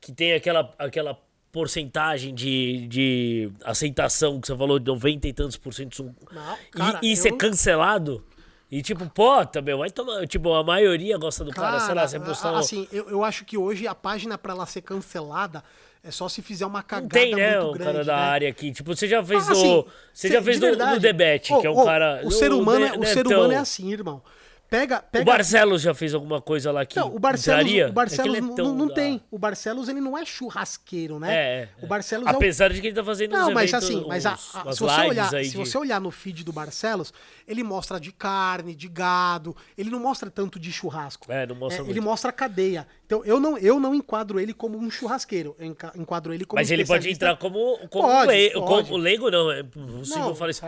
que 0.00 0.12
tenha 0.12 0.36
aquela, 0.36 0.72
aquela 0.78 1.14
porcentagem 1.52 2.34
de, 2.34 2.86
de 2.88 3.52
aceitação 3.64 4.40
que 4.40 4.46
você 4.46 4.56
falou 4.56 4.78
de 4.78 4.86
90 4.86 5.28
e 5.28 5.32
tantos 5.32 5.56
por 5.56 5.74
cento. 5.74 6.14
Não, 6.32 6.54
e- 6.56 6.70
cara, 6.70 7.00
e, 7.02 7.16
ser 7.16 7.32
eu- 7.32 7.36
cancelado. 7.36 8.24
E 8.70 8.82
tipo, 8.82 9.08
pô, 9.10 9.44
também 9.44 9.76
vai 9.76 9.90
tomar. 9.90 10.26
Tipo, 10.28 10.52
a 10.54 10.62
maioria 10.62 11.18
gosta 11.18 11.42
do 11.44 11.50
cara, 11.50 11.80
sei 11.80 11.94
lá, 11.94 12.06
você 12.06 12.20
postar. 12.20 12.52
um- 12.52 12.56
assim, 12.56 12.86
eu, 12.92 13.08
eu 13.10 13.24
acho 13.24 13.44
que 13.44 13.56
hoje 13.58 13.86
a 13.86 13.94
página 13.94 14.38
pra 14.38 14.52
ela 14.52 14.64
ser 14.64 14.80
cancelada 14.82 15.64
é 16.04 16.10
só 16.10 16.28
se 16.28 16.40
fizer 16.40 16.64
uma 16.66 16.82
cagada 16.82 17.02
Não 17.02 17.08
tem, 17.08 17.34
né, 17.34 17.58
muito 17.58 17.70
o 17.70 17.72
grande, 17.72 17.92
cara 17.92 18.04
da 18.04 18.16
né? 18.16 18.22
área 18.22 18.48
aqui. 18.48 18.70
Tipo, 18.72 18.94
você 18.94 19.08
já 19.08 19.22
fez 19.24 19.48
Ah, 19.48 19.52
assim, 19.52 19.74
o. 19.78 19.86
Você 20.14 20.28
já 20.28 20.40
fez 20.40 20.58
do, 20.60 20.66
verdade. 20.66 20.94
do 20.94 21.00
Debete, 21.00 21.52
Ô, 21.52 21.60
que 21.60 21.66
é 21.66 21.70
um 21.70 21.78
ô, 21.78 21.84
cara. 21.84 22.20
O 22.24 22.30
ser 22.30 22.52
humano, 22.52 22.84
é, 22.86 22.90
de- 22.92 22.98
o 22.98 23.04
ser 23.04 23.16
Netão. 23.24 23.38
humano 23.38 23.52
é 23.52 23.56
assim, 23.56 23.90
irmão. 23.92 24.22
Pega, 24.70 25.02
pega 25.02 25.22
O 25.22 25.26
Barcelos 25.26 25.82
já 25.82 25.92
fez 25.92 26.14
alguma 26.14 26.40
coisa 26.40 26.70
lá 26.70 26.86
que 26.86 26.94
Não, 26.94 27.12
o 27.12 27.18
Barcelos, 27.18 27.60
entraria? 27.62 27.88
o 27.88 27.92
Barcelos 27.92 28.20
É 28.20 28.22
que 28.22 28.28
ele 28.38 28.46
é 28.46 28.48
não, 28.48 28.54
tão 28.54 28.74
não 28.76 28.86
da- 28.86 28.94
tem. 28.94 29.20
O 29.28 29.36
Barcelos 29.36 29.88
ele 29.88 30.00
não 30.00 30.16
é 30.16 30.24
churrasqueiro, 30.24 31.18
né? 31.18 31.34
É, 31.34 31.38
é, 31.62 31.68
O 31.82 31.84
é. 31.86 31.88
Barcelos 31.88 32.26
é 32.28 32.30
o 32.30 32.36
Apesar 32.36 32.72
de 32.72 32.80
que 32.80 32.86
ele 32.86 32.94
tá 32.94 33.02
fazendo 33.02 33.34
uns 33.34 33.38
Não, 33.40 33.50
mas 33.52 33.70
eventos, 33.72 33.88
assim, 33.88 34.04
mas 34.06 34.24
a- 34.26 34.34
a- 34.34 34.36
se, 34.72 34.78
você 34.80 35.00
olhar, 35.08 35.28
se 35.30 35.50
de- 35.50 35.56
você 35.56 35.76
olhar 35.76 36.00
no 36.00 36.12
feed 36.12 36.44
do 36.44 36.52
Barcelos, 36.52 37.12
ele 37.48 37.64
mostra 37.64 37.98
de 37.98 38.12
carne, 38.12 38.72
de 38.76 38.86
gado, 38.86 39.56
ele 39.76 39.90
não 39.90 39.98
mostra 39.98 40.30
tanto 40.30 40.56
de 40.60 40.70
churrasco. 40.70 41.32
É, 41.32 41.44
não 41.48 41.56
mostra 41.56 41.82
ele 41.82 41.94
muito. 41.94 42.02
mostra 42.04 42.30
a 42.30 42.32
cadeia. 42.32 42.86
Então 43.04 43.24
eu 43.24 43.40
não, 43.40 43.58
eu 43.58 43.80
não 43.80 43.92
enquadro 43.92 44.38
ele 44.38 44.54
como 44.54 44.78
um 44.78 44.88
churrasqueiro, 44.88 45.56
eu 45.58 45.66
enquadro 45.96 46.32
ele 46.32 46.44
como 46.44 46.60
Mas 46.60 46.70
um 46.70 46.74
ele 46.74 46.86
pode 46.86 47.10
entrar 47.10 47.36
como, 47.36 47.76
como 47.88 48.06
Pode, 48.06 48.28
leigo. 48.28 48.60
pode. 48.64 48.88
Como 48.88 49.02
leigo 49.02 49.30
não, 49.32 49.50
é 49.50 49.64
Não, 50.06 50.32
falar 50.32 50.52
isso. 50.52 50.62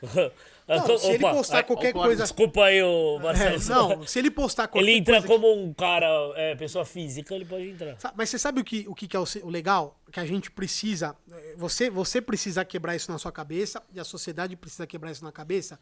é. 0.68 0.76
Não, 0.76 0.98
se 0.98 1.06
ele 1.08 1.18
postar 1.18 1.62
qualquer 1.64 1.90
opa, 1.96 2.04
coisa. 2.04 2.22
Desculpa 2.22 2.64
aí, 2.64 2.82
o 2.82 3.16
É, 3.18 3.22
Barcelos. 3.22 3.68
não, 3.68 4.06
se 4.06 4.18
ele 4.18 4.30
postar 4.30 4.68
qualquer 4.68 4.88
Ele 4.88 4.98
entra 4.98 5.14
coisa 5.14 5.26
que- 5.26 5.32
como 5.32 5.52
um 5.62 5.72
cara, 5.72 6.06
é, 6.36 6.54
pessoa 6.54 6.84
física, 6.84 7.34
ele 7.34 7.44
pode 7.46 7.68
entrar. 7.70 7.96
Mas 8.14 8.28
você 8.28 8.38
sabe 8.38 8.60
o 8.60 8.64
que, 8.64 8.84
o 8.86 8.94
que 8.94 9.16
é 9.16 9.18
o, 9.20 9.24
legal? 9.48 9.98
Que 10.12 10.20
a 10.20 10.26
gente 10.26 10.50
precisa. 10.50 11.16
eh, 11.32 11.54
Você, 11.56 11.88
você 11.90 12.20
precisa 12.20 12.64
quebrar 12.64 12.94
isso 12.94 13.10
na 13.10 13.18
sua 13.18 13.32
cabeça 13.32 13.82
e 13.94 13.98
a 13.98 14.04
sociedade 14.04 14.54
precisa 14.56 14.86
quebrar 14.86 15.10
isso 15.10 15.24
na 15.24 15.32
cabeça. 15.32 15.78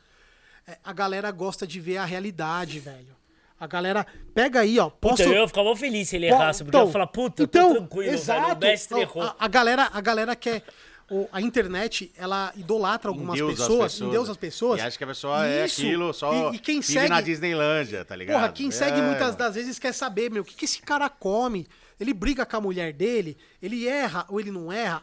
É, 0.66 0.78
a 0.82 0.92
galera 0.92 1.30
gosta 1.30 1.66
de 1.66 1.78
ver 1.80 1.96
a 1.98 2.04
realidade, 2.04 2.78
velho. 2.80 3.14
A 3.58 3.66
galera. 3.66 4.06
Pega 4.34 4.60
aí, 4.60 4.78
ó. 4.78 4.90
Puta, 4.90 5.16
Posso, 5.16 5.22
eu 5.22 5.32
ia 5.32 5.48
ficar 5.48 5.76
feliz 5.76 6.08
se 6.10 6.16
ele 6.16 6.26
errasse, 6.26 6.62
porque 6.62 6.76
eu 6.76 6.84
ia 6.86 6.92
falar, 6.92 7.06
puta, 7.06 7.42
então, 7.44 7.68
tô 7.68 7.74
tranquilo, 7.80 8.12
exato. 8.12 8.40
velho. 8.48 8.56
O 8.56 8.60
mestre 8.60 8.94
Não, 8.94 9.00
errou. 9.02 9.22
A, 9.22 9.34
a 9.38 9.48
galera, 9.48 9.88
a 9.92 10.00
galera 10.00 10.36
quer. 10.36 10.62
O- 11.10 11.28
a 11.32 11.40
internet, 11.40 12.12
ela 12.16 12.52
idolatra 12.56 13.10
algumas 13.10 13.40
as 13.40 13.46
pessoas, 13.46 13.92
pessoas. 13.92 14.00
endeusa 14.00 14.32
as 14.32 14.36
pessoas. 14.38 14.80
E 14.80 14.82
acha 14.82 14.98
que 14.98 15.04
a 15.04 15.06
pessoa 15.06 15.46
é 15.46 15.64
aquilo, 15.64 16.12
só 16.12 16.52
E, 16.52 16.56
e 16.56 16.58
quem 16.58 16.82
segue, 16.82 17.08
na 17.08 17.20
Disneylândia, 17.20 18.04
tá 18.04 18.16
ligado? 18.16 18.40
Porra, 18.40 18.52
quem 18.52 18.70
segue 18.70 18.98
É, 18.98 19.02
muitas 19.02 19.26
mano. 19.28 19.38
das 19.38 19.54
vezes 19.54 19.78
quer 19.78 19.92
saber, 19.92 20.30
meu, 20.30 20.42
o 20.42 20.44
que, 20.44 20.54
que 20.54 20.64
esse 20.64 20.80
cara 20.82 21.08
come? 21.08 21.66
Ele 21.98 22.12
briga 22.12 22.44
com 22.44 22.56
a 22.56 22.60
mulher 22.60 22.92
dele? 22.92 23.36
Ele 23.62 23.86
erra 23.86 24.26
ou 24.28 24.38
ele 24.40 24.50
não 24.50 24.70
erra? 24.72 25.02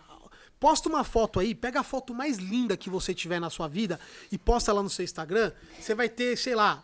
Posta 0.60 0.88
uma 0.88 1.04
foto 1.04 1.40
aí, 1.40 1.54
pega 1.54 1.82
a 1.82 1.84
foto 1.84 2.14
mais 2.14 2.38
linda 2.38 2.78
que 2.78 2.90
você 2.90 3.14
tiver 3.14 3.40
na 3.40 3.50
sua 3.50 3.68
vida 3.68 4.00
e 4.32 4.38
posta 4.38 4.72
lá 4.72 4.82
no 4.82 4.90
seu 4.90 5.04
Instagram. 5.04 5.52
Você 5.80 5.94
vai 5.94 6.08
ter, 6.08 6.38
sei 6.38 6.56
lá, 6.56 6.84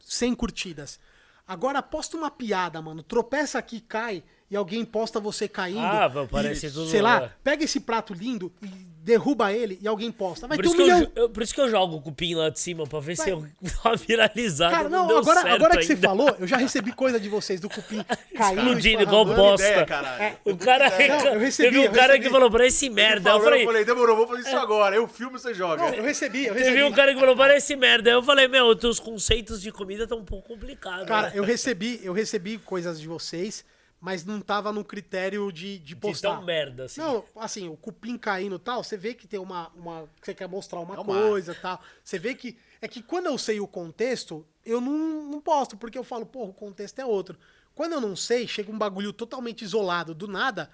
100 0.00 0.34
curtidas. 0.34 1.00
Agora 1.46 1.82
posta 1.82 2.16
uma 2.16 2.30
piada, 2.30 2.80
mano. 2.80 3.02
Tropeça 3.02 3.58
aqui, 3.58 3.80
cai 3.80 4.22
e 4.52 4.56
alguém 4.56 4.84
posta 4.84 5.18
você 5.18 5.48
caindo. 5.48 5.80
Ah, 5.80 6.06
vai 6.08 6.24
aparecer 6.24 6.68
e, 6.68 6.70
tudo 6.72 6.86
Sei 6.90 7.00
lá, 7.00 7.32
pega 7.42 7.64
esse 7.64 7.80
prato 7.80 8.12
lindo 8.12 8.52
e 8.62 8.68
derruba 9.02 9.50
ele 9.52 9.78
e 9.82 9.88
alguém 9.88 10.12
posta. 10.12 10.46
Vai 10.46 10.56
Por 10.58 10.62
ter 10.62 10.68
um 10.68 10.72
isso, 10.72 10.76
que 10.76 10.82
eu, 10.90 10.94
milhão. 10.94 11.12
eu- 11.16 11.28
por 11.30 11.42
isso 11.42 11.54
que 11.54 11.60
eu 11.60 11.68
jogo 11.70 11.96
o 11.96 12.00
cupim 12.02 12.34
lá 12.34 12.50
de 12.50 12.60
cima, 12.60 12.86
pra 12.86 13.00
ver 13.00 13.16
Vai. 13.16 13.24
se 13.24 13.30
eu 13.32 13.40
dá 13.62 13.72
uma 13.86 13.96
viralizada. 13.96 14.76
Cara, 14.76 14.88
não, 14.90 15.06
deu 15.08 15.18
agora, 15.18 15.54
agora 15.54 15.76
que 15.78 15.84
você 15.86 15.94
ainda. 15.94 16.06
falou, 16.06 16.36
eu 16.38 16.46
já 16.46 16.56
recebi 16.58 16.92
coisa 16.92 17.18
de 17.18 17.28
vocês 17.30 17.60
do 17.60 17.68
cupim 17.70 18.04
caindo. 18.36 18.58
Explodindo 18.60 19.02
igual 19.02 19.24
bosta. 19.24 19.66
Ideia, 19.66 19.86
caralho. 19.86 20.36
O 20.44 20.56
cara. 20.56 20.90
Não, 20.90 21.26
eu 21.32 21.40
recebi, 21.40 21.68
teve 21.70 21.80
um 21.80 21.84
eu 21.84 21.90
cara 21.92 22.06
recebi. 22.12 22.24
que 22.26 22.30
falou 22.30 22.60
esse 22.62 22.90
merda. 22.90 23.30
Eu 23.30 23.32
Falou, 23.32 23.44
falei. 23.44 23.62
eu 23.62 23.66
falei, 23.66 23.84
demorou, 23.86 24.16
vou 24.16 24.28
fazer 24.28 24.42
isso 24.42 24.56
agora. 24.56 24.94
Eu 24.94 25.08
filmo 25.08 25.36
e 25.36 25.40
você 25.40 25.54
joga. 25.54 25.82
Não, 25.82 25.94
eu 25.94 26.02
recebi, 26.04 26.44
eu 26.46 26.52
recebi. 26.52 26.70
Teve 26.76 26.84
um 26.84 26.92
cara 26.92 27.12
que 27.14 27.18
falou, 27.18 27.34
parece 27.34 27.74
merda. 27.74 28.10
Eu 28.10 28.22
falei, 28.22 28.46
meu, 28.46 28.76
teus 28.76 29.00
conceitos 29.00 29.62
de 29.62 29.72
comida 29.72 30.02
estão 30.02 30.18
um 30.18 30.24
pouco 30.24 30.48
complicados. 30.48 31.06
Cara, 31.08 31.28
né? 31.28 31.32
eu 31.34 31.42
recebi, 31.44 31.98
eu 32.04 32.12
recebi 32.12 32.58
coisas 32.58 33.00
de 33.00 33.08
vocês, 33.08 33.64
mas 34.02 34.24
não 34.24 34.40
tava 34.40 34.72
no 34.72 34.84
critério 34.84 35.52
de, 35.52 35.78
de 35.78 35.84
De 35.94 35.96
postar. 35.96 36.34
tão 36.34 36.44
merda, 36.44 36.86
assim. 36.86 37.00
Não, 37.00 37.24
assim, 37.36 37.68
o 37.68 37.76
cupim 37.76 38.18
caindo 38.18 38.56
e 38.56 38.58
tal, 38.58 38.82
você 38.82 38.96
vê 38.96 39.14
que 39.14 39.28
tem 39.28 39.38
uma, 39.38 39.68
uma. 39.76 40.08
Você 40.20 40.34
quer 40.34 40.48
mostrar 40.48 40.80
uma 40.80 40.96
É 40.96 40.98
uma 40.98 41.04
coisa 41.14 41.52
e 41.52 41.54
tal. 41.54 41.80
Você 42.02 42.18
vê 42.18 42.34
que. 42.34 42.58
É 42.80 42.88
que 42.88 43.00
quando 43.00 43.26
eu 43.26 43.38
sei 43.38 43.60
o 43.60 43.66
contexto, 43.68 44.44
eu 44.66 44.80
não, 44.80 45.30
não 45.30 45.40
posto, 45.40 45.76
porque 45.76 45.96
eu 45.96 46.02
falo, 46.02 46.26
porra, 46.26 46.50
o 46.50 46.52
contexto 46.52 46.98
é 46.98 47.06
outro. 47.06 47.38
Quando 47.76 47.92
eu 47.92 48.00
não 48.00 48.16
sei, 48.16 48.46
chega 48.48 48.72
um 48.72 48.76
bagulho 48.76 49.12
totalmente 49.12 49.62
isolado 49.62 50.12
do 50.16 50.26
nada, 50.26 50.68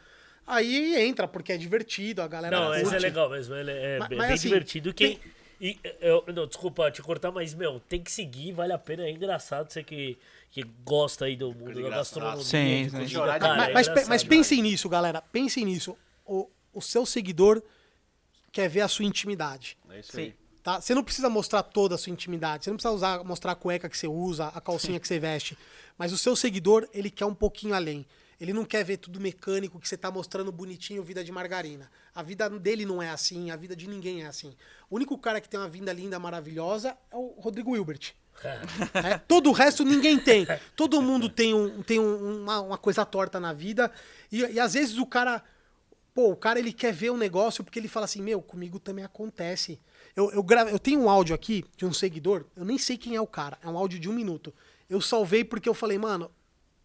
aí 0.47 0.97
entra, 0.97 1.29
porque 1.29 1.53
é 1.53 1.59
divertido, 1.59 2.23
a 2.23 2.27
galera. 2.29 2.59
Não, 2.59 2.73
esse 2.75 2.81
é 2.81 2.89
curte. 2.89 3.03
legal 3.03 3.29
mesmo. 3.31 3.55
Ele 3.55 3.71
é 3.71 3.99
Mas- 3.99 4.09
bem, 4.09 4.19
mas 4.19 4.27
bem 4.29 4.35
assim, 4.35 4.49
divertido. 4.49 4.95
Quem, 4.95 5.17
tem- 5.19 5.33
e, 5.61 5.77
eu, 6.01 6.25
não, 6.33 6.47
desculpa 6.47 6.89
te 6.91 7.03
cortar, 7.03 7.31
mas, 7.33 7.53
meu, 7.53 7.81
tem 7.81 8.01
que 8.03 8.11
seguir, 8.13 8.53
vale 8.53 8.73
a 8.73 8.79
pena. 8.79 9.03
É 9.05 9.11
engraçado 9.11 9.71
você 9.71 9.83
que, 9.83 10.17
que 10.51 10.63
gosta 10.85 11.27
aí 11.27 11.37
do 11.37 11.53
mundo 11.53 11.83
da 11.83 11.91
gastronomia. 11.91 12.43
Sim, 12.45 12.85
de 12.87 12.91
sim. 12.91 13.05
de 13.05 13.15
cara, 13.15 13.57
mas, 13.57 13.69
é 13.69 13.73
mas, 13.73 13.89
pe- 13.89 14.05
mas 14.07 14.25
pensem 14.25 14.63
nisso, 14.63 14.89
galera. 14.89 15.21
Pensem 15.21 15.65
nisso. 15.65 15.97
O, 16.25 16.49
o 16.73 16.81
seu 16.81 17.05
seguidor 17.05 17.63
quer 18.51 18.69
ver 18.69 18.81
a 18.81 18.89
sua 18.89 19.05
intimidade. 19.05 19.77
É 19.91 20.01
isso 20.01 20.13
Sim. 20.13 20.21
aí. 20.23 20.35
Tá? 20.63 20.81
Você 20.81 20.95
não 20.95 21.05
precisa 21.05 21.31
mostrar 21.31 21.63
toda 21.63 21.95
a 21.95 21.99
sua 21.99 22.13
intimidade. 22.13 22.65
Você 22.65 22.71
não 22.71 22.77
precisa 22.77 22.95
usar, 22.95 23.25
mostrar 23.25 23.53
a 23.53 23.55
cueca 23.55 23.89
que 23.89 23.97
você 23.97 24.07
usa, 24.09 24.49
a 24.49 24.61
calcinha 24.61 24.99
que 25.01 25.07
você 25.07 25.19
veste. 25.19 25.57
Mas 25.97 26.13
o 26.13 26.19
seu 26.19 26.35
seguidor, 26.35 26.89
ele 26.93 27.11
quer 27.11 27.25
um 27.27 27.35
pouquinho 27.35 27.75
além. 27.75 28.07
Ele 28.41 28.53
não 28.53 28.65
quer 28.65 28.85
ver 28.85 28.99
tudo 28.99 29.19
mecânico 29.21 29.81
que 29.81 29.89
você 29.89 29.97
tá 29.97 30.11
mostrando 30.11 30.53
bonitinho, 30.53 31.03
vida 31.03 31.25
de 31.25 31.33
margarina. 31.33 31.91
A 32.15 32.23
vida 32.23 32.49
dele 32.49 32.87
não 32.87 33.03
é 33.03 33.11
assim, 33.11 33.51
a 33.51 33.57
vida 33.57 33.75
de 33.75 33.89
ninguém 33.89 34.23
é 34.23 34.27
assim. 34.27 34.55
O 34.89 34.95
único 34.97 35.19
cara 35.19 35.41
que 35.41 35.49
tem 35.49 35.59
uma 35.59 35.69
vida 35.69 35.93
linda, 35.93 36.19
maravilhosa 36.21 36.97
é 37.11 37.17
o 37.17 37.35
Rodrigo 37.41 37.75
Hilbert. 37.75 38.13
É, 38.95 39.19
todo 39.19 39.51
o 39.51 39.53
resto 39.53 39.85
ninguém 39.85 40.19
tem. 40.19 40.47
Todo 40.77 41.01
mundo 41.03 41.29
tem, 41.29 41.55
um, 41.55 41.83
tem 41.83 41.99
um- 41.99 42.43
uma, 42.43 42.61
uma 42.61 42.79
coisa 42.79 43.05
torta 43.05 43.39
na 43.41 43.53
vida. 43.53 43.91
E, 44.31 44.41
e 44.41 44.61
às 44.61 44.75
vezes 44.75 44.99
o 44.99 45.07
cara. 45.07 45.43
Pô, 46.15 46.31
o 46.33 46.37
cara 46.37 46.59
ele 46.59 46.73
quer 46.73 46.93
ver 46.93 47.11
um 47.11 47.17
negócio 47.17 47.63
porque 47.63 47.79
ele 47.79 47.89
fala 47.89 48.05
assim: 48.05 48.23
Meu, 48.23 48.41
comigo 48.43 48.79
também 48.79 49.05
acontece. 49.05 49.79
Eu, 50.17 50.31
eu, 50.33 50.45
eu 50.71 50.79
tenho 50.79 51.01
um 51.01 51.09
áudio 51.09 51.35
aqui 51.35 51.65
de 51.77 51.87
um 51.87 51.93
seguidor, 51.93 52.45
eu 52.57 52.65
nem 52.65 52.77
sei 52.77 52.97
quem 52.97 53.15
é 53.15 53.21
o 53.21 53.27
cara, 53.27 53.57
é 53.63 53.69
um 53.69 53.79
áudio 53.79 54.01
de 54.01 54.09
um 54.09 54.13
minuto. 54.13 54.53
Eu 54.91 55.01
salvei 55.01 55.45
porque 55.45 55.69
eu 55.69 55.75
falei, 55.75 55.97
mano, 55.97 56.29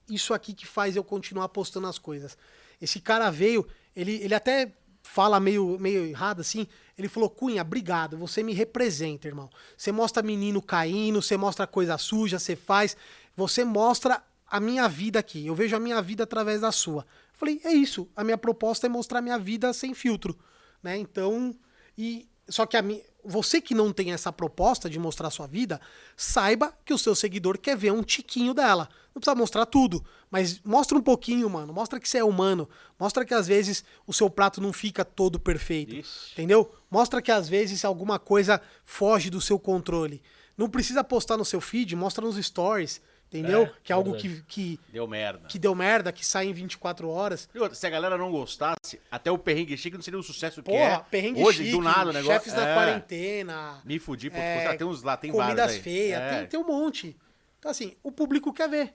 isso 0.08 0.34
aqui 0.36 0.54
que 0.54 0.68
faz 0.68 0.96
eu 0.96 1.04
continuar 1.04 1.50
postando 1.50 1.88
as 1.88 1.98
coisas. 1.98 2.38
Esse 2.80 3.00
cara 3.00 3.32
veio, 3.32 3.68
ele, 3.96 4.16
ele 4.22 4.36
até 4.36 4.72
fala 5.02 5.40
meio, 5.40 5.80
meio 5.80 6.06
errado 6.06 6.42
assim. 6.42 6.68
Ele 6.98 7.08
falou: 7.08 7.30
Cunha, 7.30 7.62
obrigado, 7.62 8.18
você 8.18 8.44
me 8.44 8.54
representa, 8.54 9.28
irmão. 9.28 9.50
Você 9.76 9.92
mostra 9.92 10.22
menino 10.22 10.62
caindo, 10.62 11.22
você 11.22 11.36
mostra 11.38 11.66
coisa 11.66 11.98
suja, 11.98 12.40
você 12.40 12.56
faz. 12.56 12.96
Você 13.36 13.64
mostra 13.64 14.24
a 14.48 14.60
minha 14.60 14.88
vida 14.88 15.20
aqui. 15.20 15.48
Eu 15.48 15.56
vejo 15.56 15.76
a 15.76 15.80
minha 15.80 16.02
vida 16.02 16.24
através 16.24 16.62
da 16.62 16.72
sua. 16.72 17.02
Eu 17.34 17.38
falei: 17.38 17.62
é 17.64 17.72
isso. 17.72 18.08
A 18.16 18.24
minha 18.24 18.38
proposta 18.38 18.88
é 18.88 18.90
mostrar 18.90 19.22
minha 19.22 19.40
vida 19.40 19.74
sem 19.74 19.94
filtro. 19.94 20.38
Né? 20.82 20.98
Então. 20.98 21.56
E, 21.98 22.28
só 22.48 22.66
que 22.66 22.78
a 22.78 22.82
minha. 22.82 23.02
Você 23.26 23.62
que 23.62 23.74
não 23.74 23.94
tem 23.94 24.12
essa 24.12 24.32
proposta 24.32 24.90
de 24.90 25.00
mostrar 25.00 25.30
sua 25.30 25.48
vida, 25.48 25.80
saiba 26.18 26.74
que 26.84 26.94
o 26.94 26.98
seu 26.98 27.16
seguidor 27.16 27.58
quer 27.58 27.78
ver 27.78 27.92
um 27.92 28.04
tiquinho 28.04 28.54
dela. 28.54 28.90
Não 29.14 29.20
precisa 29.20 29.36
mostrar 29.36 29.66
tudo, 29.66 30.04
mas 30.30 30.60
mostra 30.64 30.98
um 30.98 31.02
pouquinho, 31.02 31.50
mano. 31.50 31.72
Mostra 31.72 32.00
que 32.00 32.10
você 32.10 32.18
é 32.18 32.24
humano. 32.24 32.68
Mostra 33.00 33.24
que 33.24 33.34
às 33.34 33.48
vezes 33.48 33.84
o 34.06 34.14
seu 34.14 34.30
prato 34.30 34.60
não 34.60 34.74
fica 34.74 35.06
todo 35.06 35.40
perfeito. 35.40 35.96
Ixi. 35.96 36.34
Entendeu? 36.34 36.74
Mostra 36.90 37.22
que 37.22 37.32
às 37.32 37.48
vezes 37.48 37.86
alguma 37.86 38.20
coisa 38.20 38.62
foge 38.84 39.30
do 39.30 39.40
seu 39.40 39.60
controle. 39.60 40.22
Não 40.58 40.70
precisa 40.70 41.04
postar 41.04 41.38
no 41.38 41.46
seu 41.46 41.62
feed, 41.62 41.96
mostra 41.96 42.26
nos 42.26 42.44
stories. 42.44 43.02
Entendeu? 43.34 43.64
É, 43.64 43.72
que 43.84 43.92
é 43.92 43.96
algo 43.96 44.16
que, 44.16 44.44
que, 44.44 44.80
Deu 44.92 45.08
merda. 45.08 45.48
que 45.48 45.58
deu 45.58 45.74
merda, 45.74 46.12
que 46.12 46.24
sai 46.24 46.48
em 46.48 46.54
24 46.54 47.10
horas. 47.10 47.50
E 47.54 47.58
outra, 47.58 47.74
Se 47.74 47.88
a 47.88 47.90
galera 47.90 48.16
não 48.18 48.32
gostasse, 48.32 49.00
até 49.10 49.32
o 49.32 49.38
perrengue 49.40 49.76
chique 49.76 49.96
não 49.98 50.04
seria 50.04 50.20
o 50.20 50.24
sucesso 50.24 50.62
que 50.62 50.70
Porra, 50.70 50.78
é. 50.94 51.00
perrengue 51.10 51.44
Hoje, 51.44 51.64
chique, 51.64 51.72
do 51.72 51.82
nada, 51.82 52.12
o 52.12 52.14
negócio. 52.14 52.32
chefes 52.34 52.54
é. 52.54 52.74
quarentena. 52.76 53.82
Me 53.84 53.98
fudi, 53.98 54.28
é, 54.32 54.76
tem 54.78 54.86
uns 54.86 55.02
lá, 55.02 55.18
tem 55.18 55.32
comidas 55.32 55.56
vários. 55.56 55.76
aí. 55.78 55.82
feias, 55.82 56.22
É. 56.22 56.38
tem, 56.40 56.48
tem 56.48 56.60
um 56.60 56.66
monte. 56.68 57.18
Então, 57.58 57.72
assim, 57.72 57.96
o 58.04 58.12
público 58.12 58.54
quer 58.54 58.70
ver. 58.70 58.94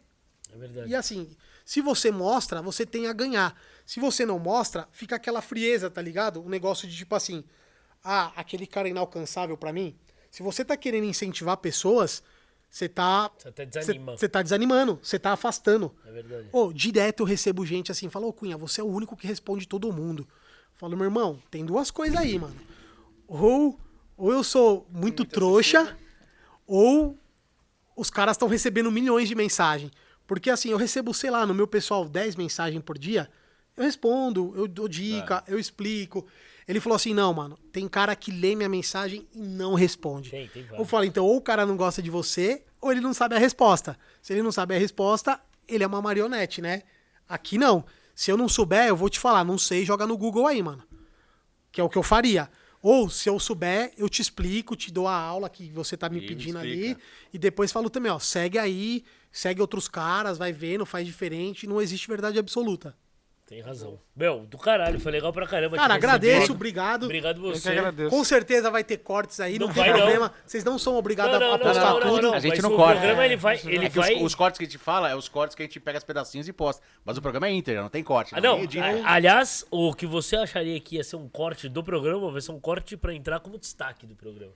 É 0.55 0.57
verdade. 0.57 0.89
E 0.91 0.95
assim, 0.95 1.37
se 1.65 1.81
você 1.81 2.11
mostra, 2.11 2.63
você 2.63 2.87
tem 2.87 3.07
a 3.09 3.13
ganhar. 3.13 3.55
Se 3.85 3.99
você 4.01 4.25
não 4.25 4.39
mostra, 4.39 4.87
fica 4.93 5.17
aquela 5.17 5.43
frieza, 5.43 5.91
tá 5.91 6.01
ligado? 6.01 6.41
Um 6.43 6.49
negócio 6.49 6.87
de 6.87 6.97
tipo 6.97 7.15
assim, 7.15 7.43
ah, 8.05 8.33
aquele 8.37 8.67
cara 8.67 8.89
inalcançável 8.89 9.57
pra 9.57 9.73
mim. 9.73 9.99
Se 10.31 10.43
você 10.43 10.65
tá 10.65 10.77
querendo 10.77 11.05
incentivar 11.05 11.57
pessoas, 11.57 12.23
você 12.71 12.89
tá. 12.89 13.31
Você 13.37 13.49
até 13.49 13.65
desanima. 13.65 14.17
Você 14.17 14.29
tá 14.29 14.43
desanimando, 14.43 14.99
você 15.03 15.19
tá 15.19 15.33
afastando. 15.33 15.95
É 16.07 16.13
verdade. 16.13 16.49
Ô, 16.53 16.73
direto 16.73 17.21
eu 17.21 17.27
recebo 17.27 17.65
gente 17.65 17.91
assim, 17.91 18.09
fala, 18.09 18.27
ô 18.27 18.33
Cunha, 18.33 18.57
você 18.57 18.81
é 18.81 18.85
o 18.85 18.89
único 18.89 19.17
que 19.17 19.27
responde 19.27 19.67
todo 19.67 19.93
mundo. 19.93 20.27
Eu 20.29 20.79
Falo, 20.79 20.97
meu 20.97 21.07
irmão, 21.07 21.43
tem 21.51 21.65
duas 21.65 21.91
coisas 21.91 22.17
aí, 22.17 22.39
mano. 22.39 22.57
Ou, 23.27 23.79
ou 24.17 24.33
eu 24.33 24.45
sou 24.45 24.87
muito 24.91 25.25
trouxa, 25.25 25.97
ou 26.67 27.19
os 27.97 28.11
caras 28.11 28.37
estão 28.37 28.47
recebendo 28.47 28.91
milhões 28.91 29.29
de 29.29 29.35
mensagens. 29.35 29.91
Porque 30.27 30.51
assim, 30.51 30.71
eu 30.71 30.77
recebo, 30.77 31.13
sei 31.15 31.31
lá, 31.31 31.47
no 31.47 31.55
meu 31.55 31.67
pessoal 31.67 32.07
10 32.07 32.37
mensagens 32.37 32.83
por 32.83 32.99
dia, 32.99 33.29
eu 33.77 33.85
respondo, 33.85 34.53
eu 34.57 34.69
dou 34.69 34.87
dica, 34.87 35.43
eu 35.49 35.59
explico. 35.59 36.27
Ele 36.69 36.81
falou 36.81 36.97
assim: 36.97 37.15
não, 37.15 37.33
mano, 37.33 37.59
tem 37.73 37.89
cara 37.89 38.15
que 38.15 38.31
lê 38.31 38.55
minha 38.55 38.69
mensagem 38.69 39.27
e 39.35 39.39
não 39.41 39.73
responde. 39.75 40.31
Tem, 40.31 40.47
tem 40.49 40.63
vários. 40.63 40.79
eu 40.79 40.85
falo, 40.85 41.05
então, 41.05 41.25
ou 41.25 41.39
o 41.39 41.41
cara 41.41 41.65
não 41.65 41.77
gosta 41.77 42.03
de 42.03 42.11
você, 42.11 42.63
ou 42.81 42.93
ele 42.93 43.01
não 43.01 43.15
sabe 43.15 43.35
a 43.35 43.39
resposta. 43.39 43.99
Se 44.21 44.35
ele 44.35 44.43
não 44.43 44.53
sabe 44.53 44.77
a 44.77 44.79
resposta, 44.79 45.41
ele 45.67 45.83
é 45.83 45.87
uma 45.87 46.03
marionete, 46.03 46.61
né? 46.61 46.83
Aqui 47.27 47.57
não. 47.57 47.85
Se 48.15 48.31
eu 48.31 48.37
não 48.37 48.49
souber, 48.49 48.87
eu 48.87 48.97
vou 48.97 49.09
te 49.09 49.19
falar, 49.19 49.45
não 49.45 49.57
sei, 49.57 49.85
joga 49.85 50.07
no 50.07 50.17
Google 50.19 50.47
aí, 50.47 50.63
mano. 50.63 50.83
Que 51.73 51.81
é 51.81 51.85
o 51.85 51.89
que 51.89 51.97
eu 51.97 52.03
faria. 52.03 52.51
Ou, 52.83 53.09
se 53.11 53.29
eu 53.29 53.39
souber, 53.41 53.93
eu 53.97 54.09
te 54.09 54.21
explico, 54.23 54.77
te 54.77 54.93
dou 54.93 55.09
a 55.09 55.15
aula 55.15 55.49
que 55.49 55.71
você 55.73 55.97
tá 55.97 56.09
me 56.09 56.19
E 56.19 56.21
me 56.21 56.27
pedindo 56.29 56.59
explica. 56.59 56.93
ali. 56.93 56.97
E 57.33 57.39
depois 57.39 57.73
falo 57.73 57.89
também, 57.91 58.11
ó, 58.11 58.19
segue 58.19 58.59
aí, 58.59 59.05
segue 59.33 59.61
outros 59.61 59.89
caras, 59.89 60.39
vai 60.39 60.53
vendo, 60.53 60.85
faz 60.87 61.07
diferente. 61.07 61.67
Não 61.67 61.81
existe 61.81 62.07
verdade 62.09 62.39
absoluta. 62.39 62.97
Tem 63.49 63.63
razão. 63.63 63.99
Meu, 64.15 64.41
do 64.41 64.59
caralho, 64.59 65.01
foi 65.01 65.11
legal 65.11 65.33
pra 65.33 65.47
caramba. 65.47 65.75
Cara, 65.75 65.95
agradeço, 65.95 66.53
obrigado. 66.53 67.05
Obrigado 67.05 67.39
Eu 67.47 67.53
que 67.53 67.59
você. 67.61 67.71
agradeço. 67.71 68.11
Com 68.11 68.23
certeza 68.23 68.71
vai 68.71 68.85
ter 68.85 68.99
cortes 68.99 69.41
aí, 69.41 69.59
não, 69.59 69.69
Não 69.69 69.73
tem 69.75 69.83
vai, 69.85 69.91
não. 69.93 69.99
problema. 70.01 70.33
Vocês 70.45 70.63
não 70.65 70.79
são 70.79 70.97
obrigados 70.97 71.33
Não, 71.33 71.41
não, 71.41 71.55
a 71.55 71.59
postar 71.59 71.81
não, 71.95 72.01
não, 72.01 72.01
tudo. 72.11 72.23
não, 72.23 72.35
A 72.35 72.41
gente 72.41 72.51
mas 72.57 72.63
não 72.63 72.75
o 72.75 72.77
corta. 72.77 72.93
programa 72.97 73.25
ele 73.25 73.37
vai, 73.37 73.59
ele 73.65 73.87
É 73.87 73.89
vai... 73.89 74.15
os, 74.17 74.23
os 74.23 74.35
cortes 74.35 74.59
que 74.59 74.65
a 74.65 74.69
gente 74.69 74.77
fala 74.77 75.09
é 75.09 75.17
os 75.17 75.31
cortes 75.31 75.55
que 75.57 75.63
a 75.63 75.65
gente 75.65 75.81
pega 75.81 75.97
os 75.97 76.05
pedacinhos 76.05 76.47
e 76.47 76.53
posta. 76.53 76.83
Mas 77.03 77.17
o 77.17 77.23
programa 77.23 77.49
é 77.49 77.53
íntegro, 77.53 77.81
não 77.81 77.89
tem 77.89 78.05
corte. 78.05 78.35
Ah, 78.35 78.41
não. 78.43 78.57
Tem 78.57 78.65
edita. 78.65 78.85
a- 78.85 79.15
Aliás, 79.15 79.65
o 79.71 79.95
que 79.95 80.05
você 80.07 80.37
acharia 80.37 80.79
que 80.79 80.97
ia 80.97 81.03
ser 81.05 81.17
um 81.17 81.27
corte 81.27 81.71
do 81.71 81.83
programa 81.83 82.31
vai 82.31 82.43
ser 82.43 82.53
um 82.53 82.61
corte 82.61 82.99
pra 82.99 83.15
entrar 83.15 83.41
como 83.41 83.57
destaque 83.59 84.05
do 84.07 84.15
programa. 84.15 84.53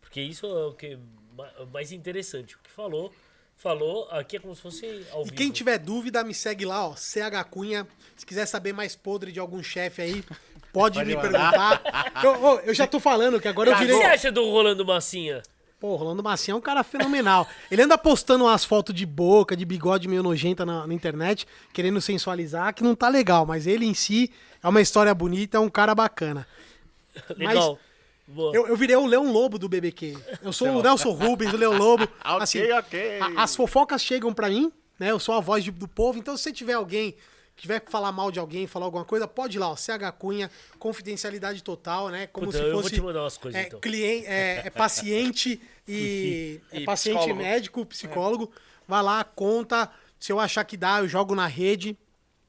Porque 0.00 0.20
isso 0.20 0.46
é 0.46 0.66
o 0.66 0.72
que 0.72 0.96
ma- 1.36 1.50
mais 1.72 1.90
interessante. 1.90 2.54
O 2.54 2.58
que 2.62 2.70
falou, 2.70 3.12
falou, 3.56 4.06
aqui 4.10 4.36
é 4.36 4.40
como 4.40 4.54
se 4.54 4.62
fosse 4.62 4.86
ao 5.12 5.22
E 5.22 5.24
vivo. 5.24 5.36
quem 5.36 5.50
tiver 5.50 5.78
dúvida, 5.78 6.22
me 6.22 6.34
segue 6.34 6.64
lá, 6.64 6.86
ó, 6.88 6.94
CH 6.94 7.44
Cunha. 7.50 7.86
Se 8.16 8.24
quiser 8.24 8.46
saber 8.46 8.72
mais 8.72 8.94
podre 8.94 9.32
de 9.32 9.40
algum 9.40 9.62
chefe 9.62 10.02
aí, 10.02 10.22
pode, 10.72 10.96
Pode 10.98 11.04
me 11.04 11.16
mandar. 11.16 11.80
perguntar. 11.80 12.22
Eu, 12.24 12.60
eu 12.60 12.74
já 12.74 12.86
tô 12.86 13.00
falando 13.00 13.40
que 13.40 13.48
agora 13.48 13.70
eu 13.70 13.74
O 13.74 13.78
que 13.78 13.84
virei. 13.84 13.98
você 14.00 14.04
acha 14.06 14.32
do 14.32 14.42
Rolando 14.50 14.84
Massinha? 14.84 15.42
Pô, 15.78 15.88
o 15.88 15.96
Rolando 15.96 16.22
Massinha 16.22 16.54
é 16.54 16.56
um 16.56 16.60
cara 16.60 16.82
fenomenal. 16.82 17.46
Ele 17.70 17.82
anda 17.82 17.98
postando 17.98 18.44
umas 18.44 18.64
fotos 18.64 18.94
de 18.94 19.04
boca, 19.04 19.54
de 19.56 19.64
bigode 19.64 20.08
meio 20.08 20.22
nojenta 20.22 20.64
na, 20.64 20.86
na 20.86 20.94
internet, 20.94 21.46
querendo 21.72 22.00
sensualizar, 22.00 22.72
que 22.74 22.82
não 22.82 22.94
tá 22.94 23.08
legal, 23.10 23.44
mas 23.44 23.66
ele 23.66 23.84
em 23.84 23.92
si 23.92 24.32
é 24.62 24.68
uma 24.68 24.80
história 24.80 25.14
bonita, 25.14 25.58
é 25.58 25.60
um 25.60 25.68
cara 25.68 25.94
bacana. 25.94 26.46
Legal. 27.36 27.54
Boa. 27.74 27.78
Eu, 28.28 28.66
eu 28.66 28.76
virei 28.76 28.96
o 28.96 29.06
Leão 29.06 29.30
Lobo 29.32 29.58
do 29.58 29.68
BBQ. 29.68 30.16
Eu 30.42 30.52
sou 30.52 30.68
o 30.68 30.82
Nelson 30.82 31.10
Rubens, 31.12 31.52
o 31.52 31.56
Leão 31.56 31.76
Lobo. 31.76 32.04
Ok, 32.24 32.42
Assim, 32.42 32.72
ok. 32.72 33.20
a- 33.20 33.42
as 33.42 33.54
fofocas 33.54 34.02
chegam 34.02 34.32
pra 34.34 34.48
mim, 34.48 34.72
né? 34.98 35.10
Eu 35.12 35.18
sou 35.20 35.34
a 35.34 35.40
voz 35.40 35.62
de- 35.62 35.70
do 35.70 35.86
povo. 35.86 36.18
Então, 36.18 36.36
se 36.36 36.42
você 36.42 36.52
tiver 36.52 36.72
alguém 36.72 37.12
que 37.54 37.62
tiver 37.62 37.80
que 37.80 37.90
falar 37.90 38.10
mal 38.12 38.30
de 38.32 38.38
alguém, 38.38 38.66
falar 38.66 38.84
alguma 38.86 39.04
coisa, 39.04 39.26
pode 39.28 39.56
ir 39.56 39.60
lá, 39.60 39.70
ó, 39.70 39.76
CH 39.76 40.10
Cunha, 40.18 40.50
confidencialidade 40.78 41.62
total, 41.62 42.08
né? 42.08 42.26
Como 42.26 42.46
Puta, 42.46 42.58
se 42.58 42.64
eu 42.64 42.72
vou 42.72 42.82
fosse 42.82 42.94
te 42.96 43.00
mandar 43.00 43.22
umas 43.22 43.36
coisas, 43.38 43.60
é, 43.60 43.66
então. 43.68 43.80
cliente, 43.80 44.26
é, 44.26 44.62
é 44.66 44.70
paciente 44.70 45.60
e, 45.88 46.60
é 46.72 46.80
E 46.80 46.84
paciente 46.84 47.16
psicólogo. 47.18 47.42
médico, 47.42 47.86
psicólogo. 47.86 48.50
Vai 48.88 49.02
lá, 49.02 49.22
conta. 49.24 49.90
Se 50.18 50.32
eu 50.32 50.40
achar 50.40 50.64
que 50.64 50.76
dá, 50.76 50.98
eu 50.98 51.08
jogo 51.08 51.34
na 51.34 51.46
rede, 51.46 51.96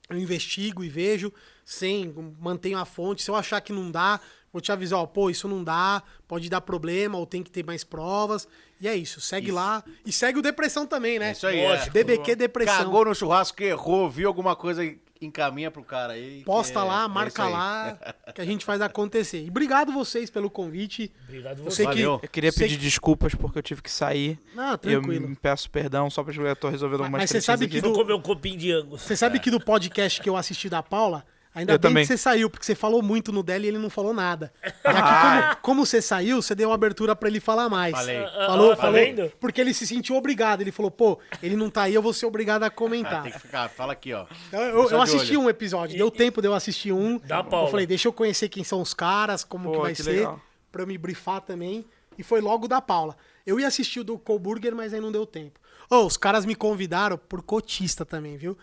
eu 0.09 0.17
investigo 0.17 0.83
e 0.83 0.89
vejo, 0.89 1.31
sem 1.63 2.13
mantenho 2.39 2.77
a 2.79 2.85
fonte. 2.85 3.21
Se 3.21 3.29
eu 3.31 3.35
achar 3.35 3.61
que 3.61 3.71
não 3.73 3.91
dá, 3.91 4.19
vou 4.57 4.61
te 4.61 4.71
avisar, 4.71 4.99
ó, 4.99 5.05
pô, 5.05 5.29
isso 5.29 5.47
não 5.47 5.63
dá, 5.63 6.01
pode 6.27 6.49
dar 6.49 6.61
problema, 6.61 7.17
ou 7.17 7.25
tem 7.25 7.43
que 7.43 7.51
ter 7.51 7.63
mais 7.65 7.83
provas. 7.83 8.47
E 8.81 8.87
é 8.87 8.95
isso, 8.95 9.21
segue 9.21 9.51
lá. 9.51 9.83
E 10.05 10.11
segue 10.11 10.39
o 10.39 10.41
Depressão 10.41 10.85
também, 10.85 11.17
né? 11.19 11.29
É 11.29 11.31
isso 11.31 11.47
aí, 11.47 11.63
Lógico. 11.67 11.91
BBQ 11.91 12.35
Depressão. 12.35 12.77
Cagou 12.77 13.05
no 13.05 13.15
churrasco, 13.15 13.61
errou, 13.63 14.09
viu 14.09 14.27
alguma 14.27 14.55
coisa, 14.55 14.83
encaminha 15.19 15.71
pro 15.71 15.83
cara 15.83 16.13
aí. 16.13 16.39
que 16.39 16.45
Posta 16.45 16.79
é- 16.79 16.83
lá, 16.83 17.05
é 17.05 17.07
marca 17.07 17.29
isso 17.29 17.41
aí. 17.41 17.51
lá, 17.51 17.97
que 18.35 18.41
a 18.41 18.45
gente 18.45 18.63
faz 18.65 18.81
acontecer. 18.81 19.43
E 19.43 19.49
obrigado 19.49 19.91
vocês 19.91 20.29
pelo 20.29 20.47
convite. 20.49 21.11
Obrigado 21.27 21.57
Eu 21.59 21.63
você. 21.65 21.77
sei 21.77 21.85
Valeu. 21.85 22.19
Eu 22.21 22.29
queria 22.29 22.53
pedir 22.53 22.77
que- 22.77 22.83
desculpas 22.83 23.33
porque 23.33 23.57
eu 23.57 23.63
tive 23.63 23.81
que 23.81 23.89
sair. 23.91 24.39
Eu 24.55 24.77
tranquilo. 24.77 25.27
me 25.27 25.35
peço 25.35 25.69
perdão 25.71 26.07
só 26.09 26.23
porque 26.23 26.39
eu 26.39 26.55
tô 26.55 26.69
resolvendo 26.69 26.99
Mas- 26.99 27.05
algumas 27.07 27.21
mas 27.23 27.29
você 27.31 27.41
sabe 27.41 27.65
aqui. 27.65 27.75
que 27.75 27.81
Vou 27.81 27.93
do- 27.93 27.97
comer 27.99 28.13
um 28.13 28.21
copinho 28.21 28.57
de 28.57 28.71
angus. 28.71 29.01
Você 29.01 29.15
sabe 29.15 29.39
que 29.39 29.49
do 29.49 29.59
podcast 29.59 30.21
que 30.21 30.29
eu 30.29 30.35
assisti 30.37 30.69
da 30.69 30.83
Paula, 30.83 31.25
ainda 31.57 31.73
Eu 31.73 31.77
bem 31.79 31.89
também. 31.89 32.03
que 32.03 32.07
você 32.07 32.17
saiu, 32.17 32.49
porque 32.49 32.65
você 32.65 32.75
falou 32.75 33.01
muito 33.01 33.31
no 33.31 33.41
dela 33.43 33.65
e 33.65 33.67
ele 33.67 33.77
não 33.77 33.89
falou 33.89 34.13
nada. 34.13 34.51
Que 34.63 34.93
como, 34.93 35.55
como 35.61 35.85
você 35.85 36.01
saiu, 36.01 36.41
você 36.41 36.55
deu 36.55 36.71
abertura 36.71 37.15
pra 37.15 37.27
ele 37.27 37.39
falar 37.39 37.67
mais. 37.69 37.93
Falei. 37.95 38.25
Falou, 38.45 38.71
Ah, 38.71 38.75
tá 38.75 38.81
falou. 38.83 38.93
vendo? 38.99 39.31
Porque 39.39 39.59
ele 39.59 39.73
se 39.73 39.85
sentiu 39.85 40.15
obrigado. 40.15 40.61
Ele 40.61 40.71
falou, 40.71 40.89
pô, 40.91 41.19
ele 41.43 41.55
não 41.55 41.69
tá 41.69 41.83
aí, 41.83 41.93
eu 41.93 42.01
vou 42.01 42.13
ser 42.13 42.25
obrigado 42.25 42.63
a 42.63 42.67
Ah, 42.67 42.69
comentar. 42.69 43.23
tem 43.23 43.31
que 43.31 43.39
ficar, 43.39 43.67
fala 43.69 43.93
aqui, 43.93 44.13
ó. 44.13 44.25
Então, 44.47 44.61
eu, 44.61 44.83
eu 44.83 44.87
de 44.87 44.95
assisti 44.95 45.35
olho. 45.35 45.45
um 45.45 45.49
episódio, 45.49 45.97
deu 45.97 46.09
tempo 46.11 46.41
de 46.41 46.47
eu 46.47 46.53
assistir 46.53 46.91
um. 46.93 47.17
Da 47.19 47.43
Paula. 47.43 47.67
Eu 47.67 47.71
falei, 47.71 47.85
deixa 47.85 48.07
eu 48.07 48.13
conhecer 48.13 48.47
quem 48.49 48.63
são 48.63 48.81
os 48.81 48.93
caras, 48.93 49.43
como 49.43 49.65
Pô, 49.65 49.71
que 49.71 49.77
vai 49.81 49.93
que 49.93 50.03
ser, 50.03 50.11
legal. 50.11 50.39
pra 50.71 50.83
eu 50.83 50.87
me 50.87 50.97
brifar 50.97 51.41
também. 51.41 51.85
E 52.17 52.23
foi 52.23 52.41
logo 52.41 52.67
da 52.67 52.81
Paula. 52.81 53.15
Eu 53.45 53.59
ia 53.59 53.67
assistir 53.67 53.99
o 53.99 54.03
do 54.03 54.17
Coburger, 54.17 54.75
mas 54.75 54.93
aí 54.93 54.99
não 54.99 55.11
deu 55.11 55.25
tempo. 55.25 55.59
Ô, 55.89 56.05
os 56.05 56.17
caras 56.17 56.45
me 56.45 56.55
convidaram 56.55 57.17
por 57.17 57.41
cotista 57.41 58.03
também, 58.05 58.37
viu? 58.37 58.57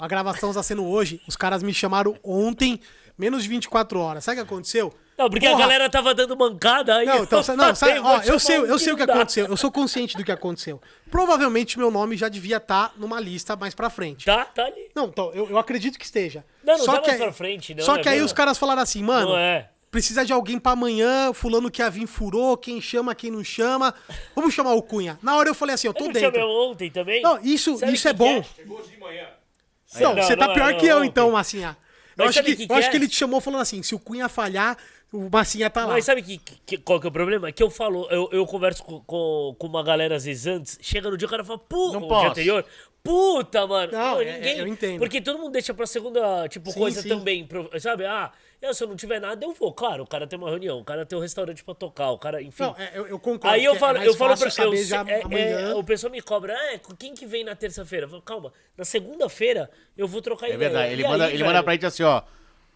A 0.00 0.08
gravação 0.08 0.50
está 0.50 0.62
sendo 0.62 0.84
hoje. 0.86 1.20
Os 1.26 1.36
caras 1.36 1.62
me 1.62 1.72
chamaram 1.72 2.16
ontem, 2.22 2.80
menos 3.16 3.42
de 3.42 3.48
24 3.48 3.98
horas. 4.00 4.24
Sabe 4.24 4.40
o 4.40 4.44
que 4.44 4.52
aconteceu? 4.52 4.92
Não, 5.16 5.28
porque 5.28 5.46
a 5.46 5.50
Porra. 5.50 5.62
galera 5.62 5.90
tava 5.90 6.14
dando 6.14 6.34
mancada 6.36 6.96
aí. 6.96 7.06
Não, 7.06 7.22
então, 7.24 7.42
eu 7.46 7.56
não, 7.56 7.74
sabe, 7.74 7.98
ó, 8.00 8.22
eu 8.22 8.38
sei, 8.40 8.56
eu 8.56 8.78
sei 8.78 8.92
o 8.92 8.96
que 8.96 9.02
aconteceu. 9.02 9.46
Eu 9.46 9.56
sou 9.56 9.70
consciente 9.70 10.16
do 10.16 10.24
que 10.24 10.32
aconteceu. 10.32 10.80
Provavelmente 11.10 11.78
meu 11.78 11.90
nome 11.90 12.16
já 12.16 12.28
devia 12.28 12.56
estar 12.56 12.92
numa 12.96 13.20
lista 13.20 13.54
mais 13.54 13.74
pra 13.74 13.90
frente. 13.90 14.24
Tá, 14.24 14.44
tá 14.46 14.64
ali. 14.64 14.88
Não, 14.94 15.06
então, 15.08 15.30
eu, 15.34 15.50
eu 15.50 15.58
acredito 15.58 15.98
que 15.98 16.04
esteja. 16.06 16.42
Não, 16.64 16.78
não 16.78 16.84
só 16.84 16.92
tá 16.94 17.00
que 17.00 17.08
mais 17.08 17.20
aí- 17.20 17.26
pra 17.26 17.32
frente, 17.34 17.74
não, 17.74 17.84
Só 17.84 17.96
é 17.96 18.02
que 18.02 18.08
aí 18.08 18.22
os 18.22 18.32
caras 18.32 18.56
falaram 18.56 18.80
assim, 18.80 19.02
mano, 19.02 19.30
Não 19.30 19.36
é. 19.38 19.68
precisa 19.90 20.24
de 20.24 20.32
alguém 20.32 20.58
pra 20.58 20.72
amanhã, 20.72 21.32
fulano 21.34 21.70
que 21.70 21.82
ia 21.82 21.90
vir 21.90 22.06
furou, 22.06 22.56
quem 22.56 22.80
chama, 22.80 23.14
quem 23.14 23.30
não 23.30 23.44
chama. 23.44 23.92
Vamos 24.34 24.54
chamar 24.54 24.72
o 24.72 24.82
Cunha. 24.82 25.18
Na 25.22 25.36
hora 25.36 25.50
eu 25.50 25.54
falei 25.54 25.74
assim, 25.74 25.86
eu 25.86 25.90
Eu 25.90 25.94
tô 25.98 26.04
chamei 26.06 26.22
dentro. 26.22 26.48
ontem 26.48 26.90
também? 26.90 27.20
Não, 27.20 27.38
isso, 27.42 27.76
Sabe 27.76 27.92
isso 27.92 28.08
é 28.08 28.12
bom. 28.14 28.40
que 28.40 28.48
Chegou 28.56 28.78
hoje 28.78 28.90
de 28.92 28.98
manhã. 28.98 29.26
Não, 29.98 30.14
Não, 30.14 30.22
você 30.22 30.36
tá 30.36 30.46
não 30.46 30.52
é, 30.52 30.54
pior 30.54 30.76
que 30.76 30.86
eu, 30.86 31.04
então, 31.04 31.30
Massinha. 31.32 31.76
Eu 32.16 32.26
acho, 32.26 32.42
que, 32.42 32.54
que 32.54 32.62
eu 32.64 32.68
que 32.68 32.72
acho 32.74 32.88
é? 32.88 32.90
que 32.90 32.96
ele 32.96 33.08
te 33.08 33.16
chamou 33.16 33.40
falando 33.40 33.62
assim: 33.62 33.82
se 33.82 33.94
o 33.94 33.98
Cunha 33.98 34.28
falhar, 34.28 34.76
o 35.12 35.28
Massinha 35.32 35.70
tá 35.70 35.86
lá. 35.86 35.94
Mas 35.94 36.04
sabe 36.04 36.22
que, 36.22 36.38
que- 36.38 36.76
qual 36.78 37.00
que 37.00 37.06
é 37.06 37.08
o 37.08 37.12
problema? 37.12 37.48
É 37.48 37.52
que 37.52 37.62
eu 37.62 37.70
falo, 37.70 38.06
eu, 38.10 38.28
eu 38.30 38.46
converso 38.46 38.82
com, 38.84 39.00
com, 39.00 39.56
com 39.58 39.66
uma 39.66 39.82
galera 39.82 40.16
às 40.16 40.24
vezes 40.24 40.46
antes, 40.46 40.78
chega 40.82 41.10
no 41.10 41.16
dia 41.16 41.26
o 41.26 41.30
cara 41.30 41.42
fala, 41.44 41.58
puta, 41.58 41.98
Não 41.98 42.06
posso. 42.06 42.20
dia 42.22 42.30
anterior, 42.30 42.64
puta, 43.02 43.66
mano. 43.66 43.92
Não, 43.92 44.14
Pô, 44.16 44.20
é- 44.20 44.32
ninguém. 44.34 44.58
eu 44.58 44.66
entendo. 44.66 44.98
Porque 44.98 45.20
todo 45.20 45.38
mundo 45.38 45.52
deixa 45.52 45.72
pra 45.72 45.86
segunda, 45.86 46.46
tipo, 46.48 46.70
Sim, 46.70 46.78
coisa 46.78 47.00
sim. 47.02 47.08
também, 47.08 47.48
sabe? 47.80 48.04
Ah, 48.04 48.30
eu, 48.62 48.74
se 48.74 48.82
eu 48.84 48.88
não 48.88 48.96
tiver 48.96 49.20
nada, 49.20 49.44
eu 49.44 49.52
vou. 49.52 49.72
Claro, 49.72 50.02
o 50.02 50.06
cara 50.06 50.26
tem 50.26 50.38
uma 50.38 50.48
reunião, 50.50 50.78
o 50.78 50.84
cara 50.84 51.06
tem 51.06 51.18
um 51.18 51.22
restaurante 51.22 51.64
pra 51.64 51.74
tocar, 51.74 52.10
o 52.10 52.18
cara, 52.18 52.42
enfim. 52.42 52.62
Não, 52.62 52.76
é, 52.76 52.90
eu, 52.94 53.06
eu 53.06 53.18
concordo. 53.18 53.54
Aí 53.54 53.64
eu 53.64 53.72
que 53.72 53.78
falo, 53.78 53.98
é 53.98 54.06
eu 54.08 54.14
falo 54.14 54.36
pra 54.36 54.48
eu, 54.64 54.72
é- 55.36 55.70
é, 55.70 55.74
o 55.74 55.82
pessoal 55.84 56.10
me 56.10 56.20
cobra, 56.20 56.54
ah, 56.54 56.78
quem 56.98 57.14
que 57.14 57.24
vem 57.26 57.42
na 57.44 57.54
terça-feira? 57.54 58.06
Eu 58.06 58.10
falo, 58.10 58.22
calma, 58.22 58.52
na 58.76 58.84
segunda-feira 58.84 59.70
eu 59.96 60.06
vou 60.06 60.20
trocar 60.20 60.46
É 60.46 60.54
ideia. 60.54 60.70
verdade. 60.70 60.92
Ele, 60.92 61.02
E 61.02 61.08
manda, 61.08 61.24
aí, 61.24 61.30
ele 61.30 61.38
velho? 61.38 61.46
manda 61.50 61.62
pra 61.62 61.72
gente 61.72 61.86
assim, 61.86 62.02
ó. 62.02 62.22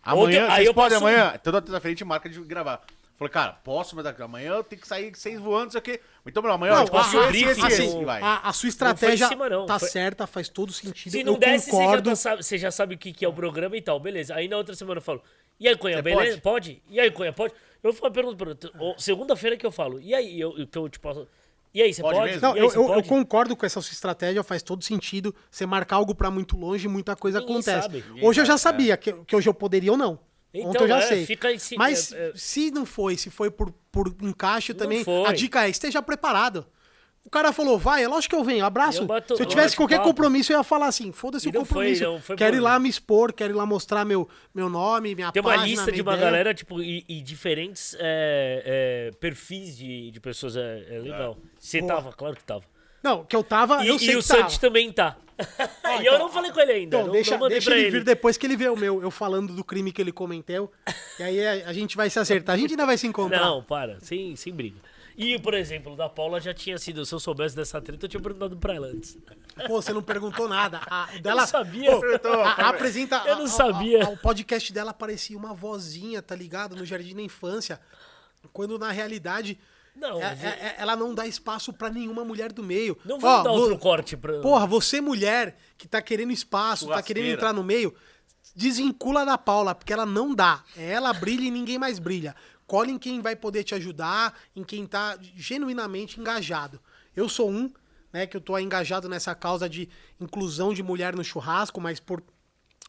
Amanhã, 0.02 0.44
Ontem- 0.44 0.52
aí 0.55 0.65
eu 0.66 0.74
podem 0.74 0.98
passo- 0.98 1.06
amanhã? 1.09 1.39
Toda 1.43 1.62
terça-feira 1.62 1.89
a 1.93 1.94
gente 1.97 2.05
marca 2.05 2.28
de 2.28 2.39
gravar. 2.40 2.82
Falei, 3.16 3.31
cara, 3.32 3.52
posso, 3.52 3.94
mas 3.94 4.05
amanhã 4.20 4.55
eu 4.55 4.65
tenho 4.65 4.82
que 4.82 4.89
sair 4.89 5.15
seis 5.15 5.39
voando, 5.39 5.69
isso 5.69 5.78
aqui. 5.78 6.01
Então, 6.27 6.43
não, 6.43 6.51
amanhã 6.51 6.74
Não, 6.74 6.82
eu 6.82 6.89
posso 6.89 7.16
a- 7.16 7.20
esse, 7.23 7.28
briefing, 7.31 7.51
esse, 7.51 7.66
esse, 7.69 7.82
assim, 7.85 8.02
e 8.02 8.05
vai. 8.05 8.20
A, 8.20 8.48
a 8.48 8.52
sua 8.52 8.69
estratégia 8.69 9.28
cima, 9.28 9.48
não. 9.48 9.66
tá 9.66 9.78
Foi- 9.78 9.89
certa, 9.89 10.27
faz 10.27 10.48
todo 10.48 10.73
sentido. 10.73 11.12
Se 11.12 11.23
não 11.23 11.35
eu 11.35 11.39
desse, 11.39 11.66
você 11.66 11.70
já, 11.70 11.77
concordo. 11.78 12.11
tá 12.11 12.16
sabe- 12.16 12.43
você 12.43 12.59
já 12.59 12.70
sabe 12.73 12.97
o 12.97 12.98
que, 12.98 13.12
que 13.12 13.24
é 13.24 13.28
o 13.28 13.32
programa 13.32 13.77
e 13.77 13.81
tal, 13.82 14.01
beleza. 14.01 14.35
Aí 14.35 14.48
na 14.48 14.56
outra 14.56 14.74
semana 14.74 14.98
eu 14.98 15.02
falo, 15.02 15.23
e 15.59 15.68
aí, 15.68 15.76
Cunha, 15.76 16.02
beleza? 16.02 16.40
Pode? 16.40 16.82
E 16.89 16.98
aí, 17.01 17.10
Cunha, 17.10 17.32
pode? 17.32 17.55
Eu 17.82 17.93
falo, 17.93 18.12
pergunto, 18.12 18.36
pergunto, 18.36 18.72
ó, 18.78 18.94
segunda-feira 18.97 19.56
que 19.56 19.64
eu 19.66 19.70
falo, 19.72 20.01
e 20.01 20.14
aí, 20.14 20.40
eu, 20.40 20.56
eu, 20.59 20.66
que 20.66 20.78
eu 20.78 20.89
tipo, 20.89 21.26
e 21.74 21.82
aí, 21.82 21.93
você 21.93 22.02
Pode 22.02 22.18
pode? 22.18 22.40
Não, 22.40 22.52
aí, 22.52 22.59
eu, 22.60 22.66
eu- 22.72 22.82
eu 22.82 22.86
pode? 22.86 23.09
concordo 23.09 23.56
com 23.56 23.66
essa 23.66 23.81
sua 23.82 23.93
estratégia, 23.93 24.43
faz 24.44 24.62
todo 24.62 24.82
sentido. 24.85 25.35
Você 25.51 25.66
marcar 25.66 25.97
algo 25.97 26.14
pra 26.14 26.31
muito 26.31 26.56
longe, 26.56 26.86
muita 26.86 27.16
coisa 27.16 27.40
Ninguém 27.40 27.56
acontece. 27.56 27.82
sabe. 27.82 28.05
Hoje 28.22 28.40
eu 28.40 28.44
já 28.47 28.56
sabe, 28.56 28.82
sabia 28.85 28.97
que, 28.97 29.12
que 29.24 29.35
hoje 29.35 29.48
eu 29.48 29.55
poderia 29.55 29.90
ou 29.90 29.98
não. 29.98 30.18
Então, 30.52 30.70
Ontem 30.70 30.85
eu 30.85 30.89
já 30.89 30.98
é, 30.98 31.02
sei. 31.02 31.26
fica 31.26 31.52
em 31.52 31.59
si- 31.59 31.76
Mas 31.76 32.12
é, 32.12 32.28
é. 32.28 32.32
se 32.36 32.70
não 32.70 32.86
foi, 32.86 33.16
se 33.16 33.28
foi 33.28 33.51
por, 33.51 33.72
por 33.90 34.14
encaixe 34.22 34.72
também, 34.72 35.02
foi. 35.02 35.26
a 35.26 35.32
dica 35.32 35.66
é, 35.66 35.68
esteja 35.68 36.01
preparado. 36.01 36.64
O 37.25 37.31
cara 37.31 37.53
falou, 37.53 37.79
vai, 37.79 38.05
é 38.05 38.09
lógico 38.09 38.35
que 38.37 38.41
eu 38.41 38.45
venho, 38.45 38.65
abraço. 38.65 39.01
Eu 39.03 39.07
bato- 39.07 39.35
se 39.35 39.43
eu 39.43 39.45
eu 39.45 39.49
tivesse 39.49 39.75
qualquer 39.75 39.97
papo. 39.97 40.11
compromisso, 40.11 40.53
eu 40.53 40.59
ia 40.59 40.63
falar 40.63 40.87
assim, 40.87 41.11
foda-se 41.11 41.49
E 41.49 41.51
o 41.51 41.55
não 41.55 41.65
foi, 41.65 41.69
compromisso. 41.87 42.05
não 42.05 42.21
foi 42.21 42.37
quero 42.37 42.55
ir 42.57 42.61
lá 42.61 42.79
me 42.79 42.89
expor, 42.89 43.33
quero 43.33 43.53
ir 43.55 43.57
lá 43.57 43.65
mostrar 43.65 44.05
meu, 44.05 44.29
meu 44.55 44.69
nome, 44.69 45.15
minha 45.15 45.33
Tem 45.33 45.41
uma 45.41 45.51
página, 45.53 45.67
lista 45.67 45.85
minha 45.87 45.95
de 45.95 46.03
uma 46.03 46.13
ideia. 46.15 46.31
galera, 46.31 46.53
tipo, 46.55 46.83
e, 46.83 47.03
e 47.09 47.23
diferentes 47.23 47.97
é, 47.99 49.11
é, 49.11 49.17
perfis 49.19 49.77
de, 49.77 50.11
de 50.11 50.21
pessoas, 50.21 50.55
é, 50.57 50.85
é 50.91 50.99
legal. 50.99 51.39
Você 51.59 51.81
Boa. 51.81 51.95
tava, 51.95 52.13
claro 52.13 52.37
que 52.37 52.45
tava. 52.45 52.63
Não, 53.03 53.25
que 53.25 53.35
eu 53.35 53.43
tava, 53.43 53.83
E, 53.85 53.89
eu 53.89 53.97
e 53.97 53.99
sei 53.99 54.17
o 54.17 54.23
que 54.23 54.29
tava. 54.29 54.43
Santi 54.43 54.61
também 54.61 54.93
tá. 54.93 55.17
e 56.01 56.07
eu 56.07 56.15
então- 56.15 56.19
não 56.19 56.29
falei 56.29 56.53
com 56.53 56.61
ele 56.61 56.73
ainda, 56.73 56.97
Então, 56.97 57.07
não, 57.07 57.13
deixa, 57.13 57.33
não 57.33 57.39
mandei 57.41 57.57
deixa 57.59 57.71
ele 57.73 57.81
ele. 57.81 57.91
vir 57.91 58.05
depois 58.05 58.37
que 58.37 58.47
ele 58.47 58.57
vê 58.57 58.69
o 58.69 58.77
meu, 58.77 59.03
eu 59.03 59.11
falando 59.11 59.53
do 59.55 59.65
crime 59.65 59.91
que 59.93 60.01
ele 60.01 60.13
cometeu. 60.13 60.71
e 61.19 61.23
aí 61.23 61.47
a, 61.65 61.71
a 61.71 61.73
gente 61.73 61.97
vai 61.97 62.09
se 62.11 62.19
acertar. 62.19 62.55
A 62.55 62.59
gente 62.59 62.71
ainda 62.73 62.87
vai 62.87 62.97
se 62.99 63.07
encontrar. 63.07 63.41
Não, 63.41 63.63
para, 63.63 63.99
sem, 64.01 64.37
sem 64.37 64.53
briga. 64.53 64.77
E, 65.16 65.39
por 65.39 65.55
exemplo, 65.55 65.95
da 65.97 66.09
Paula 66.09 66.41
já 66.41 66.53
tinha 66.53 66.77
sido, 66.77 67.07
se 67.07 67.15
eu 67.15 67.20
soubesse 67.20 67.55
dessa 67.55 67.81
treta, 67.81 68.05
eu 68.07 68.09
tinha 68.09 68.20
perguntado 68.20 68.57
pra 68.57 68.74
ela 68.74 68.89
antes. 68.89 69.16
Pô, 69.66 69.81
você 69.81 69.93
não 69.93 70.03
perguntou 70.03 70.49
nada. 70.49 70.81
A, 70.91 71.07
dela, 71.23 71.43
não 71.43 71.47
sabia. 71.49 71.91
Pô, 71.93 72.28
a, 72.43 72.51
a 72.53 72.69
apresenta. 72.70 73.23
Eu 73.27 73.36
não 73.36 73.47
sabia. 73.47 74.09
o 74.09 74.16
podcast 74.16 74.73
dela 74.73 74.93
parecia 74.93 75.36
uma 75.39 75.55
vozinha, 75.55 76.20
tá 76.20 76.35
ligado? 76.35 76.74
No 76.74 76.85
Jardim 76.85 77.15
da 77.15 77.23
Infância. 77.23 77.81
Quando 78.53 78.78
na 78.78 78.91
realidade. 78.91 79.59
Não, 79.95 80.20
é- 80.20 80.24
é- 80.43 80.47
é- 80.49 80.74
ela 80.78 80.97
não 80.97 81.15
dá 81.15 81.24
espaço 81.24 81.73
pra 81.73 81.89
nenhuma 81.89 82.24
mulher 82.24 82.51
do 82.53 82.65
meio. 82.65 82.99
Não 83.05 83.15
Ó, 83.15 83.19
vamos 83.20 83.45
dar 83.45 83.51
vo- 83.51 83.57
outro 83.59 83.78
corte 83.78 84.16
pra... 84.16 84.41
Porra, 84.41 84.66
você 84.66 85.01
mulher 85.01 85.57
que 85.78 85.86
tá 85.86 86.03
querendo 86.03 86.32
espaço, 86.32 86.89
tá 86.89 87.01
querendo 87.01 87.23
Churrasqueira. 87.27 87.32
entrar 87.35 87.53
no 87.53 87.62
meio, 87.62 87.95
desvincula 88.57 89.24
da 89.24 89.39
Paula, 89.39 89.73
porque 89.74 89.93
ela 89.93 90.05
não 90.05 90.35
dá. 90.35 90.62
Ela 90.77 91.12
brilha 91.12 91.45
e 91.47 91.51
ninguém 91.51 91.78
mais 91.78 92.01
brilha. 92.01 92.35
Colhe 92.66 92.93
em 92.93 92.99
quem 92.99 93.20
vai 93.20 93.36
poder 93.36 93.65
te 93.65 93.74
ajudar, 93.74 94.39
em 94.55 94.65
quem 94.65 94.86
tá 94.86 95.19
genuinamente 95.36 96.20
engajado. 96.20 96.81
Eu 97.15 97.28
sou 97.28 97.51
um, 97.51 97.73
né, 98.12 98.27
que 98.27 98.36
eu 98.36 98.41
tô 98.41 98.59
engajado 98.59 99.09
nessa 99.09 99.35
causa 99.35 99.69
de 99.69 99.89
inclusão 100.20 100.73
de 100.73 100.82
mulher 100.82 101.15
no 101.15 101.24
churrasco, 101.24 101.81
mas 101.81 102.01
por 102.01 102.23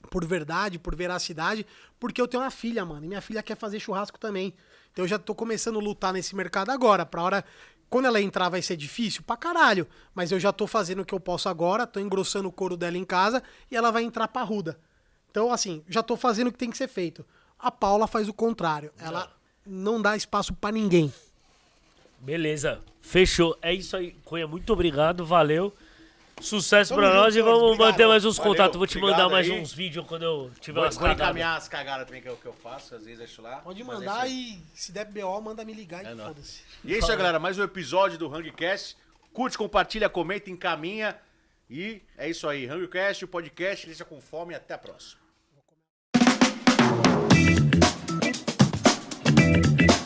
por 0.10 0.24
verdade, 0.24 0.78
por 0.78 0.96
veracidade, 0.96 1.66
porque 2.00 2.22
eu 2.22 2.28
tenho 2.28 2.44
uma 2.44 2.52
filha, 2.52 2.86
mano, 2.86 3.06
e 3.06 3.08
minha 3.08 3.22
filha 3.22 3.42
quer 3.42 3.58
fazer 3.58 3.80
churrasco 3.80 4.20
também. 4.20 4.54
Então 4.92 5.04
eu 5.04 5.10
já 5.10 5.18
tô 5.18 5.34
começando 5.34 5.80
a 5.80 5.82
lutar 5.82 6.14
nesse 6.14 6.36
mercado 6.36 6.70
agora, 6.70 7.06
pra 7.06 7.24
hora 7.24 7.46
quando 7.90 8.06
ela 8.06 8.22
entrar 8.22 8.50
vai 8.50 8.62
ser 8.62 8.76
difícil 8.76 9.24
pra 9.24 9.38
caralho, 9.38 9.88
mas 10.14 10.32
eu 10.32 10.40
já 10.40 10.52
tô 10.52 10.68
fazendo 10.68 11.02
o 11.02 11.06
que 11.06 11.14
eu 11.14 11.20
posso 11.20 11.48
agora, 11.50 11.88
tô 11.88 12.00
engrossando 12.00 12.50
o 12.50 12.52
couro 12.52 12.76
dela 12.76 12.98
em 12.98 13.06
casa 13.06 13.42
e 13.70 13.76
ela 13.76 13.92
vai 13.92 14.04
entrar 14.04 14.28
parruda. 14.28 14.80
Então 15.30 15.52
assim, 15.52 15.84
já 15.88 16.02
tô 16.02 16.16
fazendo 16.18 16.48
o 16.48 16.52
que 16.52 16.58
tem 16.58 16.70
que 16.70 16.78
ser 16.78 16.88
feito. 16.88 17.26
A 17.58 17.72
Paula 17.72 18.08
faz 18.08 18.28
o 18.28 18.34
contrário. 18.34 18.92
Ela 18.98 19.32
não 19.66 20.02
dá 20.02 20.16
espaço 20.16 20.54
pra 20.54 20.72
ninguém. 20.72 21.14
Beleza, 22.20 22.80
fechou. 23.02 23.58
É 23.62 23.74
isso 23.74 23.96
aí, 23.96 24.12
Cunha, 24.26 24.48
muito 24.48 24.72
obrigado, 24.74 25.26
valeu. 25.26 25.74
Sucesso 26.42 26.90
Tamo 26.90 27.00
pra 27.02 27.12
junto, 27.12 27.22
nós 27.22 27.36
e 27.38 27.42
vamos 27.42 27.62
obrigado. 27.64 27.88
manter 27.92 28.08
mais 28.08 28.26
uns 28.26 28.36
Valeu, 28.38 28.52
contatos. 28.52 28.78
Vou 28.78 28.86
te 28.86 29.00
mandar 29.00 29.30
mais 29.30 29.50
aí. 29.50 29.58
uns 29.58 29.72
vídeos 29.74 30.06
quando 30.06 30.24
eu 30.24 30.52
tiver 30.60 30.76
Vou, 30.76 30.84
umas 30.84 30.96
vou 30.96 31.04
cagadas. 31.04 31.24
encaminhar 31.28 31.58
as 31.58 31.68
cagadas 31.70 32.06
também 32.08 32.22
que 32.22 32.28
eu, 32.28 32.36
que 32.36 32.46
eu 32.46 32.52
faço, 32.54 32.94
às 32.94 33.04
vezes 33.06 33.20
deixo 33.20 33.42
lá. 33.42 33.58
Pode 33.58 33.82
mas 33.86 33.96
é 34.02 34.06
mandar 34.06 34.28
isso 34.28 34.36
aí. 34.36 34.60
e 34.76 34.78
se 34.80 34.92
der 34.92 35.06
BO, 35.06 35.42
manda 35.42 35.64
me 35.64 35.72
ligar 35.74 36.04
e 36.04 36.08
É 36.08 36.14
nóis. 36.14 36.28
foda-se. 36.28 36.62
E 36.84 36.94
é 36.94 36.98
isso 36.98 37.10
aí, 37.10 37.18
galera. 37.18 37.40
Mais 37.40 37.58
um 37.58 37.64
episódio 37.64 38.18
do 38.18 38.28
Hangcast. 38.34 38.98
Curte, 39.32 39.58
compartilha, 39.58 40.10
comenta, 40.10 40.50
encaminha. 40.50 41.16
E 41.70 42.02
é 42.18 42.30
isso 42.30 42.50
aí. 42.50 42.68
Hangcast, 42.68 43.24
o 43.24 43.28
podcast. 43.30 43.86
Deixa 43.86 44.04
com 44.04 44.20
fome. 44.20 44.54
Até 44.54 44.74
a 44.74 44.78
próxima. 44.78 45.22
thank 49.64 49.82
you 49.82 50.05